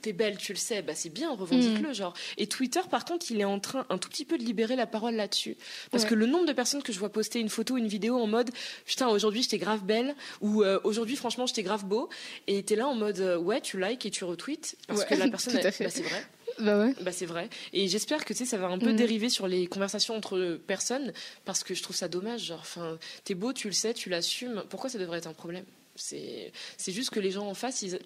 t'es 0.05 0.13
belle, 0.13 0.37
tu 0.37 0.53
le 0.53 0.57
sais, 0.59 0.83
bah 0.83 0.93
c'est 0.93 1.09
bien, 1.09 1.33
revendique-le, 1.33 1.89
mm. 1.89 1.95
genre. 1.95 2.13
Et 2.37 2.45
Twitter, 2.45 2.81
par 2.91 3.05
contre, 3.05 3.31
il 3.31 3.41
est 3.41 3.45
en 3.45 3.59
train 3.59 3.87
un 3.89 3.97
tout 3.97 4.07
petit 4.07 4.23
peu 4.23 4.37
de 4.37 4.43
libérer 4.43 4.75
la 4.75 4.85
parole 4.85 5.15
là-dessus. 5.15 5.57
Parce 5.89 6.05
que 6.05 6.13
le 6.13 6.27
nombre 6.27 6.45
de 6.45 6.53
personnes 6.53 6.83
que 6.83 6.93
je 6.93 6.99
vois 6.99 7.11
poster 7.11 7.39
une 7.39 7.49
photo, 7.49 7.75
une 7.75 7.87
vidéo 7.87 8.19
en 8.19 8.27
mode, 8.27 8.51
putain, 8.85 9.07
aujourd'hui 9.07 9.41
j'étais 9.41 9.57
grave 9.57 9.83
belle, 9.83 10.15
ou 10.41 10.61
euh, 10.61 10.79
aujourd'hui 10.83 11.15
franchement 11.15 11.47
j'étais 11.47 11.63
grave 11.63 11.85
beau, 11.85 12.07
et 12.45 12.61
t'es 12.61 12.75
là 12.75 12.87
en 12.87 12.93
mode, 12.93 13.19
euh, 13.19 13.37
ouais, 13.37 13.61
tu 13.61 13.81
likes 13.81 14.05
et 14.05 14.11
tu 14.11 14.25
retweets, 14.25 14.77
parce 14.87 15.05
que 15.05 15.15
la 15.15 15.27
personne, 15.29 15.59
bah, 15.63 15.71
c'est 15.71 16.03
vrai. 16.03 16.23
Bah 16.59 16.79
ouais. 16.79 16.93
Bah 17.01 17.11
c'est 17.11 17.25
vrai. 17.25 17.49
Et 17.73 17.87
j'espère 17.87 18.25
que 18.25 18.33
tu 18.33 18.39
sais, 18.39 18.45
ça 18.45 18.59
va 18.59 18.67
un 18.67 18.77
peu 18.77 18.93
mm. 18.93 18.95
dériver 18.95 19.29
sur 19.29 19.47
les 19.47 19.65
conversations 19.65 20.15
entre 20.15 20.59
personnes 20.67 21.13
parce 21.45 21.63
que 21.63 21.73
je 21.73 21.81
trouve 21.81 21.95
ça 21.95 22.07
dommage. 22.07 22.45
Genre, 22.45 22.59
enfin, 22.59 22.97
t'es 23.23 23.33
beau, 23.33 23.51
tu 23.53 23.67
le 23.67 23.73
sais, 23.73 23.93
tu 23.95 24.09
l'assumes. 24.09 24.63
Pourquoi 24.69 24.89
ça 24.89 24.99
devrait 24.99 25.17
être 25.17 25.27
un 25.27 25.33
problème? 25.33 25.65
C'est 25.95 26.51
juste 26.87 27.09
que 27.09 27.19
les 27.19 27.31
gens 27.31 27.47
en 27.47 27.53
face, 27.53 27.81
ils, 27.81 27.99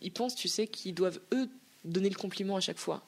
ils 0.00 0.12
pensent, 0.12 0.34
tu 0.34 0.48
sais, 0.48 0.66
qu'ils 0.66 0.94
doivent 0.94 1.20
eux 1.32 1.48
donner 1.84 2.08
le 2.08 2.16
compliment 2.16 2.56
à 2.56 2.60
chaque 2.60 2.78
fois 2.78 3.04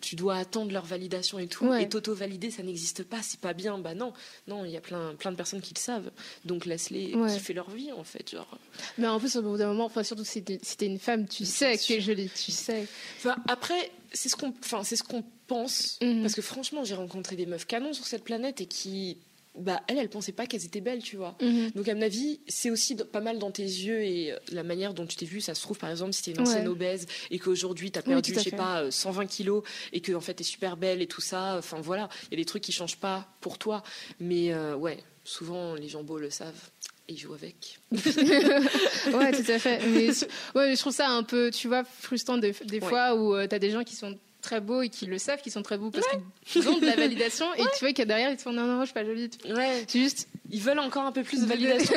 tu 0.00 0.16
dois 0.16 0.36
attendre 0.36 0.72
leur 0.72 0.84
validation 0.84 1.38
et 1.38 1.46
tout. 1.46 1.72
Et 1.74 1.88
t'auto-valider, 1.88 2.50
ça 2.50 2.62
n'existe 2.62 3.04
pas, 3.04 3.22
c'est 3.22 3.40
pas 3.40 3.52
bien. 3.52 3.78
Bah 3.78 3.94
non, 3.94 4.12
non, 4.48 4.64
il 4.64 4.70
y 4.70 4.76
a 4.76 4.80
plein, 4.80 5.14
plein 5.14 5.30
de 5.30 5.36
personnes 5.36 5.60
qui 5.60 5.74
le 5.74 5.80
savent. 5.80 6.10
Donc 6.44 6.66
laisse-les 6.66 7.12
kiffer 7.28 7.52
leur 7.52 7.70
vie, 7.70 7.92
en 7.92 8.04
fait. 8.04 8.30
Genre. 8.30 8.58
Mais 8.98 9.06
en 9.06 9.18
plus, 9.18 9.36
au 9.36 9.42
bout 9.42 9.56
d'un 9.56 9.68
moment, 9.68 9.84
enfin, 9.84 10.02
surtout 10.02 10.24
si 10.24 10.42
t'es, 10.42 10.58
si 10.62 10.76
une 10.84 10.98
femme, 10.98 11.26
tu 11.28 11.44
sais 11.44 11.76
que 11.76 11.82
je 11.82 12.00
jolie, 12.00 12.30
tu 12.30 12.50
sais. 12.50 12.86
Enfin, 13.18 13.36
après, 13.48 13.90
c'est 14.12 14.28
ce 14.28 14.36
qu'on, 14.36 14.54
enfin, 14.62 14.82
ce 14.84 15.02
qu'on 15.02 15.24
pense. 15.46 15.98
Mhm. 16.02 16.22
Parce 16.22 16.34
que 16.34 16.42
franchement, 16.42 16.84
j'ai 16.84 16.94
rencontré 16.94 17.36
des 17.36 17.46
meufs 17.46 17.66
canons 17.66 17.92
sur 17.92 18.06
cette 18.06 18.24
planète 18.24 18.60
et 18.60 18.66
qui 18.66 19.18
bah 19.58 19.82
elle, 19.88 19.98
elle 19.98 20.08
pensait 20.08 20.32
pas 20.32 20.46
qu'elles 20.46 20.64
étaient 20.64 20.80
belles, 20.80 21.02
tu 21.02 21.16
vois. 21.16 21.36
Mhm. 21.40 21.72
Donc 21.74 21.88
à 21.88 21.94
mon 21.94 22.02
avis, 22.02 22.40
c'est 22.46 22.70
aussi 22.70 22.94
pas 22.94 23.20
mal 23.20 23.38
dans 23.38 23.50
tes 23.50 23.62
yeux 23.62 24.02
et 24.02 24.32
euh, 24.32 24.36
la 24.52 24.62
manière 24.62 24.94
dont 24.94 25.06
tu 25.06 25.16
t'es 25.16 25.26
vue. 25.26 25.40
Ça 25.40 25.54
se 25.54 25.62
trouve 25.62 25.78
par 25.78 25.90
exemple 25.90 26.12
si 26.12 26.22
t'es 26.22 26.30
une 26.30 26.40
ancienne 26.40 26.68
obèse 26.68 27.06
et 27.30 27.38
qu'aujourd'hui 27.38 27.90
t'as 27.90 28.02
perdu, 28.02 28.32
je 28.34 28.40
sais 28.40 28.50
pas, 28.50 28.90
120 28.90 29.22
euh, 29.22 29.26
kilos 29.26 29.62
et 29.92 30.00
que 30.00 30.12
en 30.12 30.20
fait 30.20 30.34
t'es 30.34 30.44
super 30.44 30.76
belle 30.76 31.02
et 31.02 31.06
tout 31.06 31.20
ça. 31.20 31.56
Enfin 31.58 31.80
voilà, 31.80 32.08
il 32.30 32.34
y 32.34 32.40
a 32.40 32.42
des 32.42 32.46
trucs 32.46 32.62
qui 32.62 32.72
changent 32.72 32.98
pas 32.98 33.26
pour 33.40 33.58
toi. 33.58 33.82
Mais 34.20 34.52
euh, 34.52 34.76
ouais, 34.76 34.98
souvent 35.24 35.74
les 35.74 35.88
gens 35.88 36.04
beaux 36.04 36.18
le 36.18 36.30
savent 36.30 36.70
et 37.08 37.14
ils 37.14 37.18
jouent 37.18 37.34
avec. 37.34 37.80
ouais, 37.92 39.32
tout 39.32 39.50
à 39.50 39.58
fait. 39.58 39.84
Mais 39.88 40.08
ouais, 40.54 40.76
je 40.76 40.78
trouve 40.78 40.94
ça 40.94 41.08
un 41.08 41.24
peu, 41.24 41.50
tu 41.50 41.66
vois, 41.66 41.82
frustrant 41.82 42.38
des, 42.38 42.52
fois 42.52 43.16
où 43.16 43.40
tu 43.40 43.48
t'as 43.48 43.58
des 43.58 43.70
gens 43.70 43.82
qui 43.82 43.96
sont 43.96 44.16
très 44.40 44.60
beaux 44.60 44.82
et 44.82 44.88
qui 44.88 45.06
le 45.06 45.18
savent 45.18 45.40
qu'ils 45.40 45.52
sont 45.52 45.62
très 45.62 45.78
beaux 45.78 45.90
parce 45.90 46.06
qu'ils 46.44 46.68
ont 46.68 46.78
de 46.78 46.86
la 46.86 46.96
validation 46.96 47.52
et 47.54 47.62
tu 47.76 47.84
vois 47.84 47.92
que 47.92 48.02
derrière 48.02 48.30
ils 48.30 48.36
te 48.36 48.42
font 48.42 48.52
non 48.52 48.64
non 48.66 48.80
je 48.80 48.86
suis 48.86 48.94
pas 48.94 49.04
jolie 49.04 49.30
ouais. 49.48 49.84
C'est 49.86 50.00
juste 50.00 50.28
ils 50.50 50.60
veulent 50.60 50.78
encore 50.78 51.04
un 51.04 51.12
peu 51.12 51.22
plus 51.22 51.40
de 51.40 51.46
validation 51.46 51.94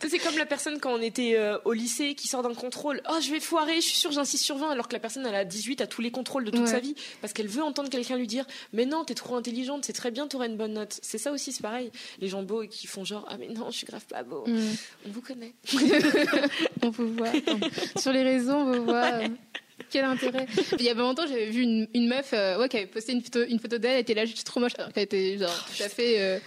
tu 0.00 0.08
c'est 0.08 0.18
comme 0.18 0.36
la 0.38 0.46
personne 0.46 0.78
quand 0.80 0.92
on 0.92 1.00
était 1.00 1.36
euh, 1.36 1.58
au 1.64 1.72
lycée 1.72 2.14
qui 2.14 2.28
sort 2.28 2.42
d'un 2.42 2.54
contrôle. 2.54 3.00
Oh 3.10 3.18
je 3.22 3.30
vais 3.30 3.40
foirer 3.40 3.76
je 3.76 3.86
suis 3.86 3.96
sûre 3.96 4.12
6 4.12 4.38
sur 4.38 4.56
20 4.56 4.70
alors 4.70 4.88
que 4.88 4.92
la 4.92 5.00
personne 5.00 5.26
elle 5.26 5.34
a 5.34 5.44
18 5.44 5.80
à 5.80 5.86
tous 5.86 6.00
les 6.02 6.10
contrôles 6.10 6.44
de 6.44 6.50
toute 6.50 6.66
sa 6.66 6.80
vie 6.80 6.94
parce 7.20 7.32
qu'elle 7.32 7.48
veut 7.48 7.62
entendre 7.62 7.88
quelqu'un 7.88 8.16
lui 8.16 8.26
dire 8.26 8.46
mais 8.72 8.86
non 8.86 9.04
t'es 9.04 9.14
trop 9.14 9.36
intelligente 9.36 9.84
c'est 9.84 9.92
très 9.92 10.10
bien 10.10 10.26
t'auras 10.26 10.46
une 10.46 10.56
bonne 10.56 10.74
note 10.74 10.98
c'est 11.02 11.18
ça 11.18 11.32
aussi 11.32 11.52
c'est 11.52 11.62
pareil. 11.62 11.90
Les 12.20 12.28
gens 12.28 12.42
beaux 12.42 12.66
qui 12.66 12.86
font 12.86 13.04
genre 13.04 13.26
ah 13.28 13.36
mais 13.38 13.48
non 13.48 13.70
je 13.70 13.76
suis 13.78 13.86
grave 13.86 14.04
pas 14.06 14.22
beau. 14.22 14.44
Mm. 14.46 14.60
on 15.06 15.10
vous 15.10 15.22
connaît. 15.22 15.54
On 16.82 16.90
vous 16.90 17.12
voit. 17.14 17.30
Sur 17.96 18.12
les 18.12 18.22
réseaux 18.22 18.52
on 18.52 18.72
vous 18.72 18.84
voit. 18.84 19.20
Quel 19.90 20.04
intérêt. 20.04 20.46
Il 20.78 20.84
y 20.84 20.88
a 20.88 20.94
pas 20.94 21.00
longtemps, 21.00 21.26
j'avais 21.26 21.50
vu 21.50 21.62
une, 21.62 21.88
une 21.94 22.08
meuf 22.08 22.30
euh, 22.32 22.58
ouais, 22.58 22.68
qui 22.68 22.76
avait 22.76 22.86
posté 22.86 23.12
une 23.12 23.22
photo, 23.22 23.40
une 23.44 23.58
photo 23.58 23.78
d'elle, 23.78 23.92
elle 23.92 24.00
était 24.00 24.14
là 24.14 24.24
juste 24.24 24.46
trop 24.46 24.60
moche, 24.60 24.72
alors 24.78 24.92
qu'elle 24.92 25.04
était 25.04 25.38
genre 25.38 25.66
tout 25.76 25.82
à 25.82 25.88
fait 25.88 26.20
euh, 26.20 26.38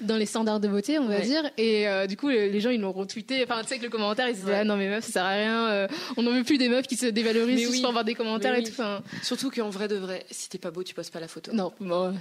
dans 0.00 0.16
les 0.16 0.26
standards 0.26 0.60
de 0.60 0.68
beauté, 0.68 0.98
on 0.98 1.06
va 1.06 1.20
dire. 1.20 1.50
Et 1.56 1.88
euh, 1.88 2.06
du 2.06 2.16
coup, 2.16 2.28
les 2.28 2.60
gens, 2.60 2.70
ils 2.70 2.80
l'ont 2.80 2.92
retweeté. 2.92 3.42
Enfin, 3.44 3.62
tu 3.62 3.68
sais 3.68 3.78
que 3.78 3.84
le 3.84 3.90
commentaire, 3.90 4.28
ils 4.28 4.34
disaient 4.34 4.54
ah 4.54 4.64
non 4.64 4.76
mais 4.76 4.88
meuf, 4.88 5.04
ça 5.04 5.12
sert 5.12 5.24
à 5.24 5.30
rien. 5.30 5.68
Euh, 5.68 5.88
on 6.16 6.22
n'en 6.22 6.32
veut 6.32 6.44
plus 6.44 6.58
des 6.58 6.68
meufs 6.68 6.86
qui 6.86 6.96
se 6.96 7.06
dévalorisent 7.06 7.58
juste 7.60 7.80
pour 7.80 7.88
avoir 7.88 8.04
des 8.04 8.14
commentaires 8.14 8.54
et 8.54 8.62
tout. 8.62 8.70
Enfin, 8.70 9.02
Surtout 9.22 9.50
qu'en 9.50 9.70
vrai 9.70 9.88
de 9.88 9.96
vrai, 9.96 10.24
si 10.30 10.48
t'es 10.48 10.58
pas 10.58 10.70
beau, 10.70 10.82
tu 10.82 10.94
poses 10.94 11.10
pas 11.10 11.20
la 11.20 11.28
photo. 11.28 11.52
Non, 11.52 11.72
bon, 11.80 12.14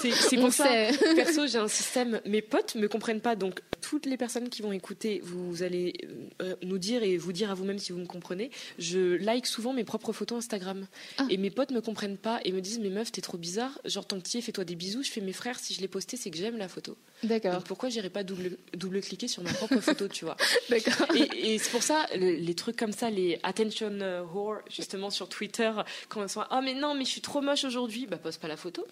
c'est 0.00 0.36
pour 0.40 0.52
ça. 0.52 0.64
Perso, 1.16 1.46
j'ai 1.46 1.58
un 1.58 1.68
système. 1.68 2.20
Mes 2.26 2.42
potes 2.42 2.74
me 2.74 2.88
comprennent 2.88 3.20
pas, 3.20 3.36
donc 3.36 3.60
toutes 3.80 4.06
les 4.06 4.16
personnes 4.16 4.48
qui 4.48 4.62
vont 4.62 4.72
écouter, 4.72 5.20
vous 5.22 5.62
allez 5.62 5.94
euh, 6.42 6.54
nous 6.62 6.78
dire 6.78 7.02
et 7.02 7.16
vous 7.16 7.32
dire 7.32 7.50
à 7.50 7.54
vous-même 7.54 7.78
si 7.78 7.92
vous 7.92 7.98
me 7.98 8.06
comprenez. 8.06 8.50
Je 8.78 9.16
like 9.16 9.46
souvent 9.46 9.72
mes 9.72 9.84
propres 9.84 10.12
photos 10.12 10.38
Instagram. 10.38 10.86
Ah. 11.18 11.26
Et 11.30 11.36
mes 11.36 11.50
potes 11.50 11.70
me 11.70 11.80
comprennent 11.80 12.18
pas 12.18 12.40
et 12.44 12.52
me 12.52 12.60
disent 12.60 12.80
mais 12.80 12.90
meuf, 12.90 13.12
t'es 13.12 13.20
trop 13.20 13.38
bizarre. 13.38 13.78
Genre 13.84 14.06
ton 14.06 14.20
petit, 14.20 14.42
fais-toi 14.42 14.64
des 14.64 14.74
bisous. 14.74 15.02
Je 15.02 15.10
fais 15.10 15.20
mes 15.20 15.32
frères, 15.32 15.58
si 15.58 15.74
je 15.74 15.80
l'ai 15.80 15.88
posté, 15.88 16.16
c'est 16.16 16.30
que 16.30 16.36
j'aime 16.36 16.56
la 16.56 16.68
photo. 16.68 16.87
D'accord. 17.24 17.62
pourquoi 17.64 17.88
j'irais 17.88 18.10
pas 18.10 18.22
double, 18.22 18.56
double 18.74 19.00
cliquer 19.00 19.26
sur 19.26 19.42
ma 19.42 19.52
propre 19.52 19.80
photo, 19.80 20.06
tu 20.06 20.24
vois 20.24 20.36
D'accord. 20.70 21.08
Et, 21.16 21.58
c'est 21.58 21.70
pour 21.70 21.82
ça, 21.82 22.06
les, 22.14 22.54
trucs 22.54 22.76
comme 22.76 22.92
ça, 22.92 23.10
les 23.10 23.40
attention 23.42 23.90
euh, 24.00 24.22
whore, 24.22 24.58
justement 24.70 25.10
sur 25.10 25.28
Twitter, 25.28 25.72
quand 26.08 26.22
ils 26.22 26.28
sont 26.28 26.44
ah 26.48 26.60
mais 26.62 26.74
non, 26.74 26.94
mais 26.94 27.04
je 27.04 27.10
suis 27.10 27.20
trop 27.20 27.40
moche 27.40 27.64
aujourd'hui, 27.64 28.06
bah 28.06 28.18
pose 28.18 28.36
pas 28.36 28.48
la 28.48 28.56
photo. 28.56 28.86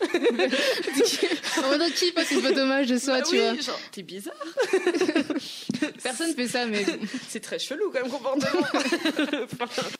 en 0.02 1.78
mode 1.78 1.92
qui 1.92 2.10
poste 2.10 2.32
une 2.32 2.40
photo 2.40 2.66
moche 2.66 2.86
de 2.86 2.98
soi, 2.98 3.18
bah 3.18 3.22
tu 3.22 3.36
oui, 3.36 3.40
vois 3.40 3.54
genre, 3.54 3.80
t'es 3.92 4.02
bizarre. 4.02 4.34
Personne 6.02 6.34
fait 6.34 6.48
ça, 6.48 6.66
mais 6.66 6.84
c'est 7.28 7.40
très 7.40 7.58
chelou 7.58 7.90
comme 7.90 8.08
comportement. 8.08 8.66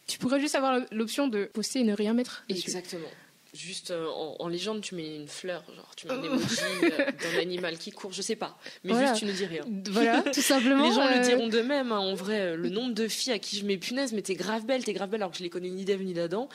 tu 0.07 0.19
pourrais 0.19 0.41
juste 0.41 0.55
avoir 0.55 0.81
l'option 0.91 1.29
de 1.29 1.45
poster 1.45 1.81
et 1.81 1.85
ne 1.85 1.95
rien 1.95 2.15
mettre. 2.15 2.45
Exactement. 2.49 3.09
Juste 3.55 3.93
euh, 3.93 4.07
en, 4.07 4.47
légende, 4.47 4.83
tu 4.83 4.95
mets 4.95 5.17
une 5.17 5.27
fleur, 5.27 5.65
genre 5.75 5.91
tu 5.97 6.07
mets 6.07 6.13
un 6.13 6.23
emoji 6.23 6.61
euh, 6.83 7.11
d'un 7.33 7.41
animal 7.41 7.79
qui 7.79 7.91
court, 7.91 8.13
je 8.13 8.21
sais 8.21 8.37
pas. 8.37 8.59
Mais 8.85 8.93
juste 8.93 9.17
tu 9.17 9.25
ne 9.25 9.33
dis 9.33 9.47
rien. 9.47 9.65
Voilà, 9.91 10.23
tout 10.35 10.43
simplement. 10.43 10.87
Les 10.87 10.95
gens 10.95 11.09
le 11.09 11.17
euh, 11.17 11.23
diront 11.23 11.49
d'eux-mêmes. 11.49 11.91
Hein, 11.91 11.99
en 11.99 12.15
vrai, 12.15 12.57
le 12.57 12.69
nombre 12.69 12.93
de 12.93 13.09
filles 13.09 13.33
à 13.33 13.39
qui 13.39 13.57
je 13.57 13.65
mets 13.65 13.79
punaise, 13.79 14.13
mais 14.13 14.21
t'es 14.21 14.35
grave 14.35 14.67
belle, 14.67 14.85
t'es 14.85 14.93
grave 14.93 15.09
belle, 15.09 15.23
alors 15.23 15.33
que 15.33 15.39
je 15.39 15.43
les 15.43 15.49
connais 15.49 15.71
ni 15.71 15.87
d'Ève 15.87 16.03
ni 16.03 16.13
d'Adam. 16.13 16.51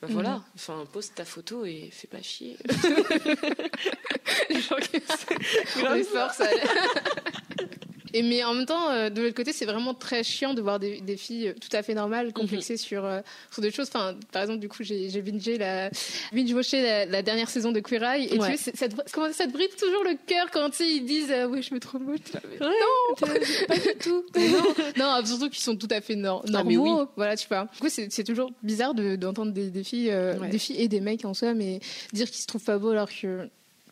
Ben 0.00 0.08
voilà, 0.10 0.42
enfin, 0.54 0.86
pose 0.90 1.12
ta 1.14 1.26
photo 1.26 1.66
et 1.66 1.90
fais 1.92 2.06
pas 2.06 2.22
chier. 2.22 2.56
les 4.48 4.60
gens 4.62 4.76
qui... 4.76 4.96
et 8.12 8.22
mais 8.22 8.42
en 8.44 8.54
même 8.54 8.66
temps, 8.66 8.90
euh, 8.90 9.10
de 9.10 9.22
l'autre 9.22 9.34
côté, 9.34 9.52
c'est 9.52 9.64
vraiment 9.64 9.94
très 9.94 10.22
chiant 10.22 10.54
de 10.54 10.60
voir 10.60 10.78
des, 10.78 11.00
des 11.00 11.16
filles 11.16 11.48
euh, 11.48 11.54
tout 11.54 11.74
à 11.74 11.82
fait 11.82 11.94
normales 11.94 12.26
mhm. 12.26 12.32
complexées 12.32 12.76
sur 12.76 13.04
euh, 13.04 13.20
sur 13.50 13.62
des 13.62 13.70
choses. 13.70 13.88
Enfin, 13.88 14.16
par 14.32 14.42
exemple, 14.42 14.60
du 14.60 14.68
coup, 14.68 14.82
j'ai 14.82 15.22
bingé 15.22 15.58
la 15.58 15.90
binge 16.32 16.52
watché 16.52 16.82
la, 16.82 17.06
la, 17.06 17.22
dernière 17.22 17.48
saison 17.48 17.72
de 17.72 17.80
Queer 17.80 18.02
Eye 18.02 18.24
et 18.26 18.38
tu 18.38 18.56
sais, 18.56 18.72
ça, 18.74 18.86
comment 19.12 19.32
ça 19.32 19.46
te 19.46 19.52
brise 19.52 19.74
toujours 19.76 20.04
le 20.04 20.16
cœur 20.26 20.50
quand 20.50 20.80
ils 20.80 21.04
disent 21.04 21.32
oui, 21.48 21.62
je 21.62 21.74
me 21.74 21.80
trouve 21.80 22.02
moche. 22.02 22.18
non, 22.60 23.14
pas 23.68 23.76
du 23.76 23.98
tout. 24.00 24.24
non, 24.96 25.16
non, 25.20 25.24
surtout 25.24 25.48
qu'ils 25.50 25.62
sont 25.62 25.76
tout 25.76 25.88
à 25.90 26.00
fait 26.00 26.16
nor 26.16 26.44
ah, 26.46 26.50
normaux. 26.50 27.06
Voilà, 27.16 27.36
tu 27.36 27.48
vois. 27.48 27.68
Du 27.74 27.80
coup, 27.80 27.88
c'est 27.88 28.24
toujours 28.24 28.50
bizarre 28.62 28.94
d'entendre 28.94 29.52
des, 29.52 29.70
des 29.70 29.84
filles, 29.84 30.12
des 30.50 30.58
filles 30.58 30.80
et 30.80 30.88
des 30.88 31.00
mecs 31.00 31.24
en 31.24 31.34
soi, 31.34 31.54
mais 31.54 31.80
dire 32.12 32.30
qu'ils 32.30 32.42
se 32.42 32.46
trouvent 32.46 32.64
pas 32.64 32.78
beaux 32.78 32.90
alors 32.90 33.08
que 33.08 33.48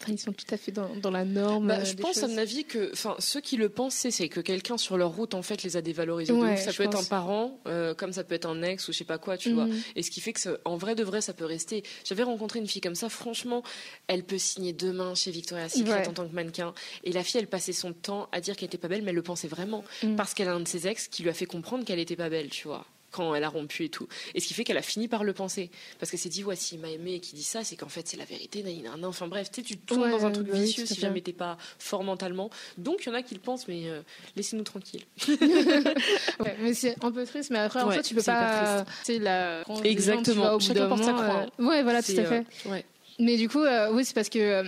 ils 0.06 0.18
sont 0.18 0.32
tout 0.32 0.46
à 0.50 0.56
fait 0.56 0.72
dans, 0.72 0.94
dans 0.96 1.10
la 1.10 1.24
norme. 1.24 1.68
Bah, 1.68 1.84
je 1.84 1.94
pense, 1.94 2.22
à 2.22 2.28
mon 2.28 2.38
avis, 2.38 2.64
que 2.64 2.90
enfin, 2.92 3.16
ceux 3.18 3.40
qui 3.40 3.56
le 3.56 3.68
pensent, 3.68 4.06
c'est 4.10 4.28
que 4.28 4.40
quelqu'un 4.40 4.76
sur 4.76 4.96
leur 4.96 5.10
route, 5.10 5.34
en 5.34 5.42
fait, 5.42 5.62
les 5.62 5.76
a 5.76 5.82
dévalorisés. 5.82 6.32
ça 6.56 6.72
peut 6.72 6.84
être 6.84 6.98
un 6.98 7.04
parent, 7.04 7.58
euh, 7.66 7.94
comme 7.94 8.12
ça 8.12 8.24
peut 8.24 8.34
être 8.34 8.46
un 8.46 8.62
ex 8.62 8.88
ou 8.88 8.92
je 8.92 8.98
sais 8.98 9.04
pas 9.04 9.18
quoi, 9.18 9.36
tu 9.36 9.52
vois. 9.52 9.66
Mhm. 9.66 9.80
Et 9.96 10.02
ce 10.02 10.10
qui 10.10 10.20
fait 10.20 10.32
que, 10.32 10.60
en 10.64 10.76
vrai 10.76 10.94
de 10.94 11.02
vrai, 11.02 11.20
ça 11.20 11.32
peut 11.32 11.44
rester. 11.44 11.82
J'avais 12.04 12.22
rencontré 12.22 12.58
une 12.58 12.66
fille 12.66 12.80
comme 12.80 12.94
ça, 12.94 13.08
franchement, 13.08 13.62
elle 14.06 14.24
peut 14.24 14.38
signer 14.38 14.72
demain 14.72 15.14
chez 15.14 15.30
Victoria's 15.30 15.72
Secret 15.74 16.06
en 16.06 16.12
tant 16.12 16.28
que 16.28 16.34
mannequin. 16.34 16.74
Et 17.04 17.12
la 17.12 17.24
fille, 17.24 17.40
elle 17.40 17.48
passait 17.48 17.72
son 17.72 17.92
temps 17.92 18.28
à 18.32 18.40
dire 18.40 18.56
qu'elle 18.56 18.66
était 18.66 18.78
pas 18.78 18.88
belle, 18.88 19.02
mais 19.02 19.10
elle 19.10 19.16
le 19.16 19.22
pensait 19.22 19.48
vraiment. 19.48 19.84
Mhm. 20.02 20.16
Parce 20.16 20.34
qu'elle 20.34 20.48
a 20.48 20.54
un 20.54 20.60
de 20.60 20.68
ses 20.68 20.86
ex 20.86 21.08
qui 21.08 21.22
lui 21.22 21.30
a 21.30 21.34
fait 21.34 21.46
comprendre 21.46 21.84
qu'elle 21.84 21.98
était 21.98 22.16
pas 22.16 22.28
belle, 22.28 22.48
tu 22.48 22.68
vois 22.68 22.86
quand 23.10 23.34
elle 23.34 23.44
a 23.44 23.48
rompu 23.48 23.84
et 23.84 23.88
tout. 23.88 24.08
Et 24.34 24.40
ce 24.40 24.46
qui 24.46 24.54
fait 24.54 24.64
qu'elle 24.64 24.76
a 24.76 24.82
fini 24.82 25.08
par 25.08 25.24
le 25.24 25.32
penser. 25.32 25.70
Parce 25.98 26.10
qu'elle 26.10 26.20
s'est 26.20 26.28
dit, 26.28 26.42
voici, 26.42 26.74
il 26.74 26.80
m'a 26.80 26.90
aimé 26.90 27.14
et 27.14 27.20
qui 27.20 27.34
dit 27.34 27.42
ça, 27.42 27.64
c'est 27.64 27.76
qu'en 27.76 27.88
fait, 27.88 28.06
c'est 28.06 28.16
la 28.16 28.24
vérité. 28.24 28.64
Enfin 29.04 29.28
bref, 29.28 29.50
tu 29.50 29.76
tombes 29.78 30.10
dans 30.10 30.26
un 30.26 30.30
truc 30.30 30.48
vicieux 30.48 30.86
si 30.86 31.00
jamais 31.00 31.20
t'es 31.20 31.32
pas 31.32 31.56
fort 31.78 32.04
mentalement. 32.04 32.50
Donc, 32.76 33.04
il 33.04 33.08
y 33.08 33.12
en 33.12 33.14
a 33.14 33.22
qui 33.22 33.34
le 33.34 33.40
pensent, 33.40 33.68
mais 33.68 33.88
euh, 33.88 34.02
laissez-nous 34.36 34.64
tranquilles. 34.64 35.04
ouais, 35.28 36.56
mais 36.60 36.74
c'est 36.74 37.02
un 37.02 37.10
peu 37.10 37.24
triste, 37.24 37.50
mais 37.50 37.58
après, 37.58 37.80
en 37.82 37.90
fait, 37.90 38.02
tu 38.02 38.14
peux 38.14 38.22
pas. 38.22 38.84
C'est 39.04 39.18
la. 39.18 39.64
Exactement. 39.84 40.58
Chacun 40.58 40.88
porte 40.88 41.04
sa 41.04 41.12
croix. 41.12 41.46
Euh, 41.58 41.64
ouais, 41.64 41.82
voilà, 41.82 42.02
tout 42.02 42.12
à 42.12 42.24
fait. 42.24 42.44
Euh, 42.66 42.70
ouais. 42.70 42.84
Mais 43.18 43.36
du 43.36 43.48
coup, 43.48 43.64
oui, 43.92 44.04
c'est 44.04 44.14
parce 44.14 44.28
que 44.28 44.64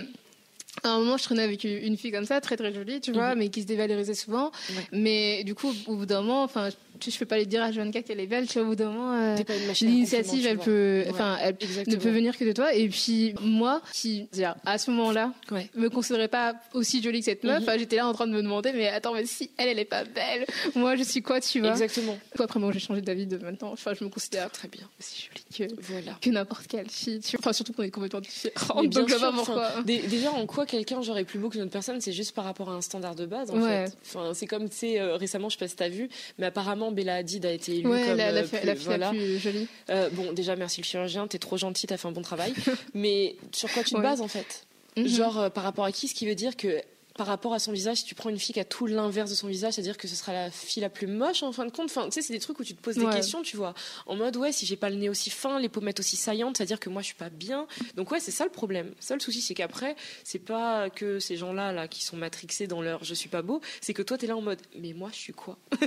à 0.83 0.89
un 0.89 0.99
moment, 0.99 1.17
je 1.17 1.23
traînais 1.23 1.43
avec 1.43 1.63
une 1.63 1.97
fille 1.97 2.11
comme 2.11 2.25
ça, 2.25 2.41
très 2.41 2.57
très 2.57 2.73
jolie, 2.73 3.01
tu 3.01 3.11
vois, 3.11 3.33
mhm. 3.33 3.39
mais 3.39 3.49
qui 3.49 3.61
se 3.61 3.67
dévalorisait 3.67 4.13
souvent. 4.13 4.51
Mais 4.91 5.43
du 5.43 5.53
coup, 5.53 5.73
au 5.87 5.95
bout 5.95 6.05
d'un 6.05 6.21
moment, 6.21 6.43
enfin, 6.43 6.69
je 7.05 7.17
peux 7.17 7.25
pas 7.25 7.37
lui 7.37 7.47
dire 7.47 7.61
à 7.61 7.71
Joanka 7.71 8.01
qu'elle 8.01 8.19
est 8.19 8.27
belle, 8.27 8.47
tu 8.47 8.53
vois, 8.53 8.63
au 8.63 8.65
bout 8.67 8.75
d'un 8.75 8.91
moment, 8.91 9.13
euh, 9.13 9.35
l'initiative, 9.81 10.45
elle 10.45 10.57
peut, 10.57 11.03
enfin, 11.09 11.37
elle 11.41 11.57
ne 11.87 11.95
peut 11.95 12.09
venir 12.09 12.37
que 12.37 12.45
de 12.45 12.51
toi. 12.51 12.73
Et 12.73 12.87
puis, 12.87 13.33
moi, 13.41 13.81
qui, 13.93 14.27
à 14.65 14.77
ce 14.77 14.91
moment-là, 14.91 15.33
me 15.75 15.89
considérais 15.89 16.29
pas 16.29 16.55
aussi 16.73 17.01
jolie 17.03 17.19
que 17.19 17.25
cette 17.25 17.43
meuf, 17.43 17.65
mhm. 17.65 17.79
j'étais 17.79 17.97
là 17.97 18.07
en 18.07 18.13
train 18.13 18.27
de 18.27 18.33
me 18.33 18.41
demander, 18.41 18.71
mais 18.73 18.87
attends, 18.87 19.13
mais 19.13 19.25
si 19.25 19.51
elle, 19.57 19.69
elle 19.69 19.79
est 19.79 19.85
pas 19.85 20.03
belle, 20.03 20.45
moi, 20.75 20.95
je 20.95 21.03
suis 21.03 21.21
quoi, 21.21 21.41
tu 21.41 21.59
vois? 21.59 21.71
Exactement. 21.71 22.17
Après, 22.39 22.59
moi, 22.59 22.71
j'ai 22.71 22.79
changé 22.79 23.01
d'avis 23.01 23.27
de 23.27 23.37
maintenant. 23.37 23.71
Enfin, 23.71 23.93
je 23.93 24.03
me 24.03 24.09
considère 24.09 24.49
très 24.51 24.67
bien, 24.67 24.87
aussi 24.99 25.27
jolie 25.27 25.69
que, 25.69 25.81
voilà. 25.81 26.17
que 26.21 26.29
n'importe 26.29 26.67
quelle 26.67 26.89
fille, 26.89 27.19
tu 27.19 27.31
vois. 27.31 27.39
Enfin, 27.39 27.53
surtout 27.53 27.73
qu'on 27.73 27.83
est 27.83 27.91
complètement 27.91 28.21
différentes. 28.21 28.89
Donc, 28.89 29.09
je 29.09 29.15
sais 29.15 29.25
pourquoi. 29.33 29.69
Déjà, 29.83 30.31
en 30.31 30.45
quoi 30.45 30.60
quelqu'un 30.65 31.01
j'aurais 31.01 31.23
plus 31.23 31.39
beau 31.39 31.49
que 31.49 31.55
une 31.55 31.63
autre 31.63 31.71
personne, 31.71 31.99
c'est 32.01 32.11
juste 32.11 32.33
par 32.33 32.45
rapport 32.45 32.69
à 32.69 32.73
un 32.73 32.81
standard 32.81 33.15
de 33.15 33.25
base, 33.25 33.51
en 33.51 33.61
fait. 33.61 33.95
Enfin, 34.05 34.33
c'est 34.33 34.47
comme, 34.47 34.69
tu 34.69 34.75
sais, 34.75 34.99
euh, 34.99 35.15
récemment, 35.15 35.49
je 35.49 35.57
sais 35.57 35.59
pas 35.59 35.67
si 35.67 35.75
t'as 35.75 35.89
vu, 35.89 36.09
mais 36.37 36.47
apparemment, 36.47 36.91
Bella 36.91 37.15
Hadid 37.15 37.45
a 37.45 37.51
été 37.51 37.77
élue 37.77 37.83
comme 37.83 38.17
la, 38.17 38.31
la, 38.31 38.43
plus, 38.43 38.59
la, 38.63 39.09
plus 39.09 39.39
jolie. 39.39 39.67
Euh, 39.89 40.09
bon, 40.11 40.33
déjà, 40.33 40.55
merci 40.55 40.81
le 40.81 40.85
chirurgien, 40.85 41.27
t'es 41.27 41.39
trop 41.39 41.57
gentil, 41.57 41.87
t'as 41.87 41.97
fait 41.97 42.07
un 42.07 42.11
bon 42.11 42.21
travail. 42.21 42.53
mais 42.93 43.35
sur 43.51 43.71
quoi 43.71 43.83
tu 43.83 43.95
te 43.95 44.01
bases, 44.01 44.21
en 44.21 44.27
fait? 44.27 44.65
Mhm. 44.97 45.07
Genre, 45.07 45.39
euh, 45.39 45.49
par 45.49 45.63
rapport 45.63 45.85
à 45.85 45.91
qui 45.91 46.07
Ce 46.07 46.13
qui 46.13 46.27
veut 46.27 46.35
dire 46.35 46.57
que 46.57 46.81
par 47.17 47.27
rapport 47.27 47.53
à 47.53 47.59
son 47.59 47.71
visage, 47.71 47.97
si 47.97 48.05
tu 48.05 48.15
prends 48.15 48.29
une 48.29 48.39
fille 48.39 48.53
qui 48.53 48.59
a 48.59 48.65
tout 48.65 48.85
l'inverse 48.85 49.29
de 49.29 49.35
son 49.35 49.47
visage, 49.47 49.73
c'est-à-dire 49.73 49.97
que 49.97 50.07
ce 50.07 50.15
sera 50.15 50.33
la 50.33 50.51
fille 50.51 50.81
la 50.81 50.89
plus 50.89 51.07
moche 51.07 51.43
en 51.43 51.51
fin 51.51 51.65
de 51.65 51.71
compte. 51.71 51.89
Enfin, 51.89 52.05
tu 52.05 52.11
sais, 52.11 52.21
c'est 52.21 52.33
des 52.33 52.39
trucs 52.39 52.59
où 52.59 52.63
tu 52.63 52.75
te 52.75 52.81
poses 52.81 52.95
des 52.95 53.05
questions, 53.05 53.41
tu 53.41 53.57
vois. 53.57 53.73
En 54.05 54.15
mode, 54.15 54.37
ouais, 54.37 54.51
si 54.51 54.65
j'ai 54.65 54.75
pas 54.75 54.89
le 54.89 54.95
nez 54.95 55.09
aussi 55.09 55.29
fin, 55.29 55.59
les 55.59 55.69
pommettes 55.69 55.99
aussi 55.99 56.15
saillantes, 56.15 56.57
c'est-à-dire 56.57 56.79
que 56.79 56.89
moi 56.89 57.01
je 57.01 57.07
suis 57.07 57.15
pas 57.15 57.29
bien. 57.29 57.67
Donc 57.95 58.11
ouais, 58.11 58.19
c'est 58.19 58.31
ça 58.31 58.45
le 58.45 58.51
problème. 58.51 58.87
Le 58.87 59.01
seul 59.01 59.21
souci, 59.21 59.41
c'est 59.41 59.53
qu'après, 59.53 59.95
c'est 60.23 60.39
pas 60.39 60.89
que 60.89 61.19
ces 61.19 61.37
gens-là 61.37 61.71
là 61.71 61.87
qui 61.87 62.03
sont 62.03 62.17
matrixés 62.17 62.67
dans 62.67 62.81
leur 62.81 63.03
je 63.03 63.13
suis 63.13 63.29
pas 63.29 63.41
beau, 63.41 63.61
c'est 63.81 63.93
que 63.93 64.01
toi 64.01 64.17
tu 64.17 64.25
es 64.25 64.27
là 64.27 64.37
en 64.37 64.41
mode 64.41 64.59
mais 64.79 64.93
moi 64.93 65.09
je 65.11 65.17
suis 65.17 65.33
quoi 65.33 65.57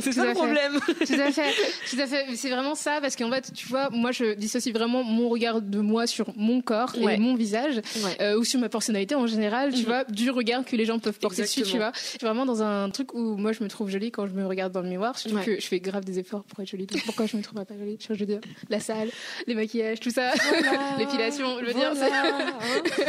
C'est 0.00 0.12
ça 0.12 0.26
le 0.26 0.34
problème. 0.34 0.78
Tout 0.80 1.14
à 1.14 1.32
fait. 1.32 1.52
Tout 1.90 2.00
à 2.00 2.06
fait. 2.06 2.36
C'est 2.36 2.50
vraiment 2.50 2.74
ça 2.74 3.00
parce 3.00 3.16
qu'en 3.16 3.30
fait, 3.30 3.52
tu 3.54 3.66
vois, 3.66 3.90
moi 3.90 4.12
je 4.12 4.34
dissocie 4.34 4.74
vraiment 4.74 5.02
mon 5.02 5.28
regard 5.28 5.60
de 5.60 5.80
moi 5.80 6.06
sur 6.06 6.32
mon 6.36 6.60
corps 6.60 6.94
et 6.96 7.16
mon 7.16 7.34
visage 7.34 7.80
euh, 8.20 8.38
ou 8.38 8.44
sur 8.44 8.60
ma 8.60 8.68
personnalité 8.68 9.14
en 9.14 9.26
général, 9.26 9.72
tu 9.72 9.80
mhm. 9.80 9.86
vois, 9.86 10.04
du 10.04 10.30
regard 10.36 10.64
que 10.64 10.76
les 10.76 10.84
gens 10.84 10.98
peuvent 10.98 11.18
porter 11.18 11.42
dessus, 11.42 11.62
tu 11.62 11.76
vois. 11.76 11.92
Vraiment 12.20 12.46
dans 12.46 12.62
un 12.62 12.90
truc 12.90 13.14
où 13.14 13.36
moi 13.36 13.52
je 13.52 13.62
me 13.62 13.68
trouve 13.68 13.90
jolie 13.90 14.10
quand 14.10 14.26
je 14.26 14.32
me 14.32 14.46
regarde 14.46 14.72
dans 14.72 14.82
le 14.82 14.88
miroir, 14.88 15.18
surtout 15.18 15.38
que 15.38 15.60
je 15.60 15.66
fais 15.66 15.80
grave 15.80 16.04
des 16.04 16.18
efforts 16.18 16.44
pour 16.44 16.60
être 16.60 16.68
jolie. 16.68 16.86
pourquoi 17.04 17.26
je 17.26 17.36
me 17.36 17.42
trouve 17.42 17.64
pas 17.64 17.74
jolie 17.76 17.98
Je 18.00 18.12
veux 18.14 18.26
dire, 18.26 18.40
la 18.68 18.80
salle, 18.80 19.10
les 19.46 19.54
maquillages, 19.54 20.00
tout 20.00 20.10
ça, 20.10 20.32
l'épilation, 20.98 21.58
je 21.60 21.66
veux 21.66 21.74
dire. 21.74 21.92
Hein. 21.96 22.52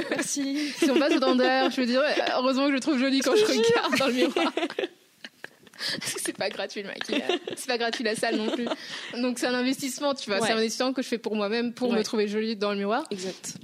Merci. 0.10 0.58
Si 0.78 0.90
on 0.92 1.00
passe 1.00 1.16
au 1.16 1.20
dentaire, 1.20 1.70
je 1.72 1.82
veux 1.82 1.88
dire, 1.88 2.02
heureusement 2.36 2.68
que 2.68 2.74
je 2.74 2.78
trouve 2.78 2.98
jolie 2.98 3.20
quand 3.20 3.36
je 3.36 3.46
regarde 3.46 3.98
dans 3.98 4.08
le 4.08 4.14
miroir. 4.14 4.54
c'est 6.02 6.36
pas 6.36 6.50
gratuit 6.50 6.82
le 6.82 6.88
maquillage. 6.88 7.40
C'est 7.56 7.68
pas 7.68 7.78
gratuit 7.78 8.04
la 8.04 8.16
salle 8.16 8.36
non 8.38 8.50
plus. 8.50 8.68
Donc 9.22 9.40
c'est 9.40 9.48
un 9.48 9.54
investissement, 9.54 10.14
tu 10.14 10.30
vois. 10.30 10.46
C'est 10.46 10.54
un 10.54 10.58
investissement 10.58 10.94
que 10.94 11.02
je 11.02 11.08
fais 11.08 11.18
pour 11.18 11.36
moi-même 11.36 11.74
pour 11.74 11.92
me 11.92 12.04
trouver 12.04 12.28
jolie 12.28 12.56
dans 12.56 12.72
le 12.72 12.78
miroir. 12.78 13.04
Exact. 13.12 13.58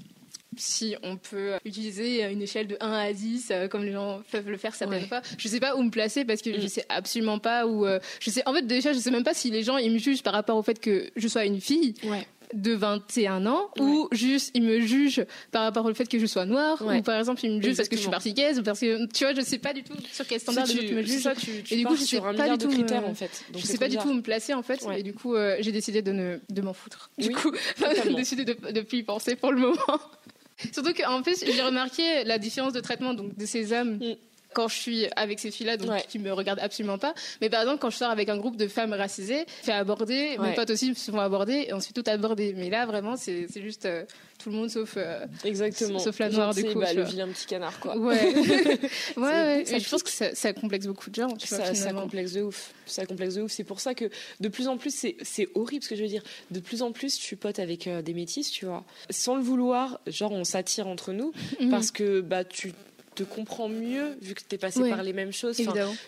Si 0.58 0.96
on 1.04 1.18
peut 1.18 1.54
utiliser 1.66 2.24
une 2.26 2.42
échelle 2.42 2.68
de 2.68 2.78
1 2.80 2.92
à 2.92 3.14
10, 3.14 3.50
euh, 3.52 3.68
comme 3.68 3.84
les 3.84 3.92
gens 3.92 4.22
peuvent 4.32 4.50
le 4.50 4.58
faire 4.58 4.76
certaines 4.76 5.08
fois, 5.08 5.22
je 5.38 5.48
sais 5.48 5.60
pas 5.60 5.76
où 5.76 5.84
me 5.84 5.90
placer 5.90 6.26
parce 6.26 6.42
que 6.42 6.54
je 6.54 6.66
mm. 6.66 6.70
sais 6.70 6.86
absolument 6.90 7.40
pas 7.40 7.66
où. 7.66 7.86
Euh, 7.86 8.00
je 8.20 8.30
sais, 8.30 8.48
en 8.48 8.54
fait, 8.54 8.66
déjà, 8.66 8.94
je 8.94 9.00
sais 9.00 9.12
même 9.12 9.24
pas 9.24 9.34
si 9.34 9.52
les 9.52 9.64
gens 9.64 9.78
ils 9.78 9.92
me 9.92 9.98
jugent 9.98 10.24
par 10.24 10.34
rapport 10.34 10.58
au 10.58 10.64
fait 10.64 10.80
que 10.80 11.10
je 11.16 11.28
sois 11.28 11.46
une 11.46 11.62
fille. 11.62 11.94
Ouais. 12.04 12.26
de 12.54 12.74
21 12.74 13.48
ans 13.48 13.70
ou 13.80 14.08
juste 14.12 14.52
il 14.54 14.62
me 14.62 14.80
juge 14.80 15.26
par 15.52 15.64
rapport 15.64 15.86
au 15.86 15.94
fait 15.94 16.06
que 16.06 16.20
je 16.20 16.26
sois 16.28 16.46
noire 16.46 16.82
ou 16.82 17.02
par 17.02 17.18
exemple 17.18 17.44
il 17.44 17.56
me 17.58 17.62
juge 17.62 17.78
parce 17.78 17.90
que 17.90 17.96
je 17.96 18.02
suis 18.02 18.12
martiniquaise 18.12 18.60
ou 18.60 18.64
parce 18.64 18.80
que 18.80 19.08
tu 19.08 19.24
vois 19.24 19.34
je 19.34 19.42
sais 19.42 19.58
pas 19.58 19.74
du 19.74 19.84
tout 19.84 19.96
sur 20.12 20.28
quel 20.28 20.40
standard 20.40 20.68
de 20.68 20.74
me 20.74 21.02
juge. 21.02 21.28
et 21.72 21.78
du 21.78 21.86
coup 21.86 21.96
je 21.96 22.04
sais 22.04 22.22
pas 22.22 22.50
du 22.50 22.58
tout 22.60 22.70
critères, 22.70 23.08
en 23.08 23.16
fait. 23.16 23.44
Je 23.56 23.66
sais 23.66 23.80
pas 23.80 23.90
du 23.90 23.98
tout 23.98 24.10
où 24.10 24.14
me 24.14 24.22
placer 24.22 24.54
en 24.54 24.62
fait. 24.62 24.86
Et 24.96 25.02
du 25.02 25.14
coup 25.14 25.36
euh, 25.36 25.58
j'ai 25.62 25.72
décidé 25.72 26.04
de 26.04 26.12
ne 26.12 26.40
de 26.50 26.62
m'en 26.62 26.74
foutre. 26.74 27.10
Du 27.18 27.32
coup 27.32 27.52
j'ai 28.04 28.14
décidé 28.14 28.46
de 28.46 28.56
ne 28.72 28.82
plus 28.82 29.00
y 29.00 29.04
penser 29.04 29.36
pour 29.36 29.52
le 29.52 29.60
moment 29.60 30.00
surtout 30.74 30.94
qu'en 30.94 31.22
plus 31.22 31.44
j'ai 31.46 31.62
remarqué 31.62 32.24
la 32.24 32.38
différence 32.38 32.74
de 32.74 32.80
traitement 32.80 33.14
donc 33.14 33.36
de 33.36 33.46
ces 33.46 33.74
hommes 33.74 33.98
mm 33.98 34.16
quand 34.54 34.68
je 34.68 34.76
suis 34.76 35.08
avec 35.16 35.40
ces 35.40 35.52
filles-là, 35.52 35.78
donc 35.78 36.08
qui 36.08 36.20
me 36.20 36.32
regardent 36.32 36.60
absolument 36.60 36.98
pas. 36.98 37.14
Mais 37.42 37.50
par 37.50 37.62
exemple, 37.62 37.80
quand 37.80 37.90
je 37.90 37.98
sors 37.98 38.10
avec 38.10 38.30
un 38.30 38.38
groupe 38.38 38.58
de 38.58 38.68
femmes 38.68 38.94
racisées, 38.94 39.46
fait 39.48 39.72
aborder, 39.72 40.38
mes 40.40 40.54
potes 40.54 40.70
aussi 40.70 40.94
se 40.96 41.12
font 41.12 41.20
aborder, 41.20 41.66
et 41.68 41.74
ensuite 41.74 41.96
tout 41.96 42.10
aborder. 42.10 42.54
Mais 42.56 42.70
là, 42.70 42.86
vraiment, 42.86 43.16
c'est 43.16 43.48
juste 43.62 43.86
euh, 43.86 44.04
tout 44.44 44.50
le 44.50 44.56
monde 44.56 44.70
sauf 44.70 44.96
euh, 44.98 45.26
exactement, 45.44 46.00
sauf 46.00 46.20
la 46.20 46.30
noire 46.30 46.54
du 46.54 46.66
coup. 46.66 46.80
Bah, 46.80 46.94
le 46.94 47.04
vilain 47.04 47.28
petit 47.28 47.46
canard, 47.46 47.80
quoi. 47.80 47.98
Ouais, 47.98 48.34
ouais, 48.36 48.84
ouais. 49.18 49.66
je 49.66 49.90
pense 49.90 50.04
que 50.04 50.10
ça, 50.10 50.36
ça, 50.36 50.54
complexe 50.54 50.86
beaucoup 50.86 51.10
de 51.10 51.16
gens. 51.16 51.30
Tu 51.38 51.48
ça, 51.48 51.74
ça 51.74 51.94
complexe 51.94 52.34
de 52.34 52.42
ouf. 52.42 52.74
Ça 52.86 53.06
complexe 53.06 53.36
de 53.36 53.44
ouf. 53.44 53.52
C'est 53.52 53.64
pour 53.64 53.80
ça 53.80 53.94
que 53.94 54.10
de 54.40 54.48
plus 54.50 54.68
en 54.68 54.78
plus, 54.78 54.94
c'est 55.22 55.50
horrible 55.56 55.84
ce 55.84 55.90
que 55.90 55.96
je 55.96 56.04
veux 56.04 56.10
dire. 56.10 56.24
De 56.52 56.60
plus 56.60 56.82
en 56.82 56.92
plus, 56.92 57.18
je 57.18 57.22
suis 57.22 57.36
pote 57.36 57.60
avec 57.60 57.88
euh, 57.88 58.02
des 58.02 58.14
métis, 58.14 58.52
tu 58.52 58.66
vois. 58.66 58.84
Sans 59.10 59.36
le 59.36 59.42
vouloir, 59.42 60.00
genre 60.08 60.32
on 60.32 60.44
s'attire 60.44 60.88
entre 60.88 61.14
nous 61.14 61.32
mhm. 61.60 61.70
parce 61.70 61.92
que 61.92 62.22
bah 62.22 62.44
tu 62.44 62.74
te 63.14 63.24
comprends 63.24 63.70
mieux 63.70 64.18
vu 64.22 64.34
que 64.34 64.42
tu 64.48 64.56
es 64.56 64.58
passé 64.58 64.90
par 64.90 65.04
les 65.04 65.14
mêmes 65.14 65.32
choses. 65.32 65.58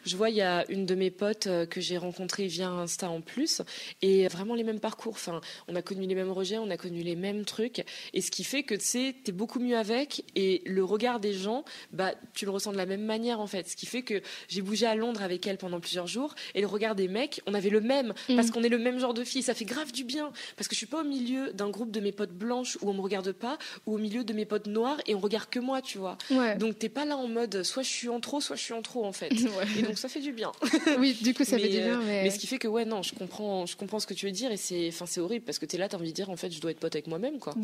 je 0.06 0.18
vois, 0.18 0.30
il 0.30 0.36
y 0.36 0.42
a 0.42 0.70
une 0.70 0.86
de 0.86 0.96
mes 0.96 1.12
potes 1.12 1.48
euh, 1.48 1.66
que 1.66 1.82
j'ai 1.82 1.98
rencontrée 1.98 2.48
via 2.48 2.70
Insta 2.70 3.10
en 3.10 3.22
plus, 3.22 3.62
et 4.02 4.28
vraiment 4.28 4.56
les 4.56 4.64
mêmes 4.64 4.80
parcours. 4.80 5.14
Enfin, 5.14 5.42
on 5.68 5.76
a 5.76 5.82
connu 5.82 6.06
les 6.06 6.16
mêmes 6.16 6.32
rejets, 6.32 6.58
on 6.58 6.70
a 6.70 6.78
connu 6.78 7.02
les 7.02 7.16
mêmes 7.16 7.46
trucs, 7.46 7.84
et 8.14 8.22
ce 8.22 8.32
qui 8.32 8.44
fait 8.44 8.64
que 8.64 8.76
tu 8.76 8.86
sais, 8.86 9.16
es 9.26 9.32
beaucoup 9.32 9.60
mieux 9.60 9.78
avec, 9.78 10.24
et 10.36 10.62
le 10.66 10.84
regard 10.84 11.20
des 11.20 11.34
gens, 11.34 11.64
bah, 11.92 12.14
tu 12.34 12.46
le 12.46 12.52
ressens 12.52 12.72
de 12.72 12.78
la 12.78 12.86
même 12.86 13.04
manière 13.04 13.40
en 13.40 13.48
fait. 13.48 13.70
Ce 13.70 13.76
qui 13.76 13.86
fait 13.86 14.02
que 14.02 14.22
j'ai 14.48 14.62
bougé 14.62 14.86
à 14.86 14.96
Londres 14.96 15.22
avec 15.22 15.46
elle 15.48 15.58
pendant 15.58 15.80
plusieurs 15.80 16.08
jours, 16.08 16.36
et 16.54 16.62
le 16.62 16.68
regard 16.68 16.96
des 16.96 17.08
mecs, 17.08 17.42
on 17.48 17.54
avait 17.54 17.70
le 17.70 17.82
même, 17.82 18.14
mm. 18.30 18.36
parce 18.36 18.52
qu'on 18.52 18.64
est 18.64 18.70
le 18.70 18.80
même 18.80 19.00
genre 19.00 19.14
de 19.14 19.24
filles. 19.24 19.44
Ça 19.44 19.54
fait 19.54 19.66
grave 19.66 19.92
du 19.92 20.04
bien, 20.04 20.32
parce 20.56 20.68
que 20.68 20.76
je 20.76 20.80
suis 20.80 20.88
pas 20.88 21.02
au 21.02 21.06
milieu 21.06 21.52
d'un 21.54 21.70
groupe 21.70 21.92
de 21.92 22.00
mes 22.00 22.12
potes 22.12 22.34
blanches 22.34 22.78
où 22.82 22.90
on 22.90 22.94
me 22.94 23.02
regarde 23.02 23.32
pas, 23.32 23.58
ou 23.86 23.96
au 23.96 23.98
milieu 23.98 24.24
de 24.24 24.34
mes 24.34 24.46
potes 24.46 24.68
noirs 24.68 24.98
et 25.06 25.16
on 25.16 25.20
regarde 25.20 25.50
que 25.50 25.60
moi, 25.60 25.82
tu 25.82 25.98
vois. 25.98 26.18
Donc 26.58 26.80
t'es 26.80 26.90
pas 26.96 27.06
là 27.06 27.18
en 27.18 27.28
mode 27.28 27.64
soit 27.64 27.84
je 27.84 27.90
suis 27.90 28.10
en 28.10 28.20
trop, 28.20 28.40
soit 28.42 28.56
je 28.56 28.64
suis 28.64 28.74
en 28.74 28.82
trop 28.82 29.06
en 29.06 29.12
fait. 29.12 29.32
Et 29.78 29.82
donc 29.84 29.98
ça 29.98 30.08
fait 30.08 30.22
du 30.22 30.32
bien. 30.32 30.52
oui, 31.00 31.16
du 31.22 31.34
coup 31.34 31.44
ça 31.44 31.60
fait 31.60 31.68
du 31.68 31.78
bien. 31.78 32.00
Euh, 32.00 32.06
mais... 32.06 32.30
ce 32.32 32.40
qui 32.40 32.48
fait 32.48 32.58
que 32.58 32.68
ouais 32.68 32.86
non, 32.86 33.04
je 33.04 33.14
comprends, 33.14 33.66
je 33.66 33.76
comprends 33.76 34.00
ce 34.00 34.08
que 34.08 34.14
tu 34.14 34.26
veux 34.26 34.32
dire 34.32 34.52
et 34.52 34.58
c'est, 34.58 34.88
enfin 34.88 35.06
c'est 35.06 35.20
horrible 35.20 35.46
parce 35.46 35.60
que 35.60 35.66
t'es 35.66 35.78
là, 35.78 35.90
t'as 35.90 35.98
envie 35.98 36.10
de 36.10 36.16
dire 36.16 36.30
en 36.30 36.38
fait 36.38 36.52
je 36.52 36.62
dois 36.62 36.72
être 36.72 36.80
pote 36.80 36.96
avec 36.96 37.08
moi-même 37.08 37.38
quoi. 37.38 37.54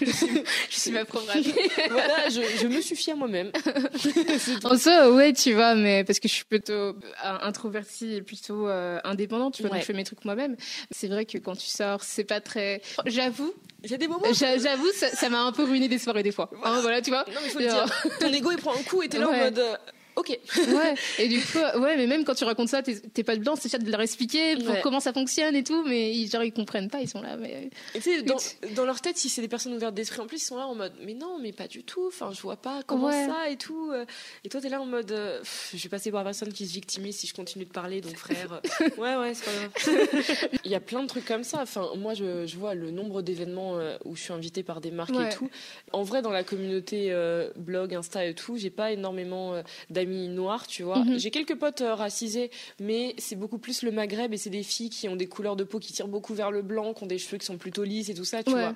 je, 0.00 0.06
suis, 0.70 0.92
ma 0.92 1.04
propre 1.04 1.30
amie. 1.30 1.52
voilà, 1.90 2.28
je, 2.28 2.66
me 2.66 2.80
suffis 2.80 3.10
à 3.10 3.16
moi-même. 3.16 3.50
en 4.62 4.78
soi 4.78 5.12
ouais 5.12 5.32
tu 5.32 5.52
vois, 5.52 5.74
mais 5.74 6.04
parce 6.04 6.20
que 6.20 6.28
je 6.28 6.34
suis 6.34 6.44
plutôt 6.44 6.72
euh, 6.72 6.94
introvertie 7.20 8.14
et 8.14 8.22
plutôt 8.22 8.68
euh, 8.68 9.00
indépendante, 9.02 9.54
tu 9.54 9.62
vois, 9.62 9.70
donc 9.70 9.80
je 9.80 9.86
fais 9.86 9.92
mes 9.92 10.04
trucs 10.04 10.24
moi-même. 10.24 10.56
C'est 10.92 11.08
vrai 11.08 11.24
que 11.24 11.38
quand 11.38 11.56
tu 11.56 11.66
sors, 11.66 12.04
c'est 12.04 12.24
pas 12.24 12.40
très. 12.40 12.80
J'avoue, 13.06 13.52
j'ai 13.84 13.98
des 13.98 14.08
moments. 14.08 14.24
J'avoue, 14.32 14.90
ça 14.92 15.28
m'a 15.28 15.42
un 15.42 15.52
peu 15.52 15.64
ruiné 15.64 15.88
des 15.88 15.98
soirées 15.98 16.22
des 16.22 16.32
fois. 16.32 16.50
Hein, 16.64 16.80
voilà, 16.80 17.00
tu 17.00 17.10
vois. 17.10 17.24
Non, 17.28 17.40
mais 17.42 17.48
faut 17.50 17.58
le 17.58 17.66
dire. 17.66 17.86
Ton 18.20 18.32
ego, 18.32 18.50
il 18.50 18.58
prend 18.58 18.72
un 18.72 18.82
coup 18.82 19.02
et 19.02 19.08
t'es 19.08 19.18
là 19.18 19.28
en 19.28 19.32
mode. 19.32 19.62
Euh, 20.16 20.20
Ok. 20.20 20.28
ouais. 20.28 20.94
Et 21.18 21.28
du 21.28 21.40
coup, 21.40 21.58
ouais, 21.58 21.96
mais 21.96 22.06
même 22.06 22.24
quand 22.24 22.34
tu 22.34 22.44
racontes 22.44 22.68
ça, 22.68 22.82
t'es 22.82 23.24
pas 23.24 23.36
dedans, 23.36 23.54
c'est 23.56 23.82
de 23.82 23.90
leur 23.90 24.00
expliquer 24.00 24.56
comment 24.82 25.00
ça 25.00 25.12
fonctionne 25.12 25.56
et 25.56 25.64
tout, 25.64 25.84
mais 25.84 26.26
genre 26.26 26.44
ils 26.44 26.52
comprennent 26.52 26.88
pas, 26.88 27.00
ils 27.00 27.08
sont 27.08 27.20
là. 27.20 27.36
Mais 27.36 27.70
tu 27.94 28.00
sais, 28.00 28.22
dans, 28.22 28.36
dans, 28.74 28.84
leur 28.84 29.00
tête, 29.00 29.16
si 29.16 29.28
c'est 29.28 29.40
des 29.40 29.48
personnes 29.48 29.74
ouvertes 29.74 29.94
d'esprit 29.94 30.20
en 30.20 30.26
plus, 30.26 30.36
ils 30.38 30.46
sont 30.46 30.56
là 30.56 30.66
en 30.66 30.74
mode, 30.74 30.92
mais 31.04 31.14
non, 31.14 31.38
mais 31.40 31.52
pas 31.52 31.66
du 31.66 31.82
tout. 31.82 32.06
Enfin, 32.06 32.30
je 32.32 32.40
vois 32.40 32.56
pas 32.56 32.82
comment 32.86 33.10
ça 33.10 33.50
et 33.50 33.56
tout. 33.56 33.90
Euh. 33.92 34.04
Et 34.44 34.48
toi, 34.48 34.60
t'es 34.60 34.68
là 34.68 34.80
en 34.80 34.86
mode, 34.86 35.10
euh, 35.10 35.42
je 35.72 35.82
vais 35.82 35.88
passer 35.88 36.10
par 36.10 36.20
la 36.20 36.26
personne 36.26 36.52
qui 36.52 36.66
se 36.66 36.72
victimise 36.72 37.16
si 37.16 37.26
je 37.26 37.34
continue 37.34 37.64
de 37.64 37.72
parler, 37.72 38.00
donc 38.00 38.16
frère. 38.16 38.60
Euh, 38.80 38.88
ouais, 38.98 39.16
ouais, 39.16 39.34
c'est 39.34 39.44
pas 39.44 39.52
grave. 39.52 40.50
Il 40.64 40.70
y 40.70 40.74
a 40.74 40.80
plein 40.80 41.02
de 41.02 41.08
trucs 41.08 41.24
comme 41.24 41.44
ça. 41.44 41.62
Enfin, 41.62 41.88
moi, 41.96 42.14
je, 42.14 42.46
je 42.46 42.56
vois 42.56 42.74
le 42.74 42.90
nombre 42.90 43.22
d'événements 43.22 43.78
où 44.04 44.16
je 44.16 44.22
suis 44.22 44.32
invitée 44.32 44.62
par 44.62 44.80
des 44.80 44.90
marques 44.90 45.10
et 45.10 45.34
tout. 45.34 45.50
En 45.92 46.02
vrai, 46.02 46.22
dans 46.22 46.30
la 46.30 46.44
communauté 46.44 47.14
blog, 47.56 47.94
Insta 47.94 48.24
et 48.24 48.34
tout, 48.34 48.56
j'ai 48.56 48.70
pas 48.70 48.92
énormément 48.92 49.62
d'amis 49.90 50.03
amis 50.04 50.28
noirs, 50.28 50.66
tu 50.66 50.82
vois. 50.82 50.98
Mhm. 50.98 51.18
J'ai 51.18 51.30
quelques 51.30 51.56
potes 51.56 51.80
euh, 51.80 51.94
racisés, 51.94 52.50
mais 52.80 53.14
c'est 53.18 53.36
beaucoup 53.36 53.58
plus 53.58 53.82
le 53.82 53.90
Maghreb 53.90 54.32
et 54.32 54.36
c'est 54.36 54.50
des 54.50 54.62
filles 54.62 54.90
qui 54.90 55.08
ont 55.08 55.16
des 55.16 55.26
couleurs 55.26 55.56
de 55.56 55.64
peau 55.64 55.78
qui 55.78 55.92
tirent 55.92 56.08
beaucoup 56.08 56.34
vers 56.34 56.50
le 56.50 56.62
blanc, 56.62 56.94
qui 56.94 57.04
ont 57.04 57.06
des 57.06 57.18
cheveux 57.18 57.38
qui 57.38 57.46
sont 57.46 57.58
plutôt 57.58 57.84
lisses 57.84 58.08
et 58.08 58.14
tout 58.14 58.24
ça, 58.24 58.42
tu 58.42 58.50
vois. 58.50 58.74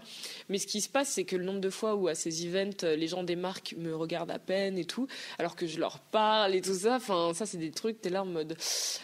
Mais 0.49 0.59
ce 0.59 0.67
qui 0.67 0.81
se 0.81 0.89
passe, 0.89 1.09
c'est 1.09 1.25
que 1.25 1.37
le 1.37 1.45
nombre 1.45 1.61
de 1.61 1.71
fois 1.71 1.95
où 1.95 2.09
à 2.09 2.15
ces 2.15 2.47
events, 2.47 2.85
euh, 2.85 2.97
les 2.97 3.09
gens 3.09 3.23
des 3.23 3.37
marques 3.37 3.75
me 3.79 3.95
regardent 3.95 4.31
à 4.31 4.39
peine 4.39 4.79
et 4.79 4.85
tout, 4.85 5.07
alors 5.39 5.57
que 5.57 5.67
je 5.67 5.79
leur 5.79 5.99
parle 5.99 6.55
et 6.55 6.61
tout 6.61 6.75
ça, 6.75 6.97
enfin, 6.97 7.33
ça, 7.35 7.47
c'est 7.47 7.59
des 7.59 7.71
trucs, 7.71 8.01
t'es 8.01 8.11
là 8.11 8.23
en 8.23 8.27
mode, 8.27 8.57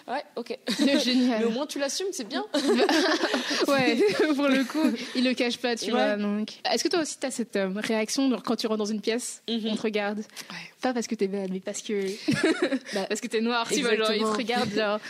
ouais, 0.09 0.25
ok. 0.37 0.59
Génial. 1.05 1.41
mais 1.41 1.45
au 1.45 1.51
moins, 1.51 1.67
tu 1.67 1.79
l'assumes, 1.79 2.09
c'est 2.13 2.29
bien. 2.29 2.45
ouais, 3.69 3.97
pour 4.35 4.49
le 4.49 4.65
coup, 4.65 4.97
il 5.15 5.25
le 5.25 5.35
cache 5.35 5.59
pas, 5.59 5.77
tu 5.77 5.91
vois. 5.91 6.17
Donc, 6.17 6.55
est-ce 6.71 6.85
que 6.85 6.89
toi 6.89 7.01
aussi, 7.01 7.19
t'as 7.19 7.31
cette 7.31 7.57
euh, 7.57 7.73
réaction 7.77 8.31
quand 8.45 8.57
tu 8.57 8.67
rentres 8.67 8.79
dans 8.79 8.85
une 8.85 9.01
pièce, 9.01 9.43
mhm. 9.49 9.69
on 9.71 9.77
te 9.77 9.83
regarde? 9.83 10.23
Pas 10.81 10.93
parce 10.93 11.07
que 11.07 11.15
t'es 11.15 11.29
belle, 11.29 11.51
mais 11.51 11.61
parce 11.61 11.83
que 11.83 12.07
bah, 12.95 13.07
parce 13.09 13.21
que 13.21 13.29
t'es 13.29 13.41
noir, 13.41 13.69
tu 13.69 13.81
vois, 13.83 13.97
genre, 13.97 14.13
ils 14.13 14.21
te 14.21 14.37
regardent, 14.37 14.75
genre, 14.75 15.01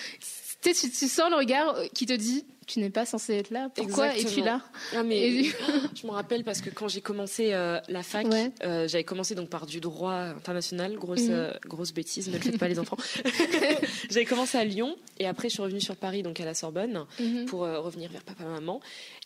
tu, 0.63 0.73
tu, 0.73 1.09
sens 1.09 1.31
le 1.31 1.37
regard 1.37 1.77
qui 1.93 2.07
te 2.07 2.13
dit 2.13 2.45
tu 2.67 2.81
n'es 2.81 2.91
pas 2.91 3.05
censé 3.05 3.35
être 3.35 3.51
là. 3.51 3.69
Pourquoi 3.75 4.17
es-tu 4.17 4.41
là? 4.41 4.61
Ah, 4.95 5.03
mais 5.03 5.45
Je 5.95 6.07
me 6.07 6.13
rappelle 6.13 6.45
parce 6.45 6.61
que 6.61 6.71
quand 6.71 6.89
j'ai 6.89 7.01
commencé 7.01 7.53
euh, 7.53 7.81
la 7.89 8.03
fac, 8.03 8.27
euh, 8.63 8.89
j'avais 8.89 9.05
commencé 9.05 9.35
donc 9.35 9.49
par 9.49 9.67
du 9.67 9.81
droit 9.81 10.15
international, 10.15 10.97
grosse, 10.97 11.23
mhm. 11.23 11.31
euh, 11.31 11.53
grosse 11.67 11.93
bêtise, 11.93 12.29
ne 12.29 12.35
le 12.35 12.41
faites 12.41 12.59
pas 12.59 12.69
les 12.69 12.79
enfants. 12.79 12.97
j'avais 14.11 14.25
commencé 14.25 14.59
à 14.59 14.65
Lyon 14.65 14.97
et 15.19 15.27
après 15.27 15.49
je 15.49 15.55
suis 15.55 15.63
revenue 15.63 15.81
sur 15.81 15.97
Paris, 15.97 16.23
donc 16.23 16.41
à 16.41 16.45
la 16.45 16.55
Sorbonne, 16.55 17.07
mhm. 17.19 17.47
pour 17.47 17.61
revenir 17.61 18.11
vers 18.11 18.23
papa-maman. 18.23 18.81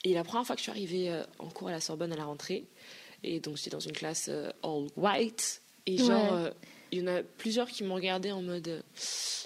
Et 0.05 0.15
la 0.15 0.25
première 0.25 0.47
fois 0.47 0.57
que 0.57 0.61
je 0.61 0.65
suis 0.65 0.73
arrivée 0.73 1.13
en 1.39 1.49
cours 1.49 1.69
à 1.69 1.73
la 1.73 1.81
Sorbonne 1.81 2.13
à 2.13 2.17
la 2.17 2.25
rentrée, 2.25 2.65
et 3.23 3.41
donc 3.41 3.57
j'étais 3.57 3.71
dans 3.71 3.81
une 3.81 3.93
classe 3.93 4.29
all 4.63 4.87
white, 4.97 5.63
et 5.87 5.99
genre 5.99 6.51
il 6.93 7.01
y 7.01 7.03
en 7.03 7.07
a 7.07 7.23
plusieurs 7.23 7.69
qui 7.69 7.85
m'ont 7.85 7.95
regardé 7.95 8.33
en 8.33 8.43
mode 8.43 8.83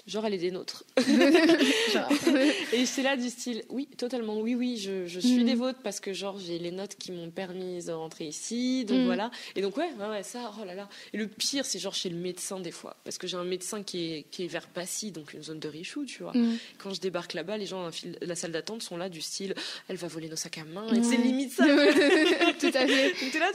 genre 0.05 0.25
elle 0.25 0.33
est 0.33 0.37
des 0.37 0.51
nôtres. 0.51 0.83
et 2.73 2.85
c'est 2.85 3.03
là 3.03 3.15
du 3.15 3.29
style, 3.29 3.63
oui, 3.69 3.87
totalement, 3.97 4.39
oui, 4.39 4.53
oui, 4.55 4.77
je, 4.77 5.07
je 5.07 5.19
suis 5.19 5.43
mm. 5.43 5.45
des 5.45 5.55
vôtres 5.55 5.79
parce 5.81 5.99
que 5.99 6.13
genre 6.13 6.37
j'ai 6.37 6.59
les 6.59 6.71
notes 6.71 6.95
qui 6.95 7.11
m'ont 7.11 7.29
permis 7.29 7.83
de 7.85 7.91
rentrer 7.91 8.25
ici, 8.25 8.85
donc 8.85 8.99
mm. 8.99 9.05
voilà. 9.05 9.31
Et 9.55 9.61
donc 9.61 9.77
ouais, 9.77 9.89
ouais, 9.97 10.23
ça, 10.23 10.51
oh 10.59 10.65
là 10.65 10.75
là. 10.75 10.89
Et 11.13 11.17
le 11.17 11.27
pire, 11.27 11.65
c'est 11.65 11.79
genre 11.79 11.93
chez 11.93 12.09
le 12.09 12.17
médecin 12.17 12.59
des 12.59 12.71
fois, 12.71 12.97
parce 13.05 13.17
que 13.17 13.27
j'ai 13.27 13.37
un 13.37 13.45
médecin 13.45 13.83
qui 13.83 14.13
est, 14.13 14.25
qui 14.29 14.43
est 14.43 14.47
vers 14.47 14.67
Passy, 14.67 15.11
donc 15.11 15.33
une 15.33 15.43
zone 15.43 15.59
de 15.59 15.69
Richou, 15.69 16.05
tu 16.05 16.23
vois. 16.23 16.33
Mm. 16.33 16.57
Quand 16.79 16.93
je 16.93 16.99
débarque 16.99 17.33
là-bas, 17.33 17.57
les 17.57 17.65
gens 17.65 17.89
dans 17.89 17.91
la 18.21 18.35
salle 18.35 18.51
d'attente 18.51 18.83
sont 18.83 18.97
là 18.97 19.07
du 19.07 19.21
style, 19.21 19.55
elle 19.87 19.97
va 19.97 20.07
voler 20.07 20.27
nos 20.27 20.35
sacs 20.35 20.57
à 20.57 20.65
main, 20.65 20.87
et 20.93 21.01
c'est 21.03 21.17
limite 21.17 21.51
ça. 21.53 21.63
Tout 22.59 22.71
à 22.73 22.87
fait. 22.87 23.13
Donc 23.23 23.33
là, 23.39 23.51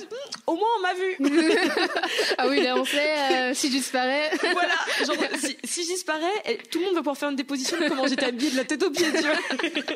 au 0.46 0.56
moins 0.56 0.68
on 0.78 0.82
m'a 0.82 0.94
vu. 0.94 1.16
ah 2.38 2.48
oui, 2.48 2.62
là 2.62 2.76
on 2.76 2.84
sait, 2.86 3.50
euh, 3.50 3.54
si 3.54 3.70
je 3.70 3.77
disparais. 3.78 4.30
voilà, 4.52 4.74
genre 5.06 5.16
si, 5.38 5.56
si 5.64 5.82
je 5.84 5.88
disparais, 5.88 6.58
tout 6.70 6.78
le 6.78 6.86
monde 6.86 6.94
va 6.94 7.00
pouvoir 7.00 7.16
faire 7.16 7.30
une 7.30 7.36
déposition 7.36 7.78
de 7.78 7.88
comment 7.88 8.06
j'étais 8.06 8.26
habillée 8.26 8.50
de 8.50 8.56
la 8.56 8.64
tête 8.64 8.82
aux 8.82 8.90
pieds, 8.90 9.06
tu 9.12 9.22
vois. 9.22 9.94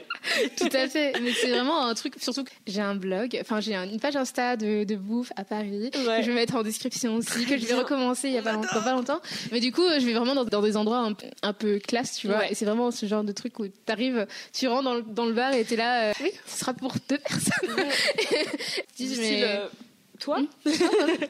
Tout 0.56 0.76
à 0.76 0.88
fait. 0.88 1.12
Mais 1.20 1.32
c'est 1.32 1.50
vraiment 1.50 1.86
un 1.86 1.94
truc, 1.94 2.14
surtout 2.18 2.44
que 2.44 2.50
j'ai 2.66 2.80
un 2.80 2.94
blog, 2.94 3.38
enfin 3.40 3.60
j'ai 3.60 3.74
une 3.74 4.00
page 4.00 4.16
Insta 4.16 4.56
de, 4.56 4.84
de 4.84 4.94
bouffe 4.96 5.32
à 5.36 5.44
Paris, 5.44 5.90
que 5.92 5.98
je 5.98 6.26
vais 6.26 6.34
mettre 6.34 6.54
en 6.54 6.62
description 6.62 7.16
aussi, 7.16 7.44
que 7.44 7.58
je 7.58 7.66
vais 7.66 7.74
recommencer 7.74 8.28
il 8.28 8.34
y 8.34 8.38
a 8.38 8.42
pas 8.42 8.52
longtemps, 8.52 8.82
pas 8.82 8.92
longtemps. 8.92 9.20
Mais 9.50 9.60
du 9.60 9.72
coup, 9.72 9.82
je 9.98 10.04
vais 10.04 10.12
vraiment 10.12 10.34
dans, 10.34 10.44
dans 10.44 10.62
des 10.62 10.76
endroits 10.76 10.98
un, 10.98 11.14
un, 11.42 11.52
peu 11.52 11.78
classe, 11.78 12.16
tu 12.16 12.28
vois. 12.28 12.50
Et 12.50 12.54
c'est 12.54 12.64
vraiment 12.64 12.90
ce 12.90 13.06
genre 13.06 13.24
de 13.24 13.32
truc 13.32 13.58
où 13.58 13.68
t'arrives, 13.68 14.26
tu 14.52 14.68
rentres 14.68 14.84
dans 14.84 14.94
le, 14.94 15.02
dans 15.02 15.26
le 15.26 15.32
bar 15.32 15.52
et 15.54 15.64
t'es 15.64 15.76
là, 15.76 16.10
euh, 16.10 16.12
oui, 16.20 16.30
ce 16.46 16.60
sera 16.60 16.74
pour 16.74 16.94
deux 17.08 17.18
personnes. 17.18 17.74
Ouais. 17.76 18.46
dis, 18.96 19.16
mais... 19.18 19.44
Euh, 19.44 19.66
toi 20.22 20.40
hmm 20.40 20.46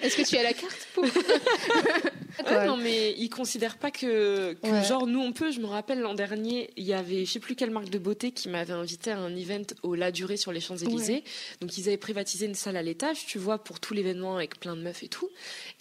Est-ce 0.02 0.16
que 0.16 0.28
tu 0.28 0.36
as 0.36 0.42
la 0.42 0.52
carte 0.52 0.88
pour 0.94 1.04
Non, 2.66 2.76
mais 2.76 3.14
ils 3.18 3.28
considèrent 3.28 3.76
pas 3.76 3.90
que, 3.90 4.56
genre 4.88 5.06
nous 5.06 5.20
on 5.20 5.32
peut. 5.32 5.50
Je 5.50 5.60
me 5.60 5.66
rappelle 5.66 6.00
l'an 6.00 6.14
dernier, 6.14 6.70
il 6.76 6.84
y 6.84 6.92
avait 6.92 7.24
je 7.24 7.32
sais 7.32 7.40
plus 7.40 7.54
quelle 7.54 7.70
marque 7.70 7.90
de 7.90 7.98
beauté 7.98 8.32
qui 8.32 8.48
m'avait 8.48 8.72
invité 8.72 9.10
à 9.10 9.18
un 9.18 9.34
event 9.36 9.62
au 9.82 9.94
La 9.94 10.10
Durée 10.10 10.36
sur 10.36 10.52
les 10.52 10.60
Champs 10.60 10.76
Élysées. 10.76 11.24
Donc 11.60 11.76
ils 11.76 11.88
avaient 11.88 11.96
privatisé 11.96 12.46
une 12.46 12.54
salle 12.54 12.76
à 12.76 12.82
l'étage, 12.82 13.26
tu 13.26 13.38
vois, 13.38 13.58
pour 13.58 13.80
tout 13.80 13.94
l'événement 13.94 14.36
avec 14.36 14.58
plein 14.58 14.76
de 14.76 14.82
meufs 14.82 15.02
et 15.02 15.08
tout. 15.08 15.28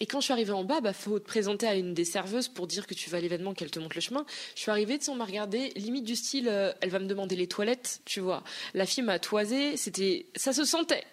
Et 0.00 0.06
quand 0.06 0.20
je 0.20 0.24
suis 0.24 0.32
arrivée 0.32 0.52
en 0.52 0.64
bas, 0.64 0.80
bah 0.80 0.92
faut 0.92 1.18
te 1.18 1.26
présenter 1.26 1.66
à 1.66 1.74
une 1.74 1.94
des 1.94 2.04
serveuses 2.04 2.48
pour 2.48 2.66
dire 2.66 2.86
que 2.86 2.94
tu 2.94 3.10
vas 3.10 3.18
à 3.18 3.20
l'événement, 3.20 3.54
qu'elle 3.54 3.70
te 3.70 3.78
montre 3.78 3.96
le 3.96 4.00
chemin. 4.00 4.24
Je 4.54 4.60
suis 4.60 4.70
arrivée, 4.70 4.98
tu 4.98 5.06
sais, 5.06 5.10
on 5.10 5.16
m'a 5.16 5.24
regardé, 5.24 5.70
limite 5.76 6.04
du 6.04 6.16
style, 6.16 6.48
euh, 6.48 6.72
elle 6.80 6.90
va 6.90 6.98
me 6.98 7.06
demander 7.06 7.36
les 7.36 7.46
toilettes, 7.46 8.00
tu 8.04 8.20
vois. 8.20 8.42
La 8.74 8.86
fille 8.86 9.02
m'a 9.02 9.18
toisé, 9.18 9.76
c'était, 9.76 10.26
ça 10.36 10.52
se 10.52 10.64
sentait 10.64 11.04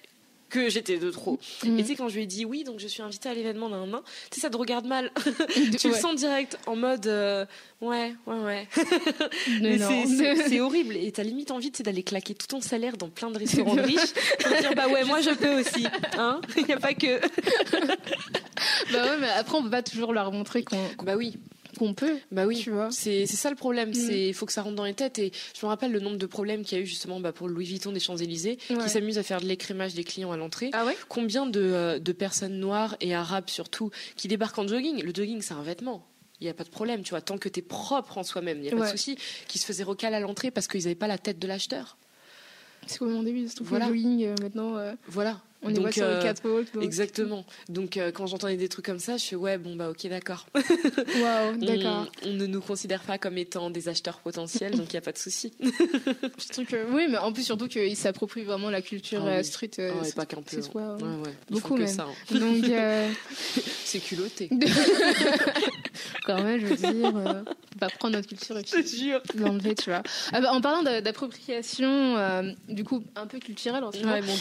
que 0.49 0.69
j'étais 0.69 0.97
de 0.97 1.11
trop. 1.11 1.39
Mm. 1.63 1.79
Et 1.79 1.81
tu 1.83 1.89
sais, 1.89 1.95
quand 1.95 2.09
je 2.09 2.15
lui 2.15 2.23
ai 2.23 2.25
dit 2.25 2.45
oui, 2.45 2.63
donc 2.63 2.79
je 2.79 2.87
suis 2.87 3.01
invitée 3.01 3.29
à 3.29 3.33
l'événement 3.33 3.69
d'un 3.69 3.87
nain, 3.87 4.01
tu 4.31 4.35
sais, 4.35 4.41
ça 4.41 4.49
te 4.49 4.57
regarde 4.57 4.85
mal. 4.85 5.11
tu 5.79 5.89
le 5.89 5.95
sens 5.95 6.15
direct 6.15 6.57
en 6.65 6.75
mode 6.75 7.07
euh, 7.07 7.45
ouais, 7.81 8.13
ouais, 8.25 8.39
ouais. 8.39 8.67
c'est 10.47 10.59
horrible. 10.59 10.97
Et 10.97 11.11
t'as 11.11 11.23
limite 11.23 11.51
envie 11.51 11.71
d'aller 11.71 12.03
claquer 12.03 12.33
tout 12.33 12.47
ton 12.47 12.61
salaire 12.61 12.97
dans 12.97 13.09
plein 13.09 13.31
de 13.31 13.37
restaurants 13.37 13.75
de 13.75 13.81
riches 13.81 14.13
pour 14.39 14.57
dire 14.57 14.73
bah 14.75 14.87
ouais, 14.87 15.03
moi 15.03 15.21
je 15.21 15.31
peux 15.31 15.59
aussi. 15.59 15.85
Hein 16.17 16.41
Il 16.57 16.65
n'y 16.65 16.73
a 16.73 16.79
pas 16.79 16.93
que. 16.93 17.19
bah 18.91 19.03
ouais, 19.03 19.17
mais 19.19 19.29
après 19.29 19.57
on 19.57 19.63
peut 19.63 19.69
pas 19.69 19.83
toujours 19.83 20.13
leur 20.13 20.31
montrer 20.31 20.63
qu'on. 20.63 20.77
Bah 21.03 21.15
oui 21.15 21.37
qu'on 21.79 21.93
peut. 21.93 22.17
Bah 22.31 22.45
oui, 22.45 22.59
tu 22.59 22.71
vois. 22.71 22.89
C'est 22.91 23.25
ça 23.25 23.49
le 23.49 23.55
problème. 23.55 23.89
Mm. 23.89 23.93
C'est 23.93 24.27
il 24.27 24.33
faut 24.33 24.45
que 24.45 24.53
ça 24.53 24.61
rentre 24.61 24.75
dans 24.75 24.85
les 24.85 24.93
têtes. 24.93 25.17
Et 25.17 25.31
je 25.57 25.65
me 25.65 25.69
rappelle 25.69 25.91
le 25.91 25.99
nombre 25.99 26.17
de 26.17 26.25
problèmes 26.25 26.63
qu'il 26.63 26.77
y 26.77 26.81
a 26.81 26.83
eu 26.83 26.87
justement 26.87 27.19
bah, 27.19 27.31
pour 27.31 27.47
Louis 27.47 27.65
Vuitton 27.65 27.91
des 27.91 27.99
Champs 27.99 28.17
Élysées, 28.17 28.57
qui 28.57 28.89
s'amuse 28.89 29.17
à 29.17 29.23
faire 29.23 29.41
de 29.41 29.45
l'écrémage 29.45 29.93
des 29.93 30.03
clients 30.03 30.31
à 30.31 30.37
l'entrée. 30.37 30.69
Ah 30.73 30.85
ouais? 30.85 30.97
Combien 31.07 31.45
de, 31.45 31.61
euh, 31.61 31.99
de 31.99 32.11
personnes 32.11 32.59
noires 32.59 32.95
et 33.01 33.15
arabes 33.15 33.49
surtout 33.49 33.89
qui 34.15 34.27
débarquent 34.27 34.59
en 34.59 34.67
jogging? 34.67 35.01
Le 35.01 35.13
jogging, 35.13 35.41
c'est 35.41 35.53
un 35.53 35.63
vêtement 35.63 36.05
il 36.41 36.45
n'y 36.45 36.49
a 36.49 36.53
pas 36.53 36.63
de 36.63 36.69
problème, 36.69 37.03
tu 37.03 37.09
vois, 37.09 37.19
tant 37.19 37.37
que 37.37 37.49
tu 37.49 37.59
es 37.59 37.61
propre 37.61 38.17
en 38.17 38.23
soi-même, 38.23 38.59
il 38.59 38.61
n'y 38.61 38.69
a 38.69 38.75
pas 38.77 38.85
de 38.85 38.91
souci, 38.91 39.17
qui 39.49 39.59
se 39.59 39.65
faisaient 39.65 39.83
recaler 39.83 40.15
à 40.15 40.19
l'entrée 40.21 40.51
parce 40.51 40.67
qu'ils 40.67 40.83
n'avaient 40.83 40.95
pas 40.95 41.07
la 41.07 41.17
tête 41.17 41.37
de 41.37 41.47
l'acheteur. 41.47 41.97
C'est 42.87 42.97
comme 42.97 43.11
mon 43.11 43.23
début, 43.23 43.45
c'est 43.47 43.61
voilà. 43.61 43.87
le 43.87 43.93
jogging 43.93 44.23
euh, 44.23 44.35
maintenant. 44.41 44.77
Euh. 44.77 44.93
Voilà. 45.07 45.41
On 45.61 45.69
est 45.69 45.91
sur 45.91 46.05
euh, 46.05 46.33
le 46.73 46.83
Exactement. 46.83 47.45
Donc 47.67 47.97
euh, 47.97 48.11
quand 48.11 48.27
j'entendais 48.27 48.55
des 48.55 48.69
trucs 48.69 48.85
comme 48.85 48.99
ça, 48.99 49.17
je 49.17 49.25
fais 49.25 49.35
ouais 49.35 49.57
bon 49.57 49.75
bah 49.75 49.89
ok 49.89 50.07
d'accord. 50.07 50.45
Waouh 50.55 51.57
d'accord. 51.57 52.09
On, 52.25 52.29
ne 52.29 52.45
nous 52.45 52.61
considère 52.61 53.01
pas 53.01 53.17
comme 53.17 53.37
étant 53.37 53.69
des 53.69 53.89
acheteurs 53.89 54.19
potentiels 54.19 54.77
donc 54.77 54.87
il 54.91 54.93
y 54.93 54.97
a 54.97 55.01
pas 55.01 55.11
de 55.11 55.17
souci. 55.17 55.51
oui 55.61 57.07
mais 57.09 57.17
en 57.17 57.33
plus 57.33 57.43
surtout 57.43 57.67
qu'ils 57.67 57.97
s'approprient 57.97 58.43
vraiment 58.43 58.69
la 58.69 58.81
culture 58.81 59.25
ah 59.25 59.43
street. 59.43 59.71
Euh, 59.79 59.91
ah 60.01 60.05
pas 60.15 60.25
qu'un 60.25 60.41
peu. 60.41 60.57
Hein. 60.57 60.97
Ouais, 61.01 61.27
ouais. 61.27 61.35
Beaucoup 61.49 61.75
même. 61.75 61.87
Ça, 61.87 62.07
hein. 62.09 62.39
Donc 62.39 62.63
c'est 63.83 63.99
culotté. 63.99 64.49
Quand 66.25 66.41
même 66.41 66.61
je 66.61 66.65
veux 66.67 66.75
dire, 66.75 67.13
on 67.13 67.79
va 67.79 67.89
prendre 67.97 68.15
notre 68.15 68.29
culture 68.29 68.57
et 68.57 68.63
puis 68.63 69.11
l'enlever 69.35 69.75
tu 69.75 69.89
vois. 69.89 70.03
Ah, 70.31 70.39
bah, 70.39 70.53
en 70.53 70.61
parlant 70.61 70.83
d'appropriation 70.83 72.15
du 72.69 72.85
coup 72.85 73.03
un 73.17 73.27
peu 73.27 73.39
culturelle 73.39 73.83
en 73.83 73.89
ouais, 73.89 74.21
bon, 74.21 74.33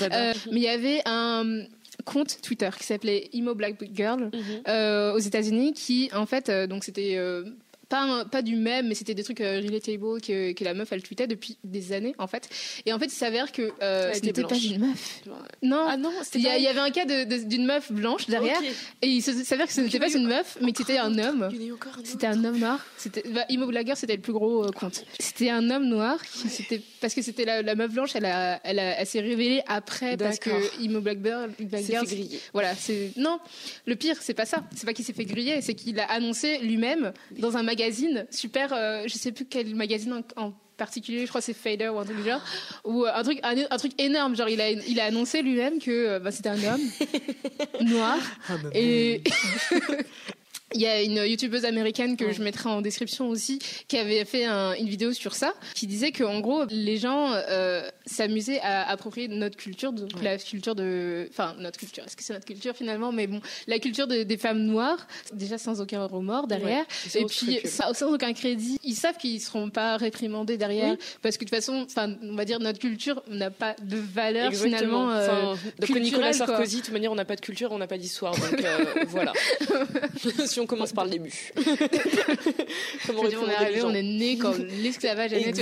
mais 0.53 0.61
il 0.61 0.63
y 0.63 0.69
avait 0.69 1.03
un 1.09 1.67
compte 2.05 2.41
Twitter 2.43 2.71
qui 2.79 2.85
s'appelait 2.85 3.29
Emo 3.33 3.55
Black 3.55 3.77
Girl 3.95 4.31
mhm. 4.33 4.63
euh, 4.69 5.13
aux 5.13 5.19
États-Unis 5.19 5.73
qui 5.73 6.11
en 6.15 6.27
fait 6.27 6.49
euh, 6.49 6.67
donc 6.67 6.85
c'était 6.85 7.17
euh, 7.17 7.45
pas, 7.89 8.25
pas 8.25 8.43
du 8.43 8.57
même, 8.57 8.89
mais 8.89 8.95
c'était 8.95 9.15
des 9.15 9.25
trucs 9.25 9.41
euh, 9.41 9.61
relatable 9.65 10.21
que, 10.21 10.53
que 10.53 10.65
la 10.65 10.75
meuf 10.75 10.93
elle 10.93 11.03
tweetait 11.03 11.27
depuis 11.27 11.57
des 11.65 11.93
années 11.93 12.15
en 12.19 12.27
fait. 12.27 12.49
Et 12.85 12.93
en 12.93 12.99
fait, 12.99 13.07
il 13.07 13.11
s'avère 13.11 13.51
que 13.51 13.73
euh, 13.83 14.13
c'était 14.13 14.43
pas 14.43 14.57
une 14.57 14.79
meuf. 14.79 15.23
Non, 15.63 15.87
ah 15.89 15.97
non, 15.97 16.13
il 16.35 16.41
y, 16.41 16.45
y, 16.45 16.67
avait 16.67 16.81
un 16.81 16.91
cas 16.91 17.07
d'une 17.07 17.65
meuf 17.65 17.91
blanche 17.91 18.27
derrière, 18.27 18.61
et 19.03 19.07
il 19.07 19.23
s'avère 19.23 19.67
que 19.67 19.73
ce 19.73 19.81
n'était 19.81 19.99
pas 19.99 20.13
une 20.13 20.27
meuf, 20.27 20.59
mais 20.61 20.73
que 20.73 20.79
c'était 20.79 20.99
un 20.99 21.19
homme. 21.19 21.49
C'était 22.05 22.27
un 22.27 22.45
homme 22.45 22.59
noir. 22.59 22.85
C'était 22.97 23.23
bah, 23.29 23.45
Imo 23.49 23.67
Blagger, 23.67 23.95
c'était 23.97 24.17
le 24.17 24.23
plus 24.23 24.33
gros 24.33 24.65
euh, 24.65 24.71
compte. 24.71 25.05
C'était 25.19 25.51
un 25.51 25.71
homme 25.71 25.87
noir 25.87 26.23
qui 26.23 26.49
c'était 26.49 26.83
parce 27.01 27.15
que 27.15 27.23
c'était 27.23 27.45
la, 27.45 27.63
la, 27.63 27.75
meuf 27.75 27.93
blanche, 27.93 28.11
elle 28.15 28.27
a, 28.27 28.61
elle, 28.65 28.79
a, 28.79 29.01
elle 29.01 29.07
s'est 29.07 29.21
révélée 29.21 29.63
après 29.67 30.17
parce 30.17 30.39
que 30.39 30.51
Imo 30.83 31.01
fait 31.03 31.17
griller. 32.05 32.41
Voilà, 32.53 32.75
c'est 32.75 33.13
non. 33.17 33.39
Le 33.87 33.97
pire, 33.97 34.17
c'est 34.21 34.35
pas 34.35 34.47
ça. 34.47 34.65
C'est 34.75 34.85
pas 34.85 34.93
qu'il 34.93 35.05
s'est 35.05 35.13
fait 35.13 35.25
griller, 35.25 35.63
c'est 35.63 35.75
qu'il 35.75 35.99
a 36.01 36.11
annoncé 36.11 36.59
lui-même 36.59 37.13
dans 37.39 37.57
un 37.57 37.63
magazine 37.63 37.78
magazine 37.79 38.27
super, 38.31 38.73
euh, 38.73 39.05
je 39.07 39.15
sais 39.15 39.33
plus 39.33 39.45
quel 39.45 39.75
magazine 39.75 40.23
en, 40.37 40.53
particulier, 40.77 41.23
je 41.23 41.29
crois 41.29 41.41
c'est 41.41 41.55
Fader 41.55 41.89
ou 41.89 41.99
un 41.99 42.05
truc 42.05 42.19
du 42.19 42.23
genre, 42.23 42.41
ou 42.85 43.05
euh, 43.05 43.11
un 43.13 43.25
truc, 43.25 43.41
un, 43.43 43.77
truc 43.79 44.01
énorme, 44.01 44.37
genre 44.37 44.49
il 44.49 44.61
a, 44.61 44.71
il 44.71 45.01
a 45.01 45.07
annoncé 45.07 45.43
lui-même 45.43 45.81
que 45.81 45.91
euh, 45.91 46.19
bah, 46.21 46.31
c'était 46.31 46.51
un 46.51 46.63
homme 46.63 46.81
noir 47.81 48.17
ah, 48.49 48.55
et 48.75 49.25
Il 50.75 50.81
y 50.81 50.87
a 50.87 51.03
une 51.03 51.25
youtubeuse 51.25 51.65
américaine 51.65 52.17
que 52.17 52.33
je 52.33 52.43
mettrai 52.43 52.69
en 52.69 52.83
description 52.83 53.29
aussi 53.31 53.59
qui 53.89 53.97
avait 53.97 54.25
fait 54.25 54.47
une 54.47 54.89
vidéo 54.89 55.13
sur 55.13 55.35
ça, 55.35 55.55
qui 55.75 55.87
disait 55.87 56.13
que 56.13 56.25
en 56.25 56.41
gros 56.41 56.65
les 56.69 56.99
gens 56.99 57.33
euh, 57.33 57.89
s'amusaient 58.05 58.61
à 58.61 58.89
approprier 58.89 59.29
notre 59.29 59.57
culture, 59.57 59.93
donc 59.93 60.11
la 60.23 60.37
culture 60.37 60.75
de, 60.75 61.27
enfin 61.31 61.55
notre 61.59 61.79
culture. 61.79 62.05
Est-ce 62.05 62.17
que 62.17 62.23
c'est 62.23 62.35
notre 62.35 62.45
culture 62.45 62.77
finalement? 62.77 63.13
Mais 63.13 63.27
bon, 63.27 63.41
la 63.67 63.79
culture 63.79 64.07
des 64.07 64.37
femmes 64.37 64.61
noires, 64.61 65.07
déjà 65.33 65.57
sans 65.57 65.81
aucun 65.81 66.05
remords 66.05 66.47
derrière, 66.47 66.85
et 67.15 67.25
puis 67.25 67.61
sans, 67.65 68.13
aucun 68.13 68.33
crédit. 68.35 68.79
Ils 68.85 68.95
savent 68.95 69.17
qu'ils 69.17 69.41
seront 69.41 69.71
pas 69.71 69.97
réprimandés 69.97 70.59
derrière 70.59 70.97
parce 71.23 71.37
que 71.37 71.45
de 71.45 71.49
toute 71.49 71.57
façon, 71.57 71.87
enfin 71.87 72.15
on 72.23 72.35
va 72.35 72.45
dire 72.45 72.61
notre 72.61 72.79
culture 72.79 73.23
n'a 73.29 73.51
pas 73.51 73.75
de 73.83 73.97
valeur 73.97 74.53
finalement. 74.53 75.11
Euh, 75.13 75.55
Nicolas 75.89 76.33
Sarkozy, 76.33 76.79
de 76.79 76.83
toute 76.83 76.93
manière, 76.93 77.13
on 77.13 77.17
n'a 77.17 77.25
pas 77.25 77.37
de 77.37 77.41
culture, 77.41 77.73
on 77.73 77.79
n'a 77.79 77.87
pas 77.87 77.99
d'histoire, 77.99 78.35
donc 78.35 78.63
euh, 78.63 78.85
voilà. 79.09 79.33
on 80.61 80.67
commence 80.67 80.93
par 80.93 81.05
le 81.05 81.11
début. 81.11 81.53
Comment 83.07 83.23
on 83.23 83.49
est 83.49 83.55
arrivé, 83.55 83.83
on 83.83 83.95
est 83.95 84.03
né 84.03 84.39
quand 84.39 84.57
l'esclavage 84.59 85.33
né 85.33 85.53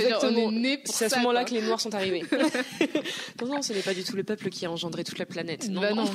C'est 0.85 1.05
à 1.05 1.09
ce 1.09 1.15
moment-là 1.17 1.43
que 1.43 1.53
les 1.53 1.61
Noirs 1.61 1.79
sont 1.79 1.93
arrivés. 1.93 2.23
non, 3.41 3.47
non, 3.47 3.61
ce 3.61 3.73
n'est 3.73 3.81
pas 3.81 3.93
du 3.93 4.03
tout 4.03 4.15
le 4.15 4.23
peuple 4.23 4.49
qui 4.49 4.65
a 4.65 4.71
engendré 4.71 5.03
toute 5.03 5.19
la 5.19 5.25
planète. 5.25 5.69
Non, 5.69 5.81
bah 5.81 5.93
non. 5.93 6.05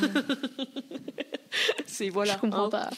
C'est 1.87 2.09
voilà. 2.09 2.35
Je 2.35 2.39
comprends 2.39 2.67
hein. 2.67 2.71
pas. 2.71 2.91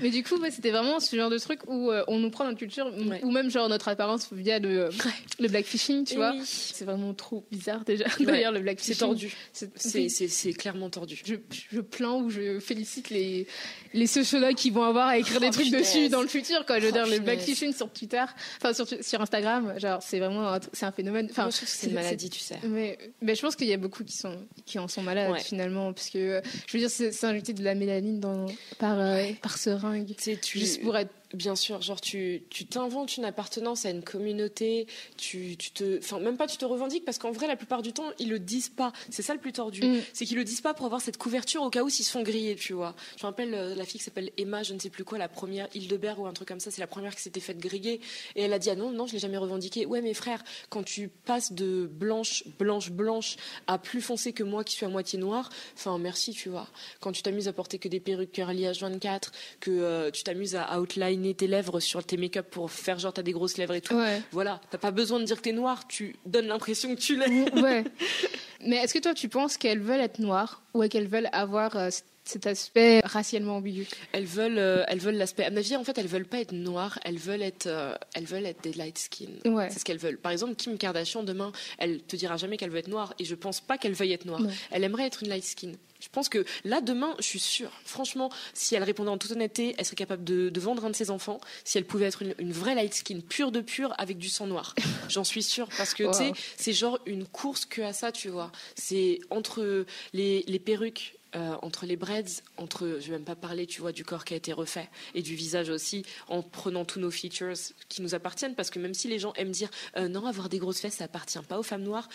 Mais 0.00 0.10
du 0.10 0.22
coup, 0.22 0.36
c'était 0.50 0.70
vraiment 0.70 1.00
ce 1.00 1.14
genre 1.16 1.30
de 1.30 1.38
truc 1.38 1.60
où 1.66 1.90
euh, 1.90 2.04
on 2.08 2.18
nous 2.18 2.30
prend 2.30 2.44
notre 2.44 2.58
culture, 2.58 2.92
ou 3.22 3.30
même 3.30 3.50
genre 3.50 3.68
notre 3.68 3.88
apparence 3.88 4.28
via 4.32 4.58
le, 4.58 4.90
le 5.38 5.48
blackfishing, 5.48 6.04
tu 6.04 6.16
vois. 6.16 6.34
C'est 6.44 6.84
vraiment 6.84 7.14
trop 7.14 7.46
bizarre 7.50 7.84
déjà. 7.84 8.04
D'ailleurs, 8.20 8.52
le 8.52 8.60
blackfishing. 8.60 8.94
C'est 8.94 8.98
tordu. 8.98 9.32
C'est 9.52 10.52
clairement 10.52 10.90
tordu. 10.90 11.20
Je, 11.24 11.34
je 11.70 11.80
plains 11.80 12.14
ou 12.14 12.30
je 12.30 12.60
félicite 12.60 13.10
les, 13.10 13.46
les 13.94 14.06
sociologues 14.06 14.54
qui 14.54 14.70
vont 14.70 14.82
avoir 14.82 15.08
à 15.08 15.18
écrire 15.18 15.40
des 15.40 15.48
oh, 15.48 15.52
trucs 15.52 15.70
dessus 15.70 16.08
dans 16.08 16.22
le 16.22 16.28
futur, 16.28 16.66
quoi. 16.66 16.78
Je 16.78 16.86
veux 16.86 16.90
oh, 16.90 16.92
dire, 16.92 17.06
le 17.06 17.18
blackfishing 17.20 17.72
sur 17.72 17.90
Twitter, 17.90 18.24
enfin 18.60 18.72
sur, 18.72 18.86
sur 18.86 19.20
Instagram, 19.20 19.78
genre, 19.78 20.02
c'est 20.02 20.18
vraiment 20.18 20.52
un, 20.52 20.60
un 20.82 20.92
phénomène. 20.92 21.28
Enfin, 21.30 21.48
c'est 21.50 21.86
une 21.88 21.94
maladie, 21.94 22.30
tu 22.30 22.40
sais. 22.40 22.58
Mais, 22.64 22.98
mais 23.22 23.34
je 23.34 23.42
pense 23.42 23.56
qu'il 23.56 23.68
y 23.68 23.72
a 23.72 23.76
beaucoup 23.76 24.04
qui 24.04 24.16
sont, 24.16 24.36
qui 24.64 24.78
en 24.78 24.88
sont 24.88 25.02
malades 25.02 25.38
finalement, 25.40 25.92
parce 25.92 26.10
que 26.10 26.42
je 26.66 26.72
veux 26.72 26.78
dire, 26.78 26.90
c'est 26.90 27.24
un 27.24 27.32
de 27.36 27.62
la 27.62 27.74
mélanine 27.74 28.20
dans, 28.20 28.46
par, 28.78 28.98
par 29.42 29.58
seringue. 29.66 30.14
Tu, 30.16 30.58
juste 30.58 30.82
pour 30.82 30.96
être 30.96 31.12
Bien 31.36 31.54
sûr, 31.54 31.82
genre 31.82 32.00
tu 32.00 32.42
t'inventes 32.70 33.18
une 33.18 33.26
appartenance 33.26 33.84
à 33.84 33.90
une 33.90 34.02
communauté, 34.02 34.86
tu, 35.18 35.56
tu 35.58 35.70
te, 35.70 35.98
enfin 35.98 36.18
même 36.18 36.38
pas 36.38 36.46
tu 36.46 36.56
te 36.56 36.64
revendiques 36.64 37.04
parce 37.04 37.18
qu'en 37.18 37.30
vrai 37.30 37.46
la 37.46 37.56
plupart 37.56 37.82
du 37.82 37.92
temps 37.92 38.10
ils 38.18 38.30
le 38.30 38.38
disent 38.38 38.70
pas. 38.70 38.90
C'est 39.10 39.20
ça 39.20 39.34
le 39.34 39.40
plus 39.40 39.52
tordu, 39.52 39.82
mm. 39.82 40.00
c'est 40.14 40.24
qu'ils 40.24 40.38
le 40.38 40.44
disent 40.44 40.62
pas 40.62 40.72
pour 40.72 40.86
avoir 40.86 41.02
cette 41.02 41.18
couverture 41.18 41.62
au 41.62 41.68
cas 41.68 41.82
où 41.82 41.90
s'ils 41.90 42.06
se 42.06 42.10
font 42.10 42.22
griller, 42.22 42.56
tu 42.56 42.72
vois. 42.72 42.94
Je 43.18 43.22
me 43.22 43.26
rappelle 43.26 43.52
euh, 43.52 43.74
la 43.74 43.84
fille 43.84 43.98
qui 43.98 44.04
s'appelle 44.04 44.30
Emma, 44.38 44.62
je 44.62 44.72
ne 44.72 44.78
sais 44.78 44.88
plus 44.88 45.04
quoi, 45.04 45.18
la 45.18 45.28
première 45.28 45.68
Hildebert 45.74 46.18
ou 46.18 46.26
un 46.26 46.32
truc 46.32 46.48
comme 46.48 46.60
ça, 46.60 46.70
c'est 46.70 46.80
la 46.80 46.86
première 46.86 47.14
qui 47.14 47.20
s'était 47.20 47.40
faite 47.40 47.58
griller 47.58 48.00
et 48.34 48.42
elle 48.42 48.54
a 48.54 48.58
dit 48.58 48.70
ah 48.70 48.74
non 48.74 48.90
non 48.90 49.06
je 49.06 49.12
l'ai 49.12 49.18
jamais 49.18 49.36
revendiqué. 49.36 49.84
Ouais 49.84 50.00
mes 50.00 50.14
frères, 50.14 50.42
quand 50.70 50.84
tu 50.84 51.08
passes 51.08 51.52
de 51.52 51.86
blanche 51.86 52.44
blanche 52.58 52.90
blanche 52.90 53.36
à 53.66 53.76
plus 53.76 54.00
foncé 54.00 54.32
que 54.32 54.42
moi 54.42 54.64
qui 54.64 54.72
suis 54.74 54.86
à 54.86 54.88
moitié 54.88 55.18
noire, 55.18 55.50
enfin 55.74 55.98
merci 55.98 56.32
tu 56.32 56.48
vois. 56.48 56.66
Quand 57.00 57.12
tu 57.12 57.20
t'amuses 57.20 57.48
à 57.48 57.52
porter 57.52 57.78
que 57.78 57.88
des 57.88 58.00
perruques 58.00 58.32
curly 58.32 58.62
H24, 58.62 59.32
que 59.60 59.70
euh, 59.70 60.10
tu 60.10 60.22
t'amuses 60.22 60.56
à 60.56 60.80
outline 60.80 61.25
tes 61.34 61.46
lèvres 61.46 61.80
sur 61.80 62.04
tes 62.04 62.16
make-up 62.16 62.46
pour 62.50 62.70
faire 62.70 62.98
genre 62.98 63.12
t'as 63.12 63.22
des 63.22 63.32
grosses 63.32 63.56
lèvres 63.56 63.74
et 63.74 63.80
tout. 63.80 63.98
Voilà, 64.32 64.60
t'as 64.70 64.78
pas 64.78 64.90
besoin 64.90 65.18
de 65.20 65.24
dire 65.24 65.36
que 65.36 65.42
t'es 65.42 65.52
noire, 65.52 65.86
tu 65.88 66.16
donnes 66.26 66.46
l'impression 66.46 66.94
que 66.94 67.00
tu 67.00 67.16
l'es. 67.16 67.50
ouais. 67.60 67.84
Mais 68.66 68.76
est-ce 68.76 68.94
que 68.94 68.98
toi 68.98 69.14
tu 69.14 69.28
penses 69.28 69.56
qu'elles 69.56 69.80
veulent 69.80 70.00
être 70.00 70.18
noires 70.18 70.62
ou 70.74 70.86
qu'elles 70.88 71.08
veulent 71.08 71.28
avoir 71.32 71.76
euh, 71.76 71.90
cet 72.24 72.46
aspect 72.46 73.00
racialement 73.04 73.56
ambigu? 73.56 73.86
Elles 74.12 74.24
veulent, 74.24 74.58
euh, 74.58 74.84
elles 74.88 74.98
veulent 74.98 75.16
l'aspect. 75.16 75.44
À 75.44 75.50
ma 75.50 75.60
vie, 75.60 75.76
en 75.76 75.84
fait, 75.84 75.96
elles 75.98 76.06
veulent 76.06 76.26
pas 76.26 76.40
être 76.40 76.52
noires. 76.52 76.98
Elles 77.04 77.18
veulent 77.18 77.42
être, 77.42 77.66
euh, 77.66 77.94
elles 78.14 78.24
veulent 78.24 78.46
être 78.46 78.62
des 78.62 78.72
light 78.72 78.98
skin. 78.98 79.26
C'est 79.70 79.78
ce 79.78 79.84
qu'elles 79.84 79.98
veulent. 79.98 80.18
Par 80.18 80.32
exemple, 80.32 80.54
Kim 80.56 80.78
Kardashian 80.78 81.22
demain, 81.22 81.52
elle 81.78 82.02
te 82.02 82.16
dira 82.16 82.36
jamais 82.36 82.56
qu'elle 82.56 82.70
veut 82.70 82.78
être 82.78 82.88
noire, 82.88 83.14
et 83.18 83.24
je 83.24 83.34
pense 83.34 83.60
pas 83.60 83.78
qu'elle 83.78 83.92
veuille 83.92 84.12
être 84.12 84.24
noire. 84.24 84.40
Elle 84.70 84.82
aimerait 84.84 85.06
être 85.06 85.22
une 85.22 85.28
light 85.28 85.44
skin. 85.44 85.72
Je 86.00 86.08
pense 86.10 86.28
que 86.28 86.44
là, 86.64 86.80
demain, 86.80 87.14
je 87.18 87.24
suis 87.24 87.38
sûre, 87.38 87.70
franchement, 87.84 88.30
si 88.54 88.74
elle 88.74 88.82
répondait 88.82 89.10
en 89.10 89.18
toute 89.18 89.32
honnêteté, 89.32 89.74
elle 89.78 89.84
serait 89.84 89.96
capable 89.96 90.24
de, 90.24 90.60
vendre 90.60 90.84
un 90.84 90.90
de 90.90 90.96
ses 90.96 91.10
enfants 91.10 91.40
si 91.64 91.78
elle 91.78 91.84
pouvait 91.84 92.06
être 92.06 92.22
une, 92.22 92.52
vraie 92.52 92.74
light 92.74 92.94
skin, 92.94 93.20
pure 93.20 93.52
de 93.52 93.60
pure, 93.60 93.94
avec 93.98 94.18
du 94.18 94.28
sang 94.28 94.46
noir. 94.46 94.74
J'en 95.08 95.24
suis 95.24 95.42
sûre, 95.42 95.68
parce 95.76 95.94
que, 95.94 96.04
tu 96.04 96.18
sais, 96.18 96.32
c'est 96.56 96.72
genre 96.72 96.98
une 97.06 97.26
course 97.26 97.64
que 97.66 97.82
à 97.82 97.92
ça, 97.92 98.12
tu 98.12 98.28
vois. 98.28 98.50
C'est 98.74 99.20
entre 99.30 99.86
les, 100.12 100.58
perruques, 100.64 101.14
euh, 101.34 101.54
entre 101.62 101.86
les 101.86 101.96
braids, 101.96 102.42
entre, 102.56 102.98
je 103.00 103.06
vais 103.06 103.12
même 103.12 103.24
pas 103.24 103.36
parler, 103.36 103.66
tu 103.66 103.80
vois, 103.80 103.92
du 103.92 104.04
corps 104.04 104.24
qui 104.24 104.34
a 104.34 104.36
été 104.36 104.52
refait 104.52 104.88
et 105.14 105.22
du 105.22 105.34
visage 105.34 105.68
aussi, 105.68 106.04
en 106.28 106.42
prenant 106.42 106.84
tous 106.84 107.00
nos 107.00 107.10
features 107.10 107.54
qui 107.88 108.02
nous 108.02 108.14
appartiennent, 108.14 108.54
parce 108.54 108.70
que 108.70 108.78
même 108.78 108.94
si 108.94 109.08
les 109.08 109.18
gens 109.18 109.32
aiment 109.34 109.50
dire 109.50 109.70
euh, 109.96 110.08
non, 110.08 110.26
avoir 110.26 110.48
des 110.48 110.58
grosses 110.58 110.80
fesses, 110.80 110.96
ça 110.96 111.04
appartient 111.04 111.38
pas 111.48 111.58
aux 111.58 111.62
femmes 111.62 111.82
noires, 111.82 112.08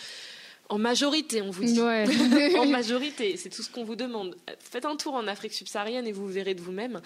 en 0.71 0.77
majorité, 0.77 1.41
on 1.41 1.51
vous 1.51 1.65
dit. 1.65 1.79
en 2.57 2.65
majorité, 2.69 3.35
c'est 3.35 3.49
tout 3.49 3.61
ce 3.61 3.69
qu'on 3.69 3.83
vous 3.83 3.97
demande. 3.97 4.35
Faites 4.59 4.85
un 4.85 4.95
tour 4.95 5.13
en 5.13 5.27
Afrique 5.27 5.53
subsaharienne 5.53 6.07
et 6.07 6.13
vous 6.13 6.27
verrez 6.27 6.55
de 6.55 6.61
vous-même. 6.61 7.01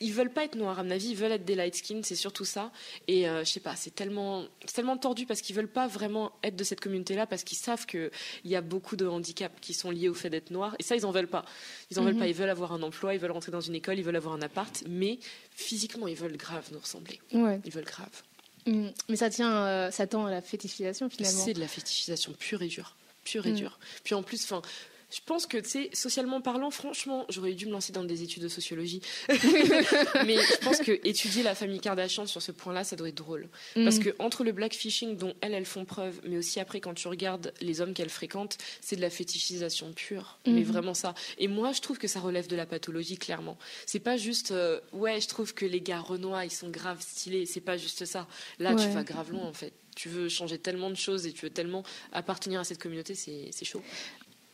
Ils 0.00 0.12
veulent 0.12 0.32
pas 0.32 0.44
être 0.44 0.56
noirs, 0.56 0.78
à 0.78 0.84
mon 0.84 0.90
avis, 0.90 1.10
ils 1.10 1.16
veulent 1.16 1.32
être 1.32 1.44
des 1.44 1.56
light 1.56 1.74
skin, 1.74 2.00
c'est 2.02 2.14
surtout 2.14 2.44
ça. 2.44 2.70
Et 3.08 3.28
euh, 3.28 3.44
je 3.44 3.50
sais 3.50 3.60
pas, 3.60 3.74
c'est 3.74 3.92
tellement, 3.92 4.44
tellement 4.72 4.96
tordu 4.96 5.26
parce 5.26 5.40
qu'ils 5.40 5.56
veulent 5.56 5.66
pas 5.66 5.88
vraiment 5.88 6.32
être 6.44 6.54
de 6.54 6.62
cette 6.62 6.80
communauté-là 6.80 7.26
parce 7.26 7.42
qu'ils 7.42 7.58
savent 7.58 7.84
qu'il 7.86 8.10
y 8.44 8.54
a 8.54 8.60
beaucoup 8.60 8.94
de 8.94 9.06
handicaps 9.06 9.60
qui 9.60 9.74
sont 9.74 9.90
liés 9.90 10.08
au 10.08 10.14
fait 10.14 10.30
d'être 10.30 10.50
noir. 10.50 10.76
Et 10.78 10.84
ça, 10.84 10.94
ils 10.94 11.04
en 11.04 11.10
veulent 11.10 11.26
pas. 11.26 11.44
Ils 11.90 11.98
en 11.98 12.04
veulent 12.04 12.14
mhm. 12.14 12.20
pas. 12.20 12.26
Ils 12.28 12.34
veulent 12.34 12.50
avoir 12.50 12.72
un 12.72 12.82
emploi, 12.82 13.14
ils 13.14 13.20
veulent 13.20 13.32
rentrer 13.32 13.52
dans 13.52 13.60
une 13.60 13.74
école, 13.74 13.98
ils 13.98 14.04
veulent 14.04 14.16
avoir 14.16 14.34
un 14.34 14.42
appart, 14.42 14.84
mais 14.88 15.18
physiquement, 15.50 16.06
ils 16.06 16.16
veulent 16.16 16.36
grave 16.36 16.68
nous 16.72 16.80
ressembler. 16.80 17.20
Ils 17.32 17.72
veulent 17.72 17.84
grave. 17.84 18.22
Mm. 18.68 18.88
Mais 19.08 19.16
ça 19.16 19.30
tient, 19.30 19.66
euh, 19.66 19.90
ça 19.90 20.06
tend 20.06 20.26
à 20.26 20.30
la 20.30 20.42
fétichisation 20.42 21.08
finalement. 21.08 21.44
C'est 21.44 21.54
de 21.54 21.60
la 21.60 21.68
fétichisation 21.68 22.32
pure 22.38 22.62
et 22.62 22.68
dure, 22.68 22.96
pure 23.24 23.46
et 23.46 23.52
mm. 23.52 23.56
dure. 23.56 23.78
Puis 24.04 24.14
en 24.14 24.22
plus, 24.22 24.44
enfin, 24.44 24.62
je 25.10 25.20
pense 25.24 25.46
que, 25.46 25.56
tu 25.56 25.68
sais, 25.68 25.90
socialement 25.94 26.42
parlant, 26.42 26.70
franchement, 26.70 27.24
j'aurais 27.30 27.54
dû 27.54 27.64
me 27.66 27.72
lancer 27.72 27.92
dans 27.92 28.04
des 28.04 28.22
études 28.22 28.42
de 28.42 28.48
sociologie. 28.48 29.00
mais 29.28 30.36
je 30.36 30.64
pense 30.64 30.78
que 30.78 30.92
étudier 31.08 31.42
la 31.42 31.54
famille 31.54 31.80
Kardashian 31.80 32.26
sur 32.26 32.42
ce 32.42 32.52
point-là, 32.52 32.84
ça 32.84 32.94
doit 32.94 33.08
être 33.08 33.14
drôle. 33.14 33.48
Mm. 33.74 33.84
Parce 33.84 33.98
que 33.98 34.14
entre 34.18 34.44
le 34.44 34.52
blackfishing 34.52 35.16
dont 35.16 35.32
elles, 35.40 35.54
elles 35.54 35.64
font 35.64 35.86
preuve, 35.86 36.20
mais 36.24 36.36
aussi 36.36 36.60
après, 36.60 36.80
quand 36.80 36.92
tu 36.92 37.08
regardes 37.08 37.54
les 37.62 37.80
hommes 37.80 37.94
qu'elles 37.94 38.10
fréquentent, 38.10 38.58
c'est 38.82 38.96
de 38.96 39.00
la 39.00 39.08
fétichisation 39.08 39.92
pure. 39.92 40.38
Mais 40.46 40.60
mm. 40.60 40.64
vraiment 40.64 40.94
ça. 40.94 41.14
Et 41.38 41.48
moi, 41.48 41.72
je 41.72 41.80
trouve 41.80 41.96
que 41.96 42.08
ça 42.08 42.20
relève 42.20 42.46
de 42.46 42.56
la 42.56 42.66
pathologie, 42.66 43.16
clairement. 43.16 43.56
C'est 43.86 44.00
pas 44.00 44.18
juste, 44.18 44.50
euh, 44.50 44.78
ouais, 44.92 45.22
je 45.22 45.28
trouve 45.28 45.54
que 45.54 45.64
les 45.64 45.80
gars 45.80 46.00
Renoir, 46.00 46.44
ils 46.44 46.50
sont 46.50 46.68
grave 46.68 47.00
stylés. 47.00 47.46
C'est 47.46 47.62
pas 47.62 47.78
juste 47.78 48.04
ça. 48.04 48.26
Là, 48.58 48.74
tu 48.74 48.88
vas 48.88 49.04
grave 49.04 49.30
loin, 49.30 49.44
en 49.44 49.54
fait 49.54 49.72
tu 49.96 50.08
veux 50.08 50.28
changer 50.28 50.58
tellement 50.58 50.90
de 50.90 50.94
choses 50.94 51.26
et 51.26 51.32
tu 51.32 51.46
veux 51.46 51.50
tellement 51.50 51.82
appartenir 52.12 52.60
à 52.60 52.64
cette 52.64 52.80
communauté, 52.80 53.16
c'est 53.16 53.64
chaud 53.64 53.82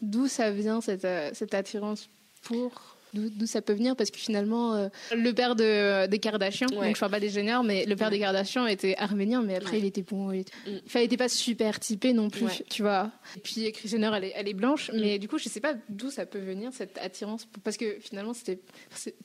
d'où 0.04 0.28
ça 0.28 0.50
vient 0.50 0.80
cette, 0.80 1.04
euh, 1.04 1.30
cette 1.34 1.54
attirance 1.54 2.08
pour 2.42 2.94
d'où 3.14 3.46
ça 3.46 3.62
peut 3.62 3.72
venir? 3.74 3.94
Parce 3.94 4.10
que 4.10 4.18
finalement 4.18 4.74
euh, 4.74 4.88
le 5.14 5.32
père 5.32 5.54
de 5.54 6.06
des 6.06 6.18
Kardashians 6.18 6.66
donc 6.66 6.94
je 6.94 6.98
parle 6.98 7.12
pas 7.12 7.20
des 7.20 7.28
Jenner 7.28 7.58
mais 7.64 7.84
le 7.86 7.94
père 7.94 8.10
des 8.10 8.18
Kardashians 8.18 8.66
était 8.66 8.96
arménien 8.96 9.42
mais 9.42 9.56
après 9.56 9.78
il 9.78 9.84
était 9.84 10.02
bon 10.02 10.32
il 10.32 10.40
était, 10.40 11.14
mm. 11.14 11.16
pas 11.16 11.28
super 11.28 11.78
typé 11.78 12.12
non 12.12 12.28
plus 12.28 12.62
tu 12.68 12.82
vois. 12.82 13.12
Et 13.36 13.40
puis 13.40 13.70
Kris 13.72 13.88
Jenner 13.88 14.10
elle 14.16 14.24
est, 14.24 14.32
elle 14.34 14.48
est 14.48 14.54
blanche 14.54 14.90
mm. 14.90 15.00
mais 15.00 15.18
du 15.18 15.28
coup 15.28 15.38
je 15.38 15.48
sais 15.48 15.60
pas 15.60 15.74
d'où 15.88 16.10
ça 16.10 16.26
peut 16.26 16.40
venir 16.40 16.72
cette 16.72 16.98
attirance 16.98 17.46
parce 17.62 17.76
que 17.76 17.98
finalement 18.00 18.34
c'était 18.34 18.60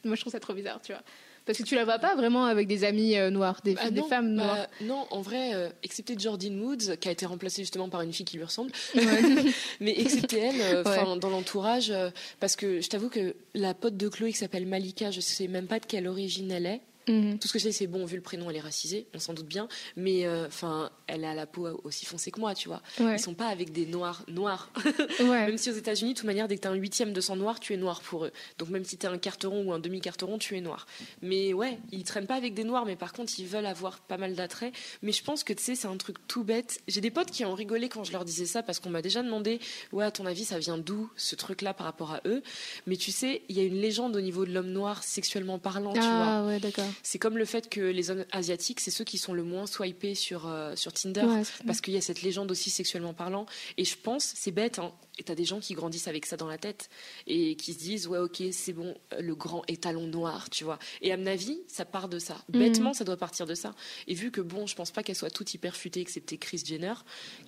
moi 0.04 0.16
je 0.16 0.22
trouve 0.22 0.34
ça 0.34 0.40
trop 0.40 0.54
bizarre 0.54 0.80
tu 0.84 0.92
vois 0.92 1.02
parce 1.50 1.58
que 1.58 1.64
tu 1.64 1.74
la 1.74 1.84
vois 1.84 1.98
pas 1.98 2.14
vraiment 2.14 2.46
avec 2.46 2.68
des 2.68 2.84
amis 2.84 3.18
euh, 3.18 3.32
noirs, 3.32 3.60
des, 3.64 3.76
ah 3.80 3.88
femmes 4.08 4.36
bah, 4.36 4.44
noires. 4.44 4.68
non, 4.82 5.08
en 5.10 5.22
vrai, 5.22 5.56
euh, 5.56 5.70
excepté 5.82 6.14
Jordyn 6.16 6.60
Woods, 6.60 6.98
qui 7.00 7.10
a 7.10 7.12
été 7.12 7.26
remplacée 7.26 7.64
justement 7.64 7.90
par 7.90 8.02
une 8.02 8.14
fille 8.14 8.24
qui 8.24 8.38
lui 8.38 8.44
ressemble. 8.44 8.72
Mais 9.80 10.00
excepté 10.00 10.38
elle, 10.38 10.62
euh, 10.62 11.16
dans 11.16 11.32
l'entourage, 11.32 11.92
parce 12.40 12.56
que 12.56 12.82
je 12.82 12.88
t'avoue 12.88 13.10
que 13.10 13.34
la 13.56 13.74
pote 13.74 13.98
de 13.98 14.08
Chloé 14.10 14.32
qui 14.32 14.38
s'appelle 14.38 14.68
Malika, 14.68 15.10
je 15.10 15.22
sais 15.22 15.48
même 15.48 15.66
pas 15.66 15.80
de 15.80 15.88
quelle 15.88 16.08
origine 16.08 16.52
elle 16.52 16.68
est. 16.68 16.82
Mhm. 17.10 17.40
Tout 17.40 17.48
ce 17.48 17.54
que 17.54 17.60
je 17.60 17.66
sais, 17.66 17.72
c'est 17.72 17.88
bon, 17.88 18.06
vu 18.06 18.16
le 18.16 18.22
prénom, 18.22 18.50
elle 18.50 18.56
est 18.56 18.62
racisée, 18.62 19.08
on 19.14 19.20
s'en 19.20 19.34
doute 19.34 19.48
bien, 19.48 19.68
mais 19.96 20.26
euh, 20.26 20.46
enfin, 20.48 20.92
elle 21.08 21.26
a 21.26 21.34
la 21.34 21.48
peau 21.48 21.68
aussi 21.84 22.06
foncée 22.06 22.32
que 22.32 22.40
moi, 22.40 22.54
tu 22.54 22.68
vois. 22.68 22.82
Ouais. 23.00 23.16
Ils 23.16 23.20
sont 23.20 23.34
pas 23.34 23.48
avec 23.48 23.72
des 23.72 23.86
noirs 23.86 24.24
noirs. 24.28 24.72
Même 25.20 25.58
si 25.58 25.70
aux 25.70 25.74
États-Unis, 25.74 26.14
de 26.14 26.20
toute 26.20 26.28
manière, 26.28 26.48
dès 26.48 26.56
que 26.56 26.62
tu 26.62 26.68
as 26.68 26.72
un 26.72 26.76
huitième 26.76 27.14
de 27.14 27.22
sang 27.22 27.36
noir, 27.36 27.60
tu 27.60 27.74
es 27.74 27.78
noir 27.78 28.02
pour 28.02 28.26
eux. 28.26 28.32
Donc 28.58 28.70
même 28.70 28.84
si 28.84 28.98
tu 28.98 29.06
es 29.06 29.10
un 29.10 29.18
carteron 29.18 29.64
ou 29.66 29.74
un 29.74 29.80
demi-carteron, 29.80 30.38
tu 30.38 30.56
es 30.56 30.62
noir. 30.62 30.86
Mais 31.22 31.54
ouais, 31.54 31.80
ils 31.92 32.04
traînent 32.04 32.28
pas 32.28 32.36
avec 32.36 32.54
des 32.54 32.64
noirs, 32.64 32.86
mais 32.86 32.96
par 32.96 33.14
contre, 33.14 33.34
ils 33.40 33.48
veulent 33.48 33.66
avoir 33.66 34.00
pas 34.00 34.18
mal 34.18 34.36
d'attrait. 34.36 34.72
Mais 35.02 35.12
je 35.12 35.24
pense 35.24 35.44
que 35.44 35.54
tu 35.54 35.64
sais, 35.64 35.76
c'est 35.76 35.88
un 35.88 35.98
truc 35.98 36.18
tout 36.28 36.44
bête. 36.44 36.80
J'ai 36.88 37.02
des 37.02 37.12
potes 37.12 37.32
qui 37.32 37.46
ont 37.46 37.54
rigolé 37.54 37.90
quand 37.90 38.04
je 38.04 38.12
leur 38.12 38.26
disais 38.26 38.46
ça 38.46 38.64
parce 38.64 38.80
qu'on 38.80 38.90
m'a 38.90 39.02
déjà 39.02 39.24
demandé, 39.24 39.60
ouais, 39.92 40.06
à 40.06 40.12
ton 40.12 40.26
avis, 40.26 40.46
ça 40.46 40.60
vient 40.60 40.78
d'où 40.78 41.10
ce 41.16 41.36
truc-là 41.36 41.74
par 41.74 41.86
rapport 41.86 42.12
à 42.12 42.22
eux? 42.26 42.42
Mais 42.86 42.96
tu 42.96 43.12
sais, 43.12 43.42
il 43.50 43.58
y 43.58 43.60
a 43.60 43.64
une 43.64 43.80
légende 43.80 44.16
au 44.16 44.22
niveau 44.22 44.46
de 44.46 44.52
l'homme 44.52 44.72
noir 44.72 45.04
sexuellement 45.04 45.60
parlant, 45.60 45.94
tu 45.94 46.00
ah, 46.02 46.44
Ouais, 46.46 46.60
d'accord. 46.60 46.86
C'est 47.04 47.20
comme 47.20 47.38
le 47.38 47.46
fait 47.46 47.70
que 47.70 47.82
les 47.82 48.12
hommes 48.12 48.26
asiatiques, 48.32 48.80
c'est 48.80 48.92
ceux 48.92 49.04
qui 49.04 49.18
sont 49.18 49.34
le 49.34 49.44
moins 49.44 49.66
swipés 49.68 50.16
sur, 50.16 50.48
euh, 50.48 50.76
sur 50.76 50.94
Tinder, 50.94 51.26
parce 51.66 51.82
qu'il 51.82 51.94
y 51.94 51.98
a 51.98 52.02
cette 52.02 52.22
légende 52.22 52.52
aussi 52.52 52.70
sexuellement 52.70 53.14
parlant. 53.14 53.46
Et 53.78 53.86
je 53.86 53.96
pense, 53.98 54.34
c'est 54.36 54.52
bête, 54.52 54.80
hein, 54.80 54.92
et 55.20 55.24
t'as 55.24 55.36
des 55.36 55.46
gens 55.46 55.60
qui 55.60 55.74
grandissent 55.74 56.08
avec 56.08 56.26
ça 56.26 56.38
dans 56.38 56.48
la 56.48 56.58
tête 56.58 56.90
et 57.28 57.56
qui 57.56 57.74
se 57.74 57.80
disent 57.80 58.08
ouais 58.08 58.18
ok 58.18 58.42
c'est 58.52 58.74
bon 58.74 58.96
le 59.20 59.36
grand 59.36 59.64
étalon 59.68 60.08
noir 60.08 60.50
tu 60.50 60.64
vois. 60.64 60.80
Et 61.02 61.12
à 61.12 61.18
mon 61.18 61.28
avis 61.28 61.60
ça 61.68 61.86
part 61.86 62.08
de 62.10 62.18
ça. 62.18 62.38
Mhm. 62.54 62.60
Bêtement 62.60 62.94
ça 62.94 63.04
doit 63.04 63.18
partir 63.18 63.46
de 63.46 63.54
ça. 63.54 63.76
Et 64.08 64.14
vu 64.14 64.32
que 64.32 64.42
bon 64.42 64.66
je 64.66 64.76
pense 64.76 64.92
pas 64.92 65.04
qu'elle 65.04 65.16
soit 65.16 65.30
toute 65.30 65.54
hyper 65.54 65.76
futée 65.76 66.02
excepté 66.02 66.38
Chris 66.38 66.64
Jenner 66.66 66.94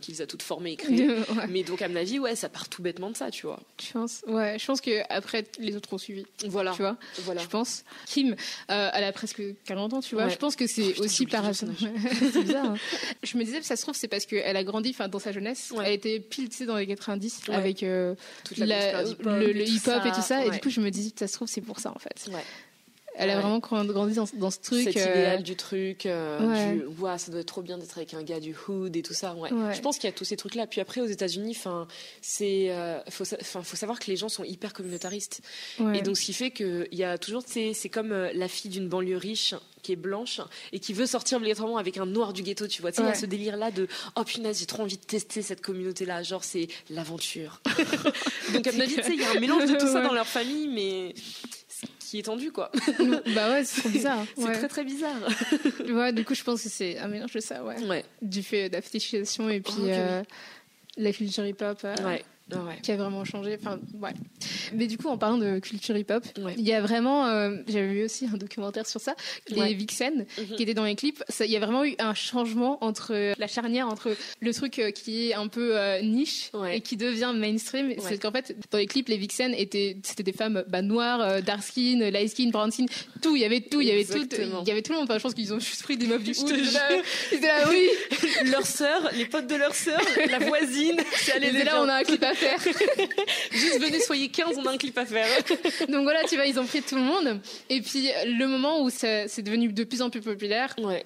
qui 0.02 0.12
les 0.12 0.22
a 0.22 0.28
toutes 0.28 0.44
formées 0.44 0.74
et 0.74 0.76
créées. 0.76 1.08
Mais 1.50 1.64
donc 1.64 1.82
à 1.82 1.88
mon 1.88 1.96
avis 1.96 2.20
ouais 2.20 2.36
ça 2.36 2.50
part 2.50 2.70
tout 2.70 2.82
bêtement 2.82 3.10
de 3.10 3.18
ça 3.18 3.32
tu 3.32 3.46
vois. 3.46 3.60
Je 3.82 3.92
pense 3.92 4.22
ouais 4.28 4.60
je 4.60 4.66
pense 4.66 4.82
que 4.82 5.02
après 5.10 5.46
les 5.58 5.76
autres 5.76 5.94
ont 5.94 5.98
suivi. 5.98 6.26
Voilà. 6.46 6.74
Tu 6.74 6.82
vois. 6.82 6.98
Voilà. 7.20 7.42
Je 7.42 7.48
pense. 7.48 7.86
Kim 8.06 8.36
euh, 8.70 8.90
elle 8.94 9.04
a 9.06 9.12
presque 9.14 9.42
40 9.64 9.94
ans 9.94 10.02
tu 10.02 10.16
vois. 10.16 10.28
Je 10.28 10.36
pense 10.36 10.58
que 10.58 10.68
c'est 10.68 10.96
oh, 11.00 11.06
aussi 11.06 11.26
par 11.26 11.46
c'est 11.56 12.44
bizarre. 12.44 12.72
Hein. 12.72 12.76
Je 13.24 13.38
me 13.38 13.44
disais 13.44 13.62
ça 13.62 13.78
se 13.78 13.84
trouve 13.84 13.96
c'est 13.96 14.10
parce 14.10 14.26
qu'elle 14.26 14.58
a 14.58 14.64
grandi 14.66 14.90
enfin 14.90 15.08
dans 15.08 15.20
sa 15.20 15.32
jeunesse. 15.32 15.74
Elle 15.84 15.94
était 15.94 16.20
pile 16.20 16.50
dans 16.66 16.76
les 16.76 16.88
90 16.88 17.42
avec 17.62 17.84
euh, 17.84 18.16
le, 18.58 19.62
hip-hop 19.62 20.06
et 20.06 20.12
tout 20.12 20.22
ça. 20.22 20.46
Et 20.46 20.50
du 20.50 20.60
coup, 20.60 20.70
je 20.70 20.82
me 20.82 20.90
dis, 20.90 21.14
ça 21.18 21.28
se 21.28 21.34
trouve, 21.34 21.48
c'est 21.48 21.62
pour 21.62 21.80
ça 21.80 21.92
en 21.96 22.00
fait. 22.00 22.30
Elle 23.22 23.30
a 23.30 23.40
vraiment 23.40 23.60
grandi 23.60 24.16
dans, 24.16 24.28
dans 24.34 24.50
ce 24.50 24.60
truc. 24.60 24.84
Cet 24.84 24.98
euh, 24.98 25.12
idéal 25.12 25.44
du 25.44 25.56
truc, 25.56 26.06
euh, 26.06 26.74
du 26.74 26.86
ouais, 27.02 27.18
ça 27.18 27.32
doit 27.32 27.42
être 27.42 27.48
trop 27.48 27.62
bien 27.62 27.78
d'être 27.78 27.98
avec 27.98 28.14
un 28.14 28.24
gars 28.24 28.40
du 28.40 28.56
hood 28.68 28.96
et 28.96 29.04
tout 29.04 29.14
ça. 29.14 29.36
Ouais. 29.36 29.50
Je 29.74 29.80
pense 29.82 29.98
qu'il 29.98 30.10
y 30.10 30.14
a 30.14 30.16
tous 30.16 30.26
ces 30.26 30.38
trucs-là. 30.38 30.66
Puis 30.66 30.82
après, 30.82 31.02
aux 31.02 31.06
États-Unis, 31.06 31.56
enfin, 31.56 31.88
c'est, 32.22 32.72
faut, 33.10 33.24
faut 33.26 33.76
savoir 33.78 34.00
que 34.00 34.08
les 34.08 34.18
gens 34.18 34.30
sont 34.30 34.44
hyper 34.44 34.74
communautaristes. 34.74 35.42
Et 35.94 36.02
donc, 36.02 36.18
ce 36.18 36.26
qui 36.26 36.34
fait 36.34 36.52
qu'il 36.52 36.88
y 36.92 37.04
a 37.04 37.18
toujours, 37.18 37.44
c'est 37.46 37.90
comme 37.90 38.12
la 38.12 38.48
fille 38.48 38.72
d'une 38.72 38.88
banlieue 38.88 39.18
riche 39.18 39.54
qui 39.82 39.92
est 39.92 39.98
blanche 39.98 40.42
et 40.72 40.80
qui 40.80 40.94
veut 40.94 41.06
sortir 41.06 41.38
obligatoirement 41.38 41.78
avec 41.78 41.98
un 41.98 42.06
noir 42.06 42.34
du 42.34 42.44
ghetto, 42.44 42.68
tu 42.68 42.82
vois. 42.82 42.92
Tu 42.92 42.98
sais, 42.98 43.04
il 43.04 43.08
y 43.08 43.12
a 43.12 43.16
ce 43.16 43.26
délire-là 43.26 43.72
de 43.72 43.88
oh 44.16 44.24
punaise, 44.24 44.60
j'ai 44.60 44.66
trop 44.66 44.84
envie 44.84 44.98
de 44.98 45.04
tester 45.04 45.42
cette 45.42 45.62
communauté-là. 45.62 46.24
Genre, 46.24 46.44
c'est 46.44 46.68
l'aventure. 46.90 47.62
Donc, 48.54 48.68
à 48.68 48.72
mon 48.72 48.82
avis, 48.82 48.96
tu 48.96 49.04
sais, 49.04 49.14
il 49.14 49.22
y 49.22 49.26
a 49.26 49.32
un 49.32 49.40
mélange 49.40 49.70
de 49.70 49.78
tout 49.78 49.88
ça 49.88 50.02
dans 50.02 50.14
leur 50.14 50.28
famille, 50.28 50.68
mais 50.68 51.14
qui 52.12 52.20
est 52.20 52.24
tendu, 52.24 52.52
quoi. 52.52 52.70
bah 53.34 53.52
ouais, 53.52 53.64
c'est 53.64 53.80
trop 53.80 53.90
bizarre. 53.90 54.26
c'est 54.38 54.52
très 54.52 54.68
très 54.68 54.84
bizarre. 54.84 55.16
ouais, 55.90 56.12
du 56.12 56.26
coup, 56.26 56.36
je 56.36 56.44
pense 56.44 56.62
que 56.62 56.68
c'est 56.68 56.98
un 56.98 57.08
mélange 57.08 57.32
de 57.32 57.40
ça, 57.40 57.64
ouais. 57.64 58.04
Du 58.22 58.44
fait 58.44 58.70
d'affichation 58.70 59.50
et 59.50 59.62
puis 59.62 59.74
oh, 59.80 59.88
euh, 59.88 60.22
la 60.98 61.14
culture 61.14 61.46
hip-hop. 61.46 61.80
Euh, 61.86 61.96
ouais. 62.04 62.26
Qui 62.82 62.92
a 62.92 62.98
vraiment 62.98 63.24
changé. 63.24 63.58
Enfin, 63.60 63.80
ouais. 64.02 64.14
Mais 64.74 64.88
du 64.88 64.98
coup, 64.98 65.08
en 65.08 65.18
parlant 65.18 65.38
de 65.38 65.60
culture 65.60 65.96
hip-hop, 65.98 66.24
il 66.58 66.64
y 66.64 66.74
a 66.74 66.82
vraiment, 66.82 67.28
euh, 67.28 67.58
j'avais 67.68 67.88
vu 67.88 68.06
aussi 68.06 68.28
un 68.32 68.38
documentaire 68.38 68.88
sur 68.88 69.02
ça, 69.02 69.16
les 69.50 69.74
Vixen 69.74 70.26
mhm. 70.38 70.56
qui 70.56 70.64
étaient 70.64 70.74
dans 70.74 70.86
les 70.86 70.96
clips. 70.96 71.24
il 71.40 71.52
y 71.52 71.56
a 71.56 71.60
vraiment 71.60 71.86
eu 71.86 71.96
un 72.00 72.14
changement 72.14 72.84
entre 72.84 73.34
la 73.38 73.48
charnière 73.48 73.88
entre 73.88 74.16
le 74.40 74.54
truc 74.54 74.80
euh, 74.80 74.92
qui 74.92 75.30
est 75.30 75.34
un 75.34 75.48
peu 75.48 75.78
euh, 75.78 76.02
niche 76.02 76.52
et 76.72 76.82
qui 76.82 76.98
devient 76.98 77.34
mainstream. 77.36 77.94
C'est 78.00 78.22
qu'en 78.22 78.32
fait, 78.32 78.56
dans 78.72 78.78
les 78.78 78.88
clips, 78.88 79.10
les 79.10 79.18
Vixen 79.18 79.54
étaient, 79.54 79.98
c'était 80.04 80.24
des 80.24 80.34
femmes 80.34 80.64
bah, 80.68 80.82
noires, 80.82 81.42
dark 81.42 81.64
skin, 81.64 82.10
light 82.12 82.30
skin, 82.30 82.50
brown 82.50 82.72
skin, 82.72 82.86
tout. 83.22 83.36
Il 83.36 83.42
y 83.42 83.46
avait 83.46 83.62
tout. 83.62 83.82
Il 83.82 83.88
y 83.88 83.92
avait 83.92 84.06
tout. 84.06 84.28
Il 84.32 84.68
y 84.68 84.72
avait 84.72 84.82
tout 84.82 84.92
le 84.92 85.00
monde. 85.00 85.08
Enfin, 85.10 85.18
je 85.18 85.24
pense 85.24 85.34
qu'ils 85.34 85.54
ont 85.54 85.60
juste 85.60 85.84
pris 85.84 85.98
des 85.98 86.08
meufs 86.08 86.24
du 86.24 86.32
hood. 86.32 86.48
C'était 87.30 87.48
là, 87.48 87.70
oui. 87.70 87.90
leur 88.46 88.66
sœur, 88.66 89.10
les 89.14 89.26
potes 89.26 89.48
de 89.48 89.56
leur 89.56 89.76
sœur, 89.76 90.02
la 90.30 90.40
voisine. 90.40 91.00
C'est 91.16 91.40
là, 91.40 91.82
on 91.82 91.88
a 91.88 91.96
un 91.96 92.04
clip 92.04 92.24
à 92.24 92.34
faire. 92.42 92.60
Juste 93.52 93.80
venez, 93.80 94.00
soyez 94.00 94.30
15, 94.30 94.58
on 94.58 94.66
a 94.66 94.72
un 94.72 94.78
clip 94.78 94.98
à 94.98 95.06
faire. 95.06 95.28
Donc 95.90 96.04
voilà, 96.04 96.24
tu 96.24 96.36
vois, 96.36 96.46
ils 96.46 96.60
ont 96.60 96.66
pris 96.66 96.82
tout 96.82 96.96
le 96.96 97.02
monde. 97.02 97.40
Et 97.70 97.82
puis 97.82 98.10
le 98.26 98.48
moment 98.48 98.82
où 98.84 98.90
c'est 98.90 99.42
devenu 99.42 99.72
de 99.72 99.84
plus 99.84 100.02
en 100.02 100.10
plus 100.10 100.22
populaire. 100.22 100.76
Ouais 100.78 101.06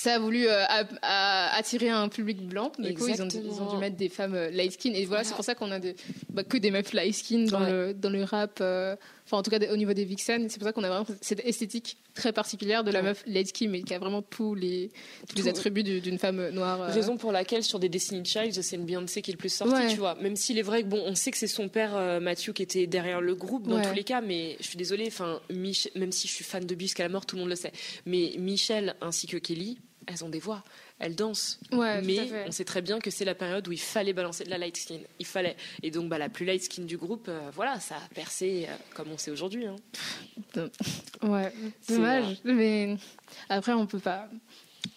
ça 0.00 0.14
a 0.14 0.18
voulu 0.18 0.46
euh, 0.48 0.64
attirer 1.02 1.90
un 1.90 2.08
public 2.08 2.40
blanc. 2.48 2.72
Du 2.78 2.94
coup, 2.94 3.06
ils 3.06 3.20
ont, 3.20 3.28
ils 3.28 3.60
ont, 3.60 3.74
dû 3.74 3.76
mettre 3.76 3.96
des 3.96 4.08
femmes 4.08 4.34
euh, 4.34 4.50
light 4.50 4.72
skin. 4.72 4.92
Et 4.94 5.04
voilà, 5.04 5.24
c'est 5.24 5.34
pour 5.34 5.44
ça 5.44 5.54
qu'on 5.54 5.70
a 5.70 5.78
des, 5.78 5.94
bah, 6.30 6.42
que 6.42 6.56
des 6.56 6.70
meufs 6.70 6.94
light 6.94 7.14
skin 7.14 7.44
dans, 7.44 7.60
le, 7.60 7.92
dans 7.92 8.08
le 8.08 8.24
rap. 8.24 8.58
Euh, 8.62 8.96
enfin, 9.30 9.38
en 9.38 9.42
tout 9.42 9.50
cas, 9.50 9.58
au 9.72 9.76
niveau 9.76 9.92
des 9.92 10.04
vixen. 10.04 10.48
C'est 10.48 10.58
pour 10.58 10.66
ça 10.66 10.72
qu'on 10.72 10.82
a 10.82 10.88
vraiment 10.88 11.06
cette 11.20 11.44
esthétique 11.46 11.98
très 12.14 12.32
particulière 12.32 12.82
de 12.82 12.90
la 12.90 13.02
meuf 13.02 13.22
light 13.26 13.48
skin, 13.48 13.68
mais 13.68 13.82
qui 13.82 13.94
a 13.94 13.98
vraiment 14.00 14.22
tous 14.22 14.54
les, 14.54 14.90
tous 15.28 15.36
les 15.36 15.48
attributs 15.48 15.84
d'une 15.84 16.18
femme 16.18 16.50
noire. 16.50 16.92
Raison 16.92 17.16
pour 17.16 17.30
laquelle, 17.30 17.62
sur 17.62 17.78
des 17.78 17.88
Destiny 17.88 18.24
Child, 18.24 18.60
c'est 18.60 18.76
une 18.76 18.84
Beyoncé 18.84 19.22
qui 19.22 19.30
est 19.30 19.34
le 19.34 19.38
plus 19.38 19.52
sortie, 19.52 19.88
tu 19.88 19.96
vois. 19.96 20.16
Même 20.16 20.36
s'il 20.36 20.58
est 20.58 20.62
vrai 20.62 20.82
que, 20.82 20.88
bon, 20.88 21.02
on 21.06 21.14
sait 21.14 21.30
que 21.30 21.38
c'est 21.38 21.46
son 21.46 21.68
père, 21.68 22.20
Mathieu, 22.20 22.52
qui 22.52 22.62
était 22.62 22.86
derrière 22.86 23.20
le 23.20 23.34
groupe 23.34 23.68
dans 23.68 23.80
tous 23.80 23.94
les 23.94 24.04
cas, 24.04 24.20
mais 24.20 24.56
je 24.60 24.66
suis 24.66 24.76
désolée, 24.76 25.06
enfin, 25.06 25.40
même 25.50 26.12
si 26.12 26.28
je 26.28 26.32
suis 26.32 26.44
fan 26.44 26.66
de 26.66 26.74
Bus 26.74 26.98
à 26.98 27.04
la 27.04 27.08
mort, 27.08 27.26
tout 27.26 27.36
le 27.36 27.40
monde 27.40 27.50
le 27.50 27.56
sait. 27.56 27.72
Mais 28.06 28.34
Michel 28.38 28.96
ainsi 29.00 29.26
que 29.26 29.36
Kelly, 29.36 29.78
elles 30.06 30.24
ont 30.24 30.28
des 30.28 30.40
voix, 30.40 30.64
elles 31.00 31.16
dansent. 31.16 31.58
mais 31.72 32.30
on 32.46 32.52
sait 32.52 32.64
très 32.64 32.82
bien 32.82 33.00
que 33.00 33.10
c'est 33.10 33.24
la 33.24 33.34
période 33.34 33.66
où 33.66 33.72
il 33.72 33.80
fallait 33.80 34.12
balancer 34.12 34.44
de 34.44 34.50
la 34.50 34.58
light 34.58 34.76
skin. 34.76 35.00
Il 35.18 35.26
fallait. 35.26 35.56
Et 35.82 35.90
donc, 35.90 36.08
bah, 36.08 36.18
la 36.18 36.28
plus 36.28 36.44
light 36.44 36.62
skin 36.62 36.84
du 36.84 36.96
groupe, 36.96 37.26
euh, 37.28 37.50
voilà, 37.54 37.80
ça 37.80 37.96
a 37.96 38.14
percé 38.14 38.66
euh, 38.68 38.74
comme 38.94 39.10
on 39.10 39.18
sait 39.18 39.30
aujourd'hui. 39.30 39.66
Hein. 39.66 39.76
Ouais, 41.22 41.52
dommage. 41.88 42.38
Mais 42.44 42.96
après, 43.50 43.72
on 43.72 43.86
peut 43.86 43.98
pas. 43.98 44.28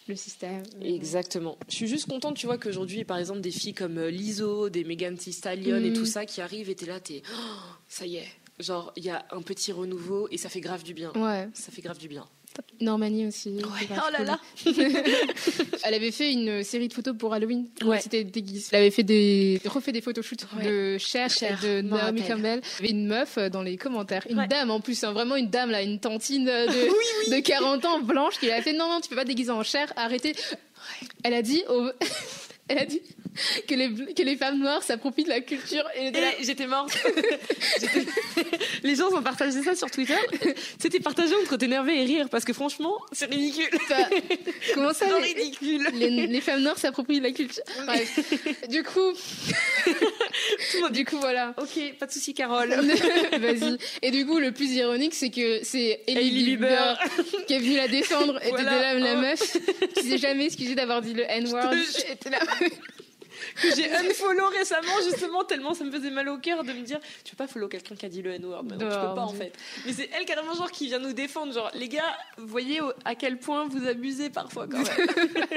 Le 0.08 0.16
système. 0.16 0.62
Exactement. 0.80 1.58
Je 1.68 1.74
suis 1.74 1.86
juste 1.86 2.08
contente, 2.08 2.36
tu 2.36 2.46
vois, 2.46 2.56
qu'aujourd'hui, 2.56 3.04
par 3.04 3.18
exemple, 3.18 3.40
des 3.40 3.50
filles 3.50 3.74
comme 3.74 3.98
euh, 3.98 4.10
Lizzo, 4.10 4.70
des 4.70 4.84
Megan 4.84 5.16
Thee 5.16 5.32
Stallion 5.32 5.82
et 5.84 5.92
tout 5.92 6.02
mm. 6.02 6.06
ça 6.06 6.26
qui 6.26 6.40
arrivent, 6.40 6.70
et 6.70 6.74
t'es 6.74 6.86
là, 6.86 7.00
t'es. 7.00 7.22
Oh, 7.30 7.60
ça 7.88 8.06
y 8.06 8.16
est. 8.16 8.28
Genre, 8.58 8.92
il 8.96 9.04
y 9.04 9.10
a 9.10 9.26
un 9.32 9.42
petit 9.42 9.72
renouveau 9.72 10.28
et 10.30 10.38
ça 10.38 10.48
fait 10.48 10.60
grave 10.60 10.82
du 10.82 10.94
bien. 10.94 11.12
Ouais. 11.14 11.48
Ça 11.54 11.72
fait 11.72 11.82
grave 11.82 11.98
du 11.98 12.08
bien. 12.08 12.24
Normanie 12.80 13.26
aussi. 13.26 13.60
Oh 13.62 14.10
là 14.12 14.24
là 14.24 14.40
Elle 15.84 15.94
avait 15.94 16.10
fait 16.10 16.32
une 16.32 16.62
série 16.62 16.88
de 16.88 16.92
photos 16.92 17.14
pour 17.16 17.32
Halloween. 17.32 17.66
Ouais. 17.84 18.00
C'était 18.00 18.24
déguisé. 18.24 18.68
Elle 18.72 18.80
avait 18.80 18.90
fait 18.90 19.02
des, 19.02 19.60
refait 19.64 19.92
des 19.92 20.00
photoshoots 20.00 20.46
de 20.62 20.98
Cher, 20.98 21.30
Cher 21.30 21.58
de 21.62 21.80
Naomi 21.82 22.22
Campbell. 22.22 22.60
Il 22.80 22.86
y 22.86 22.88
avait 22.88 22.98
une 22.98 23.06
meuf 23.06 23.38
euh, 23.38 23.48
dans 23.48 23.62
les 23.62 23.76
commentaires. 23.76 24.26
Une 24.28 24.46
dame 24.46 24.70
en 24.70 24.80
plus, 24.80 25.02
hein, 25.04 25.12
vraiment 25.12 25.36
une 25.36 25.48
dame 25.48 25.70
là, 25.70 25.82
une 25.82 26.00
tantine 26.00 26.44
de, 26.44 27.30
de 27.34 27.40
40 27.40 27.84
ans 27.84 28.00
blanche 28.00 28.38
qui 28.38 28.50
a 28.50 28.60
fait 28.62 28.72
non, 28.72 28.88
non, 28.88 29.00
tu 29.00 29.08
peux 29.08 29.16
pas 29.16 29.24
déguiser 29.24 29.50
en 29.50 29.62
Cher, 29.62 29.92
arrêtez. 29.96 30.34
Elle 31.22 31.34
a 31.34 31.42
dit 31.42 31.62
au... 31.68 31.90
Elle 32.68 32.78
a 32.78 32.84
dit 32.86 33.02
que 33.68 33.74
les, 33.74 34.14
que 34.14 34.22
les 34.22 34.36
femmes 34.36 34.58
noires 34.58 34.82
s'approprient 34.82 35.24
de 35.24 35.28
la 35.28 35.40
culture. 35.40 35.84
Et, 35.96 36.12
j'étais 36.42 36.66
morte. 36.66 36.96
les 38.82 38.94
gens 38.94 39.12
ont 39.12 39.22
partagé 39.22 39.62
ça 39.62 39.74
sur 39.74 39.90
Twitter. 39.90 40.16
C'était 40.78 41.00
partagé 41.00 41.34
entre 41.42 41.56
t'énerver 41.56 42.00
et 42.00 42.04
rire 42.04 42.28
parce 42.30 42.44
que 42.44 42.52
franchement, 42.52 42.94
c'est 43.12 43.26
ridicule. 43.26 43.68
Bah, 43.88 43.96
comment 44.74 44.92
ça 44.94 45.06
C'est 45.08 45.40
ridicule. 45.40 45.88
Les, 45.94 46.40
femmes 46.40 46.62
noires 46.62 46.78
s'approprient 46.78 47.18
de 47.18 47.24
la 47.24 47.32
culture? 47.32 47.64
du 48.68 48.82
coup. 48.82 49.12
du 50.90 51.04
coup, 51.04 51.18
voilà. 51.18 51.54
Ok, 51.58 51.96
pas 51.98 52.06
de 52.06 52.12
souci, 52.12 52.34
Carole. 52.34 52.70
Vas-y. 53.40 53.78
Et 54.02 54.10
du 54.10 54.26
coup, 54.26 54.38
le 54.38 54.52
plus 54.52 54.70
ironique, 54.72 55.14
c'est 55.14 55.30
que 55.30 55.60
c'est 55.64 56.00
Ellie 56.06 56.44
Bieber 56.44 56.98
qui 57.46 57.54
est 57.54 57.58
venue 57.58 57.76
la 57.76 57.88
défendre. 57.88 58.40
Et 58.44 58.50
voilà. 58.50 58.94
là, 58.94 58.98
la 58.98 59.14
oh. 59.14 59.20
meuf 59.20 59.56
qui 59.94 60.08
s'est 60.08 60.18
jamais 60.18 60.46
excusée 60.46 60.74
d'avoir 60.74 61.02
dit 61.02 61.12
le 61.12 61.24
N-word. 61.24 61.74
que 63.60 63.74
j'ai 63.74 63.90
unfollow 63.90 64.48
récemment 64.48 65.00
justement 65.04 65.44
tellement 65.44 65.74
ça 65.74 65.84
me 65.84 65.90
faisait 65.90 66.10
mal 66.10 66.28
au 66.28 66.38
cœur 66.38 66.64
de 66.64 66.72
me 66.72 66.82
dire 66.82 66.98
tu 67.24 67.34
peux 67.34 67.44
pas 67.44 67.46
follow 67.46 67.68
quelqu'un 67.68 67.94
qui 67.94 68.06
a 68.06 68.08
dit 68.08 68.22
le 68.22 68.32
N-word 68.32 68.64
non, 68.64 68.78
tu 68.78 68.84
peux 68.84 68.90
pas 68.90 69.22
en 69.22 69.32
fait. 69.32 69.52
Mais 69.86 69.92
c'est 69.92 70.10
elle 70.16 70.24
carrément 70.24 70.54
genre 70.54 70.70
qui 70.70 70.86
vient 70.86 70.98
nous 70.98 71.12
défendre 71.12 71.52
genre 71.52 71.70
les 71.74 71.88
gars 71.88 72.16
voyez 72.38 72.80
à 73.04 73.14
quel 73.14 73.38
point 73.38 73.66
vous 73.68 73.86
abusez 73.86 74.30
parfois 74.30 74.66
quand 74.66 74.78
même. 74.78 75.36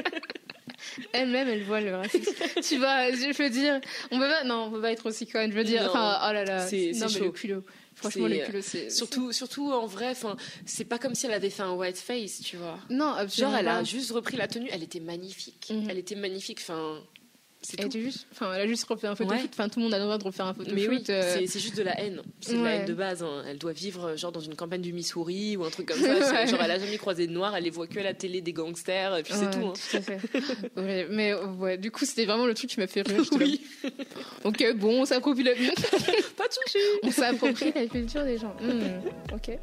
Elle-même 1.11 1.48
elle 1.48 1.64
voit 1.64 1.82
le 1.82 1.95
racisme. 1.95 2.32
Tu 2.61 2.78
vois 2.78 3.11
je 3.11 3.44
veux 3.44 3.49
dire 3.49 3.80
on 4.11 4.19
peut 4.19 4.30
pas 4.30 4.44
non 4.44 4.65
on 4.65 4.72
peut 4.72 4.82
pas 4.82 4.91
être 4.91 5.07
aussi 5.07 5.28
conne 5.28 5.52
je 5.52 5.57
veux 5.57 5.64
dire 5.64 5.88
enfin 5.90 6.19
oh 6.28 6.34
là 6.34 6.45
là 6.45 6.68
c'est 6.68 6.94
chaud. 6.94 7.26
le 7.26 7.32
culot 7.32 7.64
Franchement, 7.98 8.28
le 8.28 8.45
culot, 8.45 8.61
c'est. 8.61 8.91
Surtout, 8.91 9.32
surtout 9.32 9.72
en 9.72 9.88
vrai, 9.88 10.14
c'est 10.65 10.86
pas 10.86 10.99
comme 10.99 11.15
si 11.15 11.26
elle 11.26 11.34
avait 11.34 11.49
fait 11.49 11.64
un 11.64 11.74
white 11.74 11.98
face, 11.98 12.41
tu 12.41 12.56
vois. 12.56 12.78
Non, 12.91 13.07
absolument. 13.07 13.53
Genre, 13.53 13.60
elle 13.60 13.68
a 13.68 13.84
juste 13.84 14.11
repris 14.11 14.38
la 14.38 14.48
tenue, 14.48 14.69
elle 14.72 14.84
était 14.84 14.99
magnifique. 14.99 15.72
Mhm. 15.72 15.90
Elle 15.90 15.98
était 15.98 16.15
magnifique, 16.15 16.60
enfin. 16.61 17.02
Elle, 17.77 17.91
juste, 17.91 18.27
enfin, 18.31 18.53
elle 18.53 18.61
a 18.61 18.67
juste 18.67 18.85
refait 18.85 19.07
un 19.07 19.15
photo 19.15 19.35
shoot. 19.35 19.49
Enfin, 19.51 19.67
tout 19.67 19.79
le 19.79 19.85
monde 19.85 19.93
a 19.93 19.97
le 19.97 20.03
droit 20.03 20.17
de 20.17 20.23
refaire 20.23 20.45
un 20.45 20.53
photo 20.53 20.71
Mais 20.73 20.88
oui, 20.88 21.03
euh. 21.09 21.41
c'est 21.45 21.59
juste 21.59 21.75
de 21.75 21.84
la 21.84 21.99
haine. 21.99 22.21
C'est 22.39 22.55
de 22.55 22.63
la 22.63 22.75
haine 22.75 22.85
de 22.85 22.93
base. 22.93 23.23
Hein. 23.23 23.43
Elle 23.47 23.57
doit 23.57 23.73
vivre 23.73 24.09
euh, 24.09 24.15
genre 24.15 24.31
dans 24.31 24.39
une 24.39 24.55
campagne 24.55 24.81
du 24.81 24.93
Missouri 24.93 25.57
ou 25.57 25.65
un 25.65 25.69
truc 25.69 25.88
comme 25.88 25.99
ça. 26.21 26.45
Genre, 26.45 26.61
elle 26.61 26.71
a 26.71 26.79
jamais 26.79 26.97
croisé 26.97 27.27
de 27.27 27.34
noir. 27.34 27.55
Elle 27.55 27.63
les 27.63 27.69
voit 27.69 27.88
que 27.88 27.99
à 27.99 28.03
la 28.03 28.13
télé 28.13 28.41
des 28.41 28.53
gangsters. 28.53 29.17
Et 29.17 29.23
puis 29.23 29.34
c'est 29.34 29.49
tout. 29.49 29.65
Hein. 29.65 29.73
tout 29.73 29.97
à 29.97 30.01
fait. 30.01 31.07
mais 31.09 31.34
ouais, 31.34 31.77
du 31.77 31.91
coup, 31.91 32.05
c'était 32.05 32.25
vraiment 32.25 32.45
le 32.45 32.53
truc 32.53 32.69
qui 32.69 32.79
m'a 32.79 32.88
fait 32.88 33.01
rire. 33.01 33.23
Oui. 33.34 33.61
ok, 34.43 34.75
bon, 34.75 35.01
on 35.01 35.05
s'approprie 35.05 35.43
la. 35.43 35.53
Pas 36.38 36.47
de 36.47 36.53
soucis. 36.53 36.77
On 37.03 37.11
s'approprie 37.11 37.73
la 37.73 37.88
culture 37.88 38.23
des 38.23 38.38
gens. 38.38 38.55
Hmm, 38.61 39.34
ok. 39.34 39.57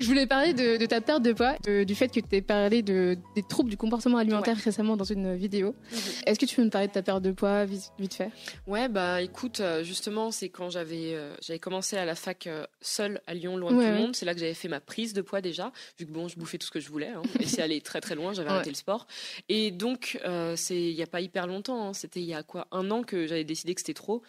Je 0.00 0.06
voulais 0.06 0.26
parler 0.26 0.54
de, 0.54 0.84
ta 0.86 1.02
perte 1.02 1.22
de 1.22 1.34
poids, 1.34 1.56
du 1.84 1.94
fait 1.94 2.08
que 2.08 2.20
tu 2.20 2.36
aies 2.36 2.40
parlé 2.40 2.80
de, 2.80 3.18
des 3.34 3.42
troubles 3.42 3.68
du 3.68 3.76
comportement 3.76 4.16
alimentaire 4.16 4.56
récemment 4.56 4.96
dans 4.96 5.04
une 5.04 5.36
vidéo. 5.36 5.74
Mhm. 5.92 5.98
Est-ce 6.26 6.38
que 6.38 6.46
tu 6.46 6.56
peux 6.56 6.64
me 6.64 6.70
parler 6.70 6.88
de 6.88 6.92
ta 6.92 7.02
perte 7.02 7.22
de 7.22 7.32
poids 7.32 7.66
vite, 7.66 8.14
fait 8.14 8.30
Ouais, 8.66 8.88
bah 8.88 9.20
écoute, 9.20 9.60
euh, 9.60 9.84
justement, 9.84 10.30
c'est 10.30 10.48
quand 10.48 10.70
j'avais 10.70 11.14
euh, 11.14 11.34
j'avais 11.42 11.58
commencé 11.58 11.98
à 11.98 12.06
la 12.06 12.14
fac 12.14 12.46
euh, 12.46 12.64
seule 12.80 13.20
à 13.26 13.34
Lyon, 13.34 13.58
loin 13.58 13.72
de 13.72 13.76
tout 13.76 13.82
le 13.82 13.98
monde. 13.98 14.16
C'est 14.16 14.24
là 14.24 14.32
que 14.32 14.40
j'avais 14.40 14.54
fait 14.54 14.68
ma 14.68 14.80
prise 14.80 15.12
de 15.12 15.20
poids 15.20 15.42
déjà, 15.42 15.70
vu 15.98 16.06
que 16.06 16.12
bon, 16.12 16.28
je 16.28 16.38
bouffais 16.38 16.56
tout 16.56 16.66
ce 16.66 16.72
que 16.72 16.80
je 16.80 16.88
voulais. 16.88 17.10
Hein, 17.10 17.22
et 17.38 17.46
c'est 17.46 17.60
allé 17.62 17.82
très 17.82 18.00
très 18.00 18.14
loin, 18.14 18.32
j'avais 18.32 18.48
arrêté 18.48 18.70
le 18.70 18.76
sport. 18.76 19.06
Et 19.50 19.70
donc, 19.70 20.18
c'est 20.56 20.80
il 20.80 20.96
n'y 20.96 21.02
a 21.02 21.06
pas 21.06 21.20
hyper 21.20 21.46
longtemps, 21.46 21.88
hein, 21.88 21.92
c'était 21.92 22.20
il 22.20 22.26
y 22.26 22.34
a 22.34 22.42
quoi? 22.42 22.68
Un 22.72 22.90
an 22.90 23.02
que 23.02 23.26
j'avais 23.26 23.44
décidé 23.44 23.74
que 23.74 23.82
c'était 23.82 23.94
trop 23.94 24.22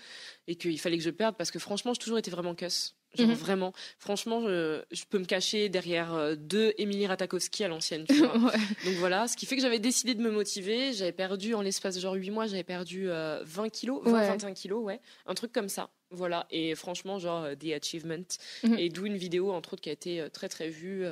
et 0.47 0.55
qu'il 0.55 0.77
fallait 0.79 0.97
que 0.97 1.03
je 1.03 1.09
perde 1.09 1.35
parce 1.37 1.49
que 1.49 1.59
franchement, 1.59 1.93
j'ai 1.93 1.99
toujours 1.99 2.17
été 2.17 2.29
vraiment 2.29 2.55
cuss. 2.55 2.95
Genre 3.17 3.27
mhm. 3.27 3.33
vraiment, 3.33 3.73
franchement, 3.99 4.41
je, 4.41 4.81
je, 4.91 5.03
peux 5.09 5.19
me 5.19 5.25
cacher 5.25 5.67
derrière 5.67 6.13
euh, 6.13 6.35
deux 6.35 6.73
Émilie 6.77 7.07
Ratakowski 7.07 7.63
à 7.63 7.67
l'ancienne. 7.67 8.05
Donc 8.85 8.95
voilà, 8.99 9.27
ce 9.27 9.35
qui 9.35 9.45
fait 9.45 9.57
que 9.57 9.61
j'avais 9.61 9.79
décidé 9.79 10.15
de 10.15 10.21
me 10.21 10.31
motiver. 10.31 10.93
J'avais 10.93 11.11
perdu 11.11 11.53
en 11.53 11.61
l'espace 11.61 11.95
de 11.95 11.99
genre 11.99 12.13
8 12.13 12.29
mois, 12.31 12.47
j'avais 12.47 12.63
perdu 12.63 13.07
20 13.07 13.11
euh, 13.11 13.69
kilos, 13.69 14.01
20, 14.05 14.11
21 14.11 14.53
kilos, 14.53 14.81
ouais, 14.83 15.01
un 15.25 15.33
truc 15.33 15.51
comme 15.51 15.67
ça. 15.67 15.89
Voilà, 16.09 16.45
et 16.51 16.75
franchement, 16.75 17.19
genre, 17.19 17.43
euh, 17.43 17.55
The 17.55 17.73
Achievement. 17.73 18.25
Mhm. 18.63 18.79
Et 18.79 18.89
d'où 18.89 19.05
une 19.05 19.17
vidéo, 19.17 19.51
entre 19.51 19.73
autres, 19.73 19.81
qui 19.81 19.89
a 19.89 19.93
été 19.93 20.25
très 20.31 20.47
très 20.47 20.69
vue 20.69 21.05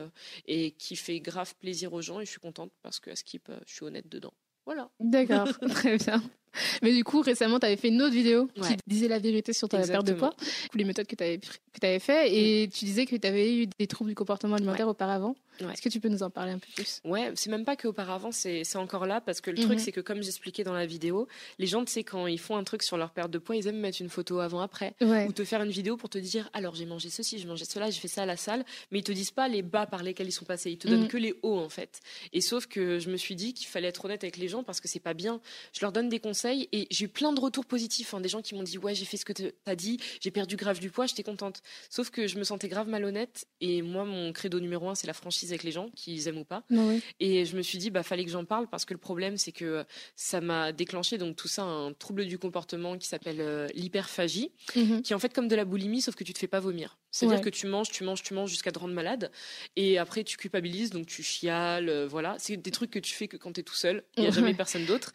et 0.45 0.71
qui 0.71 0.95
fait 0.95 1.19
grave 1.19 1.53
plaisir 1.55 1.91
aux 1.93 2.01
gens. 2.01 2.21
Et 2.21 2.25
je 2.25 2.31
suis 2.31 2.39
contente 2.39 2.71
parce 2.81 3.01
que 3.01 3.09
à 3.09 3.15
Skip, 3.15 3.51
je 3.65 3.73
suis 3.73 3.83
honnête 3.83 4.07
dedans. 4.07 4.33
Voilà. 4.65 4.89
D'accord, 4.99 5.47
très 5.69 5.97
bien. 5.97 6.21
Mais 6.81 6.93
du 6.93 7.03
coup, 7.03 7.21
récemment, 7.21 7.59
tu 7.59 7.65
avais 7.65 7.77
fait 7.77 7.89
une 7.89 8.01
autre 8.01 8.13
vidéo 8.13 8.49
qui 8.61 8.75
disait 8.87 9.07
la 9.07 9.19
vérité 9.19 9.53
sur 9.53 9.69
ta 9.69 9.79
perte 9.79 10.07
de 10.07 10.13
poids, 10.13 10.33
les 10.73 10.83
méthodes 10.83 11.07
que 11.07 11.15
tu 11.15 11.23
avais, 11.23 11.37
que 11.37 11.85
avais 11.85 11.99
fait, 11.99 12.33
et 12.33 12.67
mm. 12.67 12.71
tu 12.71 12.85
disais 12.85 13.05
que 13.05 13.15
tu 13.15 13.27
avais 13.27 13.55
eu 13.55 13.67
des 13.67 13.87
troubles 13.87 14.09
du 14.09 14.15
comportement 14.15 14.55
alimentaire 14.55 14.87
auparavant. 14.87 15.35
Est-ce 15.67 15.81
que 15.81 15.89
tu 15.89 15.99
peux 15.99 16.07
nous 16.07 16.23
en 16.23 16.29
parler 16.29 16.53
un 16.53 16.59
peu 16.59 16.67
plus? 16.73 17.01
Ouais, 17.03 17.31
c'est 17.35 17.49
même 17.49 17.65
pas 17.65 17.75
qu'auparavant, 17.75 18.31
c'est 18.31 18.63
encore 18.75 19.05
là, 19.05 19.19
parce 19.21 19.41
que 19.41 19.51
le 19.51 19.57
truc, 19.57 19.71
mhm. 19.71 19.79
c'est 19.79 19.91
que 19.91 20.01
comme 20.01 20.23
j'expliquais 20.23 20.63
dans 20.63 20.73
la 20.73 20.85
vidéo, 20.85 21.27
les 21.57 21.67
gens, 21.67 21.83
tu 21.83 21.91
sais, 21.91 22.03
quand 22.03 22.27
ils 22.27 22.39
font 22.39 22.55
un 22.55 22.63
truc 22.63 22.83
sur 22.83 22.97
leur 22.97 23.11
perte 23.11 23.31
de 23.31 23.39
poids, 23.39 23.55
ils 23.55 23.67
aiment 23.67 23.79
mettre 23.79 24.01
une 24.01 24.09
photo 24.09 24.39
avant-après, 24.39 24.95
ou 25.01 25.33
te 25.33 25.43
faire 25.43 25.61
une 25.61 25.71
vidéo 25.71 25.97
pour 25.97 26.09
te 26.09 26.17
dire, 26.17 26.49
alors 26.53 26.75
j'ai 26.75 26.85
mangé 26.85 27.09
ceci, 27.09 27.39
j'ai 27.39 27.47
mangé 27.47 27.65
cela, 27.65 27.89
j'ai 27.89 27.99
fait 27.99 28.07
ça 28.07 28.23
à 28.23 28.25
la 28.25 28.37
salle, 28.37 28.63
mais 28.91 28.99
ils 28.99 29.03
te 29.03 29.11
disent 29.11 29.31
pas 29.31 29.47
les 29.47 29.61
bas 29.61 29.85
par 29.85 30.03
lesquels 30.03 30.27
ils 30.27 30.33
sont 30.33 30.45
passés, 30.45 30.71
ils 30.71 30.77
te 30.77 30.87
donnent 30.87 31.01
mhm. 31.01 31.07
que 31.07 31.17
les 31.17 31.35
hauts, 31.43 31.59
en 31.59 31.69
fait. 31.69 31.99
Et 32.33 32.41
sauf 32.41 32.67
que 32.67 32.99
je 32.99 33.09
me 33.09 33.17
suis 33.17 33.35
dit 33.35 33.53
qu'il 33.53 33.67
fallait 33.67 33.89
être 33.89 34.05
honnête 34.05 34.23
avec 34.23 34.37
les 34.37 34.47
gens, 34.47 34.63
parce 34.63 34.79
que 34.79 34.87
c'est 34.87 34.99
pas 34.99 35.13
bien. 35.13 35.41
Je 35.73 35.81
leur 35.81 35.91
donne 35.91 36.09
des 36.09 36.19
conseils 36.19 36.38
conseils 36.39 36.69
et 36.71 36.87
j'ai 36.89 37.05
eu 37.05 37.07
plein 37.07 37.33
de 37.33 37.39
retours 37.39 37.65
positifs. 37.65 38.13
Hein, 38.13 38.21
des 38.21 38.29
gens 38.29 38.41
qui 38.41 38.55
m'ont 38.55 38.63
dit 38.63 38.77
ouais 38.77 38.95
j'ai 38.95 39.05
fait 39.05 39.17
ce 39.17 39.25
que 39.25 39.33
t'as 39.33 39.75
dit, 39.75 39.99
j'ai 40.21 40.31
perdu 40.31 40.55
grave 40.55 40.79
du 40.79 40.89
poids, 40.89 41.05
j'étais 41.05 41.23
contente. 41.23 41.61
Sauf 41.89 42.09
que 42.09 42.27
je 42.27 42.37
me 42.37 42.43
sentais 42.43 42.67
grave 42.67 42.87
malhonnête 42.87 43.45
et 43.61 43.81
moi 43.81 44.05
mon 44.05 44.31
credo 44.31 44.59
numéro 44.59 44.89
un 44.89 44.95
c'est 44.95 45.07
la 45.07 45.13
franchise 45.13 45.51
avec 45.51 45.63
les 45.63 45.71
gens, 45.71 45.89
qu'ils 45.95 46.27
aiment 46.27 46.39
ou 46.39 46.45
pas. 46.45 46.63
Bah 46.69 46.81
et 47.19 47.45
je 47.45 47.57
me 47.57 47.61
suis 47.61 47.77
dit 47.77 47.89
bah 47.89 48.03
fallait 48.03 48.25
que 48.25 48.31
j'en 48.31 48.45
parle 48.45 48.67
parce 48.67 48.85
que 48.85 48.93
le 48.93 48.99
problème 48.99 49.37
c'est 49.37 49.51
que 49.51 49.85
ça 50.15 50.41
m'a 50.41 50.71
déclenché 50.71 51.17
donc 51.17 51.35
tout 51.35 51.47
ça 51.47 51.63
un 51.63 51.93
trouble 51.93 52.25
du 52.25 52.37
comportement 52.37 52.97
qui 52.97 53.07
s'appelle 53.07 53.41
euh, 53.41 53.67
l'hyperphagie, 53.73 54.51
mhm. 54.75 55.01
qui 55.01 55.13
est 55.13 55.15
en 55.15 55.19
fait 55.19 55.33
comme 55.33 55.47
de 55.47 55.55
la 55.55 55.65
boulimie 55.65 56.01
sauf 56.01 56.15
que 56.15 56.23
tu 56.23 56.33
te 56.33 56.39
fais 56.39 56.47
pas 56.47 56.59
vomir. 56.59 56.97
C'est-à-dire 57.11 57.41
que 57.41 57.49
tu 57.49 57.67
manges, 57.67 57.89
tu 57.89 58.03
manges, 58.03 58.23
tu 58.23 58.33
manges 58.33 58.49
jusqu'à 58.49 58.71
te 58.71 58.79
rendre 58.79 58.93
malade 58.93 59.31
et 59.75 59.97
après 59.97 60.23
tu 60.23 60.37
culpabilises 60.37 60.91
donc 60.91 61.07
tu 61.07 61.23
chiales, 61.23 61.89
euh, 61.89 62.07
voilà. 62.07 62.35
C'est 62.39 62.57
des 62.57 62.71
trucs 62.71 62.91
que 62.91 62.99
tu 62.99 63.13
fais 63.13 63.27
que 63.27 63.37
quand 63.37 63.53
tu 63.53 63.61
es 63.61 63.63
tout 63.63 63.75
seul, 63.75 64.03
il 64.17 64.21
n'y 64.21 64.27
a 64.27 64.31
jamais 64.31 64.53
personne 64.53 64.85
d'autre. 64.85 65.13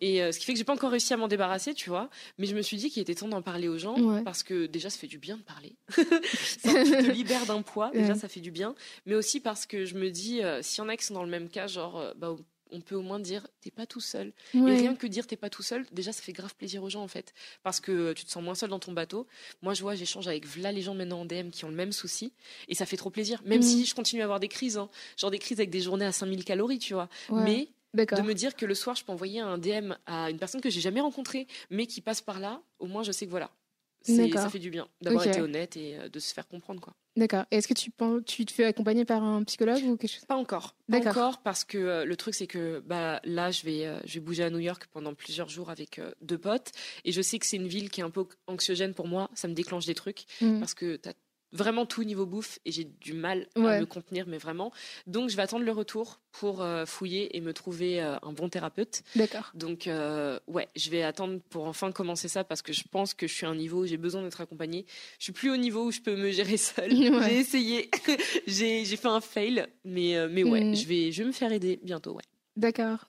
Et 0.00 0.22
euh, 0.22 0.32
ce 0.32 0.38
qui 0.38 0.44
fait 0.44 0.52
que 0.52 0.58
j'ai 0.58 0.64
pas 0.64 0.74
encore 0.74 0.90
réussi 0.90 1.12
à 1.12 1.16
m'en 1.16 1.28
débarrasser, 1.28 1.74
tu 1.74 1.90
vois. 1.90 2.10
Mais 2.38 2.46
je 2.46 2.54
me 2.54 2.62
suis 2.62 2.76
dit 2.76 2.90
qu'il 2.90 3.02
était 3.02 3.14
temps 3.14 3.28
d'en 3.28 3.42
parler 3.42 3.68
aux 3.68 3.78
gens 3.78 3.96
parce 4.24 4.42
que 4.42 4.66
déjà 4.66 4.90
ça 4.90 4.98
fait 4.98 5.06
du 5.06 5.18
bien 5.18 5.36
de 5.36 5.42
parler. 5.42 5.76
ça 5.88 6.72
te 6.72 7.10
libère 7.10 7.46
d'un 7.46 7.62
poids, 7.62 7.90
déjà 7.92 8.14
ça 8.14 8.28
fait 8.28 8.40
du 8.40 8.50
bien. 8.50 8.74
Mais 9.06 9.14
aussi 9.14 9.40
parce 9.40 9.66
que 9.66 9.84
je 9.84 9.94
me 9.94 10.10
dis, 10.10 10.42
euh, 10.42 10.62
s'il 10.62 10.82
y 10.82 10.86
en 10.86 10.88
a 10.88 10.96
qui 10.96 11.04
sont 11.04 11.14
dans 11.14 11.24
le 11.24 11.30
même 11.30 11.48
cas, 11.48 11.66
genre, 11.66 11.98
euh, 11.98 12.12
bah, 12.16 12.34
on 12.74 12.80
peut 12.80 12.96
au 12.96 13.02
moins 13.02 13.20
dire 13.20 13.46
t'es 13.60 13.70
pas 13.70 13.86
tout 13.86 14.00
seul. 14.00 14.32
Et 14.52 14.58
rien 14.58 14.94
que 14.94 15.06
dire 15.06 15.26
t'es 15.26 15.36
pas 15.36 15.48
tout 15.48 15.62
seul, 15.62 15.86
déjà 15.92 16.12
ça 16.12 16.22
fait 16.22 16.32
grave 16.32 16.54
plaisir 16.54 16.82
aux 16.82 16.90
gens 16.90 17.02
en 17.02 17.08
fait, 17.08 17.32
parce 17.62 17.80
que 17.80 18.12
tu 18.12 18.24
te 18.24 18.30
sens 18.30 18.42
moins 18.42 18.54
seul 18.54 18.70
dans 18.70 18.80
ton 18.80 18.92
bateau. 18.92 19.26
Moi 19.62 19.74
je 19.74 19.82
vois, 19.82 19.94
j'échange 19.94 20.26
avec 20.28 20.46
v'là 20.46 20.72
les 20.72 20.82
gens 20.82 20.94
maintenant 20.94 21.20
en 21.20 21.24
DM 21.24 21.50
qui 21.50 21.64
ont 21.64 21.70
le 21.70 21.76
même 21.76 21.92
souci, 21.92 22.32
et 22.68 22.74
ça 22.74 22.84
fait 22.84 22.96
trop 22.96 23.10
plaisir. 23.10 23.40
Même 23.44 23.60
mm. 23.60 23.62
si 23.62 23.86
je 23.86 23.94
continue 23.94 24.22
à 24.22 24.24
avoir 24.24 24.40
des 24.40 24.48
crises, 24.48 24.76
hein. 24.76 24.90
genre 25.16 25.30
des 25.30 25.38
crises 25.38 25.60
avec 25.60 25.70
des 25.70 25.80
journées 25.80 26.06
à 26.06 26.12
5000 26.12 26.44
calories, 26.44 26.78
tu 26.78 26.94
vois. 26.94 27.08
Mais 27.30 27.68
de 27.94 28.22
me 28.22 28.34
dire 28.34 28.56
que 28.56 28.66
le 28.66 28.74
soir, 28.74 28.96
je 28.96 29.04
peux 29.04 29.12
envoyer 29.12 29.40
un 29.40 29.56
DM 29.56 29.92
à 30.06 30.30
une 30.30 30.38
personne 30.38 30.60
que 30.60 30.70
j'ai 30.70 30.80
jamais 30.80 31.00
rencontrée, 31.00 31.46
mais 31.70 31.86
qui 31.86 32.00
passe 32.00 32.20
par 32.20 32.40
là, 32.40 32.60
au 32.80 32.86
moins 32.86 33.02
je 33.02 33.12
sais 33.12 33.24
que 33.24 33.30
voilà, 33.30 33.50
ça 34.04 34.50
fait 34.50 34.58
du 34.58 34.70
bien 34.70 34.88
d'avoir 35.00 35.26
été 35.26 35.40
honnête 35.40 35.76
et 35.76 35.96
euh, 35.96 36.08
de 36.08 36.18
se 36.18 36.32
faire 36.32 36.46
comprendre 36.46 36.80
quoi. 36.80 36.94
D'accord. 37.16 37.44
Est-ce 37.50 37.68
que 37.68 37.74
tu, 37.74 37.92
tu 38.26 38.44
te 38.44 38.52
fais 38.52 38.64
accompagner 38.64 39.04
par 39.04 39.22
un 39.22 39.44
psychologue 39.44 39.82
ou 39.84 39.96
quelque 39.96 40.10
chose? 40.10 40.24
Pas 40.24 40.36
encore. 40.36 40.74
Pas 40.90 40.98
encore 40.98 41.42
parce 41.42 41.64
que 41.64 41.78
euh, 41.78 42.04
le 42.04 42.16
truc 42.16 42.34
c'est 42.34 42.46
que 42.46 42.82
bah 42.86 43.20
là 43.24 43.50
je 43.50 43.62
vais 43.62 43.86
euh, 43.86 43.98
je 44.04 44.14
vais 44.14 44.20
bouger 44.20 44.44
à 44.44 44.50
New 44.50 44.58
York 44.58 44.88
pendant 44.90 45.14
plusieurs 45.14 45.48
jours 45.48 45.70
avec 45.70 46.00
deux 46.20 46.38
potes 46.38 46.72
et 47.04 47.12
je 47.12 47.22
sais 47.22 47.38
que 47.38 47.46
c'est 47.46 47.56
une 47.56 47.68
ville 47.68 47.90
qui 47.90 48.00
est 48.00 48.04
un 48.04 48.10
peu 48.10 48.26
anxiogène 48.46 48.94
pour 48.94 49.08
moi. 49.08 49.30
Ça 49.34 49.48
me 49.48 49.54
déclenche 49.54 49.86
des 49.86 49.94
trucs 49.94 50.24
mmh. 50.40 50.58
parce 50.58 50.74
que 50.74 50.96
tu 50.96 51.08
as 51.08 51.14
vraiment 51.54 51.86
tout 51.86 52.04
niveau 52.04 52.26
bouffe 52.26 52.58
et 52.64 52.72
j'ai 52.72 52.84
du 52.84 53.14
mal 53.14 53.46
à 53.56 53.80
me 53.80 53.86
contenir, 53.86 54.26
mais 54.26 54.38
vraiment. 54.38 54.72
Donc, 55.06 55.30
je 55.30 55.36
vais 55.36 55.42
attendre 55.42 55.64
le 55.64 55.72
retour 55.72 56.20
pour 56.32 56.62
euh, 56.62 56.84
fouiller 56.84 57.36
et 57.36 57.40
me 57.40 57.54
trouver 57.54 58.02
euh, 58.02 58.16
un 58.22 58.32
bon 58.32 58.48
thérapeute. 58.48 59.02
D'accord. 59.14 59.52
Donc, 59.54 59.86
euh, 59.86 60.38
ouais, 60.48 60.68
je 60.74 60.90
vais 60.90 61.02
attendre 61.02 61.40
pour 61.48 61.66
enfin 61.66 61.92
commencer 61.92 62.28
ça 62.28 62.42
parce 62.44 62.60
que 62.60 62.72
je 62.72 62.82
pense 62.90 63.14
que 63.14 63.26
je 63.26 63.32
suis 63.32 63.46
à 63.46 63.50
un 63.50 63.54
niveau 63.54 63.84
où 63.84 63.86
j'ai 63.86 63.96
besoin 63.96 64.22
d'être 64.22 64.40
accompagnée. 64.40 64.84
Je 65.18 65.24
suis 65.24 65.32
plus 65.32 65.50
au 65.50 65.56
niveau 65.56 65.84
où 65.86 65.92
je 65.92 66.00
peux 66.00 66.16
me 66.16 66.30
gérer 66.30 66.56
seule. 66.56 66.90
J'ai 67.24 67.38
essayé, 67.38 67.90
j'ai 68.46 68.84
fait 68.84 69.08
un 69.08 69.20
fail, 69.20 69.66
mais, 69.84 70.16
mais 70.28 70.42
ouais, 70.42 70.64
mm. 70.64 70.74
je, 70.74 70.86
vais, 70.86 71.12
je 71.12 71.22
vais 71.22 71.28
me 71.28 71.32
faire 71.32 71.52
aider 71.52 71.78
bientôt, 71.82 72.14
ouais. 72.14 72.22
D'accord. 72.56 73.08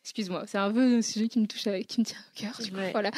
Excuse-moi, 0.00 0.44
c'est 0.46 0.58
un 0.58 0.72
peu 0.72 0.80
un 0.80 1.02
sujet 1.02 1.28
qui 1.28 1.38
me 1.38 1.46
touche, 1.46 1.62
qui 1.86 2.00
me 2.00 2.04
tient 2.04 2.18
au 2.18 2.40
cœur. 2.40 2.58
Voilà. 2.92 3.10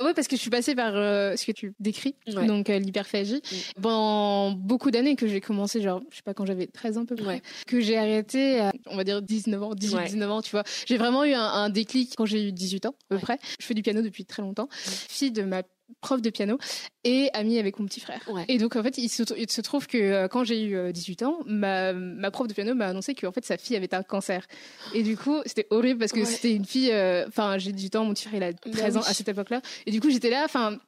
Oui, 0.00 0.12
parce 0.14 0.28
que 0.28 0.36
je 0.36 0.40
suis 0.40 0.50
passée 0.50 0.74
par 0.74 0.96
euh, 0.96 1.36
ce 1.36 1.44
que 1.44 1.52
tu 1.52 1.74
décris, 1.78 2.14
donc 2.26 2.70
euh, 2.70 2.78
l'hyperphagie. 2.78 3.42
Mm. 3.76 3.80
Pendant 3.82 4.52
beaucoup 4.52 4.90
d'années 4.90 5.14
que 5.14 5.26
j'ai 5.26 5.40
commencé, 5.40 5.82
genre, 5.82 6.00
je 6.10 6.16
sais 6.16 6.22
pas, 6.22 6.32
quand 6.32 6.46
j'avais 6.46 6.66
13 6.66 6.98
ans 6.98 7.02
à 7.02 7.06
peu 7.06 7.16
près, 7.16 7.42
que 7.66 7.80
j'ai 7.80 7.98
arrêté, 7.98 8.60
à, 8.60 8.72
on 8.86 8.96
va 8.96 9.04
dire 9.04 9.20
19 9.20 9.62
ans, 9.62 9.74
18, 9.74 10.04
19 10.06 10.30
ans, 10.30 10.42
tu 10.42 10.50
vois. 10.52 10.64
J'ai 10.86 10.96
vraiment 10.96 11.24
eu 11.24 11.34
un, 11.34 11.44
un 11.44 11.68
déclic 11.68 12.14
quand 12.16 12.24
j'ai 12.24 12.48
eu 12.48 12.52
18 12.52 12.86
ans, 12.86 12.94
à 13.10 13.14
peu 13.14 13.18
près. 13.18 13.38
Je 13.60 13.66
fais 13.66 13.74
du 13.74 13.82
piano 13.82 14.00
depuis 14.00 14.24
très 14.24 14.42
longtemps. 14.42 14.68
Fille 14.72 15.32
de 15.32 15.42
ma 15.42 15.62
prof 16.00 16.20
de 16.20 16.30
piano 16.30 16.58
et 17.04 17.30
amie 17.32 17.58
avec 17.58 17.78
mon 17.78 17.86
petit 17.86 18.00
frère. 18.00 18.20
Et 18.48 18.58
donc 18.58 18.76
en 18.76 18.82
fait, 18.82 18.98
il 18.98 19.08
se, 19.08 19.22
il 19.36 19.50
se 19.50 19.60
trouve 19.60 19.86
que 19.86 19.98
euh, 19.98 20.28
quand 20.28 20.44
j'ai 20.44 20.62
eu 20.62 20.92
18 20.92 21.22
euh, 21.22 21.26
ans, 21.26 21.38
ma, 21.46 21.92
ma 21.92 22.30
prof 22.30 22.46
de 22.46 22.54
piano 22.54 22.74
m'a 22.74 22.86
annoncé 22.86 23.14
que 23.14 23.26
en 23.26 23.32
fait 23.32 23.44
sa 23.44 23.56
fille 23.56 23.76
avait 23.76 23.94
un 23.94 24.02
cancer. 24.02 24.46
Et 24.94 25.02
du 25.02 25.16
coup, 25.16 25.40
c'était 25.46 25.66
horrible 25.70 26.00
parce 26.00 26.12
que 26.12 26.24
c'était 26.24 26.54
une 26.54 26.64
fille 26.64 26.90
euh, 26.92 27.24
enfin 27.28 27.58
j'ai 27.58 27.72
18 27.72 27.96
ans, 27.96 28.04
mon 28.04 28.14
petit 28.14 28.28
frère 28.28 28.36
il 28.36 28.42
a 28.42 28.52
13 28.52 28.94
bah 28.94 29.00
ans 29.00 29.02
à 29.02 29.14
cette 29.14 29.28
époque-là. 29.28 29.60
Et 29.86 29.90
du 29.90 30.00
coup, 30.00 30.10
j'étais 30.10 30.30
là 30.30 30.42
enfin 30.44 30.78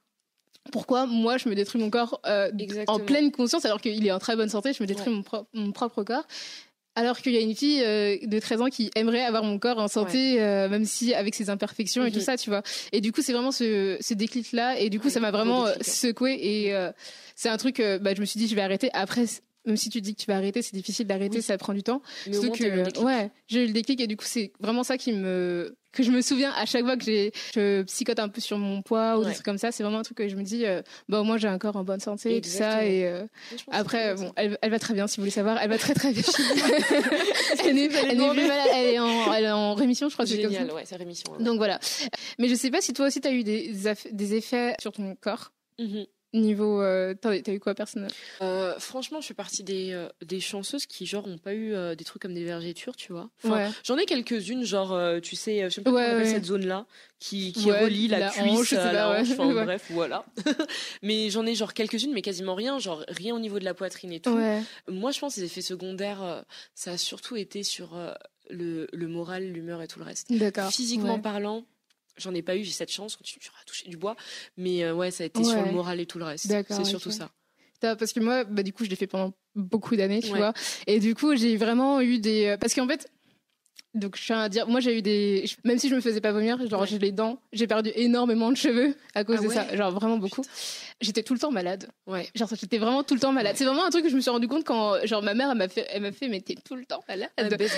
pourquoi 0.70 1.06
moi 1.06 1.38
je 1.38 1.48
me 1.48 1.54
détruis 1.54 1.80
mon 1.80 1.90
corps 1.90 2.20
en 2.86 2.98
pleine 3.00 3.32
conscience 3.32 3.64
alors 3.64 3.80
qu'il 3.80 4.06
est 4.06 4.12
en 4.12 4.20
très 4.20 4.36
bonne 4.36 4.48
santé, 4.48 4.72
je 4.72 4.82
me 4.82 4.86
détruis 4.86 5.12
mon, 5.12 5.24
mon 5.54 5.72
propre 5.72 6.04
corps? 6.04 6.24
Alors 6.94 7.18
qu'il 7.18 7.32
y 7.32 7.38
a 7.38 7.40
une 7.40 7.54
fille 7.54 7.82
euh, 7.82 8.18
de 8.22 8.38
13 8.38 8.60
ans 8.60 8.68
qui 8.68 8.90
aimerait 8.94 9.22
avoir 9.22 9.44
mon 9.44 9.58
corps 9.58 9.78
en 9.78 9.88
santé, 9.88 10.42
euh, 10.42 10.68
même 10.68 10.84
si 10.84 11.14
avec 11.14 11.34
ses 11.34 11.48
imperfections 11.48 12.04
et 12.04 12.10
tout 12.10 12.18
mhm. 12.18 12.24
ça, 12.24 12.36
tu 12.36 12.50
vois. 12.50 12.62
Et 12.92 13.00
du 13.00 13.12
coup, 13.12 13.22
c'est 13.22 13.32
vraiment 13.32 13.52
ce, 13.52 13.96
ce 14.00 14.14
déclic-là. 14.14 14.78
Et 14.78 14.90
du 14.90 15.00
coup, 15.00 15.08
ça 15.08 15.20
m'a 15.20 15.30
vraiment 15.30 15.66
euh, 15.66 15.72
secoué. 15.80 16.38
Et 16.40 16.74
c'est 17.34 17.48
un 17.48 17.56
truc, 17.56 17.82
bah, 18.00 18.14
je 18.14 18.20
me 18.20 18.26
suis 18.26 18.38
dit, 18.38 18.48
je 18.48 18.54
vais 18.54 18.62
arrêter. 18.62 18.90
Après, 18.92 19.24
même 19.64 19.76
si 19.76 19.90
tu 19.90 20.00
dis 20.00 20.14
que 20.14 20.20
tu 20.20 20.26
vas 20.26 20.36
arrêter, 20.36 20.62
c'est 20.62 20.74
difficile 20.74 21.06
d'arrêter, 21.06 21.40
ça 21.40 21.56
prend 21.58 21.72
du 21.72 21.82
temps. 21.82 22.02
Mais 22.26 22.32
Surtout 22.32 22.52
que, 22.52 23.04
ouais, 23.04 23.30
j'ai 23.46 23.64
eu 23.64 23.66
le 23.66 23.72
déclic 23.72 24.00
et 24.00 24.06
du 24.06 24.16
coup, 24.16 24.24
c'est 24.26 24.52
vraiment 24.60 24.82
ça 24.82 24.98
qui 24.98 25.12
me 25.12 25.76
que 25.92 26.02
je 26.02 26.10
me 26.10 26.22
souviens 26.22 26.52
à 26.52 26.64
chaque 26.64 26.84
fois 26.84 26.96
que 26.96 27.04
j'ai 27.04 27.32
je 27.54 27.82
psychote 27.82 28.18
un 28.18 28.28
peu 28.28 28.40
sur 28.40 28.58
mon 28.58 28.82
poids 28.82 29.18
ou 29.18 29.24
des 29.24 29.32
trucs 29.32 29.44
comme 29.44 29.58
ça. 29.58 29.72
C'est 29.72 29.82
vraiment 29.82 29.98
un 29.98 30.02
truc 30.02 30.16
que 30.16 30.28
je 30.28 30.36
me 30.36 30.42
dis 30.42 30.64
euh, 30.64 30.82
bah 31.08 31.20
au 31.20 31.24
moins 31.24 31.36
j'ai 31.36 31.48
un 31.48 31.58
corps 31.58 31.76
en 31.76 31.84
bonne 31.84 32.00
santé 32.00 32.36
et 32.36 32.40
tout 32.40 32.48
ça 32.48 32.84
et 32.84 33.06
euh, 33.06 33.26
après 33.70 34.14
bon 34.14 34.32
elle, 34.36 34.58
elle, 34.62 34.70
va 34.70 34.78
très 34.78 34.94
bien 34.94 35.06
si 35.06 35.18
vous 35.18 35.22
voulez 35.22 35.30
savoir. 35.30 35.58
Elle 35.60 35.68
va 35.68 35.78
très 35.78 35.94
très 35.94 36.12
bien. 36.12 36.22
elle 37.64 37.74
n'est 37.74 37.84
elle 37.92 38.18
malade. 38.18 38.68
Elle 38.74 38.94
est 38.94 38.98
en 38.98 39.32
elle 39.34 39.44
est 39.44 39.50
en 39.50 39.74
rémission 39.74 40.08
je 40.08 40.14
crois 40.14 40.24
génial 40.24 40.72
ouais 40.72 40.84
c'est 40.86 40.96
rémission 40.96 41.30
donc 41.38 41.58
voilà. 41.58 41.78
Mais 42.38 42.48
je 42.48 42.54
sais 42.54 42.70
pas 42.70 42.80
si 42.80 42.94
toi 42.94 43.08
aussi 43.08 43.20
tu 43.20 43.28
as 43.28 43.32
eu 43.32 43.44
des 43.44 43.74
des 44.10 44.34
effets 44.34 44.74
sur 44.80 44.92
ton 44.92 45.14
corps. 45.20 45.52
Mm-hmm. 45.78 46.06
Niveau, 46.34 46.80
euh, 46.80 47.14
t'as 47.14 47.36
eu 47.36 47.60
quoi 47.60 47.74
personnel? 47.74 48.10
Euh, 48.40 48.78
Franchement, 48.78 49.20
je 49.20 49.26
suis 49.26 49.34
partie 49.34 49.62
des, 49.62 49.92
euh, 49.92 50.08
des 50.24 50.40
chanceuses 50.40 50.86
qui 50.86 51.04
genre 51.04 51.26
ont 51.26 51.36
pas 51.36 51.54
eu 51.54 51.74
des 51.96 52.04
trucs 52.04 52.22
comme 52.22 52.32
des 52.32 52.44
vergetures, 52.44 52.96
tu 52.96 53.12
vois. 53.12 53.30
J'en 53.84 53.98
ai 53.98 54.06
quelques-unes, 54.06 54.64
genre 54.64 54.98
tu 55.20 55.36
sais, 55.36 55.64
je 55.64 55.68
sais 55.68 55.80
pas 55.82 55.90
comment 55.90 56.24
cette 56.24 56.46
zone-là 56.46 56.86
qui, 57.18 57.52
qui 57.52 57.70
relie 57.70 58.08
la, 58.08 58.30
cuisse 58.30 58.72
à 58.72 58.92
la 58.92 59.10
hanche. 59.10 59.30
Enfin 59.32 59.52
bref, 59.64 59.86
voilà. 59.90 60.24
mais 61.02 61.30
j'en 61.30 61.44
ai 61.46 61.54
genre 61.54 61.74
quelques-unes, 61.74 62.12
mais 62.12 62.22
quasiment 62.22 62.54
rien, 62.54 62.78
genre 62.78 63.04
rien 63.08 63.34
au 63.34 63.38
niveau 63.38 63.58
de 63.58 63.64
la 63.64 63.74
poitrine 63.74 64.12
et 64.12 64.20
tout. 64.20 64.38
Moi, 64.88 65.10
je 65.10 65.18
pense 65.20 65.34
que 65.34 65.40
les 65.40 65.46
effets 65.46 65.60
secondaires, 65.60 66.44
ça 66.74 66.92
a 66.92 66.96
surtout 66.96 67.36
été 67.36 67.62
sur 67.62 67.96
le, 68.50 68.86
le 68.92 69.08
moral, 69.08 69.50
l'humeur 69.52 69.82
et 69.82 69.88
tout 69.88 69.98
le 69.98 70.04
reste. 70.04 70.28
Physiquement 70.70 71.18
parlant, 71.20 71.64
J'en 72.16 72.34
ai 72.34 72.42
pas 72.42 72.56
eu, 72.56 72.64
j'ai 72.64 72.72
cette 72.72 72.90
chance, 72.92 73.18
tu 73.22 73.38
à 73.60 73.64
toucher 73.64 73.88
du 73.88 73.96
bois. 73.96 74.16
Mais 74.56 74.84
euh, 74.84 74.94
ouais, 74.94 75.10
ça 75.10 75.24
a 75.24 75.26
été 75.26 75.42
sur 75.44 75.64
le 75.64 75.72
moral 75.72 76.00
et 76.00 76.06
tout 76.06 76.18
le 76.18 76.24
reste. 76.24 76.46
C'est 76.68 76.84
surtout 76.84 77.10
ça. 77.10 77.30
Parce 77.80 78.12
que 78.12 78.20
moi, 78.20 78.44
bah, 78.44 78.62
du 78.62 78.72
coup, 78.72 78.84
je 78.84 78.90
l'ai 78.90 78.96
fait 78.96 79.06
pendant 79.08 79.32
beaucoup 79.54 79.96
d'années, 79.96 80.20
tu 80.20 80.28
vois. 80.28 80.52
Et 80.86 81.00
du 81.00 81.14
coup, 81.14 81.34
j'ai 81.36 81.56
vraiment 81.56 82.00
eu 82.00 82.18
des. 82.18 82.46
Euh, 82.46 82.56
parce 82.56 82.74
qu'en 82.74 82.86
fait, 82.86 83.10
donc 83.94 84.16
je 84.16 84.24
tiens 84.24 84.40
à 84.40 84.48
dire, 84.48 84.66
moi 84.66 84.80
j'ai 84.80 84.98
eu 84.98 85.02
des, 85.02 85.44
même 85.64 85.78
si 85.78 85.90
je 85.90 85.94
me 85.94 86.00
faisais 86.00 86.20
pas 86.20 86.32
vomir, 86.32 86.58
genre 86.68 86.86
j'ai 86.86 86.98
les 86.98 87.12
dents, 87.12 87.38
j'ai 87.52 87.66
perdu 87.66 87.90
énormément 87.94 88.50
de 88.50 88.56
cheveux 88.56 88.94
à 89.14 89.22
cause 89.22 89.38
ah 89.40 89.44
de 89.44 89.48
ça, 89.50 89.76
genre 89.76 89.90
vraiment 89.90 90.16
beaucoup. 90.16 90.42
J'étais 91.02 91.22
tout 91.22 91.34
le 91.34 91.40
temps 91.40 91.50
malade. 91.50 91.88
Ouais. 92.06 92.28
Genre 92.34 92.48
j'étais 92.58 92.78
vraiment 92.78 93.02
tout 93.02 93.14
le 93.14 93.20
temps 93.20 93.32
malade. 93.32 93.56
C'est 93.56 93.64
vraiment 93.64 93.84
un 93.84 93.90
truc 93.90 94.04
que 94.04 94.10
je 94.10 94.16
me 94.16 94.20
suis 94.20 94.30
rendu 94.30 94.48
compte 94.48 94.64
quand, 94.64 95.04
genre 95.04 95.22
ma 95.22 95.34
mère 95.34 95.50
elle 95.50 95.58
m'a 95.58 95.68
fait, 95.68 95.86
elle 95.90 96.02
m'a 96.02 96.12
fait, 96.12 96.28
mais 96.28 96.40
t'es 96.40 96.54
tout 96.54 96.74
le 96.74 96.86
temps 96.86 97.04
malade. 97.06 97.28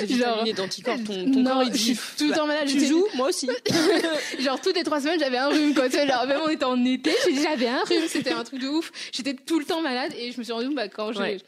genre 0.08 0.44
d'anticorps, 0.54 0.98
ton, 1.04 1.32
ton 1.32 1.44
corps 1.44 1.62
il 1.64 1.70
dit. 1.70 1.78
Je 1.78 1.84
suis 1.84 2.16
tout 2.16 2.28
le 2.28 2.34
temps 2.34 2.46
malade. 2.46 2.68
Tu 2.68 2.84
joues, 2.84 3.06
moi 3.14 3.28
aussi. 3.28 3.48
genre 4.38 4.60
toutes 4.60 4.76
les 4.76 4.84
trois 4.84 5.00
semaines 5.00 5.18
j'avais 5.18 5.38
un 5.38 5.48
rhume 5.48 5.74
quoi. 5.74 5.88
Genre 5.88 6.26
même 6.28 6.40
on 6.44 6.48
était 6.48 6.64
en 6.64 6.84
été, 6.84 7.10
j'avais 7.42 7.68
un 7.68 7.82
rhume, 7.82 8.06
c'était 8.06 8.32
un 8.32 8.44
truc 8.44 8.60
de 8.60 8.68
ouf. 8.68 8.92
J'étais 9.12 9.34
tout 9.34 9.58
le 9.58 9.64
temps 9.64 9.80
malade 9.80 10.12
et 10.16 10.30
je 10.30 10.38
me 10.38 10.44
suis 10.44 10.52
rendu 10.52 10.66
compte 10.66 10.76
bah, 10.76 10.88
quand 10.88 11.12
j'ai 11.12 11.38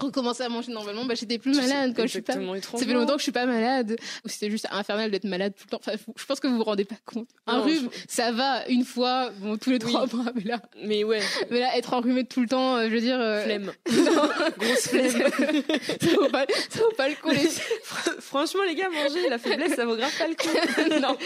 recommencer 0.00 0.42
à 0.42 0.48
manger 0.48 0.72
normalement, 0.72 1.04
bah, 1.04 1.14
j'étais 1.14 1.38
plus 1.38 1.56
malade 1.56 1.92
quand 1.96 2.02
je 2.02 2.08
suis 2.08 2.22
pas. 2.22 2.34
Ça 2.34 2.84
fait 2.84 2.92
longtemps 2.92 3.14
que 3.14 3.18
je 3.18 3.24
suis 3.24 3.32
pas 3.32 3.46
malade. 3.46 3.96
Ou 4.24 4.28
c'était 4.28 4.50
juste 4.50 4.66
infernal 4.70 5.10
d'être 5.10 5.24
malade 5.24 5.54
tout 5.56 5.64
le 5.66 5.70
temps. 5.70 5.80
Enfin, 5.84 5.96
je 6.16 6.24
pense 6.24 6.40
que 6.40 6.46
vous 6.46 6.56
vous 6.56 6.64
rendez 6.64 6.84
pas 6.84 6.96
compte. 7.04 7.28
Un 7.46 7.60
rhume, 7.60 7.88
ça 8.08 8.32
va 8.32 8.66
une 8.68 8.84
fois, 8.84 9.30
bon, 9.40 9.56
tous 9.56 9.70
les 9.70 9.78
trois 9.78 10.06
mois, 10.12 10.32
mais 10.34 10.44
là. 10.44 10.60
Mais 10.84 11.04
ouais. 11.04 11.20
Mais 11.50 11.60
là, 11.60 11.76
être 11.76 11.92
enrhumé 11.94 12.24
tout 12.24 12.40
le 12.40 12.48
temps, 12.48 12.76
euh, 12.76 12.88
je 12.88 12.94
veux 12.94 13.00
dire. 13.00 13.20
Euh... 13.20 13.44
Flemme. 13.44 13.72
Grosse 14.58 14.88
flemme. 14.88 15.10
ça 16.00 16.10
vaut 16.16 16.28
pas, 16.28 16.46
ça 16.70 16.80
vaut 16.80 16.96
pas 16.96 17.08
le 17.08 17.14
coup. 17.16 17.30
Les... 17.30 17.48
Franchement, 18.20 18.62
les 18.66 18.74
gars, 18.74 18.88
manger 18.88 19.28
la 19.28 19.38
faiblesse, 19.38 19.74
ça 19.74 19.84
vaut 19.84 19.96
grave 19.96 20.16
pas 20.16 20.28
le 20.28 20.34
coup. 20.34 21.00
non. 21.00 21.16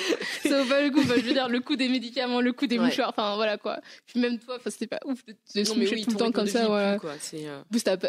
Ça 0.43 0.63
vaut 0.63 0.69
pas 0.69 0.83
le 0.83 0.91
coup. 0.91 1.03
je 1.03 1.21
veux 1.21 1.33
dire, 1.33 1.49
le 1.49 1.61
coût 1.61 1.77
des 1.77 1.89
médicaments, 1.89 2.41
le 2.41 2.53
coût 2.53 2.67
des 2.67 2.79
mouchoirs, 2.79 3.11
enfin, 3.11 3.37
voilà, 3.37 3.57
quoi. 3.57 3.81
Puis 4.07 4.21
même 4.21 4.39
toi, 4.39 4.59
c'était 4.67 4.87
pas 4.87 5.01
ouf 5.05 5.25
de, 5.27 5.65
se 5.65 5.73
moucher 5.75 6.01
tout 6.03 6.11
le 6.11 6.17
temps 6.17 6.33
comme 6.33 6.47
ça, 6.47 6.67
voilà. 6.67 6.99
Quoi, 6.99 7.13
euh... 7.35 7.63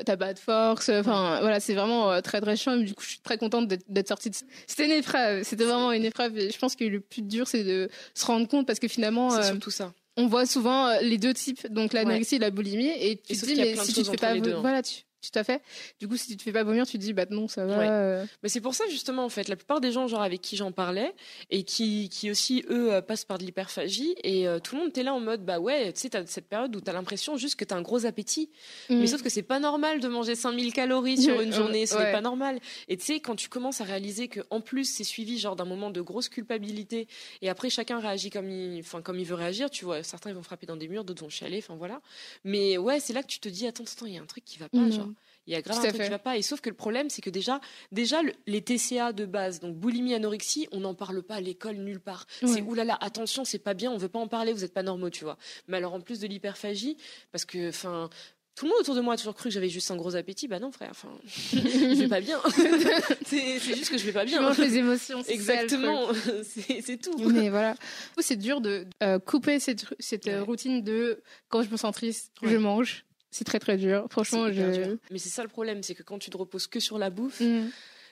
t'as 0.05 0.17
pas 0.17 0.33
de 0.33 0.39
force, 0.47 0.89
Enfin, 0.89 1.39
voilà, 1.41 1.59
c'est 1.59 1.73
vraiment 1.73 2.11
euh, 2.11 2.21
très 2.21 2.41
très 2.41 2.55
chiant. 2.55 2.77
Du 2.77 2.93
coup, 2.93 3.03
je 3.03 3.09
suis 3.09 3.19
très 3.19 3.37
contente 3.37 3.67
d'être 3.67 4.07
sortie. 4.07 4.29
De... 4.29 4.35
C'était 4.65 4.85
une 4.85 4.91
épreuve. 4.91 5.43
C'était 5.43 5.65
vraiment 5.65 5.91
une 5.91 6.05
épreuve. 6.05 6.37
Et 6.37 6.49
je 6.49 6.57
pense 6.57 6.75
que 6.75 6.85
le 6.85 6.99
plus 6.99 7.21
dur, 7.21 7.47
c'est 7.47 7.63
de 7.63 7.89
se 8.13 8.25
rendre 8.25 8.47
compte 8.47 8.65
parce 8.65 8.79
que 8.79 8.87
finalement, 8.87 9.29
c'est 9.29 9.39
euh, 9.39 9.51
surtout 9.51 9.71
ça. 9.71 9.93
On 10.15 10.27
voit 10.27 10.45
souvent 10.45 10.87
euh, 10.87 10.99
les 11.01 11.17
deux 11.17 11.33
types, 11.33 11.71
donc 11.71 11.93
l'anorexie 11.93 12.35
et 12.35 12.39
la 12.39 12.49
boulimie, 12.49 12.89
et 12.89 13.17
tu 13.17 13.37
te 13.37 13.45
dis 13.45 13.55
mais 13.55 13.75
si 13.75 13.93
tu 13.93 14.01
te 14.01 14.09
fais 14.09 14.17
pas, 14.17 14.33
voilà, 14.61 14.81
tu 14.81 15.01
tout 15.21 15.39
à 15.39 15.43
fait. 15.43 15.61
Du 15.99 16.07
coup, 16.07 16.15
si 16.15 16.27
tu 16.27 16.37
te 16.37 16.43
fais 16.43 16.51
pas 16.51 16.63
vomir, 16.63 16.85
tu 16.85 16.93
te 16.93 17.03
dis, 17.03 17.11
bah 17.11 17.25
non, 17.29 17.47
ça 17.47 17.65
va. 17.65 17.79
Euh. 17.79 18.25
Mais 18.43 18.49
c'est 18.49 18.61
pour 18.61 18.75
ça, 18.75 18.85
justement, 18.87 19.25
en 19.25 19.29
fait, 19.29 19.47
la 19.47 19.55
plupart 19.55 19.81
des 19.81 19.91
gens, 19.91 20.07
genre, 20.07 20.21
avec 20.21 20.41
qui 20.41 20.55
j'en 20.55 20.71
parlais, 20.71 21.13
et 21.49 21.63
qui, 21.63 22.09
qui 22.09 22.29
aussi, 22.29 22.63
eux, 22.69 22.93
euh, 22.93 23.01
passent 23.01 23.25
par 23.25 23.39
de 23.39 23.43
l'hyperphagie, 23.43 24.15
et 24.23 24.47
euh, 24.47 24.59
tout 24.59 24.75
le 24.75 24.81
monde 24.81 24.89
était 24.89 25.01
là 25.01 25.15
en 25.15 25.19
mode, 25.19 25.43
bah 25.43 25.59
ouais, 25.59 25.91
tu 25.91 26.01
sais, 26.01 26.09
t'as 26.09 26.25
cette 26.27 26.47
période 26.47 26.75
où 26.75 26.81
t'as 26.81 26.93
l'impression 26.93 27.35
juste 27.35 27.55
que 27.55 27.65
t'as 27.65 27.75
un 27.75 27.81
gros 27.81 28.05
appétit. 28.05 28.51
Mais 28.89 28.95
mm. 28.95 29.07
sauf 29.07 29.23
que 29.23 29.29
c'est 29.29 29.41
pas 29.41 29.59
normal 29.59 29.99
de 29.99 30.07
manger 30.07 30.35
5000 30.35 30.71
calories 30.71 31.19
sur 31.19 31.41
une 31.41 31.51
journée, 31.51 31.87
ce 31.87 31.97
n'est 31.97 32.11
pas 32.11 32.21
normal. 32.21 32.59
Et 32.87 32.95
tu 32.95 33.05
sais, 33.05 33.19
quand 33.19 33.35
tu 33.35 33.49
commences 33.49 33.81
à 33.81 33.85
réaliser 33.85 34.27
que, 34.27 34.41
en 34.51 34.61
plus, 34.61 34.85
c'est 34.85 35.03
suivi, 35.03 35.39
genre, 35.39 35.55
d'un 35.55 35.65
moment 35.65 35.89
de 35.89 36.01
grosse 36.01 36.29
culpabilité, 36.29 37.07
et 37.41 37.49
après, 37.49 37.71
chacun 37.71 37.99
réagit 37.99 38.29
comme 38.29 38.49
il, 38.49 38.79
enfin, 38.81 39.01
comme 39.01 39.19
il 39.19 39.25
veut 39.25 39.35
réagir, 39.35 39.71
tu 39.71 39.83
vois, 39.83 40.03
certains, 40.03 40.29
ils 40.29 40.35
vont 40.35 40.43
frapper 40.43 40.67
dans 40.67 40.77
des 40.77 40.87
murs, 40.87 41.03
d'autres 41.03 41.23
vont 41.23 41.29
chialer, 41.29 41.57
enfin, 41.57 41.75
voilà. 41.75 42.01
Mais 42.43 42.77
ouais, 42.77 42.99
c'est 42.99 43.13
là 43.13 43.23
que 43.23 43.27
tu 43.27 43.39
te 43.39 43.49
dis, 43.49 43.65
attends, 43.65 43.83
attends, 43.83 44.05
il 44.05 44.13
y 44.13 44.17
a 44.17 44.21
un 44.21 44.25
truc 44.25 44.45
qui 44.45 44.59
va 44.59 44.69
pas, 44.69 44.77
mm. 44.77 44.91
genre. 44.91 45.07
Il 45.47 45.53
y 45.53 45.55
a 45.55 45.61
grave 45.61 45.77
un 45.77 45.89
truc 45.89 46.01
qui 46.01 46.09
va 46.09 46.19
pas. 46.19 46.37
Et 46.37 46.41
sauf 46.41 46.61
que 46.61 46.69
le 46.69 46.75
problème, 46.75 47.09
c'est 47.09 47.21
que 47.21 47.29
déjà, 47.29 47.61
déjà 47.91 48.21
les 48.45 48.61
TCA 48.61 49.13
de 49.13 49.25
base, 49.25 49.59
donc 49.59 49.75
boulimie, 49.75 50.13
anorexie, 50.13 50.67
on 50.71 50.81
n'en 50.81 50.93
parle 50.93 51.23
pas 51.23 51.35
à 51.35 51.41
l'école 51.41 51.77
nulle 51.77 52.01
part. 52.01 52.27
C'est 52.45 52.61
oulala, 52.61 52.97
attention, 53.01 53.45
c'est 53.45 53.59
pas 53.59 53.73
bien, 53.73 53.91
on 53.91 53.97
veut 53.97 54.09
pas 54.09 54.19
en 54.19 54.27
parler, 54.27 54.53
vous 54.53 54.63
êtes 54.63 54.73
pas 54.73 54.83
normaux, 54.83 55.09
tu 55.09 55.23
vois. 55.23 55.37
Mais 55.67 55.77
alors 55.77 55.93
en 55.93 56.01
plus 56.01 56.19
de 56.19 56.27
l'hyperphagie, 56.27 56.97
parce 57.31 57.45
que, 57.45 57.69
enfin, 57.69 58.09
tout 58.57 58.65
le 58.65 58.71
monde 58.71 58.79
autour 58.79 58.95
de 58.95 59.01
moi 59.01 59.13
a 59.13 59.17
toujours 59.17 59.35
cru 59.35 59.49
que 59.49 59.53
j'avais 59.53 59.69
juste 59.69 59.91
un 59.91 59.95
gros 59.95 60.15
appétit. 60.15 60.47
Bah 60.47 60.59
non, 60.59 60.71
frère. 60.71 60.89
Enfin, 60.89 61.09
je 61.53 61.93
vais 62.01 62.07
pas 62.07 62.21
bien. 62.21 62.41
c'est 63.25 63.59
juste 63.59 63.91
que 63.91 63.99
je 63.99 64.05
vais 64.05 64.11
pas 64.11 64.25
bien. 64.25 64.51
Je 64.51 64.61
les 64.63 64.77
émotions. 64.77 65.21
Exactement. 65.27 66.07
C'est 66.43 66.97
tout. 66.97 67.29
Mais 67.29 67.49
voilà. 67.49 67.75
C'est 68.17 68.35
dur 68.35 68.59
de 68.59 68.87
euh, 69.03 69.19
couper 69.19 69.59
cette, 69.59 69.85
cette 69.99 70.27
routine 70.41 70.83
de 70.83 71.21
quand 71.49 71.61
je 71.61 71.69
me 71.69 71.77
sens 71.77 71.93
triste, 71.93 72.31
je 72.41 72.57
mange. 72.57 73.05
C'est 73.31 73.43
très 73.43 73.59
très 73.59 73.77
dur. 73.77 74.07
Franchement, 74.09 74.51
je... 74.51 74.97
Mais 75.11 75.19
c'est 75.19 75.29
ça 75.29 75.43
le 75.43 75.49
problème, 75.49 75.83
c'est 75.83 75.95
que 75.95 76.03
quand 76.03 76.19
tu 76.19 76.29
te 76.29 76.37
reposes 76.37 76.67
que 76.67 76.79
sur 76.79 76.97
la 76.97 77.09
bouffe, 77.09 77.41
mm. 77.41 77.69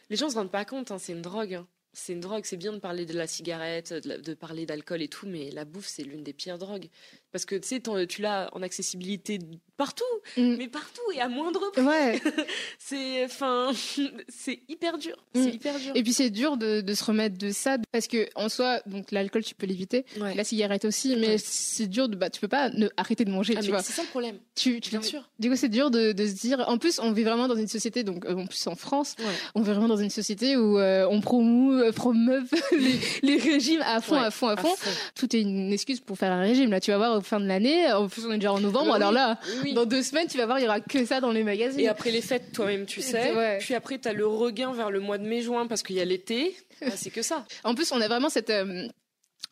les 0.09 0.15
gens 0.15 0.29
se 0.29 0.35
rendent 0.35 0.51
pas 0.51 0.65
compte. 0.65 0.91
Hein, 0.91 0.97
c'est 0.97 1.13
une 1.13 1.21
drogue. 1.21 1.55
Hein 1.55 1.67
c'est 1.95 2.13
une 2.13 2.19
drogue. 2.19 2.43
C'est 2.45 2.57
bien 2.57 2.73
de 2.73 2.79
parler 2.79 3.05
de 3.05 3.13
la 3.13 3.27
cigarette, 3.27 3.93
de, 3.93 4.33
parler 4.33 4.65
d'alcool 4.65 5.01
et 5.01 5.07
tout, 5.07 5.27
mais 5.27 5.49
la 5.51 5.65
bouffe, 5.65 5.87
c'est 5.87 6.03
l'une 6.03 6.23
des 6.23 6.33
pires 6.33 6.57
drogues. 6.57 6.89
Parce 7.35 7.43
que 7.43 7.55
tu 7.55 7.67
sais, 7.67 8.07
tu 8.07 8.21
l'as 8.21 8.49
en 8.53 8.61
accessibilité 8.61 9.39
partout, 9.75 10.03
mm. 10.37 10.55
mais 10.57 10.67
partout 10.69 11.01
et 11.13 11.19
à 11.19 11.27
moindre 11.27 11.69
prix. 11.71 11.81
Ouais. 11.81 12.21
c'est, 12.79 13.25
enfin, 13.25 13.71
c'est 14.29 14.59
hyper 14.69 14.97
dur. 14.97 15.17
C'est 15.33 15.41
mm. 15.41 15.49
hyper 15.49 15.79
dur. 15.79 15.91
Et 15.95 16.03
puis 16.03 16.13
c'est 16.13 16.29
dur 16.29 16.55
de, 16.55 16.81
se 16.93 17.03
remettre 17.03 17.37
de 17.37 17.51
ça 17.51 17.77
parce 17.91 18.07
que 18.07 18.29
en 18.35 18.47
soi, 18.47 18.79
donc 18.85 19.11
l'alcool, 19.11 19.43
tu 19.43 19.53
peux 19.53 19.65
l'éviter, 19.65 20.05
la 20.17 20.45
cigarette 20.45 20.85
aussi, 20.85 21.17
mais 21.17 21.37
c'est 21.37 21.87
dur 21.87 22.07
de, 22.07 22.15
bah, 22.15 22.29
tu 22.29 22.39
peux 22.39 22.47
pas 22.47 22.69
ne, 22.69 22.87
arrêter 22.95 23.25
de 23.25 23.31
manger, 23.31 23.55
ah, 23.57 23.61
tu 23.61 23.69
vois. 23.69 23.81
C'est 23.81 23.91
ça 23.91 24.03
le 24.03 24.07
problème. 24.07 24.37
Tu, 24.55 24.79
tu 24.79 24.91
bien 24.91 25.01
sûr. 25.01 25.29
Du 25.37 25.49
coup, 25.49 25.57
c'est 25.57 25.67
dur 25.67 25.91
de, 25.91 26.13
se 26.17 26.39
dire. 26.39 26.63
En 26.67 26.77
plus, 26.77 26.99
on 26.99 27.11
vit 27.11 27.23
vraiment 27.23 27.49
dans 27.49 27.57
une 27.57 27.67
société, 27.67 28.03
donc 28.03 28.25
euh, 28.25 28.35
en 28.35 28.45
plus 28.45 28.65
en 28.67 28.75
France, 28.75 29.15
on 29.55 29.61
vit 29.61 29.71
vraiment 29.71 29.89
dans 29.89 29.97
une 29.97 30.09
société 30.09 30.55
où 30.55 30.79
euh, 30.79 31.05
on 31.09 31.19
promeut 31.19 31.91
promeuvent 31.91 32.49
les, 33.21 33.37
régimes 33.37 33.81
à 33.85 33.99
fond, 33.99 34.15
à 34.15 34.31
fond, 34.31 34.47
à 34.47 34.55
fond. 34.55 34.73
Tout 35.15 35.35
est 35.35 35.41
une 35.41 35.73
excuse 35.73 35.99
pour 35.99 36.17
faire 36.17 36.31
un 36.31 36.41
régime. 36.41 36.71
Là, 36.71 36.79
tu 36.79 36.91
vas 36.91 36.97
voir 36.97 37.24
fin 37.25 37.39
de 37.39 37.45
l'année, 37.45 37.91
en 37.91 38.07
plus 38.07 38.25
on 38.25 38.31
est 38.31 38.37
déjà 38.37 38.53
en 38.53 38.59
novembre, 38.59 38.93
alors 38.93 39.11
là, 39.11 39.39
dans 39.73 39.85
deux 39.85 40.03
semaines, 40.03 40.27
tu 40.27 40.37
vas 40.37 40.45
voir, 40.45 40.59
il 40.59 40.63
y 40.63 40.65
aura 40.65 40.79
que 40.79 41.05
ça 41.05 41.19
dans 41.19 41.31
les 41.31 41.43
magazines. 41.43 41.79
Et 41.79 41.87
après 41.87 42.11
les 42.11 42.21
fêtes, 42.21 42.51
toi-même, 42.53 42.85
tu 42.85 43.01
sais. 43.01 43.57
Puis 43.59 43.73
après, 43.73 43.99
tu 43.99 44.07
as 44.07 44.13
le 44.13 44.25
regain 44.25 44.73
vers 44.73 44.91
le 44.91 44.99
mois 44.99 45.17
de 45.17 45.25
mai-juin 45.25 45.67
parce 45.67 45.83
qu'il 45.83 45.95
y 45.95 46.01
a 46.01 46.05
l'été. 46.05 46.55
Bah, 46.81 46.87
c'est 46.95 47.09
que 47.09 47.21
ça. 47.21 47.45
En 47.63 47.73
plus, 47.73 47.91
on 47.91 48.01
a 48.01 48.07
vraiment 48.07 48.29
cette 48.29 48.49
euh, 48.49 48.87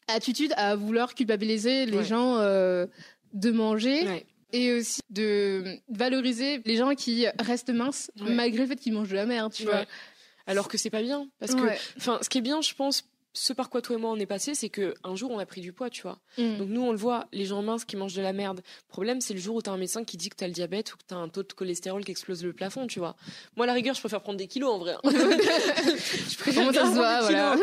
attitude 0.08 0.54
à 0.58 0.76
vouloir 0.76 1.16
culpabiliser 1.16 1.86
les 1.86 2.04
gens 2.04 2.38
euh, 2.38 2.86
de 3.34 3.52
manger 3.52 4.26
et 4.52 4.74
aussi 4.74 5.02
de 5.10 5.80
valoriser 5.90 6.62
les 6.66 6.76
gens 6.76 6.94
qui 6.94 7.26
restent 7.40 7.72
minces 7.72 8.12
malgré 8.18 8.64
le 8.64 8.68
fait 8.68 8.76
qu'ils 8.76 8.94
mangent 8.94 9.10
de 9.10 9.16
la 9.16 9.26
merde, 9.26 9.52
tu 9.54 9.64
vois 9.64 9.86
alors 10.46 10.68
que 10.68 10.78
c'est 10.78 10.90
pas 10.90 11.02
bien 11.02 11.28
parce 11.40 11.56
que 11.56 11.66
enfin 11.98 12.20
ce 12.22 12.30
qui 12.30 12.38
est 12.38 12.42
bien 12.42 12.62
je 12.62 12.74
pense 12.74 13.04
ce 13.34 13.52
par 13.52 13.70
quoi 13.70 13.82
toi 13.82 13.96
et 13.96 14.00
moi 14.00 14.12
on 14.12 14.18
est 14.18 14.26
passé, 14.26 14.56
c'est 14.56 14.70
que 14.70 14.94
un 15.04 15.16
jour 15.16 15.32
on 15.32 15.40
a 15.40 15.46
pris 15.46 15.62
du 15.62 15.74
poids, 15.74 15.90
tu 15.90 16.04
vois. 16.04 16.20
Mm. 16.38 16.58
Donc 16.58 16.70
nous 16.70 16.82
on 16.82 16.92
le 16.92 16.98
voit, 16.98 17.28
les 17.32 17.46
gens 17.46 17.62
minces 17.62 17.86
qui 17.86 17.98
mangent 17.98 18.14
de 18.14 18.22
la 18.22 18.34
merde. 18.34 18.62
Le 18.64 18.90
problème 18.90 19.22
c'est 19.22 19.34
le 19.34 19.40
jour 19.40 19.56
où 19.56 19.62
t'as 19.62 19.72
un 19.72 19.78
médecin 19.78 20.04
qui 20.04 20.18
dit 20.18 20.30
que 20.30 20.36
t'as 20.36 20.48
le 20.48 20.54
diabète 20.54 20.94
ou 20.94 20.98
que 20.98 21.04
t'as 21.08 21.16
un 21.16 21.30
taux 21.30 21.44
de 21.44 21.52
cholestérol 21.52 22.06
qui 22.06 22.12
explose 22.12 22.44
le 22.44 22.54
plafond, 22.54 22.88
tu 22.88 23.00
vois. 23.00 23.16
Moi 23.56 23.66
à 23.66 23.68
la 23.68 23.74
rigueur 23.74 23.96
je 23.96 24.00
préfère 24.00 24.22
prendre 24.22 24.38
des 24.38 24.48
kilos 24.48 24.72
en 24.72 24.78
vrai. 24.78 24.96
je 25.04 26.38
préfère 26.38 26.72
ça 26.74 27.56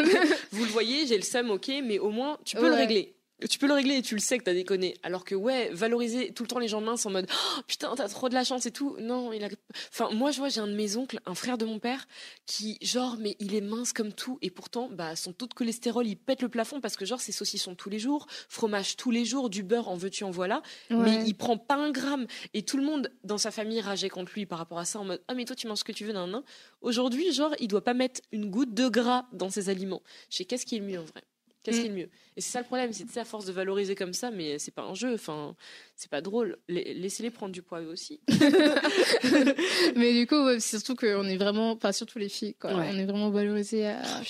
Vous 0.51 0.65
le 0.65 0.71
voyez, 0.71 1.07
j'ai 1.07 1.17
le 1.17 1.23
seum, 1.23 1.51
ok, 1.51 1.71
mais 1.85 1.99
au 1.99 2.11
moins 2.11 2.39
tu 2.45 2.57
peux 2.57 2.69
le 2.69 2.75
régler 2.75 3.15
tu 3.49 3.59
peux 3.59 3.67
le 3.67 3.75
régler 3.75 3.97
et 3.97 4.03
tu 4.03 4.15
le 4.15 4.21
sais 4.21 4.39
que 4.39 4.45
t'as 4.45 4.55
déconné. 4.55 4.97
Alors 5.03 5.25
que 5.25 5.35
ouais, 5.35 5.71
valoriser 5.73 6.33
tout 6.33 6.43
le 6.43 6.49
temps 6.49 6.59
les 6.59 6.69
gens 6.69 6.81
minces 6.81 7.07
en 7.07 7.11
mode 7.11 7.29
oh, 7.31 7.61
putain 7.67 7.93
t'as 7.97 8.09
trop 8.09 8.29
de 8.29 8.35
la 8.35 8.45
chance 8.45 8.67
et 8.67 8.71
tout. 8.71 8.97
Non, 9.01 9.33
il 9.33 9.45
a. 9.45 9.49
Enfin 9.93 10.11
moi 10.13 10.31
je 10.31 10.39
vois 10.39 10.49
j'ai 10.49 10.61
un 10.61 10.67
de 10.67 10.75
mes 10.75 10.97
oncles, 10.97 11.21
un 11.27 11.35
frère 11.35 11.59
de 11.59 11.65
mon 11.65 11.79
père, 11.79 12.07
qui 12.47 12.79
genre 12.83 13.17
mais 13.19 13.37
il 13.41 13.55
est 13.55 13.61
mince 13.61 13.93
comme 13.93 14.13
tout 14.13 14.39
et 14.43 14.51
pourtant 14.51 14.89
bah 14.91 15.17
son 15.17 15.33
taux 15.33 15.47
de 15.47 15.55
cholestérol 15.55 16.07
il 16.07 16.17
pète 16.17 16.43
le 16.43 16.49
plafond 16.49 16.81
parce 16.81 16.97
que 16.97 17.05
genre 17.05 17.21
c'est 17.21 17.33
saucisson 17.33 17.75
tous 17.75 17.91
les 17.91 17.99
jours, 17.99 18.27
fromage 18.49 18.97
tous 18.97 19.11
les 19.11 19.25
jours, 19.25 19.51
du 19.51 19.63
beurre 19.63 19.89
en 19.89 19.97
veux-tu 19.97 20.25
en 20.25 20.31
voilà, 20.31 20.63
mais 20.91 21.25
il 21.27 21.35
prend 21.35 21.57
pas 21.57 21.77
un 21.77 21.91
gramme 21.91 22.27
et 22.55 22.63
tout 22.63 22.77
le 22.77 22.85
monde 22.85 23.11
dans 23.25 23.39
sa 23.39 23.51
famille 23.51 23.81
rageait 23.81 24.09
contre 24.09 24.33
lui 24.35 24.47
par 24.47 24.59
rapport 24.59 24.79
à 24.79 24.85
ça 24.85 24.99
en 24.99 25.05
mode 25.05 25.23
ah 25.29 25.35
mais 25.35 25.45
toi 25.45 25.57
tu 25.57 25.67
manges 25.67 25.79
ce 25.79 25.85
que 25.85 25.93
tu 25.93 26.05
veux 26.05 26.13
d'un 26.13 26.27
nain. 26.27 26.45
Aujourd'hui 26.81 27.33
genre 27.33 27.55
il 27.61 27.69
doit 27.69 27.85
pas 27.85 27.95
mettre 27.95 28.21
une 28.33 28.51
goutte 28.51 28.75
de 28.75 28.89
gras 28.89 29.27
dans 29.33 29.51
ses 29.51 29.69
aliments. 29.69 30.03
Je 30.31 30.39
sais 30.39 30.45
qu'est-ce 30.45 30.67
qui 30.67 30.77
est 30.77 30.81
le 30.81 30.87
mieux 30.87 31.01
en 31.01 31.05
vrai. 31.05 31.23
Qu'est-ce 31.63 31.79
mm. 31.79 31.81
qui 31.81 31.87
est 31.87 31.91
le 31.91 31.97
mieux? 31.97 32.11
Et 32.37 32.41
c'est 32.41 32.51
ça 32.51 32.61
le 32.61 32.67
problème, 32.67 32.93
c'est 32.93 33.19
à 33.19 33.25
force 33.25 33.45
de 33.45 33.53
valoriser 33.53 33.95
comme 33.95 34.15
ça, 34.15 34.31
mais 34.31 34.59
c'est 34.59 34.71
pas 34.71 34.83
un 34.83 34.95
jeu, 34.95 35.15
enfin, 35.15 35.55
c'est 35.97 36.11
pas 36.11 36.21
drôle. 36.21 36.59
Laissez-les 36.69 37.31
prendre 37.31 37.53
du 37.53 37.63
poids 37.63 37.81
eux 37.81 37.91
aussi. 37.91 38.21
mais 39.97 40.13
du 40.13 40.27
coup, 40.27 40.59
c'est 40.59 40.79
surtout 40.79 40.97
qu'on 40.97 41.27
est 41.27 41.37
vraiment, 41.37 41.73
enfin, 41.73 41.93
surtout 41.93 42.19
les 42.19 42.29
filles, 42.29 42.55
quoi. 42.55 42.73
On 42.73 42.99
est 42.99 43.07
vraiment 43.07 43.31
valorisé 43.31 43.89
à. 43.89 44.03
Oh, 44.21 44.25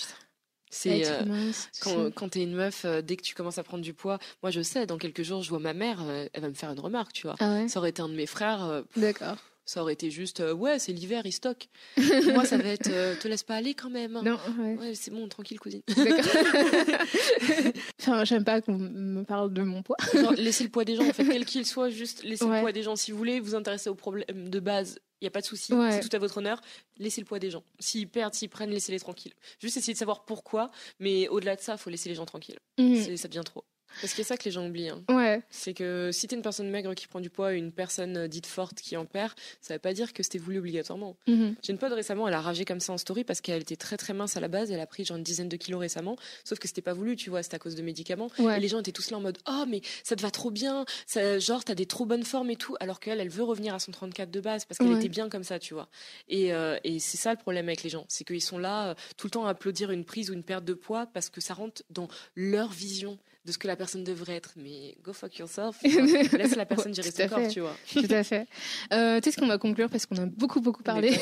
c'est 0.73 1.05
euh, 1.05 1.51
quand, 1.81 2.15
quand 2.15 2.29
t'es 2.29 2.45
une 2.45 2.55
meuf, 2.55 2.85
euh, 2.85 3.03
dès 3.03 3.17
que 3.17 3.23
tu 3.23 3.35
commences 3.35 3.59
à 3.59 3.65
prendre 3.65 3.83
du 3.83 3.93
poids, 3.93 4.21
moi 4.41 4.53
je 4.53 4.63
sais, 4.63 4.87
dans 4.87 4.99
quelques 4.99 5.25
jours, 5.25 5.43
je 5.43 5.51
vois 5.51 5.59
ma 5.59 5.75
mère, 5.75 5.99
euh, 6.03 6.29
elle 6.33 6.43
va 6.43 6.49
me 6.49 6.55
faire 6.55 6.71
une 6.71 6.79
remarque, 6.79 7.13
tu 7.13 7.27
vois. 7.27 7.35
Ah 7.41 7.67
ça 7.67 7.81
aurait 7.81 7.91
été 7.91 8.01
un 8.03 8.09
de 8.09 8.15
mes 8.15 8.27
frères. 8.27 8.85
D'accord. 8.95 9.37
Ça 9.71 9.83
aurait 9.83 9.93
été 9.93 10.11
juste, 10.11 10.41
euh, 10.41 10.53
ouais, 10.53 10.81
c'est 10.81 10.93
l'hiver, 10.93 11.23
il 11.27 11.31
stocke. 11.31 11.69
Moi, 12.35 12.45
ça 12.45 12.59
va 12.59 12.71
être, 12.71 12.91
euh, 12.91 13.15
te 13.15 13.29
laisse 13.29 13.45
pas 13.45 13.55
aller 13.55 13.73
quand 13.73 13.89
même. 13.89 14.21
Non, 14.21 14.37
ouais. 14.59 14.97
c'est 14.97 15.13
bon, 15.13 15.29
tranquille, 15.29 15.61
cousine. 15.61 15.83
enfin, 18.01 18.25
j'aime 18.25 18.43
pas 18.43 18.61
qu'on 18.63 18.79
me 18.79 19.23
parle 19.23 19.53
de 19.53 19.63
mon 19.63 19.85
poids. 19.85 19.97
laissez 20.37 20.65
le 20.65 20.71
poids 20.71 20.85
des 20.85 20.97
gens, 20.97 21.07
en 21.07 21.13
fait, 21.13 21.25
quel 21.31 21.45
qu'il 21.45 21.65
soit, 21.65 21.89
juste 21.89 22.25
laissez 22.25 22.47
le 22.47 22.61
poids 22.61 22.73
des 22.73 22.83
gens. 22.83 22.97
Si 22.97 23.13
vous 23.13 23.19
voulez 23.19 23.39
vous 23.39 23.55
intéresser 23.55 23.89
aux 23.89 23.95
problèmes 23.95 24.49
de 24.49 24.59
base, 24.59 24.99
il 25.21 25.27
n'y 25.27 25.29
a 25.29 25.31
pas 25.31 25.41
de 25.41 25.47
souci, 25.47 25.73
c'est 25.93 26.01
tout 26.01 26.17
à 26.17 26.19
votre 26.19 26.39
honneur. 26.39 26.61
Laissez 26.99 27.21
le 27.21 27.27
poids 27.29 27.39
des 27.39 27.51
gens. 27.51 27.63
S'ils 27.79 28.09
perdent, 28.09 28.35
s'ils 28.35 28.49
prennent, 28.49 28.71
laissez-les 28.71 28.99
tranquilles. 28.99 29.35
Juste 29.61 29.77
essayer 29.77 29.93
de 29.93 29.99
savoir 29.99 30.25
pourquoi, 30.25 30.73
mais 30.99 31.29
au-delà 31.29 31.55
de 31.55 31.61
ça, 31.61 31.77
faut 31.77 31.91
laisser 31.91 32.09
les 32.09 32.17
gens 32.17 32.27
tranquilles. 32.27 32.59
Mhm. 32.77 33.17
Ça 33.17 33.29
devient 33.29 33.45
trop. 33.45 33.63
Parce 34.01 34.13
qu'il 34.13 34.23
y 34.23 34.27
a 34.27 34.29
ça 34.29 34.37
que 34.37 34.45
les 34.45 34.51
gens 34.51 34.67
oublient. 34.67 34.91
Hein. 34.91 35.03
Ouais. 35.09 35.43
C'est 35.51 35.75
que 35.75 36.11
si 36.13 36.27
t'es 36.27 36.37
une 36.37 36.43
personne 36.43 36.71
maigre 36.71 36.95
qui 36.95 37.07
prend 37.07 37.21
du 37.21 37.31
poids 37.31 37.55
et 37.55 37.59
une 37.59 37.73
personne 37.73 38.17
euh, 38.17 38.29
dite 38.29 38.47
forte 38.47 38.81
qui 38.81 38.97
en 38.97 39.05
perd, 39.05 39.33
ça 39.61 39.75
veut 39.75 39.81
pas 39.81 39.93
dire 39.93 40.13
que 40.13 40.23
c'était 40.23 40.39
voulu 40.39 40.59
obligatoirement. 40.59 41.17
Mhm. 41.27 41.57
J'ai 41.63 41.73
une 41.73 41.79
pote 41.79 41.93
récemment, 41.93 42.29
elle 42.29 42.35
a 42.35 42.41
ragé 42.41 42.65
comme 42.65 42.81
ça 42.81 42.93
en 42.93 42.99
story 42.99 43.25
parce 43.25 43.41
qu'elle 43.41 43.63
était 43.63 43.77
très 43.77 43.97
très 43.97 44.13
mince 44.13 44.37
à 44.37 44.41
la 44.41 44.49
base, 44.49 44.71
elle 44.71 44.81
a 44.81 44.87
pris 44.87 45.05
genre 45.05 45.17
une 45.17 45.23
dizaine 45.23 45.49
de 45.49 45.57
kilos 45.57 45.81
récemment, 45.81 46.17
sauf 46.45 46.59
que 46.59 46.69
c'était 46.69 46.83
pas 46.83 46.95
voulu, 46.95 47.17
tu 47.17 47.31
vois, 47.31 47.43
c'était 47.43 47.57
à 47.57 47.59
cause 47.59 47.75
de 47.75 47.83
médicaments. 47.83 48.31
Et 48.39 48.61
les 48.61 48.69
gens 48.69 48.81
étaient 48.81 48.93
tous 48.93 49.11
là 49.11 49.19
en 49.19 49.21
mode 49.21 49.39
Oh, 49.49 49.65
mais 49.69 49.81
ça 50.03 50.17
te 50.17 50.23
va 50.23 50.31
trop 50.31 50.51
bien, 50.51 50.85
ça, 51.07 51.39
genre 51.39 51.65
t'as 51.65 51.75
des 51.75 51.87
trop 51.87 52.07
bonnes 52.07 52.25
formes 52.25 52.51
et 52.51 52.57
tout, 52.57 52.77
alors 52.81 53.01
qu'elle, 53.01 53.21
elle 53.21 53.29
veut 53.29 53.45
revenir 53.45 53.75
à 53.75 53.79
son 53.79 53.93
34 53.93 54.31
de 54.31 54.41
base 54.41 54.65
parce 54.65 54.79
qu'elle 54.79 54.93
était 54.97 55.09
bien 55.09 55.29
comme 55.29 55.45
ça, 55.45 55.59
tu 55.59 55.75
vois. 55.75 55.89
Et, 56.29 56.53
euh, 56.53 56.79
et 56.85 56.99
c'est 56.99 57.17
ça 57.17 57.31
le 57.33 57.39
problème 57.39 57.69
avec 57.69 57.83
les 57.83 57.91
gens, 57.91 58.05
c'est 58.09 58.25
qu'ils 58.25 58.43
sont 58.43 58.59
là 58.59 58.91
euh, 58.91 58.95
tout 59.17 59.27
le 59.27 59.31
temps 59.31 59.47
à 59.47 59.51
applaudir 59.51 59.91
une 59.91 60.05
prise 60.05 60.31
ou 60.31 60.35
une 60.35 60.43
perte 60.45 60.65
de 60.65 60.75
poids 60.75 61.07
parce 61.07 61.31
que 61.31 61.41
ça 61.41 61.55
rentre 61.55 61.83
dans 61.91 62.09
leur 62.37 62.71
vision 62.71 63.19
de 63.45 63.53
ce 63.53 63.59
que 63.59 63.67
la 63.67 63.77
personne 63.77 64.05
devrait 64.05 64.37
être. 64.37 64.53
Mais 64.57 64.97
go 65.03 65.13
fuck 65.13 65.39
yourself. 65.39 65.81
Laisse 65.83 66.57
la 66.57 66.67
personne 66.67 66.95
gérer 66.95 67.11
son 67.11 67.29
corps, 67.29 67.49
tu 67.49 67.61
vois. 67.61 67.77
Tout 67.93 68.07
à 68.11 68.23
fait. 68.23 68.47
Euh, 68.93 69.21
tu 69.21 69.25
sais 69.25 69.37
ce 69.37 69.41
qu'on 69.41 69.47
va 69.47 69.59
conclure 69.59 69.89
parce 69.89 70.07
qu'on 70.07 70.17
a 70.17 70.27
beaucoup, 70.27 70.61
beaucoup 70.61 70.83
parlé. 70.83 71.17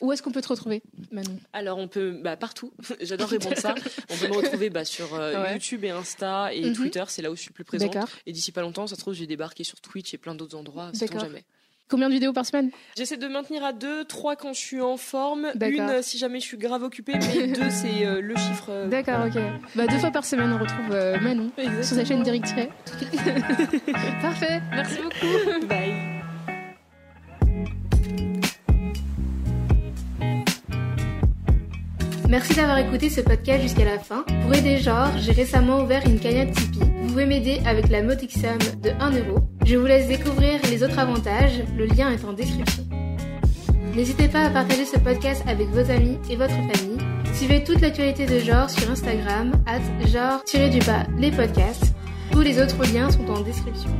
Où 0.00 0.12
est-ce 0.12 0.22
qu'on 0.22 0.30
peut 0.30 0.40
te 0.40 0.48
retrouver, 0.48 0.82
Manon? 1.10 1.38
Alors, 1.52 1.78
on 1.78 1.88
peut 1.88 2.12
bah, 2.22 2.36
partout. 2.36 2.72
J'adore 3.00 3.28
répondre 3.28 3.56
ça. 3.56 3.74
On 4.08 4.16
peut 4.16 4.28
me 4.28 4.34
retrouver 4.34 4.70
bah, 4.70 4.84
sur 4.84 5.14
euh, 5.14 5.52
YouTube 5.52 5.84
et 5.84 5.90
Insta 5.90 6.52
et 6.52 6.64
mhm. 6.64 6.74
Twitter. 6.74 7.04
C'est 7.08 7.22
là 7.22 7.30
où 7.30 7.36
je 7.36 7.40
suis 7.40 7.48
le 7.50 7.54
plus 7.54 7.64
présente. 7.64 7.96
Et 8.26 8.32
d'ici 8.32 8.52
pas 8.52 8.60
longtemps, 8.60 8.86
ça 8.86 8.94
se 8.94 9.00
trouve, 9.00 9.14
j'ai 9.14 9.26
débarqué 9.26 9.64
sur 9.64 9.80
Twitch 9.80 10.14
et 10.14 10.18
plein 10.18 10.34
d'autres 10.34 10.56
endroits. 10.56 10.90
C'est 10.94 11.12
jamais. 11.12 11.44
Combien 11.92 12.08
de 12.08 12.14
vidéos 12.14 12.32
par 12.32 12.46
semaine 12.46 12.70
J'essaie 12.96 13.18
de 13.18 13.28
maintenir 13.28 13.62
à 13.62 13.74
deux, 13.74 14.06
trois 14.06 14.34
quand 14.34 14.54
je 14.54 14.58
suis 14.58 14.80
en 14.80 14.96
forme, 14.96 15.48
une 15.60 16.00
si 16.00 16.16
jamais 16.16 16.40
je 16.40 16.46
suis 16.46 16.56
grave 16.56 16.82
occupée, 16.82 17.12
mais 17.20 17.48
deux 17.48 17.68
c'est 17.68 18.06
euh, 18.06 18.22
le 18.22 18.34
chiffre. 18.34 18.70
Euh, 18.70 18.88
D'accord, 18.88 19.26
ok. 19.26 19.38
Bah 19.74 19.86
deux 19.86 19.98
fois 19.98 20.10
par 20.10 20.24
semaine 20.24 20.50
on 20.54 20.58
retrouve 20.58 20.90
euh, 20.90 21.20
Manon 21.20 21.50
sur 21.82 21.96
sa 21.96 22.02
chaîne 22.06 22.22
Direct 22.22 22.46
Parfait, 24.22 24.62
merci 24.70 24.96
beaucoup. 25.02 25.66
Bye. 25.68 26.11
Merci 32.32 32.54
d'avoir 32.54 32.78
écouté 32.78 33.10
ce 33.10 33.20
podcast 33.20 33.60
jusqu'à 33.60 33.84
la 33.84 33.98
fin. 33.98 34.24
Pour 34.40 34.54
aider 34.54 34.78
Genre, 34.78 35.10
j'ai 35.18 35.32
récemment 35.32 35.82
ouvert 35.82 36.00
une 36.06 36.18
cagnotte 36.18 36.52
Tipeee. 36.52 36.78
Vous 37.02 37.08
pouvez 37.08 37.26
m'aider 37.26 37.60
avec 37.66 37.90
la 37.90 38.02
modique 38.02 38.32
somme 38.32 38.80
de 38.82 38.88
1 38.88 39.10
euro. 39.18 39.40
Je 39.66 39.76
vous 39.76 39.84
laisse 39.84 40.08
découvrir 40.08 40.58
les 40.70 40.82
autres 40.82 40.98
avantages, 40.98 41.62
le 41.76 41.84
lien 41.84 42.10
est 42.10 42.24
en 42.24 42.32
description. 42.32 42.84
N'hésitez 43.94 44.28
pas 44.28 44.44
à 44.44 44.48
partager 44.48 44.86
ce 44.86 44.98
podcast 44.98 45.44
avec 45.46 45.68
vos 45.68 45.90
amis 45.90 46.16
et 46.30 46.36
votre 46.36 46.54
famille. 46.54 46.96
Suivez 47.34 47.64
toute 47.64 47.82
l'actualité 47.82 48.24
de 48.24 48.38
genre 48.38 48.70
sur 48.70 48.90
Instagram, 48.90 49.52
at 49.66 50.06
genre-du-bas 50.06 51.04
les 51.18 51.32
podcasts. 51.32 51.92
Tous 52.30 52.40
les 52.40 52.58
autres 52.62 52.82
liens 52.94 53.10
sont 53.10 53.28
en 53.28 53.42
description. 53.42 53.90